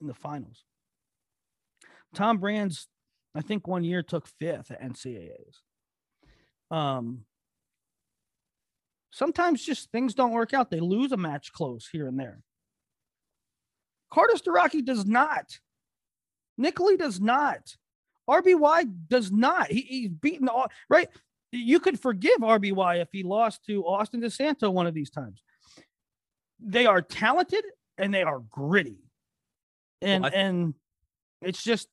in 0.00 0.06
the 0.06 0.14
finals. 0.14 0.64
Tom 2.14 2.38
Brands, 2.38 2.86
I 3.34 3.40
think 3.40 3.66
one 3.66 3.84
year 3.84 4.02
took 4.02 4.26
fifth 4.26 4.70
at 4.70 4.80
NCAAs. 4.80 5.56
Um 6.70 7.24
sometimes 9.10 9.66
just 9.66 9.90
things 9.90 10.14
don't 10.14 10.32
work 10.32 10.54
out. 10.54 10.70
They 10.70 10.80
lose 10.80 11.10
a 11.10 11.16
match 11.16 11.52
close 11.52 11.88
here 11.90 12.06
and 12.06 12.18
there. 12.18 12.40
Carter 14.12 14.36
Starocci 14.36 14.84
does 14.84 15.04
not. 15.06 15.58
Nick 16.56 16.78
Lee 16.78 16.96
does 16.96 17.20
not. 17.20 17.76
RBY 18.28 19.08
does 19.08 19.32
not. 19.32 19.72
He, 19.72 19.80
he's 19.80 20.08
beaten 20.08 20.48
all 20.48 20.70
right. 20.88 21.08
You 21.52 21.80
could 21.80 21.98
forgive 21.98 22.38
RBY 22.38 23.00
if 23.00 23.08
he 23.12 23.22
lost 23.22 23.64
to 23.66 23.84
Austin 23.84 24.20
DeSanto 24.20 24.72
one 24.72 24.86
of 24.86 24.94
these 24.94 25.10
times. 25.10 25.42
They 26.60 26.86
are 26.86 27.02
talented 27.02 27.64
and 27.98 28.14
they 28.14 28.22
are 28.22 28.40
gritty. 28.50 28.98
And 30.00 30.24
well, 30.24 30.32
and 30.34 30.74
it's 31.42 31.62
just 31.62 31.88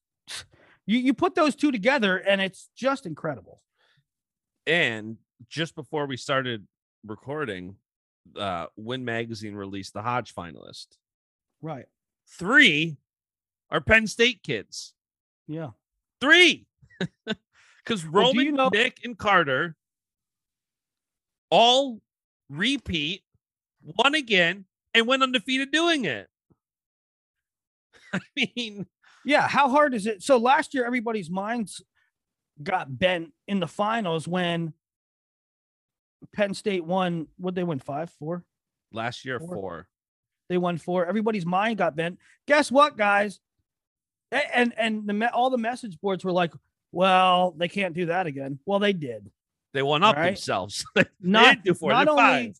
you, 0.86 1.00
you 1.00 1.14
put 1.14 1.36
those 1.36 1.56
two 1.56 1.72
together 1.72 2.18
and 2.18 2.42
it's 2.42 2.70
just 2.76 3.06
incredible. 3.06 3.62
And 4.66 5.18
just 5.50 5.76
before 5.76 6.06
we 6.06 6.18
started 6.18 6.68
recording, 7.06 7.76
uh 8.38 8.68
Win 8.76 9.06
Magazine 9.06 9.56
released 9.56 9.94
the 9.94 10.02
Hodge 10.02 10.36
finalist. 10.36 10.88
Right. 11.62 11.86
Three 12.30 12.98
are 13.70 13.82
Penn 13.82 14.08
State 14.08 14.44
kids. 14.44 14.94
Yeah. 15.48 15.72
Three. 16.22 16.68
Because 17.88 18.06
well, 18.06 18.28
Roman, 18.28 18.46
you 18.46 18.52
know- 18.52 18.70
Nick, 18.70 19.00
and 19.04 19.18
Carter 19.18 19.76
all 21.50 22.02
repeat, 22.50 23.24
won 23.82 24.14
again, 24.14 24.66
and 24.94 25.08
went 25.08 25.24
undefeated 25.24 25.72
doing 25.72 26.04
it. 26.04 26.28
I 28.14 28.20
mean, 28.36 28.88
yeah, 29.24 29.48
how 29.48 29.70
hard 29.70 29.94
is 29.94 30.06
it? 30.06 30.22
So 30.22 30.38
last 30.38 30.74
year, 30.74 30.86
everybody's 30.86 31.30
minds 31.30 31.82
got 32.62 32.98
bent 32.98 33.32
in 33.48 33.60
the 33.60 33.68
finals 33.68 34.28
when 34.28 34.74
Penn 36.34 36.54
State 36.54 36.84
won. 36.84 37.28
What 37.38 37.56
they 37.56 37.64
win? 37.64 37.80
Five, 37.80 38.10
four. 38.20 38.44
Last 38.92 39.24
year, 39.24 39.40
four. 39.40 39.56
four. 39.56 39.88
They 40.50 40.58
won 40.58 40.78
four. 40.78 41.06
Everybody's 41.06 41.46
mind 41.46 41.78
got 41.78 41.96
bent. 41.96 42.20
Guess 42.48 42.70
what, 42.72 42.98
guys? 42.98 43.40
And 44.32 44.74
and 44.78 45.08
the 45.08 45.32
all 45.32 45.50
the 45.50 45.58
message 45.58 46.00
boards 46.02 46.26
were 46.26 46.34
like, 46.34 46.54
"Well, 46.92 47.54
they 47.58 47.68
can't 47.68 47.94
do 47.94 48.08
that 48.08 48.28
again." 48.28 48.60
Well, 48.66 48.80
they 48.80 48.94
did. 48.94 49.32
They 49.74 49.84
won 49.84 50.04
up 50.04 50.16
right? 50.16 50.28
themselves. 50.28 50.86
not 51.22 51.64
do 51.64 51.74
four. 51.74 51.92
Not 51.92 52.08
only, 52.08 52.56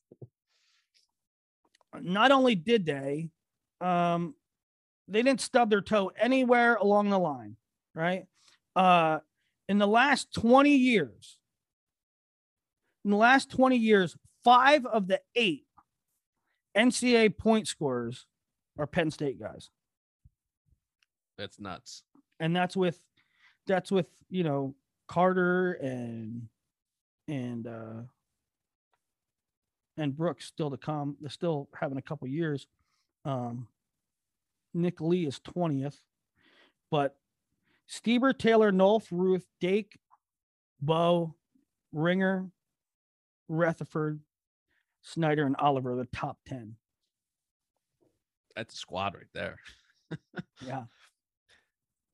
not 2.02 2.32
only 2.32 2.56
did 2.56 2.86
they, 2.86 3.30
um, 3.82 4.36
they 5.08 5.22
didn't 5.22 5.42
stub 5.42 5.70
their 5.70 5.82
toe 5.82 6.12
anywhere 6.20 6.76
along 6.76 7.10
the 7.10 7.20
line. 7.20 7.56
Right. 7.96 8.26
Uh, 8.76 9.20
in 9.68 9.78
the 9.80 9.88
last 9.88 10.34
twenty 10.34 10.76
years, 10.76 11.38
in 13.04 13.12
the 13.12 13.18
last 13.18 13.50
twenty 13.50 13.78
years, 13.78 14.16
five 14.44 14.86
of 14.86 15.08
the 15.08 15.22
eight 15.36 15.66
NCAA 16.78 17.36
point 17.36 17.68
scorers 17.68 18.26
are 18.78 18.88
Penn 18.88 19.12
State 19.12 19.40
guys. 19.40 19.70
That's 21.38 21.60
nuts. 21.60 22.04
And 22.40 22.56
that's 22.56 22.76
with 22.76 23.00
that's 23.68 23.92
with, 23.92 24.08
you 24.30 24.44
know, 24.44 24.76
Carter 25.08 25.74
and 25.74 26.48
and 27.28 27.68
uh 27.68 28.02
and 29.98 30.16
Brooks 30.16 30.46
still 30.46 30.70
to 30.72 30.78
come. 30.78 31.18
They're 31.22 31.30
still 31.30 31.70
having 31.80 31.98
a 31.98 32.02
couple 32.02 32.28
years. 32.28 32.68
Um 33.26 33.68
Nick 34.74 35.02
Lee 35.02 35.26
is 35.26 35.40
20th, 35.40 35.98
but 36.92 37.16
Stieber, 37.90 38.38
Taylor, 38.38 38.72
Nolf, 38.72 39.08
Ruth, 39.12 39.46
Dake, 39.62 39.98
Bo, 40.82 41.36
Ringer, 41.92 42.52
Rutherford, 43.48 44.20
Snyder 45.02 45.46
and 45.46 45.56
Oliver 45.58 45.94
are 45.94 45.96
the 45.96 46.06
top 46.06 46.38
10. 46.48 46.76
That's 48.56 48.74
a 48.74 48.78
squad 48.78 49.16
right 49.16 49.24
there. 49.34 49.58
yeah. 50.66 50.84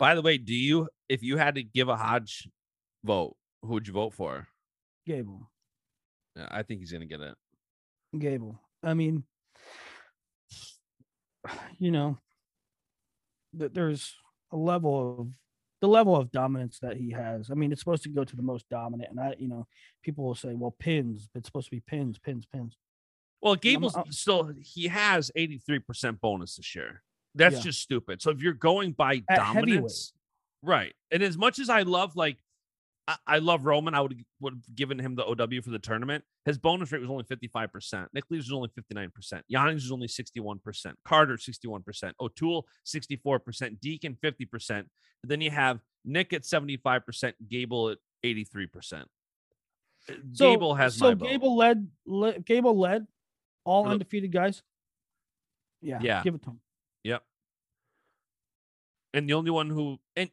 By 0.03 0.15
the 0.15 0.21
way, 0.21 0.37
do 0.37 0.53
you, 0.53 0.89
if 1.07 1.23
you 1.23 1.37
had 1.37 1.55
to 1.55 1.63
give 1.63 1.87
a 1.87 1.95
Hodge 1.95 2.49
vote, 3.05 3.37
who 3.61 3.69
would 3.69 3.87
you 3.87 3.93
vote 3.93 4.13
for? 4.13 4.49
Gable. 5.07 5.49
Yeah, 6.35 6.49
I 6.51 6.63
think 6.63 6.81
he's 6.81 6.91
going 6.91 7.07
to 7.07 7.07
get 7.07 7.21
it. 7.21 7.35
Gable. 8.19 8.59
I 8.83 8.95
mean, 8.95 9.23
you 11.79 11.89
know, 11.89 12.17
that 13.53 13.73
there's 13.73 14.13
a 14.51 14.57
level 14.57 15.21
of 15.21 15.27
the 15.79 15.87
level 15.87 16.17
of 16.17 16.33
dominance 16.33 16.79
that 16.79 16.97
he 16.97 17.11
has. 17.11 17.49
I 17.49 17.53
mean, 17.53 17.71
it's 17.71 17.79
supposed 17.79 18.03
to 18.03 18.09
go 18.09 18.25
to 18.25 18.35
the 18.35 18.41
most 18.41 18.67
dominant, 18.67 19.09
and 19.09 19.21
I, 19.21 19.35
you 19.39 19.47
know, 19.47 19.67
people 20.03 20.25
will 20.25 20.35
say, 20.35 20.53
"Well, 20.53 20.75
pins." 20.77 21.29
It's 21.33 21.47
supposed 21.47 21.67
to 21.67 21.75
be 21.77 21.79
pins, 21.79 22.19
pins, 22.19 22.45
pins. 22.45 22.75
Well, 23.41 23.55
Gable's 23.55 23.95
still 24.09 24.51
he 24.59 24.89
has 24.89 25.31
eighty 25.37 25.59
three 25.59 25.79
percent 25.79 26.19
bonus 26.19 26.57
this 26.57 26.75
year. 26.75 27.03
That's 27.35 27.55
yeah. 27.55 27.61
just 27.61 27.81
stupid. 27.81 28.21
So 28.21 28.31
if 28.31 28.41
you're 28.41 28.53
going 28.53 28.91
by 28.91 29.23
At 29.29 29.37
dominance, 29.37 30.13
right? 30.61 30.93
And 31.11 31.23
as 31.23 31.37
much 31.37 31.59
as 31.59 31.69
I 31.69 31.81
love 31.81 32.15
like 32.15 32.37
I, 33.07 33.15
I 33.27 33.37
love 33.39 33.65
Roman, 33.65 33.93
I 33.93 34.01
would 34.01 34.23
would 34.39 34.53
have 34.53 34.75
given 34.75 34.99
him 34.99 35.15
the 35.15 35.25
OW 35.25 35.61
for 35.61 35.71
the 35.71 35.79
tournament. 35.79 36.23
His 36.45 36.57
bonus 36.57 36.91
rate 36.91 37.01
was 37.01 37.09
only 37.09 37.23
55%. 37.23 38.07
Nick 38.13 38.25
Lee's 38.29 38.49
was 38.49 38.53
only 38.53 38.69
59%. 38.69 39.09
Yianni's 39.51 39.83
was 39.83 39.91
only 39.91 40.07
61%. 40.07 40.93
Carter, 41.05 41.37
61%. 41.37 42.11
O'Toole, 42.19 42.67
64%. 42.85 43.79
Deakin, 43.79 44.17
50%. 44.21 44.69
And 44.69 44.87
then 45.23 45.41
you 45.41 45.51
have 45.51 45.79
Nick 46.05 46.33
at 46.33 46.43
75%, 46.43 47.33
Gable 47.49 47.89
at 47.89 47.97
83%. 48.25 48.67
Uh, 50.09 50.13
so, 50.33 50.51
Gable 50.51 50.75
has 50.75 50.95
so 50.95 51.15
Gable 51.15 51.55
led, 51.55 51.87
led, 52.05 52.45
Gable 52.45 52.77
led 52.77 53.07
all 53.63 53.87
undefeated 53.87 54.31
guys. 54.31 54.61
Yeah, 55.81 55.99
yeah. 56.01 56.23
Give 56.23 56.35
it 56.35 56.43
to 56.43 56.51
him. 56.51 56.59
And 59.13 59.29
the 59.29 59.33
only 59.33 59.51
one 59.51 59.69
who 59.69 59.97
and 60.15 60.29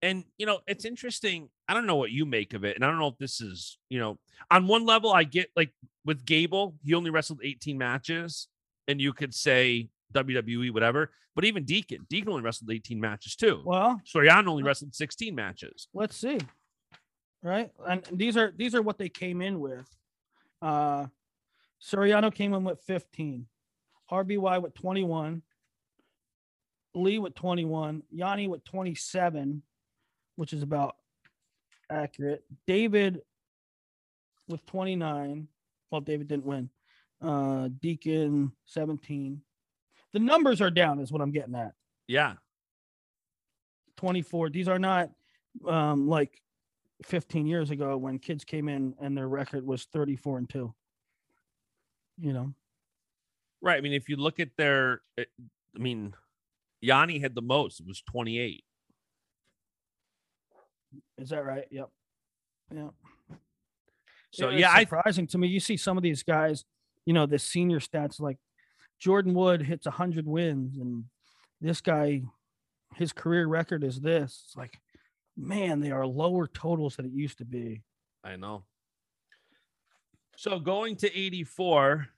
and 0.00 0.24
you 0.36 0.46
know 0.46 0.58
it's 0.66 0.84
interesting 0.84 1.48
i 1.68 1.74
don't 1.74 1.86
know 1.86 1.94
what 1.94 2.10
you 2.10 2.26
make 2.26 2.54
of 2.54 2.64
it 2.64 2.74
and 2.74 2.84
i 2.84 2.88
don't 2.88 2.98
know 2.98 3.06
if 3.06 3.18
this 3.18 3.40
is 3.40 3.78
you 3.88 4.00
know 4.00 4.18
on 4.50 4.66
one 4.66 4.84
level 4.84 5.12
i 5.12 5.22
get 5.22 5.48
like 5.54 5.72
with 6.04 6.26
gable 6.26 6.74
he 6.82 6.92
only 6.92 7.10
wrestled 7.10 7.38
18 7.44 7.78
matches 7.78 8.48
and 8.88 9.00
you 9.00 9.12
could 9.12 9.32
say 9.32 9.88
wwe 10.12 10.74
whatever 10.74 11.12
but 11.36 11.44
even 11.44 11.64
deakin 11.64 12.04
deakin 12.10 12.30
only 12.30 12.42
wrestled 12.42 12.68
18 12.72 13.00
matches 13.00 13.36
too 13.36 13.62
well 13.64 14.00
suriano 14.04 14.48
only 14.48 14.64
wrestled 14.64 14.92
16 14.92 15.32
matches 15.36 15.86
let's 15.94 16.16
see 16.16 16.38
right? 17.42 17.70
And 17.86 18.06
these 18.12 18.36
are 18.36 18.52
these 18.56 18.74
are 18.74 18.82
what 18.82 18.98
they 18.98 19.08
came 19.08 19.42
in 19.42 19.60
with. 19.60 19.88
Uh 20.60 21.06
Suriano 21.82 22.32
came 22.32 22.54
in 22.54 22.62
with 22.62 22.80
15, 22.82 23.44
RBY 24.08 24.62
with 24.62 24.72
21, 24.74 25.42
Lee 26.94 27.18
with 27.18 27.34
21, 27.34 28.02
Yianni 28.14 28.48
with 28.48 28.64
27, 28.64 29.62
which 30.36 30.52
is 30.52 30.62
about 30.62 30.96
accurate. 31.90 32.44
David 32.66 33.22
with 34.48 34.64
29. 34.66 35.48
Well, 35.90 36.00
David 36.00 36.28
didn't 36.28 36.46
win. 36.46 36.70
Uh 37.20 37.68
Deakin 37.80 38.52
17. 38.66 39.40
The 40.12 40.18
numbers 40.18 40.60
are 40.60 40.70
down, 40.70 40.98
is 41.00 41.12
what 41.12 41.22
I'm 41.22 41.30
getting 41.30 41.54
at. 41.54 41.72
Yeah. 42.06 42.34
24. 43.96 44.50
These 44.50 44.68
are 44.68 44.78
not 44.78 45.10
um 45.66 46.08
like 46.08 46.40
15 47.04 47.46
years 47.46 47.70
ago 47.70 47.96
when 47.96 48.18
kids 48.18 48.44
came 48.44 48.68
in 48.68 48.94
and 49.00 49.16
their 49.16 49.28
record 49.28 49.66
was 49.66 49.84
34 49.92 50.38
and 50.38 50.48
2. 50.48 50.74
You 52.18 52.32
know. 52.32 52.52
Right. 53.60 53.78
I 53.78 53.80
mean, 53.80 53.92
if 53.92 54.08
you 54.08 54.16
look 54.16 54.40
at 54.40 54.56
their, 54.56 55.02
I 55.18 55.24
mean, 55.78 56.14
Yianni 56.84 57.20
had 57.20 57.34
the 57.34 57.42
most. 57.42 57.80
It 57.80 57.86
was 57.86 58.02
28. 58.02 58.64
Is 61.18 61.30
that 61.30 61.44
right? 61.44 61.64
Yep. 61.70 61.88
Yeah. 62.74 62.90
So 64.32 64.48
It- 64.48 64.60
yeah, 64.60 64.68
it's 64.68 64.76
I 64.76 64.80
surprising 64.84 65.26
to 65.28 65.38
me. 65.38 65.48
You 65.48 65.60
see 65.60 65.76
some 65.76 65.96
of 65.96 66.02
these 66.02 66.22
guys, 66.22 66.64
you 67.06 67.12
know, 67.12 67.26
the 67.26 67.38
senior 67.38 67.80
stats 67.80 68.20
like 68.20 68.38
Jordan 68.98 69.34
Wood 69.34 69.62
hits 69.62 69.86
100 69.86 70.26
wins 70.26 70.78
and 70.78 71.04
this 71.60 71.80
guy 71.80 72.22
his 72.96 73.12
career 73.12 73.46
record 73.46 73.84
is 73.84 74.00
this. 74.00 74.42
It's 74.46 74.56
like 74.56 74.78
man, 75.36 75.80
they 75.80 75.90
are 75.90 76.06
lower 76.06 76.46
totals 76.46 76.96
than 76.96 77.06
it 77.06 77.12
used 77.12 77.38
to 77.38 77.44
be. 77.44 77.82
I 78.22 78.36
know. 78.36 78.64
So 80.36 80.58
going 80.58 80.96
to 80.96 81.18
84, 81.18 82.08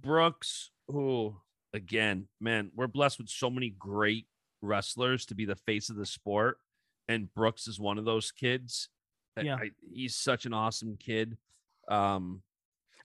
Brooks, 0.00 0.70
who 0.88 1.36
again, 1.72 2.28
man, 2.40 2.70
we're 2.74 2.86
blessed 2.86 3.18
with 3.18 3.28
so 3.28 3.50
many 3.50 3.70
great 3.70 4.26
wrestlers 4.60 5.26
to 5.26 5.34
be 5.34 5.44
the 5.44 5.56
face 5.56 5.90
of 5.90 5.96
the 5.96 6.06
sport. 6.06 6.58
And 7.08 7.32
Brooks 7.34 7.66
is 7.66 7.80
one 7.80 7.98
of 7.98 8.04
those 8.04 8.30
kids. 8.30 8.88
Yeah. 9.40 9.56
I- 9.56 9.70
he's 9.92 10.14
such 10.14 10.46
an 10.46 10.52
awesome 10.52 10.96
kid. 10.96 11.36
Um, 11.88 12.42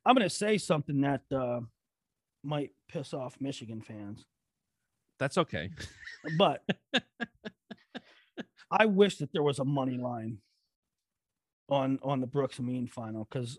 I'm 0.05 0.15
going 0.15 0.27
to 0.27 0.33
say 0.33 0.57
something 0.57 1.01
that 1.01 1.21
uh, 1.35 1.61
might 2.43 2.71
piss 2.87 3.13
off 3.13 3.35
Michigan 3.41 3.81
fans, 3.81 4.25
that's 5.19 5.37
okay. 5.37 5.71
but 6.37 6.63
I 8.71 8.85
wish 8.85 9.17
that 9.17 9.31
there 9.33 9.43
was 9.43 9.59
a 9.59 9.65
money 9.65 9.97
line 9.97 10.37
on 11.69 11.99
on 12.03 12.21
the 12.21 12.27
Brooks 12.27 12.59
Mean 12.59 12.87
final 12.87 13.27
because 13.29 13.57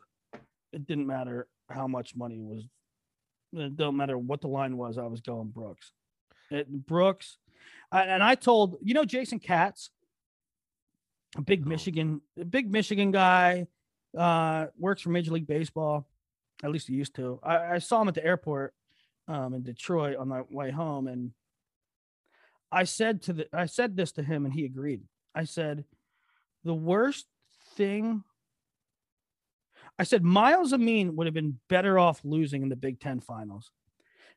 it 0.72 0.86
didn't 0.86 1.06
matter 1.06 1.48
how 1.68 1.86
much 1.88 2.14
money 2.14 2.38
was. 2.40 2.64
It 3.52 3.76
don't 3.76 3.96
matter 3.96 4.18
what 4.18 4.40
the 4.40 4.48
line 4.48 4.76
was. 4.76 4.98
I 4.98 5.06
was 5.06 5.20
going 5.20 5.48
Brooks. 5.48 5.92
It, 6.50 6.68
Brooks, 6.86 7.38
I- 7.90 8.04
and 8.04 8.22
I 8.22 8.34
told 8.34 8.78
you 8.82 8.94
know 8.94 9.04
Jason 9.04 9.38
Katz, 9.38 9.90
a 11.36 11.42
big 11.42 11.64
No. 11.64 11.70
Michigan, 11.70 12.20
a 12.38 12.44
big 12.44 12.70
Michigan 12.70 13.10
guy, 13.10 13.66
uh, 14.16 14.66
works 14.78 15.02
for 15.02 15.10
Major 15.10 15.32
League 15.32 15.46
Baseball. 15.46 16.06
At 16.62 16.70
least 16.70 16.88
he 16.88 16.94
used 16.94 17.14
to. 17.16 17.38
I, 17.42 17.74
I 17.74 17.78
saw 17.78 18.02
him 18.02 18.08
at 18.08 18.14
the 18.14 18.24
airport 18.24 18.74
um, 19.28 19.54
in 19.54 19.62
Detroit 19.62 20.16
on 20.16 20.28
my 20.28 20.42
way 20.50 20.70
home, 20.70 21.06
and 21.06 21.32
I 22.72 22.84
said 22.84 23.22
to 23.22 23.32
the 23.32 23.48
I 23.52 23.66
said 23.66 23.96
this 23.96 24.12
to 24.12 24.22
him, 24.22 24.44
and 24.44 24.52
he 24.52 24.64
agreed. 24.64 25.02
I 25.34 25.44
said, 25.44 25.84
the 26.64 26.74
worst 26.74 27.26
thing. 27.76 28.24
I 29.98 30.04
said 30.04 30.22
Myles 30.22 30.72
Amine 30.72 31.16
would 31.16 31.26
have 31.26 31.34
been 31.34 31.58
better 31.68 31.98
off 31.98 32.20
losing 32.24 32.62
in 32.62 32.68
the 32.68 32.76
Big 32.76 33.00
Ten 33.00 33.20
finals 33.20 33.72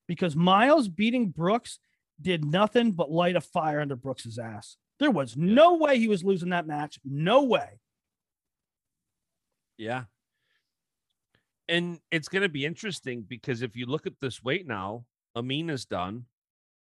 because 0.08 0.36
Miles 0.36 0.88
beating 0.88 1.30
Brooks 1.30 1.80
did 2.20 2.44
nothing 2.44 2.92
but 2.92 3.12
light 3.12 3.36
a 3.36 3.42
fire 3.42 3.80
under 3.80 3.96
Brooks's 3.96 4.40
ass. 4.40 4.78
There 5.00 5.12
was 5.12 5.36
no 5.38 5.76
way 5.76 5.98
he 5.98 6.08
was 6.08 6.24
losing 6.24 6.50
that 6.50 6.68
match. 6.68 7.00
No 7.04 7.44
way. 7.44 7.80
Yeah. 9.78 10.04
And 11.68 12.00
it's 12.12 12.28
going 12.28 12.44
to 12.44 12.50
be 12.50 12.66
interesting 12.66 13.22
because 13.22 13.62
if 13.62 13.76
you 13.76 13.86
look 13.86 14.06
at 14.06 14.20
this 14.20 14.44
weight 14.44 14.68
now, 14.68 15.06
Amine 15.36 15.70
is 15.70 15.86
done, 15.86 16.26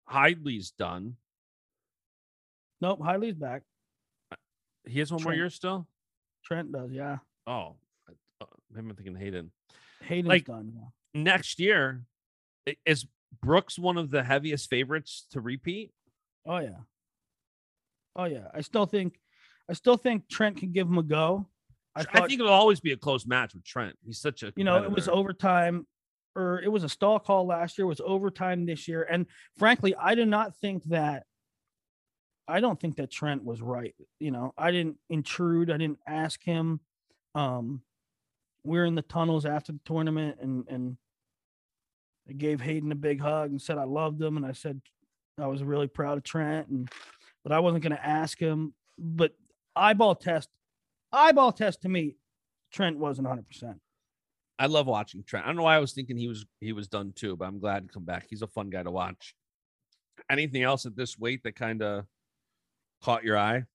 Hidlay's 0.09 0.71
done. 0.71 1.15
Nope. 2.81 2.99
Hidlay's 2.99 3.35
back. 3.35 3.63
He 4.85 4.99
has 4.99 5.11
one 5.11 5.23
more 5.23 5.33
year 5.33 5.49
still. 5.49 5.87
Trent 6.43 6.71
does. 6.71 6.91
Yeah. 6.91 7.17
Oh, 7.47 7.75
uh, 8.41 8.45
maybe 8.71 8.89
I'm 8.89 8.95
thinking 8.95 9.15
Hayden. 9.15 9.51
Hayden's 10.01 10.29
Like- 10.29 10.45
done. 10.45 10.73
Yeah. 10.75 11.21
Next 11.21 11.59
year, 11.59 12.03
is 12.85 13.05
Brooks 13.41 13.79
one 13.79 13.97
of 13.97 14.11
the 14.11 14.23
heaviest 14.23 14.69
favorites 14.69 15.25
to 15.31 15.39
repeat? 15.39 15.91
Oh 16.45 16.57
yeah. 16.57 16.79
Oh 18.15 18.25
yeah. 18.25 18.47
I 18.53 18.61
still 18.61 18.85
think, 18.85 19.19
I 19.69 19.73
still 19.73 19.97
think 19.97 20.27
Trent 20.27 20.57
can 20.57 20.71
give 20.71 20.87
him 20.87 20.97
a 20.97 21.03
go. 21.03 21.47
I, 21.95 22.01
I, 22.01 22.03
thought, 22.03 22.27
think 22.27 22.41
it'll 22.41 22.51
always 22.51 22.81
be 22.81 22.91
a 22.91 22.97
close 22.97 23.25
match 23.25 23.53
with 23.53 23.63
Trent. 23.63 23.95
He's 24.05 24.19
such 24.19 24.43
a 24.43 24.51
you 24.57 24.65
know, 24.65 24.83
it 24.83 24.91
was 24.91 25.07
overtime, 25.07 25.87
or 26.35 26.61
it 26.61 26.67
was 26.69 26.83
a 26.83 26.89
stall 26.89 27.19
call 27.19 27.47
last 27.47 27.77
year. 27.77 27.85
It 27.85 27.87
was 27.87 28.01
overtime 28.03 28.65
this 28.65 28.87
year, 28.87 29.07
and 29.09 29.25
frankly, 29.57 29.95
I 29.95 30.15
do 30.15 30.25
not 30.25 30.55
think 30.57 30.83
that. 30.85 31.23
I 32.47 32.59
don't 32.59 32.79
think 32.79 32.97
that 32.97 33.09
Trent 33.09 33.43
was 33.43 33.61
right. 33.61 33.95
You 34.19 34.29
know, 34.31 34.53
I 34.57 34.71
didn't 34.71 34.97
intrude. 35.09 35.71
I 35.71 35.77
didn't 35.77 35.99
ask 36.05 36.43
him. 36.43 36.79
Um, 37.33 37.81
we 38.65 38.79
are 38.79 38.85
in 38.85 38.95
the 38.95 39.01
tunnels 39.01 39.45
after 39.45 39.71
the 39.71 39.79
tournament, 39.85 40.37
and 40.41 40.65
and 40.67 40.97
I 42.27 42.33
gave 42.33 42.61
Hayden 42.61 42.91
a 42.91 42.95
big 42.95 43.21
hug 43.21 43.51
and 43.51 43.61
said 43.61 43.77
I 43.77 43.83
loved 43.83 44.21
him, 44.21 44.37
and 44.37 44.45
I 44.45 44.53
said 44.53 44.81
I 45.39 45.47
was 45.47 45.63
really 45.63 45.87
proud 45.87 46.17
of 46.17 46.23
Trent, 46.23 46.67
and 46.67 46.89
but 47.43 47.51
I 47.51 47.59
wasn't 47.59 47.83
going 47.83 47.95
to 47.95 48.05
ask 48.05 48.39
him. 48.39 48.73
But 48.97 49.33
eyeball 49.75 50.15
test, 50.15 50.49
eyeball 51.11 51.51
test 51.51 51.81
to 51.81 51.89
me, 51.89 52.15
Trent 52.71 52.97
wasn't 52.97 53.27
100. 53.27 53.47
percent 53.47 53.77
I 54.57 54.67
love 54.67 54.87
watching 54.87 55.23
Trent. 55.23 55.45
I 55.45 55.49
don't 55.49 55.57
know 55.57 55.63
why 55.63 55.75
I 55.75 55.79
was 55.79 55.93
thinking 55.93 56.17
he 56.17 56.27
was 56.27 56.45
he 56.61 56.73
was 56.73 56.87
done 56.87 57.13
too, 57.15 57.35
but 57.35 57.45
I'm 57.45 57.59
glad 57.59 57.87
to 57.87 57.93
come 57.93 58.05
back. 58.05 58.27
He's 58.29 58.41
a 58.41 58.47
fun 58.47 58.69
guy 58.69 58.83
to 58.83 58.91
watch. 58.91 59.35
Anything 60.29 60.63
else 60.63 60.85
at 60.85 60.95
this 60.95 61.19
weight 61.19 61.43
that 61.43 61.55
kind 61.55 61.81
of 61.81 62.05
caught 63.03 63.23
your 63.23 63.37
eye? 63.37 63.65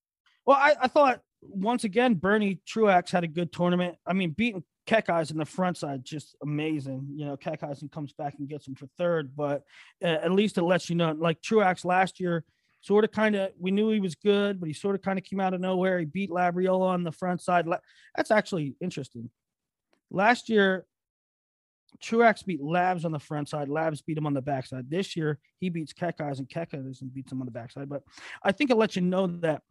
Well, 0.45 0.57
I, 0.57 0.73
I 0.81 0.87
thought 0.87 1.21
once 1.41 1.83
again 1.83 2.15
Bernie 2.15 2.59
Truax 2.65 3.11
had 3.11 3.23
a 3.23 3.27
good 3.27 3.53
tournament. 3.53 3.95
I 4.05 4.13
mean, 4.13 4.31
beating 4.31 4.63
Kekais 4.87 5.31
in 5.31 5.37
the 5.37 5.45
front 5.45 5.77
side 5.77 6.03
just 6.03 6.35
amazing. 6.41 7.07
You 7.15 7.25
know, 7.25 7.37
and 7.45 7.91
comes 7.91 8.13
back 8.13 8.35
and 8.39 8.49
gets 8.49 8.67
him 8.67 8.75
for 8.75 8.87
third, 8.97 9.35
but 9.35 9.63
uh, 10.03 10.07
at 10.07 10.31
least 10.31 10.57
it 10.57 10.63
lets 10.63 10.89
you 10.89 10.95
know. 10.95 11.11
Like 11.11 11.41
Truax 11.41 11.85
last 11.85 12.19
year, 12.19 12.43
sort 12.81 13.03
of 13.03 13.11
kind 13.11 13.35
of 13.35 13.51
we 13.59 13.71
knew 13.71 13.91
he 13.91 13.99
was 13.99 14.15
good, 14.15 14.59
but 14.59 14.67
he 14.67 14.73
sort 14.73 14.95
of 14.95 15.01
kind 15.01 15.19
of 15.19 15.25
came 15.25 15.39
out 15.39 15.53
of 15.53 15.61
nowhere. 15.61 15.99
He 15.99 16.05
beat 16.05 16.29
Labriola 16.29 16.87
on 16.87 17.03
the 17.03 17.11
front 17.11 17.41
side. 17.41 17.67
That's 18.15 18.31
actually 18.31 18.75
interesting. 18.81 19.29
Last 20.09 20.49
year, 20.49 20.85
Truax 22.01 22.43
beat 22.43 22.61
Labs 22.61 23.05
on 23.05 23.11
the 23.11 23.19
front 23.19 23.49
side. 23.49 23.69
Labs 23.69 24.01
beat 24.01 24.17
him 24.17 24.25
on 24.25 24.33
the 24.33 24.41
backside. 24.41 24.89
This 24.89 25.15
year, 25.15 25.39
he 25.59 25.69
beats 25.69 25.93
Kekais 25.93 26.39
and 26.39 26.49
Kekais 26.49 27.01
and 27.01 27.13
beats 27.13 27.31
him 27.31 27.41
on 27.41 27.45
the 27.45 27.51
backside. 27.51 27.89
But 27.89 28.03
I 28.43 28.51
think 28.51 28.71
it 28.71 28.77
lets 28.77 28.95
you 28.95 29.03
know 29.03 29.27
that 29.27 29.61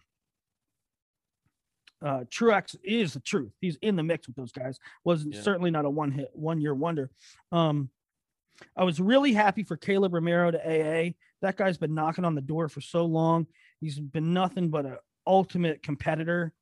uh, 2.02 2.24
Truax 2.30 2.76
is 2.82 3.12
the 3.14 3.20
truth. 3.20 3.52
He's 3.60 3.76
in 3.82 3.96
the 3.96 4.02
mix 4.02 4.26
with 4.26 4.36
those 4.36 4.52
guys. 4.52 4.78
Was 5.04 5.24
Yeah. 5.26 5.40
certainly 5.42 5.70
not 5.70 5.84
a 5.84 5.90
one 5.90 6.10
hit, 6.12 6.30
one 6.32 6.60
year 6.60 6.74
wonder. 6.74 7.10
Um, 7.52 7.90
I 8.76 8.84
was 8.84 9.00
really 9.00 9.32
happy 9.32 9.62
for 9.62 9.76
Caleb 9.76 10.14
Romero 10.14 10.50
to 10.50 10.58
AA. 10.58 11.14
That 11.42 11.56
guy's 11.56 11.78
been 11.78 11.94
knocking 11.94 12.24
on 12.24 12.34
the 12.34 12.40
door 12.42 12.68
for 12.68 12.80
so 12.80 13.04
long. 13.06 13.46
He's 13.80 13.98
been 13.98 14.32
nothing 14.34 14.68
but 14.70 14.84
an 14.86 14.96
ultimate 15.26 15.82
competitor, 15.82 16.52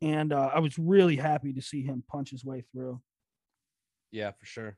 and 0.00 0.32
uh, 0.32 0.50
I 0.54 0.60
was 0.60 0.78
really 0.78 1.16
happy 1.16 1.52
to 1.54 1.62
see 1.62 1.82
him 1.82 2.04
punch 2.08 2.30
his 2.30 2.44
way 2.44 2.64
through. 2.72 3.00
Yeah, 4.12 4.30
for 4.32 4.46
sure. 4.46 4.76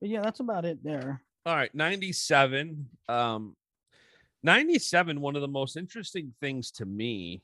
But 0.00 0.08
yeah, 0.10 0.20
that's 0.22 0.40
about 0.40 0.64
it 0.64 0.82
there. 0.82 1.22
All 1.46 1.54
right, 1.54 1.74
97. 1.74 2.88
Um 3.08 3.56
97 4.42 5.20
one 5.20 5.36
of 5.36 5.42
the 5.42 5.48
most 5.48 5.76
interesting 5.76 6.34
things 6.40 6.70
to 6.72 6.86
me 6.86 7.42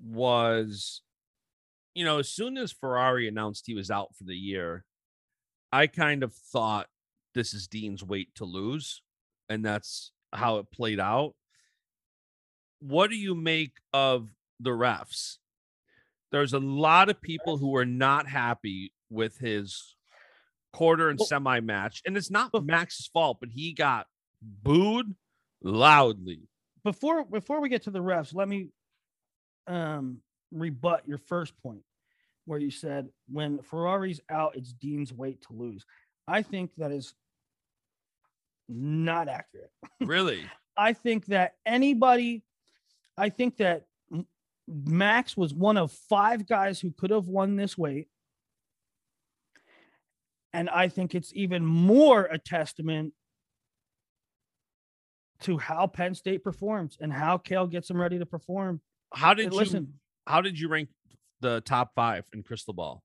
was 0.00 1.02
you 1.96 2.04
know, 2.04 2.18
as 2.18 2.28
soon 2.28 2.58
as 2.58 2.72
Ferrari 2.72 3.26
announced 3.26 3.64
he 3.66 3.74
was 3.74 3.90
out 3.90 4.14
for 4.14 4.24
the 4.24 4.36
year, 4.36 4.84
I 5.72 5.86
kind 5.86 6.22
of 6.22 6.34
thought 6.34 6.88
this 7.34 7.54
is 7.54 7.66
Dean's 7.66 8.04
weight 8.04 8.28
to 8.34 8.44
lose 8.44 9.00
and 9.48 9.64
that's 9.64 10.12
how 10.30 10.58
it 10.58 10.70
played 10.70 11.00
out. 11.00 11.34
What 12.80 13.08
do 13.08 13.16
you 13.16 13.34
make 13.34 13.72
of 13.94 14.28
the 14.60 14.70
refs? 14.70 15.38
There's 16.32 16.52
a 16.52 16.58
lot 16.58 17.08
of 17.08 17.22
people 17.22 17.56
who 17.56 17.74
are 17.76 17.86
not 17.86 18.28
happy 18.28 18.92
with 19.08 19.38
his 19.38 19.96
quarter 20.74 21.08
and 21.08 21.18
semi 21.18 21.60
match, 21.60 22.02
and 22.04 22.14
it's 22.14 22.30
not 22.30 22.52
Max's 22.62 23.06
fault, 23.06 23.38
but 23.40 23.48
he 23.50 23.72
got 23.72 24.06
booed 24.62 25.14
loudly 25.62 26.48
before 26.86 27.24
before 27.24 27.60
we 27.60 27.68
get 27.68 27.82
to 27.82 27.90
the 27.90 27.98
refs, 27.98 28.34
let 28.34 28.48
me 28.48 28.70
um 29.66 30.18
rebut 30.52 31.02
your 31.06 31.18
first 31.18 31.52
point 31.60 31.82
where 32.44 32.60
you 32.60 32.70
said 32.70 33.08
when 33.28 33.58
Ferrari's 33.58 34.20
out, 34.30 34.56
it's 34.56 34.72
Dean's 34.72 35.12
weight 35.12 35.42
to 35.42 35.52
lose. 35.52 35.84
I 36.28 36.42
think 36.42 36.70
that 36.78 36.92
is 36.92 37.12
not 38.68 39.28
accurate. 39.28 39.70
Really? 40.00 40.44
I 40.76 40.92
think 40.92 41.26
that 41.26 41.54
anybody, 41.64 42.44
I 43.16 43.30
think 43.30 43.56
that 43.56 43.86
Max 44.68 45.36
was 45.36 45.54
one 45.54 45.76
of 45.76 45.90
five 45.90 46.46
guys 46.46 46.78
who 46.78 46.92
could 46.92 47.10
have 47.10 47.26
won 47.26 47.56
this 47.56 47.76
weight. 47.78 48.08
And 50.52 50.68
I 50.68 50.88
think 50.88 51.14
it's 51.14 51.32
even 51.34 51.64
more 51.64 52.24
a 52.24 52.38
testament 52.38 53.14
to 55.40 55.58
how 55.58 55.86
Penn 55.86 56.14
State 56.14 56.42
performs 56.42 56.96
and 57.00 57.12
how 57.12 57.38
Cael 57.38 57.70
gets 57.70 57.88
them 57.88 58.00
ready 58.00 58.18
to 58.18 58.26
perform. 58.26 58.80
How 59.12 59.34
did 59.34 59.52
you 59.52 59.58
listen? 59.58 59.94
How 60.26 60.40
did 60.40 60.58
you 60.58 60.68
rank 60.68 60.88
the 61.40 61.60
top 61.60 61.94
five 61.94 62.24
in 62.32 62.42
Crystal 62.42 62.74
Ball? 62.74 63.02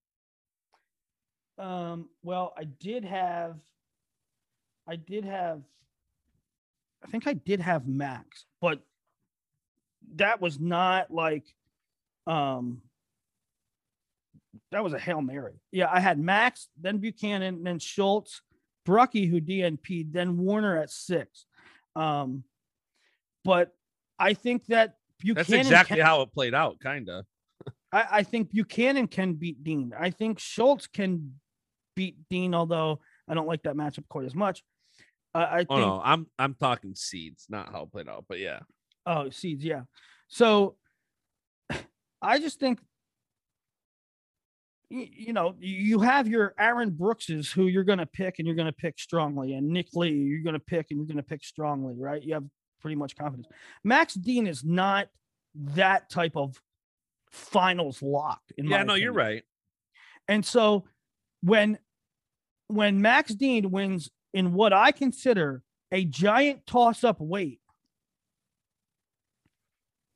Um, 1.58 2.10
well, 2.24 2.54
I 2.58 2.64
did 2.64 3.06
have, 3.06 3.58
I 4.88 4.96
did 4.96 5.26
have, 5.26 5.62
I 7.04 7.08
think 7.08 7.28
I 7.28 7.34
did 7.34 7.60
have 7.60 7.88
Max, 7.88 8.46
but 8.62 8.80
that 10.16 10.42
was 10.42 10.60
not 10.60 11.12
like, 11.12 11.46
um, 12.26 12.82
that 14.72 14.84
was 14.84 14.94
a 14.94 15.00
hail 15.00 15.22
mary. 15.22 15.54
Yeah, 15.72 15.90
I 15.92 16.00
had 16.00 16.18
Max, 16.20 16.70
then 16.80 16.98
Buchanan, 16.98 17.64
then 17.64 17.80
Schultz, 17.80 18.42
Brucky, 18.86 19.28
who 19.28 19.40
DNP, 19.40 20.12
then 20.12 20.38
Warner 20.38 20.78
at 20.82 20.90
six. 20.90 21.46
Um, 21.96 22.44
but 23.44 23.72
I 24.20 24.34
think 24.34 24.66
that 24.68 24.96
Buchanan. 25.20 25.48
That's 25.48 25.68
exactly 25.68 25.98
can- 25.98 26.06
how 26.06 26.22
it 26.22 26.34
played 26.34 26.54
out, 26.54 26.80
kind 26.80 27.10
of. 27.10 27.26
I, 27.92 28.06
I 28.12 28.24
think 28.24 28.52
Buchanan 28.52 29.08
can 29.08 29.34
beat 29.34 29.64
Dean. 29.64 29.94
I 29.98 30.10
think 30.10 30.40
Schultz 30.40 30.88
can 30.88 31.36
beat 31.96 32.16
Dean, 32.30 32.54
although 32.56 33.00
I 33.28 33.34
don't 33.34 33.48
like 33.48 33.64
that 33.64 33.76
matchup 33.76 34.08
quite 34.08 34.26
as 34.26 34.36
much. 34.36 34.64
Uh, 35.34 35.48
I 35.50 35.66
Oh 35.70 35.76
think 35.76 35.88
no, 35.88 36.02
I'm 36.04 36.28
I'm 36.40 36.56
talking 36.56 36.96
seeds, 36.96 37.46
not 37.50 37.72
how 37.72 37.84
it 37.84 37.92
played 37.92 38.10
out, 38.10 38.26
but 38.28 38.40
yeah. 38.40 38.60
Oh, 39.06 39.30
seeds, 39.30 39.64
yeah. 39.64 39.82
So 40.28 40.76
I 42.22 42.40
just 42.40 42.60
think 42.60 42.80
you 44.92 45.32
know, 45.32 45.56
you 45.60 46.02
have 46.02 46.28
your 46.28 46.54
Aaron 46.60 46.90
Brookses 46.90 47.52
who 47.52 47.68
you're 47.68 47.86
going 47.86 48.00
to 48.00 48.06
pick 48.06 48.40
and 48.40 48.46
you're 48.46 48.56
going 48.56 48.68
to 48.68 48.74
pick 48.74 49.00
strongly, 49.00 49.54
and 49.54 49.68
Nick 49.68 49.88
Lee 49.94 50.12
you're 50.12 50.44
going 50.44 50.54
to 50.54 50.60
pick 50.60 50.88
and 50.90 51.00
you're 51.00 51.08
going 51.08 51.18
to 51.18 51.24
pick 51.24 51.44
strongly, 51.44 51.96
right? 51.98 52.22
You 52.22 52.34
have 52.34 52.44
pretty 52.82 52.96
much 52.96 53.16
confidence. 53.16 53.48
Max 53.84 54.16
Dean 54.16 54.48
is 54.48 54.64
not 54.64 55.08
that 55.56 56.10
type 56.10 56.36
of 56.36 56.62
finals 57.32 58.02
lock. 58.02 58.42
In 58.58 58.68
Yeah, 58.68 58.84
no, 58.84 58.96
you're 58.96 59.14
right. 59.14 59.44
And 60.28 60.46
so 60.46 60.86
when 61.42 61.80
when 62.68 63.02
Max 63.02 63.34
Dean 63.34 63.72
wins 63.72 64.12
in 64.34 64.54
what 64.54 64.74
I 64.74 64.92
consider 64.92 65.64
a 65.92 66.04
giant 66.04 66.66
toss 66.68 67.04
up 67.04 67.22
weight, 67.22 67.62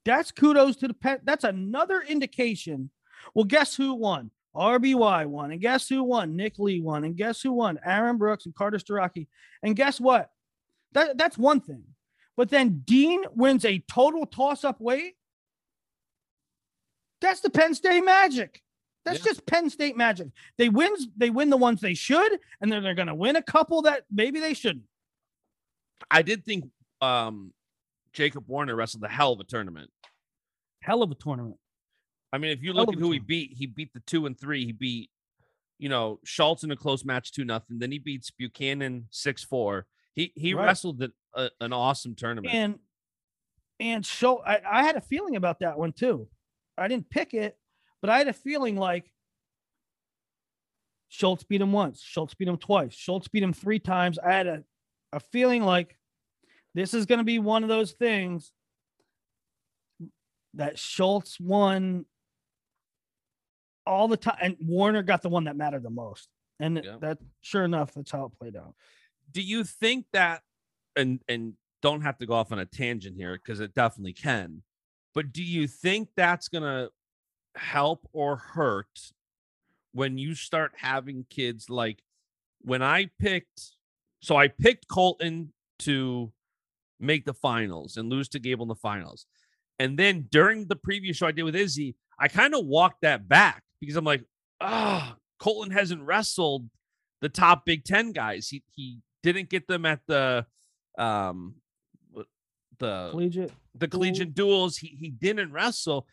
that's 0.03 0.31
kudos 0.31 0.75
to 0.77 0.87
the 0.89 0.93
pet. 0.93 1.21
That's 1.23 1.45
another 1.45 2.01
indication. 2.01 2.91
Well, 3.33 3.45
guess 3.45 3.75
who 3.75 3.93
won? 3.95 4.31
RBY 4.55 5.25
won. 5.27 5.51
And 5.51 5.61
guess 5.61 5.87
who 5.87 6.03
won? 6.03 6.35
Nick 6.35 6.57
Lee 6.59 6.79
won. 6.81 7.03
And 7.03 7.15
guess 7.15 7.41
who 7.41 7.51
won? 7.51 7.79
Aaron 7.85 8.17
Brooks 8.17 8.45
and 8.45 8.55
Carter 8.55 8.77
Starocci. 8.77 9.27
And 9.63 9.75
guess 9.75 9.99
what? 9.99 10.29
That, 10.93 11.17
that's 11.17 11.37
one 11.37 11.61
thing. 11.61 11.83
But 12.37 12.49
then 12.49 12.81
Dean 12.85 13.23
wins 13.35 13.65
a 13.65 13.79
total 13.89 14.25
toss 14.25 14.63
up 14.63 14.79
weight. 14.81 15.15
That's 17.21 17.41
the 17.41 17.49
Penn 17.49 17.73
State 17.73 18.03
magic. 18.03 18.61
That's 19.05 19.19
Yeah. 19.19 19.25
just 19.25 19.45
Penn 19.45 19.69
State 19.69 19.95
magic. 19.95 20.27
They 20.57 20.69
wins, 20.69 21.07
they 21.15 21.29
win 21.29 21.49
the 21.49 21.57
ones 21.57 21.79
they 21.81 21.93
should, 21.93 22.39
and 22.61 22.71
then 22.71 22.83
they're 22.83 22.95
gonna 22.95 23.15
win 23.15 23.35
a 23.35 23.41
couple 23.43 23.83
that 23.83 24.03
maybe 24.11 24.39
they 24.39 24.53
shouldn't. 24.53 24.85
I 26.11 26.21
did 26.21 26.43
think 26.43 26.65
um 27.01 27.53
Jacob 28.13 28.47
Warner 28.47 28.75
wrestled 28.75 29.03
a 29.03 29.07
hell 29.09 29.33
of 29.33 29.39
a 29.39 29.43
tournament. 29.43 29.91
Hell 30.81 31.03
of 31.03 31.11
a 31.11 31.15
tournament. 31.15 31.59
I 32.35 32.37
mean, 32.37 32.51
if 32.51 32.61
you 32.61 32.73
look 32.73 32.91
at 32.91 32.99
who 32.99 33.13
he 33.13 33.19
beat, 33.19 33.53
he 33.53 33.65
beat 33.65 33.93
the 33.93 34.01
two 34.01 34.25
and 34.25 34.37
three. 34.37 34.65
He 34.65 34.73
beat, 34.73 35.09
you 35.79 35.87
know, 35.87 36.19
Schultz 36.25 36.65
in 36.65 36.71
a 36.71 36.75
close 36.75 37.05
match, 37.05 37.31
two 37.31 37.45
nothing. 37.45 37.79
Then 37.79 37.93
he 37.93 37.97
beats 37.97 38.29
Buchanan 38.29 39.07
six 39.09 39.41
four. 39.41 39.85
He 40.15 40.33
he 40.35 40.53
Right. 40.53 40.65
wrestled 40.65 41.01
an, 41.01 41.13
a, 41.33 41.49
an 41.61 41.71
awesome 41.71 42.13
tournament. 42.13 42.53
And 42.53 42.79
and 43.79 44.05
show 44.05 44.43
I, 44.45 44.59
I 44.69 44.83
had 44.83 44.97
a 44.97 45.01
feeling 45.01 45.37
about 45.37 45.59
that 45.59 45.79
one 45.79 45.93
too. 45.93 46.27
I 46.77 46.89
didn't 46.89 47.09
pick 47.09 47.33
it, 47.33 47.57
but 48.01 48.09
I 48.09 48.17
had 48.17 48.27
a 48.27 48.33
feeling 48.33 48.75
like 48.75 49.13
Schultz 51.07 51.45
beat 51.45 51.61
him 51.61 51.71
once, 51.71 52.01
Schultz 52.01 52.33
beat 52.33 52.49
him 52.49 52.57
twice, 52.57 52.93
Schultz 52.93 53.29
beat 53.29 53.43
him 53.43 53.53
three 53.53 53.79
times. 53.79 54.19
I 54.19 54.33
had 54.33 54.47
a, 54.47 54.63
a 55.13 55.21
feeling 55.21 55.63
like 55.63 55.97
this 56.73 56.93
is 56.93 57.05
going 57.05 57.19
to 57.19 57.23
be 57.23 57.39
one 57.39 57.63
of 57.63 57.69
those 57.69 57.93
things 57.93 58.51
that 60.55 60.77
Schultz 60.77 61.39
won 61.39 62.05
all 63.85 64.07
the 64.07 64.17
time, 64.17 64.37
and 64.41 64.55
Warner 64.59 65.03
got 65.03 65.21
the 65.21 65.29
one 65.29 65.43
that 65.45 65.55
mattered 65.55 65.83
the 65.83 65.89
most. 65.89 66.29
And 66.59 66.81
Yeah. 66.83 66.97
that, 67.01 67.17
sure 67.41 67.63
enough, 67.65 67.93
that's 67.93 68.11
how 68.11 68.25
it 68.25 68.39
played 68.39 68.55
out. 68.55 68.75
do 69.31 69.41
you 69.41 69.63
think 69.63 70.05
that 70.13 70.43
and 70.95 71.19
and 71.27 71.53
don't 71.81 72.01
have 72.01 72.17
to 72.19 72.25
go 72.25 72.33
off 72.33 72.51
on 72.51 72.59
a 72.59 72.65
tangent 72.65 73.15
here 73.17 73.35
because 73.35 73.59
it 73.59 73.73
definitely 73.73 74.13
can 74.13 74.61
but 75.13 75.31
do 75.33 75.43
you 75.43 75.67
think 75.67 76.09
that's 76.15 76.47
gonna 76.47 76.89
help 77.55 78.07
or 78.13 78.35
hurt 78.37 79.11
when 79.93 80.17
you 80.17 80.35
start 80.35 80.71
having 80.77 81.25
kids 81.29 81.69
like 81.69 82.01
when 82.61 82.81
i 82.83 83.09
picked 83.19 83.71
so 84.21 84.35
i 84.37 84.47
picked 84.47 84.87
cohlton 84.87 85.49
to 85.79 86.31
make 86.99 87.25
the 87.25 87.33
finals 87.33 87.97
and 87.97 88.09
lose 88.09 88.29
to 88.29 88.39
gable 88.39 88.63
in 88.63 88.69
the 88.69 88.75
finals 88.75 89.25
and 89.79 89.97
then 89.99 90.27
during 90.31 90.67
the 90.67 90.75
previous 90.75 91.17
show 91.17 91.27
i 91.27 91.31
did 91.31 91.43
with 91.43 91.55
izzy 91.55 91.95
i 92.19 92.27
kind 92.27 92.53
of 92.55 92.65
walked 92.65 93.01
that 93.01 93.27
back 93.27 93.63
because 93.85 93.97
i'm 93.97 94.05
like 94.05 94.23
ah 94.61 95.15
cohlton 95.41 95.71
hasn't 95.71 96.01
wrestled 96.01 96.69
the 97.21 97.29
top 97.29 97.65
Big 97.65 97.83
Ten 97.83 98.11
guys. 98.11 98.47
He 98.49 98.63
he 98.71 98.99
didn't 99.23 99.49
get 99.49 99.67
them 99.67 99.85
at 99.85 99.99
the 100.07 100.45
um 100.97 101.55
the 102.77 103.09
Collegiate. 103.09 103.51
the 103.73 103.87
collegiate 103.87 104.35
duels. 104.35 104.77
He 104.77 104.87
he 104.87 105.09
didn't 105.09 105.51
wrestle. 105.51 106.07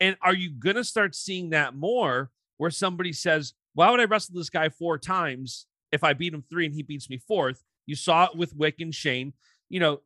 And 0.00 0.16
are 0.20 0.34
you 0.34 0.50
gonna 0.50 0.84
start 0.84 1.14
seeing 1.14 1.50
that 1.50 1.74
more 1.74 2.30
where 2.58 2.70
somebody 2.70 3.12
says, 3.12 3.54
Why 3.74 3.90
would 3.90 4.00
I 4.00 4.04
wrestle 4.04 4.34
this 4.34 4.50
guy 4.50 4.68
four 4.68 4.98
times 4.98 5.66
if 5.92 6.04
I 6.04 6.12
beat 6.12 6.34
him 6.34 6.44
three 6.50 6.66
and 6.66 6.74
he 6.74 6.82
beats 6.82 7.08
me 7.08 7.18
fourth? 7.26 7.62
You 7.86 7.96
saw 7.96 8.26
it 8.26 8.36
with 8.36 8.54
Wick 8.54 8.80
and 8.80 8.94
Shane. 8.94 9.32
You 9.70 9.80
know, 9.80 10.00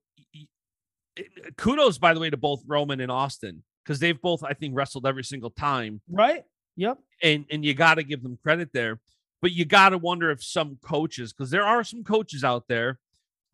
kudos 1.56 1.98
by 1.98 2.14
the 2.14 2.20
way 2.20 2.30
to 2.30 2.36
both 2.36 2.62
Roman 2.66 3.00
and 3.00 3.10
Austin 3.10 3.64
because 3.84 3.98
they've 3.98 4.20
both, 4.20 4.44
I 4.44 4.52
think, 4.52 4.76
wrestled 4.76 5.06
every 5.06 5.24
single 5.24 5.50
time 5.50 6.00
Right? 6.08 6.44
Yep. 6.76 6.98
and 7.22 7.44
and 7.50 7.64
you 7.64 7.74
got 7.74 7.94
to 7.96 8.02
give 8.02 8.22
them 8.22 8.38
credit 8.42 8.70
there 8.72 8.98
but 9.40 9.52
you 9.52 9.64
got 9.64 9.90
to 9.90 9.98
wonder 9.98 10.30
if 10.30 10.42
some 10.42 10.78
coaches 10.82 11.32
because 11.32 11.50
there 11.50 11.64
are 11.64 11.84
some 11.84 12.02
coaches 12.04 12.44
out 12.44 12.68
there 12.68 12.98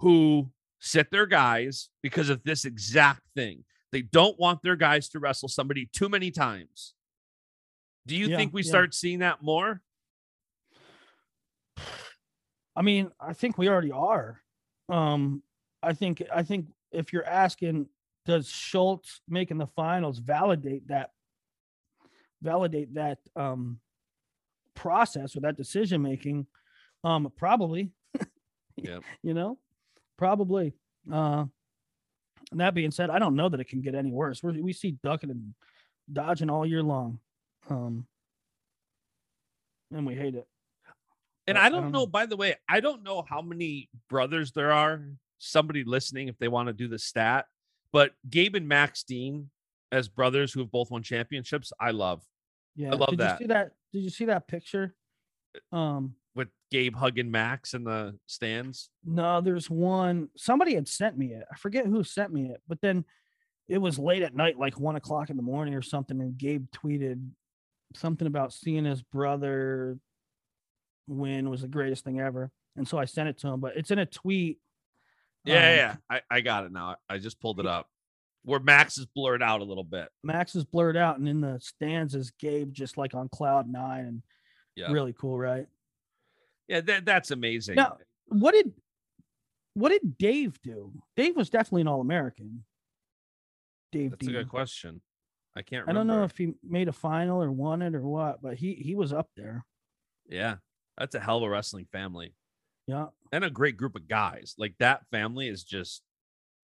who 0.01 0.51
sit 0.79 1.11
their 1.11 1.27
guys 1.27 1.89
because 2.03 2.29
of 2.29 2.43
this 2.45 2.65
exact 2.65 3.23
thing 3.35 3.65
they 3.91 4.03
don't 4.03 4.39
want 4.39 4.63
their 4.63 4.77
guys 4.77 5.09
to 5.09 5.19
wrestle 5.19 5.49
somebody 5.49 5.89
too 5.93 6.09
many 6.09 6.31
times 6.31 6.95
do 8.07 8.15
you 8.17 8.29
Yeah, 8.29 8.37
think 8.37 8.53
we 8.55 8.63
yeah. 8.63 8.69
start 8.69 8.95
seeing 8.95 9.19
that 9.21 9.43
more 9.43 9.83
I 12.77 12.83
mean, 12.83 13.11
I 13.21 13.33
think 13.33 13.59
we 13.59 13.69
already 13.69 13.91
are. 13.91 14.41
Um, 14.89 15.43
I 15.83 15.93
think 15.95 16.23
I 16.33 16.45
think 16.45 16.67
if 16.93 17.13
you're 17.13 17.27
asking, 17.27 17.89
does 18.25 18.49
Schultz 18.49 19.21
making 19.29 19.59
the 19.59 19.67
finals 19.67 20.19
validate 20.19 20.87
that 20.87 21.11
validate 22.43 22.95
that 22.95 23.19
um 23.37 23.81
process 24.75 25.37
or 25.37 25.41
that 25.41 25.57
decision 25.57 26.03
making? 26.03 26.47
Um, 27.05 27.33
probably. 27.37 27.91
yeah. 28.77 28.99
You 29.23 29.35
know, 29.35 29.59
probably. 30.17 30.75
Uh 31.11 31.47
and 32.51 32.61
that 32.61 32.75
being 32.75 32.91
said, 32.91 33.11
I 33.11 33.19
don't 33.19 33.37
know 33.37 33.49
that 33.51 33.61
it 33.61 33.69
can 33.69 33.83
get 33.83 33.95
any 33.95 34.11
worse. 34.11 34.43
We're, 34.43 34.53
we 34.53 34.73
see 34.73 34.93
ducking 35.03 35.31
and 35.31 35.55
dodging 36.11 36.49
all 36.51 36.65
year 36.65 36.83
long. 36.83 37.19
Um 37.69 38.07
and 39.93 40.07
we 40.07 40.15
hate 40.15 40.35
it. 40.35 40.47
and 41.47 41.57
But 41.57 41.63
i 41.63 41.67
I 41.67 41.69
don't 41.71 41.83
don't 41.85 41.93
know 41.93 41.99
know. 42.01 42.07
by 42.07 42.27
the 42.27 42.37
way 42.37 42.57
i 42.69 42.79
don't 42.81 43.03
know 43.03 43.23
how 43.27 43.41
many 43.41 43.89
brothers 44.11 44.53
there 44.53 44.71
are 44.73 45.03
somebody 45.39 45.83
listening 45.85 46.29
if 46.29 46.37
they 46.39 46.49
want 46.49 46.67
to 46.69 46.73
do 46.75 46.89
the 46.89 46.99
stat 46.99 47.47
but 47.93 48.13
gabe 48.29 48.55
and 48.55 48.69
max 48.69 49.03
dean 49.03 49.49
as 49.93 50.09
brothers 50.09 50.53
who 50.53 50.61
have 50.61 50.71
both 50.71 50.91
won 50.91 51.03
championships 51.03 51.73
i 51.81 51.91
love 51.91 52.23
Yeah. 52.77 52.93
I 52.93 52.97
love 52.97 53.11
did 53.11 53.19
that. 53.21 53.41
you 53.41 53.45
see 53.47 53.49
that? 53.53 53.73
Did 53.93 54.01
you 54.05 54.11
see 54.11 54.25
that 54.27 54.47
picture? 54.49 54.95
Um 55.73 56.15
with 56.35 56.49
gabe 56.71 56.95
hugging 56.95 57.31
max 57.31 57.75
in 57.75 57.85
the 57.85 58.17
stands 58.27 58.91
No, 59.05 59.41
there's 59.41 59.69
one. 59.71 60.29
Somebody 60.37 60.75
had 60.75 60.87
sent 60.87 61.17
me 61.19 61.33
it. 61.33 61.45
I 61.51 61.57
forget 61.57 61.87
who 61.87 62.05
sent 62.05 62.33
me 62.33 62.51
it, 62.51 62.61
but 62.69 62.81
then 62.81 63.05
it 63.69 63.79
was 63.79 63.99
late 63.99 64.23
at 64.23 64.35
night, 64.37 64.59
like 64.59 64.79
one 64.79 64.97
o'clock 64.97 65.31
in 65.31 65.37
the 65.37 65.43
morning 65.43 65.75
or 65.75 65.83
something, 65.83 66.21
and 66.21 66.39
Gabe 66.39 66.67
tweeted 66.71 67.29
something 67.95 68.27
about 68.27 68.53
seeing 68.53 68.85
his 68.85 69.03
brother 69.03 69.99
win 71.07 71.51
was 71.51 71.63
the 71.63 71.69
greatest 71.69 72.05
thing 72.05 72.21
ever. 72.21 72.51
And 72.77 72.87
so 72.87 72.99
I 72.99 73.05
sent 73.07 73.29
it 73.29 73.39
to 73.39 73.49
him, 73.49 73.61
but 73.61 73.77
it's 73.77 73.91
in 73.91 73.99
a 73.99 74.07
tweet. 74.07 74.59
Yeah, 75.45 75.57
um, 75.57 75.77
yeah. 75.77 75.97
I, 76.11 76.21
I 76.31 76.41
got 76.43 76.65
it 76.67 76.73
now. 76.73 76.97
I 77.09 77.19
just 77.19 77.41
pulled 77.41 77.59
it 77.61 77.67
up. 77.67 77.89
Where 78.45 78.61
Max 78.61 78.97
is 78.99 79.07
blurred 79.07 79.43
out 79.43 79.61
a 79.61 79.65
little 79.65 79.85
bit. 79.85 80.09
Max 80.23 80.55
is 80.55 80.65
blurred 80.65 80.97
out, 80.97 81.19
and 81.19 81.29
in 81.29 81.41
the 81.41 81.59
stands 81.61 82.15
is 82.15 82.31
Gabe 82.39 82.73
just 82.73 82.97
like 82.97 83.15
on 83.15 83.29
cloud 83.29 83.69
nine 83.69 84.07
and 84.07 84.23
Yeah. 84.77 84.91
really 84.93 85.13
cool, 85.13 85.39
right? 85.39 85.67
Yeah, 86.69 86.81
that, 86.83 87.05
that's 87.05 87.31
amazing. 87.31 87.75
Now, 87.77 87.99
what 88.27 88.53
did 88.53 88.73
what 89.75 89.91
did 89.91 90.19
Dave 90.19 90.61
do? 90.63 90.93
Dave 91.17 91.37
was 91.37 91.51
definitely 91.51 91.83
an 91.83 91.89
All 91.89 92.01
American. 92.01 92.65
Dave 93.93 94.11
that's 94.13 94.27
a 94.27 94.31
good 94.31 94.49
question. 94.49 95.01
I 95.57 95.63
can't 95.63 95.89
I 95.89 95.93
don't 95.93 96.07
know 96.07 96.23
if 96.25 96.37
he 96.37 96.53
made 96.63 96.89
a 96.89 96.93
final 96.93 97.43
or 97.43 97.51
won 97.51 97.83
it 97.83 97.95
or 97.95 98.03
what, 98.03 98.41
but 98.43 98.57
he 98.57 98.75
he 98.75 98.95
was 98.95 99.13
up 99.13 99.29
there. 99.37 99.65
Yeah. 100.29 100.57
That's 100.97 101.15
a 101.15 101.21
hell 101.21 101.39
of 101.39 101.43
a 101.45 101.49
wrestling 101.49 101.87
family. 101.93 102.35
Yeah, 102.87 103.07
And 103.33 103.45
a 103.45 103.51
great 103.51 103.77
group 103.77 103.97
of 103.97 104.09
guys. 104.09 104.55
Like 104.57 104.75
that 104.79 105.07
family 105.11 105.49
is 105.49 105.63
just 105.65 106.03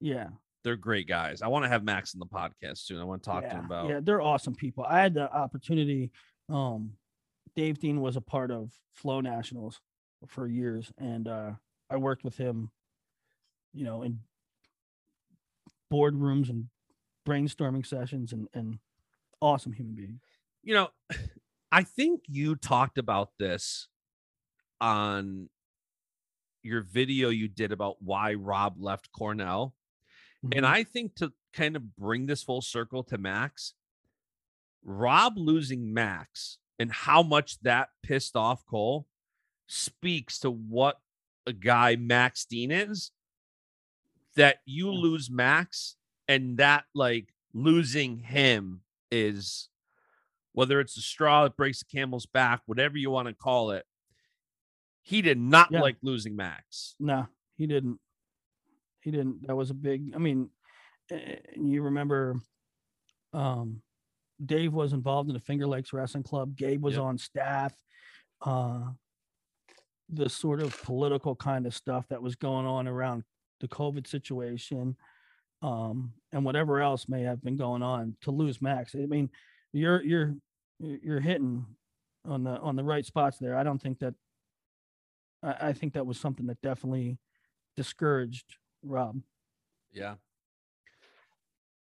yeah. 0.00 0.28
They're 0.64 0.76
great 0.76 1.06
guys. 1.06 1.42
I 1.42 1.48
want 1.48 1.64
to 1.64 1.68
have 1.68 1.84
Max 1.84 2.14
in 2.14 2.20
the 2.20 2.26
podcast 2.26 2.78
soon. 2.78 2.98
I 2.98 3.04
want 3.04 3.22
to 3.22 3.30
talk 3.30 3.42
yeah, 3.42 3.50
to 3.50 3.56
him 3.56 3.64
about 3.66 3.88
Yeah, 3.88 4.00
they're 4.02 4.22
awesome 4.22 4.54
people. 4.54 4.84
I 4.88 5.00
had 5.00 5.14
the 5.14 5.30
opportunity. 5.30 6.10
Um, 6.48 6.92
Dave 7.54 7.78
Dean 7.78 8.00
was 8.00 8.16
a 8.16 8.22
part 8.22 8.50
of 8.50 8.72
Flo 8.94 9.20
Nationals 9.20 9.80
for 10.26 10.48
years, 10.48 10.90
and 10.98 11.28
uh, 11.28 11.50
I 11.90 11.96
worked 11.96 12.24
with 12.24 12.36
him. 12.36 12.70
You 13.74 13.84
know, 13.84 14.02
in 14.02 14.20
boardrooms 15.92 16.48
and 16.48 16.66
brainstorming 17.28 17.84
sessions, 17.86 18.32
and 18.32 18.48
and 18.54 18.78
awesome 19.40 19.72
human 19.72 19.94
being. 19.94 20.20
you 20.62 20.74
know, 20.74 20.88
I 21.72 21.82
think 21.82 22.22
you 22.28 22.56
talked 22.56 22.98
about 22.98 23.30
this 23.38 23.88
on 24.80 25.48
your 26.62 26.82
video 26.82 27.28
you 27.28 27.48
did 27.48 27.72
about 27.72 27.96
why 28.00 28.34
Rob 28.34 28.76
left 28.78 29.10
Cornell. 29.12 29.74
And 30.52 30.64
Mhm. 30.64 30.64
I 30.64 30.84
think 30.84 31.14
to 31.16 31.32
kind 31.52 31.76
of 31.76 31.96
bring 31.96 32.26
this 32.26 32.42
full 32.42 32.60
circle 32.62 33.02
to 33.04 33.18
Max, 33.18 33.74
Rob 34.82 35.38
losing 35.38 35.92
Max 35.94 36.58
and 36.78 36.92
how 36.92 37.22
much 37.22 37.58
that 37.60 37.90
pissed 38.02 38.36
off 38.36 38.66
Koll 38.66 39.08
speaks 39.66 40.38
to 40.40 40.50
what 40.50 41.00
a 41.46 41.52
guy 41.52 41.96
Max 41.96 42.44
Dean 42.44 42.70
is. 42.70 43.12
That 44.34 44.60
you 44.66 44.90
lose 44.90 45.30
Max 45.30 45.96
and 46.28 46.58
that 46.58 46.86
like 46.94 47.32
losing 47.52 48.18
him 48.18 48.82
is 49.10 49.68
whether 50.52 50.80
it's 50.80 50.96
a 50.96 51.02
straw 51.02 51.44
that 51.44 51.56
breaks 51.56 51.78
the 51.80 51.84
camel's 51.86 52.26
back, 52.26 52.62
whatever 52.66 52.98
you 52.98 53.10
want 53.10 53.28
to 53.28 53.34
call 53.34 53.70
it. 53.70 53.86
He 55.02 55.22
did 55.22 55.38
not 55.38 55.70
Yeah. 55.70 55.80
like 55.80 55.98
losing 56.02 56.34
Max. 56.36 56.96
No, 56.98 57.28
he 57.56 57.66
didn't. 57.66 58.00
He 59.04 59.10
didn't. 59.10 59.46
That 59.46 59.54
was 59.54 59.68
a 59.70 59.74
big. 59.74 60.12
I 60.14 60.18
mean, 60.18 60.48
eh, 61.10 61.36
you 61.56 61.82
remember, 61.82 62.36
um, 63.34 63.82
Dave 64.44 64.72
was 64.72 64.94
involved 64.94 65.28
in 65.28 65.34
the 65.34 65.40
Finger 65.40 65.66
Lakes 65.66 65.92
Wrestling 65.92 66.22
Club. 66.22 66.56
Gabe 66.56 66.82
was 66.82 66.94
Yep. 66.94 67.02
on 67.02 67.18
staff. 67.18 67.74
Uh, 68.40 68.92
the 70.08 70.28
sort 70.28 70.60
of 70.60 70.80
political 70.82 71.36
kind 71.36 71.66
of 71.66 71.74
stuff 71.74 72.06
that 72.08 72.22
was 72.22 72.34
going 72.34 72.66
on 72.66 72.88
around 72.88 73.24
the 73.60 73.68
COVID 73.68 74.06
situation, 74.06 74.96
um, 75.62 76.14
and 76.32 76.44
whatever 76.44 76.80
else 76.80 77.08
may 77.08 77.22
have 77.22 77.42
been 77.42 77.56
going 77.56 77.82
on 77.82 78.16
to 78.22 78.30
lose 78.30 78.60
Max. 78.62 78.94
I 78.94 79.06
mean, 79.06 79.30
you're 79.72 80.02
you're 80.02 80.34
you're 80.78 81.20
hitting 81.20 81.66
on 82.24 82.42
the 82.42 82.58
on 82.60 82.74
the 82.74 82.84
right 82.84 83.04
spots 83.04 83.38
there. 83.38 83.56
I 83.56 83.64
don't 83.64 83.80
think 83.80 83.98
that. 83.98 84.14
I, 85.42 85.68
I 85.68 85.72
think 85.74 85.92
that 85.92 86.06
was 86.06 86.18
something 86.18 86.46
that 86.46 86.62
definitely 86.62 87.18
discouraged 87.76 88.56
Rob. 88.84 89.20
Yeah. 89.92 90.14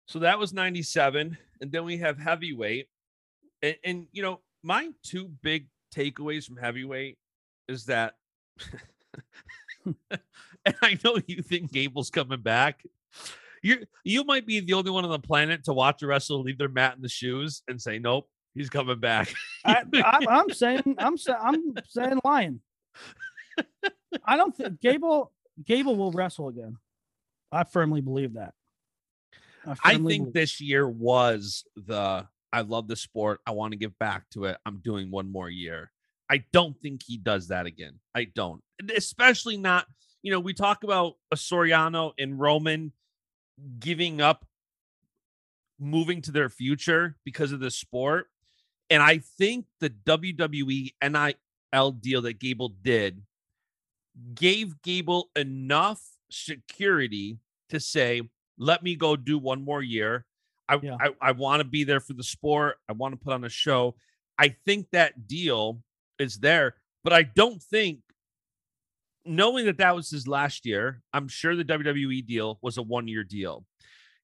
So 0.07 0.21
that 0.21 0.39
was 0.39 0.53
97. 0.53 1.37
And 1.61 1.73
then 1.73 1.85
we 1.85 1.99
have 1.99 2.19
heavyweight. 2.19 2.89
And, 3.63 3.77
and 3.85 4.07
you 4.13 4.23
know, 4.23 4.41
my 4.63 4.91
two 5.03 5.31
big 5.43 5.69
takeaways 5.95 6.45
from 6.45 6.57
heavyweight 6.57 7.19
is 7.69 7.87
that, 7.87 8.15
and 9.85 10.75
I 10.83 10.99
know 11.05 11.19
you 11.27 11.43
think 11.43 11.73
Gable's 11.73 12.11
coming 12.11 12.41
back. 12.41 12.85
You 13.63 13.85
you 14.03 14.25
might 14.25 14.45
be 14.45 14.59
the 14.59 14.73
only 14.73 14.91
one 14.91 15.05
on 15.05 15.11
the 15.11 15.19
planet 15.21 15.65
to 15.65 15.73
watch 15.73 16.03
a 16.03 16.07
wrestler 16.07 16.39
leave 16.39 16.59
their 16.59 16.69
mat 16.69 16.97
in 16.97 17.03
the 17.03 17.09
shoes 17.09 17.63
and 17.69 17.81
say, 17.81 17.99
nope, 17.99 18.29
he's 18.55 18.69
coming 18.69 18.99
back. 18.99 19.33
I, 19.65 19.85
I'm 20.29 20.51
saying, 20.51 20.97
I'm 20.99 21.17
saying, 21.17 21.39
I'm 21.41 21.75
saying, 21.89 22.21
lion. 22.25 22.61
I 24.25 24.37
don't 24.37 24.57
think 24.57 24.81
Gable 24.81 25.33
Gable 25.65 25.97
will 25.97 26.11
wrestle 26.11 26.49
again. 26.49 26.77
I 27.53 27.65
firmly 27.65 28.01
believe 28.01 28.35
that. 28.35 28.55
I 29.67 29.75
firmly 29.75 30.15
think 30.15 30.25
believe- 30.25 30.35
this 30.35 30.61
year 30.61 30.89
was 30.89 31.65
the 31.77 32.27
I 32.53 32.61
love 32.61 32.87
the 32.87 32.97
sport. 32.97 33.41
I 33.47 33.53
want 33.53 33.73
to 33.73 33.79
give 33.79 33.99
back 33.99 34.29
to 34.31 34.45
it. 34.45 34.59
I'm 34.67 34.79
doing 34.79 35.11
one 35.11 35.31
more 35.31 35.49
year. 35.49 35.91
I 36.29 36.45
don't 36.53 36.79
think 36.81 37.03
he 37.03 37.17
does 37.17 37.49
that 37.49 37.67
again. 37.67 37.99
I 38.15 38.25
don't. 38.25 38.63
Especially 38.95 39.57
not, 39.57 39.87
you 40.23 40.31
know, 40.31 40.41
we 40.41 40.53
talk 40.53 40.85
about 40.85 41.15
Suriano 41.35 42.13
and 42.19 42.39
Roman 42.39 42.93
giving 43.79 44.21
up 44.21 44.45
moving 45.79 46.21
to 46.23 46.33
their 46.33 46.49
future 46.49 47.17
because 47.25 47.53
of 47.53 47.61
the 47.61 47.71
sport. 47.71 48.29
And 48.91 49.03
I 49.03 49.19
think 49.19 49.67
the 49.81 49.91
WWE 49.91 50.93
NIL 51.03 51.93
deal 51.93 52.23
that 52.23 52.39
Gable 52.39 52.69
did 52.69 53.23
gave 54.35 54.83
Gable 54.83 55.31
enough 55.35 56.03
security 56.33 57.39
to 57.71 57.81
say, 57.81 58.23
let 58.59 58.83
me 58.83 58.97
go 58.97 59.17
do 59.17 59.39
one 59.39 59.65
more 59.65 59.83
year. 59.83 60.25
I 60.69 60.79
Yeah. 60.83 60.97
I, 61.01 61.11
I 61.21 61.33
want 61.33 61.61
to 61.61 61.65
be 61.65 61.85
there 61.85 62.01
for 62.01 62.13
the 62.15 62.23
sport. 62.23 62.77
I 62.89 62.93
want 62.93 63.13
to 63.13 63.23
put 63.23 63.33
on 63.33 63.45
a 63.45 63.49
show. 63.49 63.95
I 64.39 64.57
think 64.65 64.89
that 64.93 65.27
deal 65.27 65.83
is 66.19 66.39
there, 66.39 66.75
but 67.05 67.13
I 67.13 67.23
don't 67.23 67.63
think 67.63 68.01
knowing 69.25 69.67
that 69.67 69.79
that 69.79 69.95
was 69.95 70.11
his 70.11 70.27
last 70.27 70.67
year, 70.67 71.03
I'm 71.13 71.29
sure 71.29 71.55
the 71.55 71.65
WWE 71.65 72.27
deal 72.27 72.59
was 72.63 72.77
a 72.77 72.83
one 72.83 73.09
year 73.09 73.25
deal. 73.25 73.65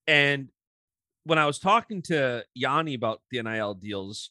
And 0.06 0.48
when 1.24 1.38
I 1.38 1.46
was 1.46 1.58
talking 1.58 2.02
to 2.02 2.44
Yianni 2.58 2.96
about 2.96 3.20
the 3.30 3.42
NIL 3.42 3.74
deals, 3.74 4.30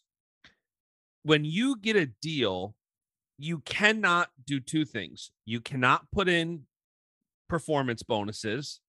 when 1.24 1.46
you 1.46 1.78
get 1.78 1.96
a 1.96 2.08
deal, 2.22 2.76
you 3.38 3.60
cannot 3.60 4.30
do 4.46 4.60
two 4.60 4.86
things. 4.86 5.32
You 5.46 5.62
cannot 5.62 6.10
put 6.12 6.28
in 6.28 6.64
performance 7.48 8.04
bonuses, 8.04 8.80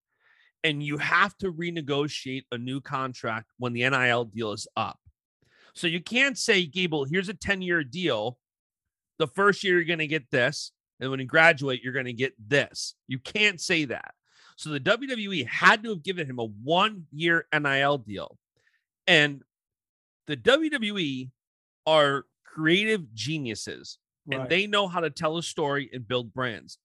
and 0.65 0.83
you 0.83 0.99
have 0.99 1.37
to 1.39 1.53
renegotiate 1.53 2.45
a 2.53 2.59
new 2.59 2.81
contract 2.81 3.51
when 3.59 3.73
the 3.73 3.89
NIL 3.89 4.25
deal 4.25 4.53
is 4.53 4.67
up. 4.77 4.99
So 5.75 5.87
you 5.87 6.01
can't 6.01 6.37
say, 6.37 6.67
Gable, 6.67 7.05
here's 7.05 7.29
a 7.29 7.35
10 7.35 7.63
year 7.63 7.85
deal. 7.85 8.39
The 9.19 9.29
first 9.29 9.63
year, 9.63 9.77
you're 9.77 9.85
going 9.85 9.99
to 10.01 10.07
get 10.07 10.31
this. 10.31 10.73
And 11.01 11.11
when 11.11 11.21
you 11.21 11.27
graduate, 11.27 11.81
you're 11.83 11.93
going 11.93 12.07
to 12.07 12.13
get 12.13 12.35
this. 12.49 12.95
You 13.07 13.19
can't 13.19 13.61
say 13.61 13.85
that. 13.85 14.15
So 14.57 14.71
the 14.71 14.81
WWE 14.81 15.47
had 15.47 15.85
to 15.85 15.91
have 15.91 16.03
given 16.03 16.29
him 16.29 16.41
a 16.41 16.45
one 16.45 17.07
year 17.13 17.47
NIL 17.57 17.99
deal. 17.99 18.37
And 19.07 19.43
the 20.27 20.37
WWE 20.37 21.31
are 21.87 22.25
creative 22.45 23.15
geniuses 23.15 23.99
and 24.31 24.49
they 24.49 24.67
know 24.67 24.89
how 24.89 25.01
to 25.01 25.11
tell 25.11 25.39
a 25.39 25.43
story 25.43 25.89
and 25.93 26.07
build 26.07 26.35
brands. 26.35 26.79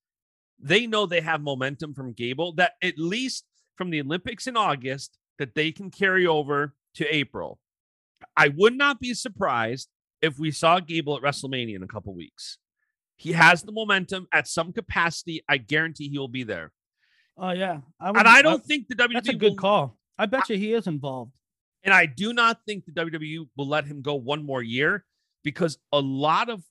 They 0.60 0.88
know 0.88 1.06
they 1.06 1.22
have 1.22 1.42
momentum 1.42 1.94
from 1.94 2.14
Gable 2.14 2.54
that 2.54 2.74
at 2.82 2.98
least 2.98 3.46
from 3.76 3.90
the 3.90 4.00
Olympics 4.02 4.48
in 4.48 4.56
August 4.56 5.18
that 5.40 5.56
they 5.56 5.72
can 5.72 5.90
carry 5.92 6.26
over 6.28 6.76
to 6.96 7.14
April. 7.16 7.60
I 8.38 8.50
would 8.50 8.76
not 8.76 9.00
be 9.00 9.14
surprised 9.14 9.90
if 10.22 10.40
we 10.40 10.52
saw 10.52 10.80
Gable 10.80 11.18
at 11.18 11.24
WrestleMania 11.24 11.76
in 11.76 11.84
a 11.84 11.88
couple 11.88 12.14
weeks. 12.16 12.58
He 13.18 13.34
has 13.34 13.64
the 13.64 13.72
momentum 13.72 14.28
at 14.32 14.48
some 14.48 14.72
capacity. 14.74 15.42
I 15.50 15.58
guarantee 15.58 16.10
he 16.10 16.18
will 16.18 16.28
be 16.28 16.44
there. 16.44 16.72
Oh 17.38 17.52
yeah, 17.52 17.80
I 18.00 18.10
And 18.10 18.28
I 18.28 18.42
don't 18.42 18.64
think 18.64 18.88
the 18.88 18.96
WWE 18.96 19.14
That's 19.14 19.30
a 19.30 19.32
will- 19.34 19.40
good 19.40 19.58
call. 19.58 19.98
I 20.18 20.28
bet 20.28 20.50
you 20.50 20.58
he 20.58 20.74
is 20.74 20.88
involved. 20.88 21.32
And 21.84 21.94
I 21.94 22.06
do 22.06 22.32
not 22.32 22.60
think 22.66 22.86
the 22.86 22.92
WWE 22.94 23.50
will 23.58 23.68
let 23.68 23.86
him 23.86 24.02
go 24.02 24.16
one 24.16 24.46
more 24.46 24.62
year 24.64 25.04
because 25.44 25.78
a 25.92 26.00
lot 26.00 26.50
of 26.50 26.64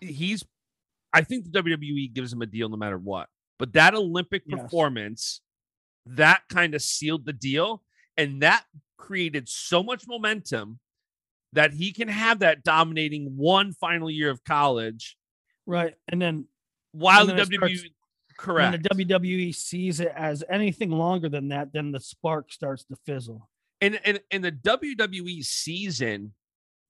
he's 0.00 0.42
I 1.14 1.22
think 1.22 1.44
the 1.44 1.62
WWE 1.62 2.12
gives 2.12 2.32
him 2.32 2.42
a 2.42 2.46
deal 2.46 2.68
no 2.68 2.76
matter 2.76 2.98
what. 2.98 3.28
But 3.58 3.72
that 3.74 3.94
Olympic 3.94 4.42
Yes. 4.46 4.60
performance 4.60 5.40
that 6.06 6.42
kind 6.50 6.74
of 6.74 6.82
sealed 6.82 7.24
the 7.24 7.32
deal 7.32 7.82
and 8.16 8.42
that 8.42 8.64
created 8.98 9.48
so 9.48 9.82
much 9.82 10.04
momentum 10.06 10.80
that 11.52 11.72
he 11.72 11.92
can 11.92 12.08
have 12.08 12.40
that 12.40 12.62
dominating 12.64 13.36
one 13.36 13.72
final 13.72 14.10
year 14.10 14.28
of 14.30 14.42
college 14.44 15.16
Right, 15.66 15.94
and 16.08 16.20
then 16.20 16.46
while 16.92 17.20
And 17.20 17.30
the 17.30 17.34
then 17.34 17.52
it 17.54 17.60
WWE 17.60 17.76
starts- 17.78 17.94
Correct. 18.36 18.82
The 18.82 18.88
WWE 18.90 19.54
sees 19.54 20.00
it 20.00 20.12
as 20.14 20.42
anything 20.50 20.90
longer 20.90 21.28
than 21.28 21.48
that, 21.48 21.72
then 21.72 21.92
the 21.92 22.00
spark 22.00 22.52
starts 22.52 22.84
to 22.86 22.96
fizzle. 23.06 23.48
And 23.80 23.98
in, 24.04 24.18
in 24.32 24.42
the 24.42 24.50
WWE 24.52 25.42
season, 25.44 26.34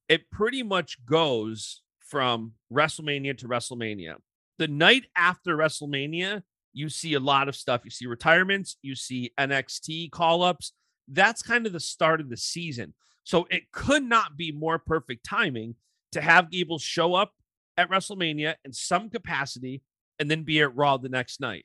it 0.08 0.30
pretty 0.30 0.62
much 0.62 1.04
goes 1.04 1.82
from 2.14 2.52
WrestleMania 2.72 3.36
to 3.38 3.48
WrestleMania. 3.48 4.14
The 4.58 4.68
night 4.68 5.06
after 5.16 5.56
WrestleMania, 5.56 6.44
you 6.72 6.88
see 6.88 7.14
a 7.14 7.18
lot 7.20 7.48
of 7.48 7.56
stuff. 7.56 7.80
You 7.82 7.90
see 7.90 8.06
retirements, 8.06 8.76
you 8.82 8.94
see 8.94 9.32
NXT 9.36 10.12
call 10.12 10.44
ups. 10.44 10.74
That's 11.08 11.42
kind 11.42 11.66
of 11.66 11.72
the 11.72 11.80
start 11.80 12.20
of 12.20 12.30
the 12.30 12.36
season. 12.36 12.94
So 13.24 13.48
it 13.50 13.64
could 13.72 14.04
not 14.04 14.36
be 14.36 14.52
more 14.52 14.78
perfect 14.78 15.26
timing 15.26 15.74
to 16.12 16.20
have 16.20 16.52
Gable 16.52 16.78
show 16.78 17.14
up 17.14 17.32
at 17.76 17.90
WrestleMania 17.90 18.54
in 18.64 18.72
some 18.72 19.10
capacity 19.10 19.82
and 20.20 20.30
then 20.30 20.44
be 20.44 20.60
at 20.60 20.76
Raw 20.76 20.98
the 20.98 21.08
next 21.08 21.40
night. 21.40 21.64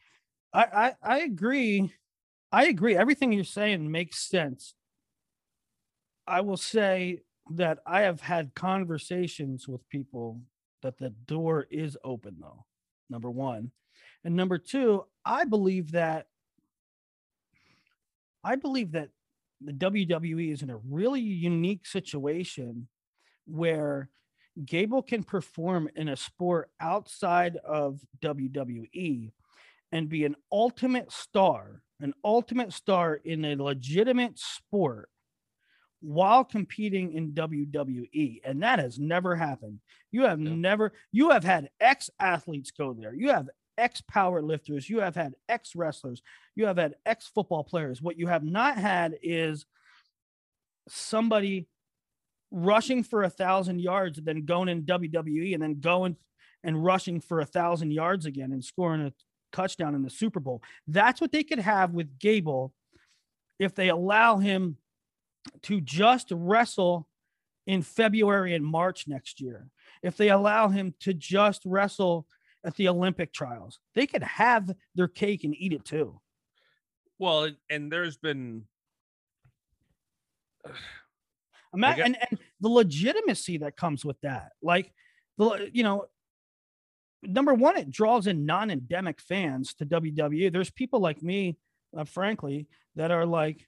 I, 0.51 0.63
I, 0.63 0.93
I 1.03 1.19
agree. 1.19 1.93
I 2.51 2.65
agree. 2.65 2.97
Everything 2.97 3.31
you're 3.33 3.43
saying 3.43 3.91
makes 3.91 4.27
sense. 4.27 4.73
I 6.25 6.41
will 6.41 6.57
say 6.57 7.19
that 7.51 7.79
I 7.85 8.01
have 8.01 8.21
had 8.21 8.53
conversations 8.55 9.67
with 9.67 9.87
people 9.89 10.41
that 10.81 10.97
the 10.97 11.09
door 11.09 11.67
is 11.69 11.97
open, 12.03 12.37
though. 12.39 12.65
Number 13.09 13.29
one. 13.29 13.71
And 14.23 14.35
number 14.35 14.57
two, 14.57 15.05
I 15.25 15.45
believe 15.45 15.91
that 15.91 16.27
I 18.43 18.55
believe 18.55 18.93
that 18.93 19.09
the 19.61 19.73
WWE 19.73 20.53
is 20.53 20.61
in 20.61 20.69
a 20.69 20.79
really 20.89 21.19
unique 21.19 21.85
situation 21.85 22.87
where 23.45 24.09
Gable 24.65 25.01
can 25.01 25.23
perform 25.23 25.89
in 25.95 26.09
a 26.09 26.15
sport 26.15 26.69
outside 26.79 27.57
of 27.57 27.99
WWE 28.21 29.31
and 29.91 30.09
be 30.09 30.23
an 30.23 30.35
ultimate 30.51 31.11
star, 31.11 31.81
an 31.99 32.13
ultimate 32.23 32.71
star 32.71 33.15
in 33.15 33.43
a 33.43 33.55
legitimate 33.55 34.39
sport 34.39 35.09
while 36.01 36.43
competing 36.43 37.13
in 37.13 37.33
WWE. 37.33 38.41
And 38.43 38.63
that 38.63 38.79
has 38.79 38.99
never 38.99 39.35
happened. 39.35 39.79
You 40.11 40.23
have 40.23 40.39
yeah. 40.39 40.55
never, 40.55 40.93
you 41.11 41.31
have 41.31 41.43
had 41.43 41.69
ex 41.79 42.09
athletes 42.19 42.71
go 42.71 42.93
there. 42.93 43.13
You 43.13 43.29
have 43.29 43.49
ex 43.77 44.01
power 44.01 44.41
lifters. 44.41 44.89
You 44.89 44.99
have 44.99 45.15
had 45.15 45.35
ex 45.47 45.75
wrestlers. 45.75 46.21
You 46.55 46.65
have 46.65 46.77
had 46.77 46.95
ex 47.05 47.27
football 47.27 47.63
players. 47.63 48.01
What 48.01 48.17
you 48.17 48.27
have 48.27 48.43
not 48.43 48.77
had 48.77 49.17
is 49.21 49.65
somebody 50.87 51.67
rushing 52.51 53.03
for 53.03 53.23
a 53.23 53.29
thousand 53.29 53.79
yards 53.79 54.17
and 54.17 54.25
then 54.25 54.45
going 54.45 54.69
in 54.69 54.83
WWE 54.83 55.53
and 55.53 55.61
then 55.61 55.79
going 55.79 56.15
and 56.63 56.83
rushing 56.83 57.21
for 57.21 57.39
a 57.39 57.45
thousand 57.45 57.91
yards 57.91 58.25
again 58.25 58.51
and 58.51 58.63
scoring 58.63 59.01
a 59.01 59.13
touchdown 59.51 59.95
in 59.95 60.01
the 60.01 60.09
Super 60.09 60.39
Bowl. 60.39 60.61
That's 60.87 61.21
what 61.21 61.31
they 61.31 61.43
could 61.43 61.59
have 61.59 61.91
with 61.91 62.19
Gable 62.19 62.73
if 63.59 63.75
they 63.75 63.89
allow 63.89 64.37
him 64.37 64.77
to 65.63 65.81
just 65.81 66.27
wrestle 66.31 67.07
in 67.67 67.81
February 67.81 68.55
and 68.55 68.65
March 68.65 69.07
next 69.07 69.41
year. 69.41 69.67
If 70.01 70.17
they 70.17 70.29
allow 70.29 70.69
him 70.69 70.93
to 71.01 71.13
just 71.13 71.61
wrestle 71.65 72.25
at 72.65 72.75
the 72.75 72.87
Olympic 72.87 73.31
trials, 73.31 73.79
they 73.95 74.07
could 74.07 74.23
have 74.23 74.71
their 74.95 75.07
cake 75.07 75.43
and 75.43 75.55
eat 75.55 75.73
it 75.73 75.85
too. 75.85 76.19
Well, 77.19 77.49
and 77.69 77.91
there's 77.91 78.17
been 78.17 78.63
Imagine, 81.73 82.05
and, 82.05 82.17
and 82.31 82.39
the 82.59 82.69
legitimacy 82.69 83.59
that 83.59 83.77
comes 83.77 84.03
with 84.03 84.19
that. 84.21 84.53
Like, 84.61 84.91
the 85.37 85.69
you 85.71 85.83
know, 85.83 86.05
number 87.21 87.53
one, 87.53 87.77
it 87.77 87.91
draws 87.91 88.27
in 88.27 88.45
non-endemic 88.45 89.21
fans 89.21 89.73
to 89.75 89.85
WWE. 89.85 90.51
There's 90.51 90.71
people 90.71 90.99
like 90.99 91.21
me, 91.21 91.57
uh, 91.95 92.05
frankly, 92.05 92.67
that 92.95 93.11
are 93.11 93.25
like, 93.25 93.67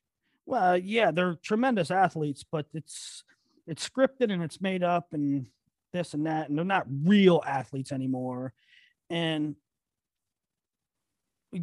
well, 0.52 0.78
yeah, 0.78 1.12
they're 1.12 1.36
tremendous 1.42 1.92
athletes, 1.92 2.44
but 2.44 2.66
it's 2.74 3.24
it's 3.68 3.88
scripted 3.88 4.34
and 4.34 4.44
it's 4.44 4.60
made 4.60 4.84
up 4.84 5.08
and 5.14 5.46
this 5.94 6.14
and 6.14 6.26
that, 6.26 6.50
and 6.50 6.58
they're 6.58 6.66
not 6.66 6.88
real 7.06 7.42
athletes 7.48 7.94
anymore. 7.94 8.54
And 9.10 9.56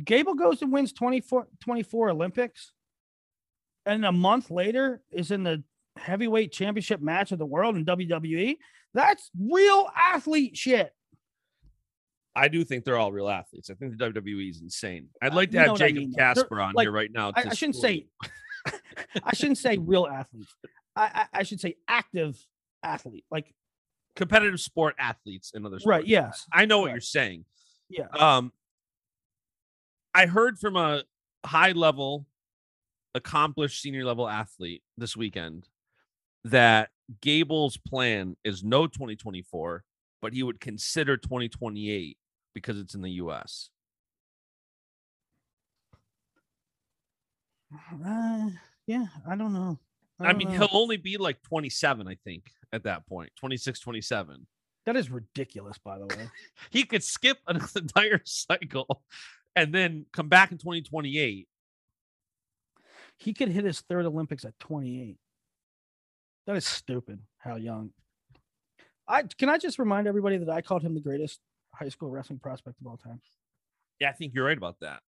Gable 0.05 0.35
goes 0.35 0.62
and 0.62 0.73
wins 0.73 0.94
24, 0.94 1.48
24 1.60 2.10
Olympics, 2.10 2.73
and 3.85 4.06
a 4.06 4.12
month 4.12 4.51
later 4.51 5.02
is 5.12 5.32
in 5.32 5.43
the 5.43 5.62
heavyweight 5.98 6.51
championship 6.51 7.02
match 7.02 7.31
of 7.31 7.39
the 7.39 7.44
world 7.44 7.77
in 7.77 7.85
WWE. 7.85 8.56
That's 8.94 9.31
real 9.39 9.86
athlete 9.94 10.56
shit. 10.56 10.94
I 12.35 12.48
do 12.48 12.65
think 12.65 12.86
they're 12.86 12.97
all 12.97 13.12
real 13.12 13.28
athletes. 13.28 13.69
I 13.69 13.74
think 13.74 13.98
the 13.98 14.10
WWE 14.10 14.48
is 14.48 14.62
insane. 14.62 15.09
I'd 15.20 15.32
uh, 15.32 15.36
like 15.36 15.51
to 15.51 15.59
have 15.59 15.77
Jacob 15.77 15.97
I 15.97 16.01
mean, 16.01 16.15
Casper 16.15 16.59
on 16.59 16.73
like, 16.73 16.85
here 16.85 16.93
right 16.93 17.10
now. 17.12 17.32
I, 17.35 17.48
I, 17.51 17.52
shouldn't 17.52 17.77
say. 17.77 18.06
I 19.25 19.35
shouldn't 19.35 19.59
say 19.59 19.79
real 19.79 20.07
athletes. 20.07 20.55
I, 20.97 21.03
I, 21.33 21.41
I, 21.41 21.43
should 21.43 21.61
say 21.61 21.77
active 21.87 22.39
athlete, 22.83 23.25
like 23.31 23.55
competitive 24.16 24.61
sport 24.61 24.95
athletes 24.99 25.53
in 25.55 25.65
other 25.65 25.79
sports. 25.79 25.87
Right. 25.87 26.07
Yes. 26.07 26.47
I 26.53 26.66
know 26.66 26.81
what 26.81 26.87
right. 26.87 26.95
you're 26.95 27.01
saying. 27.01 27.45
Yeah. 27.89 28.09
Um, 28.19 28.53
I 30.15 30.27
heard 30.27 30.59
from 30.59 30.77
a 30.77 31.05
high 31.45 31.73
level, 31.73 32.27
accomplished 33.15 33.81
senior 33.81 34.05
level 34.05 34.29
athlete 34.29 34.83
this 34.97 35.16
weekend 35.16 35.69
that 36.45 36.91
Gable's 37.20 37.77
plan 37.77 38.37
is 38.45 38.65
no 38.65 38.87
2024, 38.87 39.85
but 40.20 40.33
he 40.33 40.43
would 40.43 40.61
consider 40.61 41.16
2028 41.16 42.16
because 42.55 42.79
it's 42.79 42.95
in 42.95 43.03
the 43.03 43.12
US. 43.12 43.70
Uh, 48.05 48.51
yeah, 48.89 49.06
I 49.28 49.36
don't 49.36 49.52
know. 49.52 49.78
I, 50.19 50.28
I 50.28 50.32
mean, 50.32 50.48
know. 50.48 50.66
he'll 50.66 50.81
only 50.81 50.97
be 50.97 51.19
like 51.19 51.43
27, 51.43 52.09
I 52.09 52.16
think, 52.24 52.51
at 52.73 52.82
that 52.85 53.06
point 53.06 53.31
26, 53.39 53.78
27. 53.78 54.47
That 54.86 54.97
is 54.97 55.10
ridiculous, 55.10 55.77
by 55.77 55.98
the 55.98 56.06
way. 56.06 56.31
he 56.70 56.85
could 56.85 57.05
skip 57.05 57.36
an 57.47 57.60
entire 57.77 58.23
cycle 58.24 59.02
and 59.55 59.74
then 59.74 60.06
come 60.12 60.28
back 60.28 60.51
in 60.51 60.59
2028. 60.59 61.47
He 63.19 63.35
could 63.35 63.48
hit 63.51 63.65
his 63.65 63.82
third 63.82 64.06
Olympics 64.06 64.47
at 64.47 64.59
28. 64.59 65.19
That 66.47 66.56
is 66.56 66.65
stupid. 66.65 67.20
How 67.36 67.56
young? 67.56 67.90
I 69.06 69.24
can 69.39 69.51
I 69.51 69.59
just 69.59 69.78
remind 69.78 70.06
everybody 70.06 70.39
that 70.39 70.48
I 70.48 70.62
called 70.62 70.82
him 70.82 70.94
the 70.94 71.01
greatest 71.01 71.40
high 71.74 71.89
school 71.90 72.09
wrestling 72.09 72.39
prospect 72.39 72.81
of 72.81 72.86
all 72.86 72.97
time. 72.97 73.20
Yeah, 74.01 74.09
I 74.09 74.12
think 74.12 74.32
you're 74.35 74.47
right 74.47 74.56
about 74.56 74.77
that. 74.81 75.01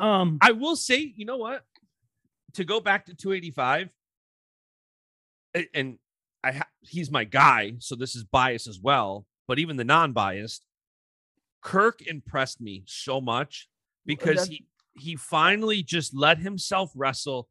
Um, 0.00 0.38
I 0.42 0.52
will 0.52 0.76
say, 0.76 1.14
you 1.16 1.24
know 1.24 1.36
what? 1.36 1.64
To 2.54 2.64
go 2.64 2.80
back 2.80 3.06
to 3.06 3.14
285, 3.14 3.90
and 5.74 5.98
I 6.42 6.52
ha- 6.52 6.68
he's 6.80 7.10
my 7.10 7.24
guy, 7.24 7.74
so 7.78 7.94
this 7.94 8.14
is 8.14 8.24
bias 8.24 8.66
as 8.66 8.80
well. 8.80 9.26
But 9.48 9.58
even 9.58 9.76
the 9.76 9.84
non-biased, 9.84 10.64
Kirk 11.60 12.06
impressed 12.06 12.60
me 12.60 12.84
so 12.86 13.20
much 13.20 13.68
because 14.04 14.46
he 14.46 14.66
he 14.94 15.16
finally 15.16 15.82
just 15.82 16.14
let 16.14 16.38
himself 16.38 16.90
wrestle 16.94 17.48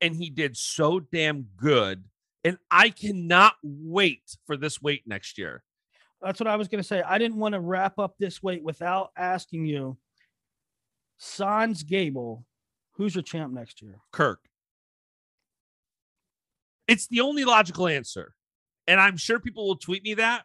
and 0.00 0.14
he 0.14 0.30
did 0.30 0.56
so 0.56 1.00
damn 1.00 1.46
good. 1.56 2.04
And 2.42 2.58
I 2.70 2.90
cannot 2.90 3.54
wait 3.62 4.36
for 4.46 4.56
this 4.56 4.82
weight 4.82 5.02
next 5.06 5.38
year. 5.38 5.62
That's 6.20 6.40
what 6.40 6.46
I 6.46 6.56
was 6.56 6.68
going 6.68 6.82
to 6.82 6.86
say. 6.86 7.02
I 7.02 7.18
didn't 7.18 7.38
want 7.38 7.54
to 7.54 7.60
wrap 7.60 7.98
up 7.98 8.16
this 8.18 8.42
weight 8.42 8.62
without 8.62 9.10
asking 9.16 9.66
you, 9.66 9.96
Sans 11.18 11.82
Gable, 11.82 12.44
who's 12.94 13.14
your 13.14 13.22
champ 13.22 13.52
next 13.52 13.82
year? 13.82 13.98
Kirk. 14.12 14.40
It's 16.86 17.06
the 17.06 17.20
only 17.20 17.44
logical 17.44 17.86
answer. 17.88 18.34
And 18.86 19.00
I'm 19.00 19.16
sure 19.16 19.40
people 19.40 19.66
will 19.66 19.76
tweet 19.76 20.02
me 20.02 20.14
that, 20.14 20.44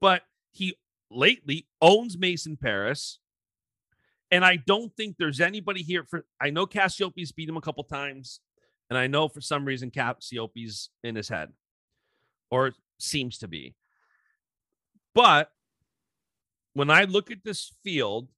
but 0.00 0.22
he 0.52 0.76
lately 1.10 1.66
owns 1.80 2.18
Mason 2.18 2.56
Parris. 2.56 3.18
And 4.30 4.44
I 4.44 4.56
don't 4.56 4.92
think 4.96 5.16
there's 5.18 5.40
anybody 5.40 5.82
here 5.82 6.04
for 6.04 6.24
I 6.40 6.50
know 6.50 6.66
Cassioppi's 6.66 7.30
beat 7.30 7.48
him 7.48 7.56
a 7.56 7.60
couple 7.60 7.84
times. 7.84 8.40
And 8.90 8.98
I 8.98 9.06
know 9.06 9.28
for 9.28 9.40
some 9.40 9.64
reason 9.64 9.90
Cassioppi's 9.90 10.90
in 11.02 11.16
his 11.16 11.28
head, 11.28 11.50
or 12.50 12.72
seems 12.98 13.38
to 13.38 13.48
be. 13.48 13.74
But 15.14 15.50
when 16.74 16.90
I 16.90 17.04
look 17.04 17.30
at 17.30 17.42
this 17.44 17.72
field, 17.82 18.28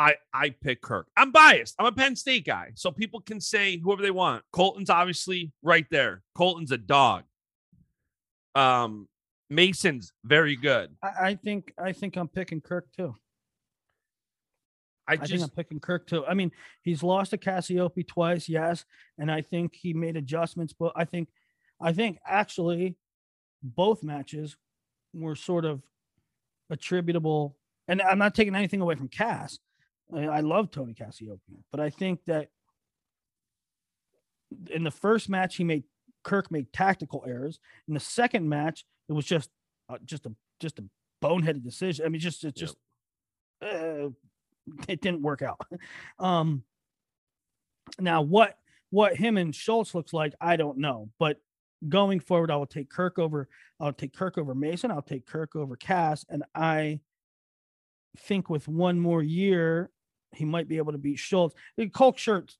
I 0.00 0.14
I 0.32 0.50
pick 0.50 0.80
Kirk. 0.80 1.08
I'm 1.14 1.30
biased. 1.30 1.74
I'm 1.78 1.84
a 1.84 1.92
Penn 1.92 2.16
State 2.16 2.46
guy, 2.46 2.70
so 2.74 2.90
people 2.90 3.20
can 3.20 3.38
say 3.38 3.76
whoever 3.76 4.00
they 4.00 4.10
want. 4.10 4.42
Cohlton's 4.50 4.88
obviously 4.88 5.52
right 5.62 5.84
there. 5.90 6.22
Cohlton's 6.34 6.72
a 6.72 6.78
dog. 6.78 7.24
Um, 8.54 9.08
Mason's 9.50 10.14
very 10.24 10.56
good. 10.56 10.96
I, 11.02 11.10
I 11.20 11.34
think 11.34 11.74
I 11.78 11.92
think 11.92 12.16
I'm 12.16 12.28
picking 12.28 12.62
Kirk 12.62 12.86
too. 12.96 13.14
I, 15.06 15.16
just, 15.16 15.24
I 15.24 15.36
think 15.36 15.42
I'm 15.42 15.50
picking 15.50 15.80
Kirk 15.80 16.06
too. 16.06 16.24
I 16.24 16.32
mean, 16.32 16.52
he's 16.82 17.02
lost 17.02 17.32
to 17.32 17.38
Cassioppi 17.38 18.06
twice, 18.06 18.48
yes, 18.48 18.86
and 19.18 19.30
I 19.30 19.42
think 19.42 19.74
he 19.74 19.92
made 19.92 20.16
adjustments. 20.16 20.72
But 20.72 20.92
I 20.96 21.04
think, 21.04 21.28
I 21.78 21.92
think 21.92 22.18
actually, 22.24 22.96
both 23.62 24.02
matches 24.02 24.56
were 25.12 25.34
sort 25.34 25.66
of 25.66 25.82
attributable 26.70 27.56
and 27.90 28.00
I'm 28.00 28.18
not 28.18 28.36
taking 28.36 28.54
anything 28.54 28.80
away 28.80 28.94
from 28.94 29.08
Cass. 29.08 29.58
I, 30.14 30.24
I 30.24 30.40
love 30.40 30.70
Tony 30.70 30.94
Cassioppi, 30.94 31.62
but 31.70 31.80
I 31.80 31.90
think 31.90 32.20
that 32.26 32.48
in 34.70 34.84
the 34.84 34.90
first 34.90 35.28
match 35.28 35.56
he 35.56 35.64
made 35.64 35.84
Kirk 36.22 36.50
made 36.50 36.72
tactical 36.72 37.24
errors. 37.26 37.58
In 37.88 37.94
the 37.94 38.00
second 38.00 38.48
match, 38.48 38.84
it 39.08 39.12
was 39.12 39.24
just 39.24 39.50
uh, 39.88 39.98
just 40.04 40.26
a 40.26 40.32
just 40.58 40.78
a 40.78 40.84
boneheaded 41.22 41.64
decision. 41.64 42.04
I 42.04 42.08
mean, 42.08 42.20
just 42.20 42.44
it 42.44 42.56
just 42.56 42.76
yep. 43.62 43.72
uh, 43.72 44.08
it 44.88 45.00
didn't 45.00 45.22
work 45.22 45.42
out. 45.42 45.60
um, 46.18 46.62
now 47.98 48.22
what 48.22 48.56
what 48.90 49.16
him 49.16 49.36
and 49.36 49.54
Schultz 49.54 49.94
looks 49.94 50.12
like, 50.12 50.34
I 50.40 50.56
don't 50.56 50.78
know, 50.78 51.08
but 51.18 51.38
going 51.88 52.20
forward, 52.20 52.50
I 52.50 52.56
will 52.56 52.66
take 52.66 52.90
Kirk 52.90 53.18
over. 53.18 53.48
I'll 53.78 53.92
take 53.92 54.12
Kirk 54.12 54.36
over 54.36 54.54
Mason. 54.54 54.90
I'll 54.90 55.02
take 55.02 55.26
Kirk 55.26 55.56
over 55.56 55.76
Cass, 55.76 56.24
and 56.28 56.44
I 56.54 57.00
think 58.18 58.50
with 58.50 58.68
one 58.68 58.98
more 58.98 59.22
year, 59.22 59.90
he 60.34 60.44
might 60.44 60.68
be 60.68 60.78
able 60.78 60.92
to 60.92 60.98
beat 60.98 61.18
Schultz. 61.18 61.54
Eh, 61.78 61.86
Kirk 61.92 62.18
Schultz, 62.18 62.56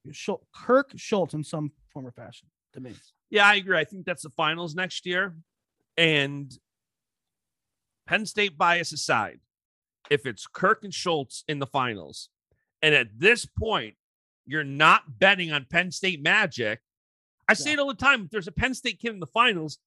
Kirk 0.53 0.93
Schultz 0.97 1.35
in 1.35 1.45
some 1.45 1.73
form 1.93 2.07
or 2.07 2.13
fashion 2.13 2.49
to 2.73 2.81
me. 2.81 2.95
Yeah, 3.31 3.47
I 3.47 3.55
agree. 3.55 3.79
I 3.79 3.85
think 3.85 4.07
that's 4.07 4.23
the 4.23 4.31
finals 4.31 4.75
next 4.75 5.07
year. 5.07 5.37
And 5.97 6.53
Penn 8.07 8.27
State 8.27 8.59
bias 8.59 8.93
aside, 8.93 9.41
if 10.11 10.27
it's 10.27 10.47
Kirk 10.47 10.83
and 10.83 10.93
Schultz 10.93 11.45
in 11.47 11.59
the 11.59 11.67
finals, 11.67 12.29
and 12.83 12.95
at 12.95 13.09
this 13.17 13.47
point, 13.47 13.95
you're 14.47 14.65
not 14.65 15.19
betting 15.19 15.53
on 15.53 15.67
Penn 15.71 15.93
State 15.93 16.23
Magic. 16.23 16.81
I 17.47 17.55
say 17.55 17.73
it 17.73 17.79
all 17.79 17.89
the 17.89 17.95
time. 17.95 18.25
If 18.25 18.31
there's 18.31 18.49
a 18.49 18.53
Penn 18.53 18.75
State 18.75 18.99
kid 19.01 19.13
in 19.13 19.21
the 19.21 19.27
finals, 19.27 19.79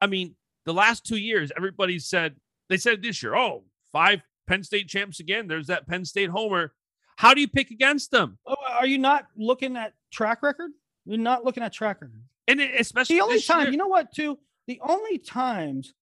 I 0.00 0.06
mean, 0.06 0.36
the 0.66 0.74
last 0.74 1.04
two 1.04 1.16
years, 1.16 1.50
everybody 1.56 1.98
said, 1.98 2.36
they 2.68 2.76
said 2.76 3.02
this 3.02 3.22
year, 3.22 3.34
oh, 3.34 3.64
five 3.90 4.20
Penn 4.46 4.62
State 4.62 4.88
champs 4.88 5.20
again. 5.20 5.48
There's 5.48 5.68
that 5.68 5.88
Penn 5.88 6.04
State 6.04 6.30
homer. 6.30 6.72
How 7.18 7.34
do 7.34 7.40
you 7.40 7.48
pick 7.48 7.72
against 7.72 8.12
them? 8.12 8.38
Oh, 8.46 8.54
are 8.78 8.86
you 8.86 8.96
not 8.96 9.26
looking 9.36 9.76
at 9.76 9.92
track 10.12 10.40
record? 10.40 10.70
You're 11.04 11.18
not 11.18 11.44
looking 11.44 11.64
at 11.64 11.72
track 11.72 12.00
record. 12.00 12.22
And 12.46 12.60
especially 12.60 13.16
the 13.16 13.22
only 13.22 13.42
time, 13.42 13.62
year- 13.62 13.72
you 13.72 13.76
know 13.76 13.88
what, 13.88 14.12
too? 14.12 14.38
The 14.68 14.80
only 14.80 15.18
times 15.18 15.92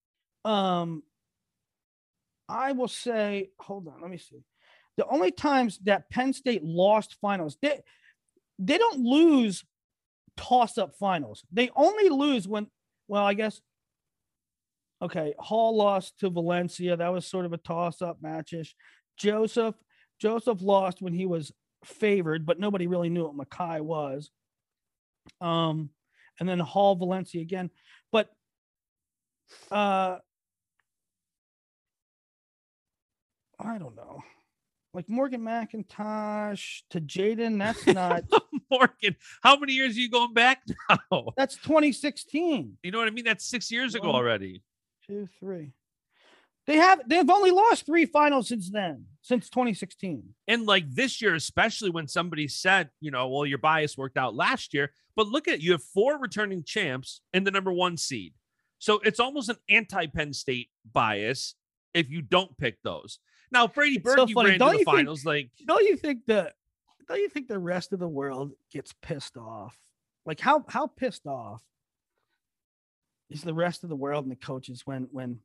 um 0.45 1.03
I 2.51 2.73
will 2.73 2.89
say, 2.89 3.49
hold 3.59 3.89
on, 3.89 3.95
let 4.03 4.11
me 4.11 4.19
see. 4.19 4.45
The 4.99 5.07
only 5.07 5.31
times 5.31 5.79
that 5.85 6.11
Penn 6.11 6.35
State 6.35 6.63
lost 6.63 7.17
finals, 7.19 7.57
they 7.63 7.81
they 8.59 8.77
don't 8.77 9.01
lose 9.01 9.65
toss 10.37 10.77
up 10.77 10.97
finals. 10.97 11.45
They 11.51 11.71
only 11.75 12.11
lose 12.11 12.47
when, 12.47 12.67
well, 13.09 13.25
I 13.25 13.33
guess, 13.33 13.63
okay, 15.01 15.33
Hall 15.39 15.75
lost 15.79 16.19
to 16.21 16.29
Valencia. 16.29 16.95
That 16.95 17.11
was 17.11 17.27
sort 17.27 17.47
of 17.47 17.55
a 17.55 17.59
toss 17.59 18.03
up 18.03 18.21
matchish. 18.23 18.75
Joseph, 19.17 19.75
Joseph 20.19 20.63
lost 20.63 21.03
when 21.03 21.13
he 21.13 21.27
was 21.27 21.53
favored, 21.85 22.47
but 22.47 22.59
nobody 22.59 22.87
really 22.87 23.11
knew 23.11 23.27
what 23.29 23.49
Mekhi 23.49 23.81
was. 23.81 24.31
Um, 25.41 25.91
and 26.39 26.49
then 26.49 26.59
Hall 26.59 26.95
Valencia 26.97 27.41
again. 27.41 27.71
But 28.13 28.31
uh 29.71 30.19
I 33.59 33.79
don't 33.79 33.97
know. 33.97 34.23
Like 34.93 35.09
Morgan 35.09 35.43
McIntosh 35.43 36.83
to 36.91 37.01
J'den, 37.01 37.59
that's 37.59 37.87
not 37.95 38.25
Morgan. 38.71 39.17
How 39.43 39.57
many 39.59 39.73
years 39.73 39.97
are 39.97 40.01
you 40.01 40.11
going 40.11 40.35
back 40.35 40.63
now? 40.91 41.33
That's 41.37 41.57
2016. 41.57 42.79
You 42.83 42.91
know 42.91 42.99
what 42.99 43.09
I 43.09 43.11
mean? 43.11 43.25
That's 43.25 43.47
six 43.47 43.71
years 43.71 43.95
One, 43.95 44.03
ago 44.03 44.11
already. 44.13 44.63
Two, 45.07 45.29
three. 45.39 45.73
They 46.67 46.77
have 46.77 47.01
they've 47.07 47.31
only 47.31 47.53
lost 47.53 47.87
three 47.87 48.07
finals 48.07 48.49
since 48.49 48.71
then, 48.71 49.07
since 49.23 49.49
2016. 49.49 50.35
And 50.49 50.67
like 50.67 50.91
this 50.91 51.23
year, 51.23 51.35
especially 51.35 51.91
when 51.91 52.09
somebody 52.09 52.49
said, 52.49 52.91
you 53.01 53.13
know, 53.13 53.29
well, 53.29 53.47
your 53.47 53.59
bias 53.59 53.97
worked 53.97 54.17
out 54.17 54.35
last 54.35 54.75
year. 54.75 54.91
But 55.15 55.29
look 55.29 55.47
at 55.47 55.63
you 55.63 55.73
have 55.73 55.83
four 55.83 56.19
returning 56.19 56.65
champs 56.65 57.21
and 57.33 57.47
the 57.47 57.53
number 57.53 57.73
one 57.73 57.97
seed. 57.97 58.35
So 58.79 58.99
it's 59.05 59.21
almost 59.21 59.49
an 59.49 59.57
anti-Penn 59.69 60.33
State 60.33 60.69
bias 60.93 61.55
if 61.95 62.11
you 62.11 62.21
don't 62.21 62.57
pick 62.59 62.83
those. 62.83 63.21
Now, 63.51 63.69
Brady 63.69 63.99
Bird, 63.99 64.19
so 64.19 64.27
you 64.27 64.37
ran 64.37 64.59
don't 64.59 64.73
to 64.73 64.79
the 64.79 64.85
finals. 64.85 65.23
Think, 65.23 65.51
like, 65.59 65.67
don't 65.67 65.85
you 65.85 65.97
think 65.97 66.27
that? 66.27 66.55
Don't 67.09 67.21
you 67.21 67.29
think 67.29 67.47
the 67.47 67.59
rest 67.59 67.93
of 67.93 68.01
the 68.01 68.09
world 68.09 68.53
gets 68.73 68.93
pissed 69.01 69.37
off? 69.37 69.79
Like, 70.27 70.41
how 70.41 70.65
how 70.69 70.89
pissed 70.89 71.27
off 71.27 71.63
is 73.31 73.43
the 73.43 73.55
rest 73.55 73.85
of 73.85 73.89
the 73.89 73.97
world 73.97 74.25
and 74.25 74.33
the 74.33 74.37
coaches 74.37 74.83
when 74.85 75.09
when 75.13 75.39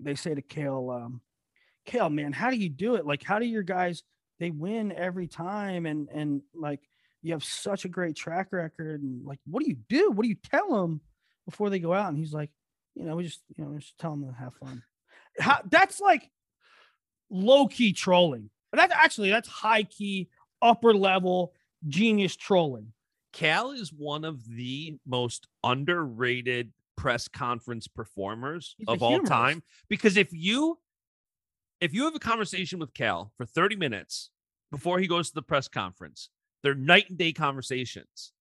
they 0.00 0.14
say 0.14 0.34
to 0.34 0.42
Cael, 0.42 1.04
um, 1.04 1.20
Cael, 1.86 2.12
man, 2.12 2.32
how 2.32 2.50
do 2.50 2.56
you 2.56 2.68
do 2.68 2.96
it? 2.96 3.06
Like, 3.06 3.22
how 3.22 3.38
do 3.38 3.46
your 3.46 3.62
guys 3.62 4.02
they 4.38 4.50
win 4.50 4.92
every 4.92 5.26
time 5.26 5.86
and 5.86 6.08
and 6.10 6.42
like 6.54 6.80
you 7.22 7.32
have 7.32 7.44
such 7.44 7.84
a 7.84 7.88
great 7.88 8.16
track 8.16 8.48
record 8.52 9.02
and 9.02 9.24
like 9.24 9.38
what 9.46 9.62
do 9.62 9.68
you 9.68 9.78
do? 9.88 10.10
What 10.10 10.22
do 10.22 10.28
you 10.28 10.36
tell 10.50 10.70
them 10.70 11.00
before 11.44 11.70
they 11.70 11.78
go 11.78 11.92
out? 11.92 12.08
And 12.08 12.18
he's 12.18 12.32
like, 12.32 12.50
you 12.94 13.04
know, 13.04 13.16
we 13.16 13.24
just 13.24 13.40
you 13.56 13.64
know, 13.64 13.78
just 13.78 13.98
tell 13.98 14.10
them 14.10 14.26
to 14.26 14.32
have 14.32 14.54
fun. 14.54 14.82
How, 15.38 15.60
that's 15.70 16.00
like 16.00 16.30
low 17.30 17.66
key 17.66 17.92
trolling. 17.92 18.50
But 18.70 18.80
that's 18.80 18.94
actually 18.94 19.30
that's 19.30 19.48
high 19.48 19.84
key, 19.84 20.28
upper 20.60 20.94
level 20.94 21.52
genius 21.88 22.36
trolling. 22.36 22.92
Cael 23.32 23.78
is 23.78 23.92
one 23.92 24.24
of 24.24 24.46
the 24.48 24.96
most 25.06 25.46
underrated 25.62 26.72
press 26.96 27.28
conference 27.28 27.86
performers 27.86 28.74
He's 28.78 28.88
of 28.88 29.02
all 29.02 29.20
time 29.20 29.62
because 29.88 30.16
if 30.16 30.28
you 30.32 30.78
if 31.80 31.92
you 31.92 32.04
have 32.04 32.14
a 32.14 32.20
conversation 32.20 32.78
with 32.78 32.94
Cael 32.94 33.30
for 33.36 33.44
30 33.44 33.76
minutes 33.76 34.30
before 34.70 34.98
he 34.98 35.06
goes 35.06 35.28
to 35.28 35.34
the 35.34 35.42
press 35.42 35.68
conference, 35.68 36.30
they're 36.62 36.74
night 36.74 37.10
and 37.10 37.18
day 37.18 37.32
conversations. 37.32 38.32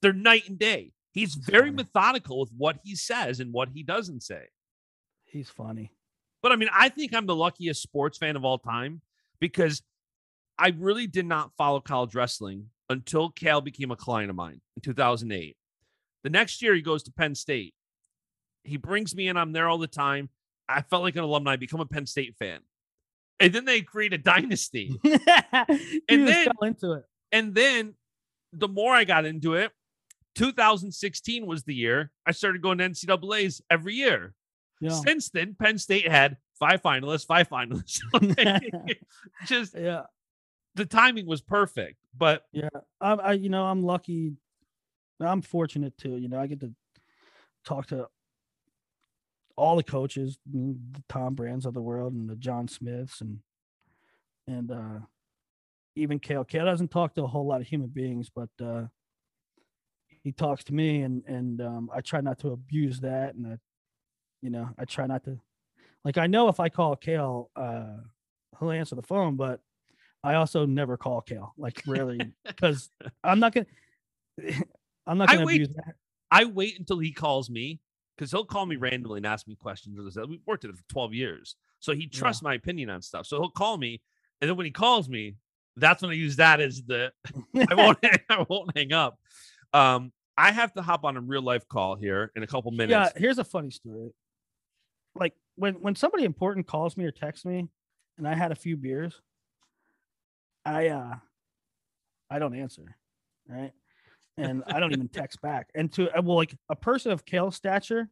They're 0.00 0.12
night 0.12 0.48
and 0.48 0.58
day. 0.58 0.92
He's 1.12 1.34
very 1.34 1.70
methodical 1.70 2.40
with 2.40 2.50
what 2.56 2.78
he 2.84 2.96
says 2.96 3.40
and 3.40 3.52
what 3.52 3.70
he 3.74 3.82
doesn't 3.82 4.22
say. 4.22 4.44
He's 5.24 5.50
funny. 5.50 5.92
But 6.42 6.52
I 6.52 6.56
mean, 6.56 6.70
I 6.72 6.88
think 6.88 7.14
I'm 7.14 7.26
the 7.26 7.36
luckiest 7.36 7.82
sports 7.82 8.18
fan 8.18 8.36
of 8.36 8.44
all 8.44 8.58
time 8.58 9.02
because 9.40 9.82
I 10.58 10.74
really 10.78 11.06
did 11.06 11.26
not 11.26 11.52
follow 11.56 11.80
college 11.80 12.14
wrestling 12.14 12.66
until 12.88 13.30
Cael 13.30 13.62
became 13.62 13.90
a 13.90 13.96
client 13.96 14.30
of 14.30 14.36
mine 14.36 14.60
in 14.76 14.82
2008. 14.82 15.56
The 16.24 16.30
next 16.30 16.62
year, 16.62 16.74
he 16.74 16.82
goes 16.82 17.02
to 17.04 17.12
Penn 17.12 17.34
State. 17.34 17.74
He 18.64 18.76
brings 18.76 19.14
me 19.14 19.28
in. 19.28 19.36
I'm 19.36 19.52
there 19.52 19.68
all 19.68 19.78
the 19.78 19.86
time. 19.86 20.28
I 20.68 20.82
felt 20.82 21.02
like 21.02 21.16
an 21.16 21.24
alumni, 21.24 21.56
become 21.56 21.80
a 21.80 21.86
Penn 21.86 22.06
State 22.06 22.36
fan. 22.38 22.60
And 23.40 23.52
then 23.52 23.64
they 23.64 23.80
create 23.80 24.12
a 24.12 24.18
dynasty. 24.18 24.94
and 25.04 26.28
then 26.28 26.46
into 26.62 26.92
it. 26.92 27.04
And 27.32 27.54
then 27.54 27.94
the 28.52 28.68
more 28.68 28.94
I 28.94 29.04
got 29.04 29.24
into 29.24 29.54
it, 29.54 29.72
2016 30.36 31.46
was 31.46 31.64
the 31.64 31.74
year 31.74 32.10
I 32.24 32.32
started 32.32 32.62
going 32.62 32.78
to 32.78 32.88
NCAA's 32.88 33.60
every 33.70 33.94
year. 33.94 34.34
Yeah. 34.80 34.90
Since 34.90 35.30
then, 35.30 35.54
Penn 35.58 35.78
State 35.78 36.08
had 36.10 36.36
five 36.58 36.82
finalists, 36.82 37.26
five 37.26 37.48
finalists. 37.48 38.00
Just 39.46 39.78
yeah, 39.78 40.02
the 40.74 40.86
timing 40.86 41.26
was 41.26 41.40
perfect. 41.40 41.98
But 42.16 42.44
yeah, 42.52 42.68
I, 43.00 43.12
I 43.12 43.32
you 43.34 43.48
know 43.48 43.64
I'm 43.64 43.82
lucky. 43.82 44.34
I'm 45.20 45.42
fortunate 45.42 45.96
too. 45.96 46.16
You 46.16 46.28
know, 46.28 46.40
I 46.40 46.46
get 46.46 46.60
to 46.60 46.72
talk 47.64 47.86
to 47.88 48.08
all 49.56 49.76
the 49.76 49.82
coaches, 49.82 50.38
the 50.50 50.76
Tom 51.08 51.34
Brands 51.34 51.66
of 51.66 51.74
the 51.74 51.82
world, 51.82 52.12
and 52.14 52.28
the 52.28 52.36
John 52.36 52.68
Smiths, 52.68 53.20
and 53.20 53.40
and 54.46 54.70
uh 54.70 55.00
even 55.94 56.18
Kale. 56.18 56.44
Cael 56.44 56.64
doesn't 56.64 56.90
talk 56.90 57.14
to 57.14 57.22
a 57.24 57.28
whole 57.28 57.46
lot 57.46 57.60
of 57.60 57.66
human 57.66 57.88
beings, 57.88 58.30
but 58.34 58.48
uh 58.64 58.86
he 60.22 60.32
talks 60.32 60.64
to 60.64 60.74
me, 60.74 61.02
and 61.02 61.24
and 61.26 61.60
um, 61.60 61.90
I 61.94 62.00
try 62.00 62.20
not 62.20 62.38
to 62.40 62.50
abuse 62.50 63.00
that, 63.00 63.34
and 63.34 63.46
I 63.46 63.58
you 64.40 64.50
know, 64.50 64.68
I 64.78 64.84
try 64.84 65.06
not 65.06 65.24
to 65.24 65.38
like 66.04 66.18
I 66.18 66.26
know 66.26 66.48
if 66.48 66.60
I 66.60 66.68
call 66.68 66.96
Cael, 66.96 67.48
uh 67.56 67.98
he'll 68.58 68.70
answer 68.70 68.94
the 68.94 69.02
phone, 69.02 69.36
but 69.36 69.60
I 70.24 70.34
also 70.34 70.66
never 70.66 70.96
call 70.96 71.22
Cael, 71.22 71.50
like 71.58 71.82
rarely 71.86 72.32
because 72.46 72.90
I'm 73.24 73.40
not 73.40 73.52
gonna 73.52 73.66
I'm 75.06 75.18
not 75.18 75.28
gonna 75.28 75.42
I 75.42 75.44
wait, 75.44 75.74
that. 75.74 75.94
I 76.30 76.44
wait 76.44 76.78
until 76.78 76.98
he 76.98 77.12
calls 77.12 77.50
me 77.50 77.80
because 78.16 78.30
he'll 78.30 78.44
call 78.44 78.66
me 78.66 78.76
randomly 78.76 79.18
and 79.18 79.26
ask 79.26 79.46
me 79.48 79.56
questions. 79.56 79.98
we've 80.28 80.40
worked 80.46 80.64
it 80.64 80.74
for 80.74 80.84
12 80.88 81.14
years. 81.14 81.56
So 81.80 81.92
he 81.94 82.06
trusts 82.06 82.42
yeah. 82.42 82.50
my 82.50 82.54
opinion 82.54 82.90
on 82.90 83.02
stuff. 83.02 83.26
So 83.26 83.38
he'll 83.38 83.50
call 83.50 83.76
me. 83.76 84.00
And 84.40 84.48
then 84.48 84.56
when 84.56 84.66
he 84.66 84.72
calls 84.72 85.08
me, 85.08 85.36
that's 85.76 86.02
when 86.02 86.10
I 86.10 86.14
use 86.14 86.36
that 86.36 86.60
as 86.60 86.82
the 86.82 87.12
I 87.70 87.74
won't 87.74 87.98
I 88.28 88.46
won't 88.48 88.76
hang 88.76 88.92
up. 88.92 89.18
Um, 89.72 90.12
I 90.36 90.52
have 90.52 90.72
to 90.74 90.82
hop 90.82 91.04
on 91.04 91.16
a 91.16 91.20
real 91.20 91.42
life 91.42 91.66
call 91.68 91.96
here 91.96 92.30
in 92.36 92.42
a 92.42 92.46
couple 92.46 92.70
minutes. 92.70 93.12
Yeah, 93.14 93.20
here's 93.20 93.38
a 93.38 93.44
funny 93.44 93.70
story 93.70 94.12
like 95.14 95.34
when 95.56 95.74
when 95.74 95.94
somebody 95.94 96.24
important 96.24 96.66
calls 96.66 96.96
me 96.96 97.04
or 97.04 97.10
texts 97.10 97.44
me 97.44 97.68
and 98.18 98.26
I 98.26 98.34
had 98.34 98.52
a 98.52 98.56
few 98.56 98.76
beers, 98.76 99.20
I 100.64 100.88
uh 100.88 101.14
I 102.30 102.38
don't 102.38 102.54
answer, 102.54 102.96
right? 103.48 103.72
And 104.38 104.62
I 104.66 104.80
don't 104.80 104.92
even 104.92 105.08
text 105.08 105.42
back. 105.42 105.68
And 105.74 105.92
to 105.92 106.10
uh, 106.16 106.22
well, 106.22 106.36
like 106.36 106.54
a 106.70 106.76
person 106.76 107.12
of 107.12 107.24
Cael's 107.24 107.56
stature, 107.56 108.08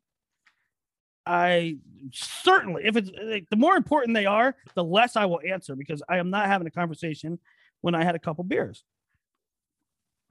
I 1.27 1.79
certainly, 2.13 2.85
if 2.85 2.97
it's 2.97 3.11
like, 3.23 3.49
the 3.51 3.57
more 3.57 3.77
important 3.77 4.15
they 4.15 4.27
are, 4.27 4.55
the 4.75 4.85
less 4.85 5.17
I 5.17 5.27
will 5.27 5.41
answer 5.47 5.75
because 5.75 6.03
I 6.09 6.19
am 6.19 6.31
not 6.31 6.47
having 6.47 6.67
a 6.67 6.71
conversation 6.71 7.39
when 7.81 7.95
I 7.95 8.05
had 8.05 8.15
a 8.15 8.19
couple 8.19 8.45
beers. 8.45 8.85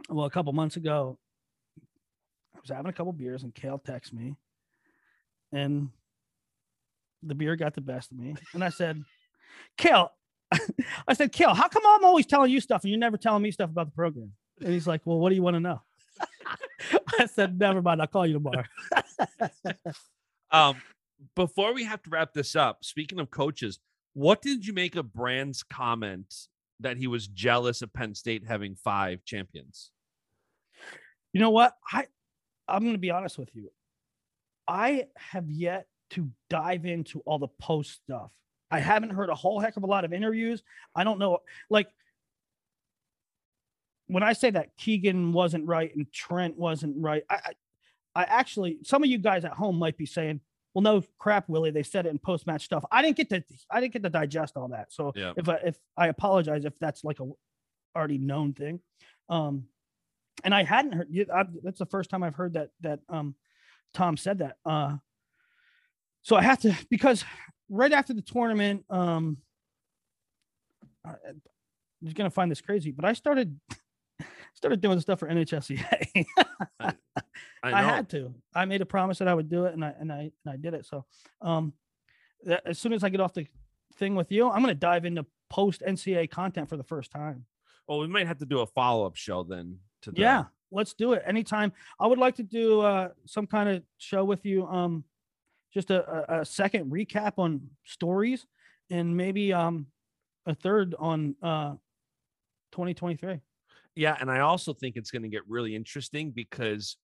Well, 0.10 0.26
a 0.26 0.30
couple 0.30 0.54
months 0.54 0.78
ago, 0.78 1.18
I 2.56 2.60
was 2.60 2.70
having 2.70 2.90
a 2.90 2.94
couple 2.94 3.14
beers 3.14 3.44
and 3.44 3.54
Cael 3.54 3.84
texted 3.84 4.14
me, 4.14 4.36
and 5.52 5.90
the 7.24 7.36
beer 7.36 7.56
got 7.56 7.74
the 7.74 7.82
best 7.82 8.12
of 8.12 8.18
me. 8.18 8.36
And 8.54 8.64
I 8.64 8.70
said, 8.70 9.04
Cael, 9.78 10.10
I 11.08 11.14
said, 11.14 11.32
Cael, 11.32 11.56
how 11.56 11.68
come 11.68 11.84
I'm 11.86 12.06
always 12.06 12.26
telling 12.26 12.52
you 12.52 12.62
stuff 12.62 12.84
and 12.84 12.92
you're 12.92 13.00
never 13.00 13.18
telling 13.18 13.44
me 13.44 13.52
stuff 13.52 13.70
about 13.70 13.88
the 13.88 13.96
program? 13.96 14.34
And 14.62 14.74
he's 14.74 14.88
like, 14.88 15.02
Well, 15.06 15.20
what 15.20 15.30
do 15.30 15.36
you 15.36 15.44
want 15.44 15.56
to 15.56 15.60
know? 15.60 15.82
I 17.20 17.26
said, 17.26 17.60
Never 17.60 17.82
mind. 17.82 18.02
I'll 18.02 18.08
call 18.08 18.26
you 18.26 18.34
tomorrow. 18.34 18.64
um, 20.52 20.82
before 21.36 21.74
we 21.74 21.84
have 21.84 22.02
to 22.04 22.10
wrap 22.10 22.34
this 22.34 22.56
up, 22.56 22.84
speaking 22.84 23.20
of 23.20 23.30
coaches, 23.30 23.80
what 24.14 24.42
did 24.42 24.66
you 24.66 24.74
make 24.74 24.96
of 24.96 25.14
Brands' 25.14 25.64
comment 25.64 26.34
that 26.80 26.98
he 26.98 27.08
was 27.08 27.28
jealous 27.28 27.82
of 27.82 27.94
Penn 27.94 28.16
State 28.16 28.44
having 28.48 28.76
five 28.76 29.24
champions? 29.26 29.92
You 31.34 31.40
know 31.40 31.52
what? 31.52 31.76
I 31.92 32.06
I'm 32.68 32.82
going 32.82 32.94
to 32.94 33.00
be 33.00 33.12
honest 33.12 33.38
with 33.38 33.50
you. 33.54 33.72
I 34.68 35.08
have 35.16 35.50
yet 35.50 35.88
to 36.12 36.30
dive 36.50 36.86
into 36.86 37.20
all 37.22 37.40
the 37.40 37.48
post 37.60 38.00
stuff. 38.04 38.32
I 38.72 38.80
haven't 38.80 39.12
heard 39.12 39.30
a 39.30 39.36
whole 39.36 39.60
heck 39.60 39.78
of 39.78 39.84
a 39.84 39.88
lot 39.88 40.06
of 40.06 40.14
interviews. 40.14 40.62
I 40.96 41.04
don't 41.04 41.18
know. 41.18 41.40
Like 41.70 41.88
when 44.10 44.24
I 44.24 44.34
say 44.34 44.50
that 44.50 44.76
Keegan 44.78 45.32
wasn't 45.32 45.66
right 45.68 45.96
and 45.96 46.12
Trent 46.12 46.58
wasn't 46.58 46.96
right, 46.98 47.24
I, 47.30 47.36
I, 47.36 47.52
I 48.16 48.24
actually 48.24 48.80
some 48.84 49.04
of 49.04 49.10
you 49.10 49.20
guys 49.20 49.46
at 49.46 49.52
home 49.52 49.78
might 49.78 49.98
be 49.98 50.06
saying, 50.08 50.42
"Well, 50.74 50.82
no 50.82 51.04
crap, 51.20 51.48
Willie. 51.48 51.72
They 51.72 51.84
said 51.84 52.06
it 52.06 52.10
in 52.10 52.18
post 52.18 52.48
match 52.48 52.66
stuff." 52.66 52.84
I 52.92 53.02
didn't 53.02 53.18
get 53.18 53.30
to 53.30 53.44
I 53.72 53.80
didn't 53.80 53.94
get 53.94 54.04
to 54.04 54.10
digest 54.10 54.58
all 54.58 54.68
that. 54.70 54.92
So 54.92 55.14
yeah. 55.16 55.34
if 55.38 55.48
I 55.48 55.56
if 55.64 55.78
I 55.96 56.08
apologize 56.08 56.66
if 56.66 56.74
that's 56.80 57.04
like 57.04 57.20
a 57.20 57.30
already 57.96 58.18
known 58.18 58.54
thing. 58.54 58.80
Um, 59.30 59.66
and 60.44 60.56
I 60.56 60.64
hadn't 60.64 60.94
heard. 60.94 61.30
I, 61.34 61.44
that's 61.64 61.80
the 61.80 61.86
first 61.86 62.10
time 62.10 62.24
I've 62.24 62.36
heard 62.36 62.54
that 62.54 62.70
that 62.82 63.00
um, 63.10 63.36
Tom 63.94 64.18
said 64.18 64.40
that. 64.40 64.58
Uh, 64.66 64.98
so 66.22 66.36
I 66.36 66.42
have 66.42 66.60
to 66.62 66.76
because 66.90 67.24
right 67.70 67.92
after 67.92 68.14
the 68.14 68.22
tournament, 68.22 68.86
um, 68.90 69.38
I, 71.06 71.12
I'm 71.28 72.14
gonna 72.14 72.30
find 72.30 72.50
this 72.50 72.62
crazy, 72.62 72.92
but 72.92 73.06
I 73.06 73.14
started 73.14 73.60
started 74.60 74.82
doing 74.82 75.00
stuff 75.00 75.20
for 75.20 75.28
NHSCA. 75.28 76.26
I, 76.80 76.94
I, 77.64 77.82
had 77.82 78.10
to. 78.10 78.34
I 78.54 78.66
made 78.66 78.82
a 78.82 78.86
promise 78.86 79.18
that 79.20 79.28
I 79.28 79.34
would 79.34 79.50
do 79.50 79.66
it, 79.66 79.74
and 79.74 79.84
I 79.84 79.94
and 80.00 80.12
I 80.12 80.32
and 80.46 80.54
I 80.54 80.58
did 80.58 80.74
it. 80.74 80.86
So, 80.86 81.06
um, 81.42 81.74
that, 82.44 82.62
as 82.66 82.78
soon 82.78 82.94
as 82.94 83.04
I 83.04 83.10
get 83.10 83.22
off 83.22 83.34
the 83.34 83.48
thing 83.96 84.16
with 84.16 84.32
you, 84.32 84.50
I'm 84.50 84.62
gonna 84.62 84.76
dive 84.76 85.06
into 85.06 85.26
post 85.50 85.82
NCAA 85.88 86.30
content 86.30 86.70
for 86.70 86.78
the 86.78 86.84
first 86.84 87.10
time. 87.10 87.46
Well, 87.88 88.00
we 88.00 88.08
might 88.08 88.28
have 88.28 88.38
to 88.40 88.46
do 88.46 88.60
a 88.60 88.68
follow 88.68 89.06
up 89.06 89.16
show 89.16 89.44
then 89.44 89.80
to 90.02 90.12
the... 90.12 90.22
yeah 90.22 90.46
let's 90.72 90.94
do 90.94 91.14
it 91.14 91.24
anytime 91.26 91.72
i 92.00 92.08
would 92.08 92.20
like 92.20 92.36
to 92.36 92.44
do 92.44 92.82
uh 92.82 93.10
some 93.26 93.48
kind 93.48 93.70
of 93.70 93.84
show 93.98 94.24
with 94.24 94.46
you 94.46 94.66
um 94.68 95.04
just 95.74 95.92
a, 95.92 96.34
a, 96.34 96.42
a 96.42 96.46
second 96.46 96.92
recap 96.92 97.34
on 97.38 97.62
stories 97.84 98.46
and 98.90 99.16
maybe 99.16 99.52
um 99.52 99.88
a 100.46 100.54
third 100.54 100.96
on 101.00 101.36
uh 101.42 101.72
2023 102.72 103.40
yeah 104.00 104.16
and 104.20 104.32
i 104.32 104.40
also 104.40 104.74
think 104.74 104.96
it's 104.96 105.12
going 105.12 105.22
to 105.22 105.30
get 105.30 105.42
really 105.48 105.76
interesting 105.76 106.32
because 106.32 106.98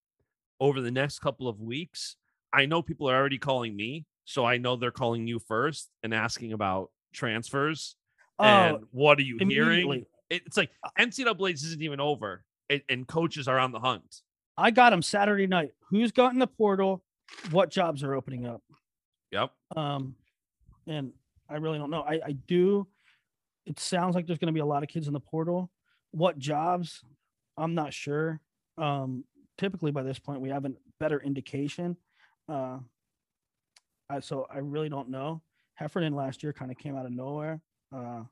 over 0.60 0.82
the 0.82 0.92
next 0.92 1.20
couple 1.20 1.48
of 1.48 1.60
weeks 1.60 2.16
i 2.54 2.66
know 2.66 2.82
people 2.82 3.10
are 3.10 3.16
already 3.16 3.38
calling 3.38 3.76
me 3.76 4.06
so 4.26 4.46
i 4.46 4.58
know 4.58 4.76
they're 4.76 4.92
calling 4.92 5.28
you 5.28 5.40
first 5.40 5.90
and 6.04 6.14
asking 6.14 6.54
about 6.54 6.90
transfers 7.14 7.96
uh, 8.40 8.44
and 8.44 8.78
what 8.92 9.18
are 9.20 9.24
you 9.24 9.38
hearing 9.40 10.06
it's 10.30 10.58
like 10.58 10.72
uh 10.84 10.90
ncaa's 11.00 11.64
isn't 11.64 11.82
even 11.82 12.00
over 12.00 12.44
and, 12.70 12.82
and 12.90 13.08
coaches 13.08 13.48
are 13.48 13.60
on 13.60 13.72
the 13.72 13.80
hunt. 13.80 14.22
I 14.58 14.72
got 14.72 14.92
them 14.92 15.02
Saturday 15.02 15.48
night. 15.48 15.72
Who's 15.90 16.12
gotten 16.12 16.40
the 16.40 16.48
portal? 16.48 17.04
What 17.52 17.70
jobs 17.70 18.04
are 18.04 18.14
opening 18.14 18.46
up? 18.46 18.62
Yep. 19.32 19.52
Um, 19.76 20.16
and 20.88 21.12
I 21.50 21.56
really 21.56 21.78
don't 21.78 21.90
know. 21.90 22.02
I, 22.02 22.20
I 22.26 22.32
do. 22.48 22.88
It 23.66 23.80
sounds 23.80 24.16
like 24.16 24.28
there's 24.28 24.40
going 24.40 24.48
to 24.48 24.54
be 24.54 24.60
a 24.60 24.66
lot 24.66 24.84
of 24.84 24.90
kids 24.90 25.08
in 25.08 25.14
the 25.14 25.20
portal. 25.20 25.70
What 26.16 26.40
jobs? 26.40 27.04
I'm 27.58 27.76
not 27.76 27.94
sure. 27.94 28.40
Um, 28.78 29.26
typically 29.58 29.92
by 29.92 30.04
this 30.04 30.20
point 30.20 30.42
we 30.42 30.50
have 30.50 30.66
a 30.66 30.72
better 31.00 31.20
indication. 31.22 31.98
Uh, 32.48 32.80
I, 34.10 34.20
so 34.22 34.48
I 34.54 34.60
really 34.60 34.90
don't 34.90 35.10
know. 35.10 35.42
Heffernan 35.76 36.16
last 36.16 36.42
year 36.42 36.54
kind 36.54 36.72
of 36.72 36.78
came 36.78 36.96
out 36.96 37.06
of 37.06 37.12
nowhere. 37.12 37.60
Uh, 37.94 38.24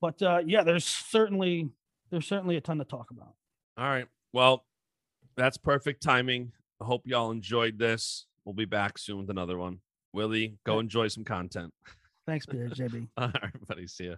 but 0.00 0.20
uh, 0.20 0.42
yeah, 0.44 0.62
there's 0.62 0.84
certainly 0.84 1.70
there's 2.10 2.26
certainly 2.26 2.56
a 2.56 2.60
ton 2.60 2.78
to 2.78 2.84
talk 2.84 3.10
about. 3.10 3.34
All 3.78 3.88
right. 3.88 4.06
Well, 4.32 4.64
that's 5.36 5.56
perfect 5.56 6.02
timing. 6.02 6.52
I 6.80 6.84
hope 6.84 7.06
y'all 7.06 7.30
enjoyed 7.30 7.78
this. 7.78 8.26
We'll 8.44 8.54
be 8.54 8.64
back 8.66 8.98
soon 8.98 9.18
with 9.18 9.30
another 9.30 9.56
one. 9.56 9.80
Willie, 10.12 10.58
go 10.64 10.78
enjoy 10.78 11.08
some 11.08 11.24
content. 11.24 11.72
Thanks, 12.26 12.46
Peter. 12.46 12.68
JB. 12.68 13.08
All 13.16 13.30
right, 13.42 13.66
buddy. 13.66 13.86
See 13.86 14.06
ya. 14.06 14.16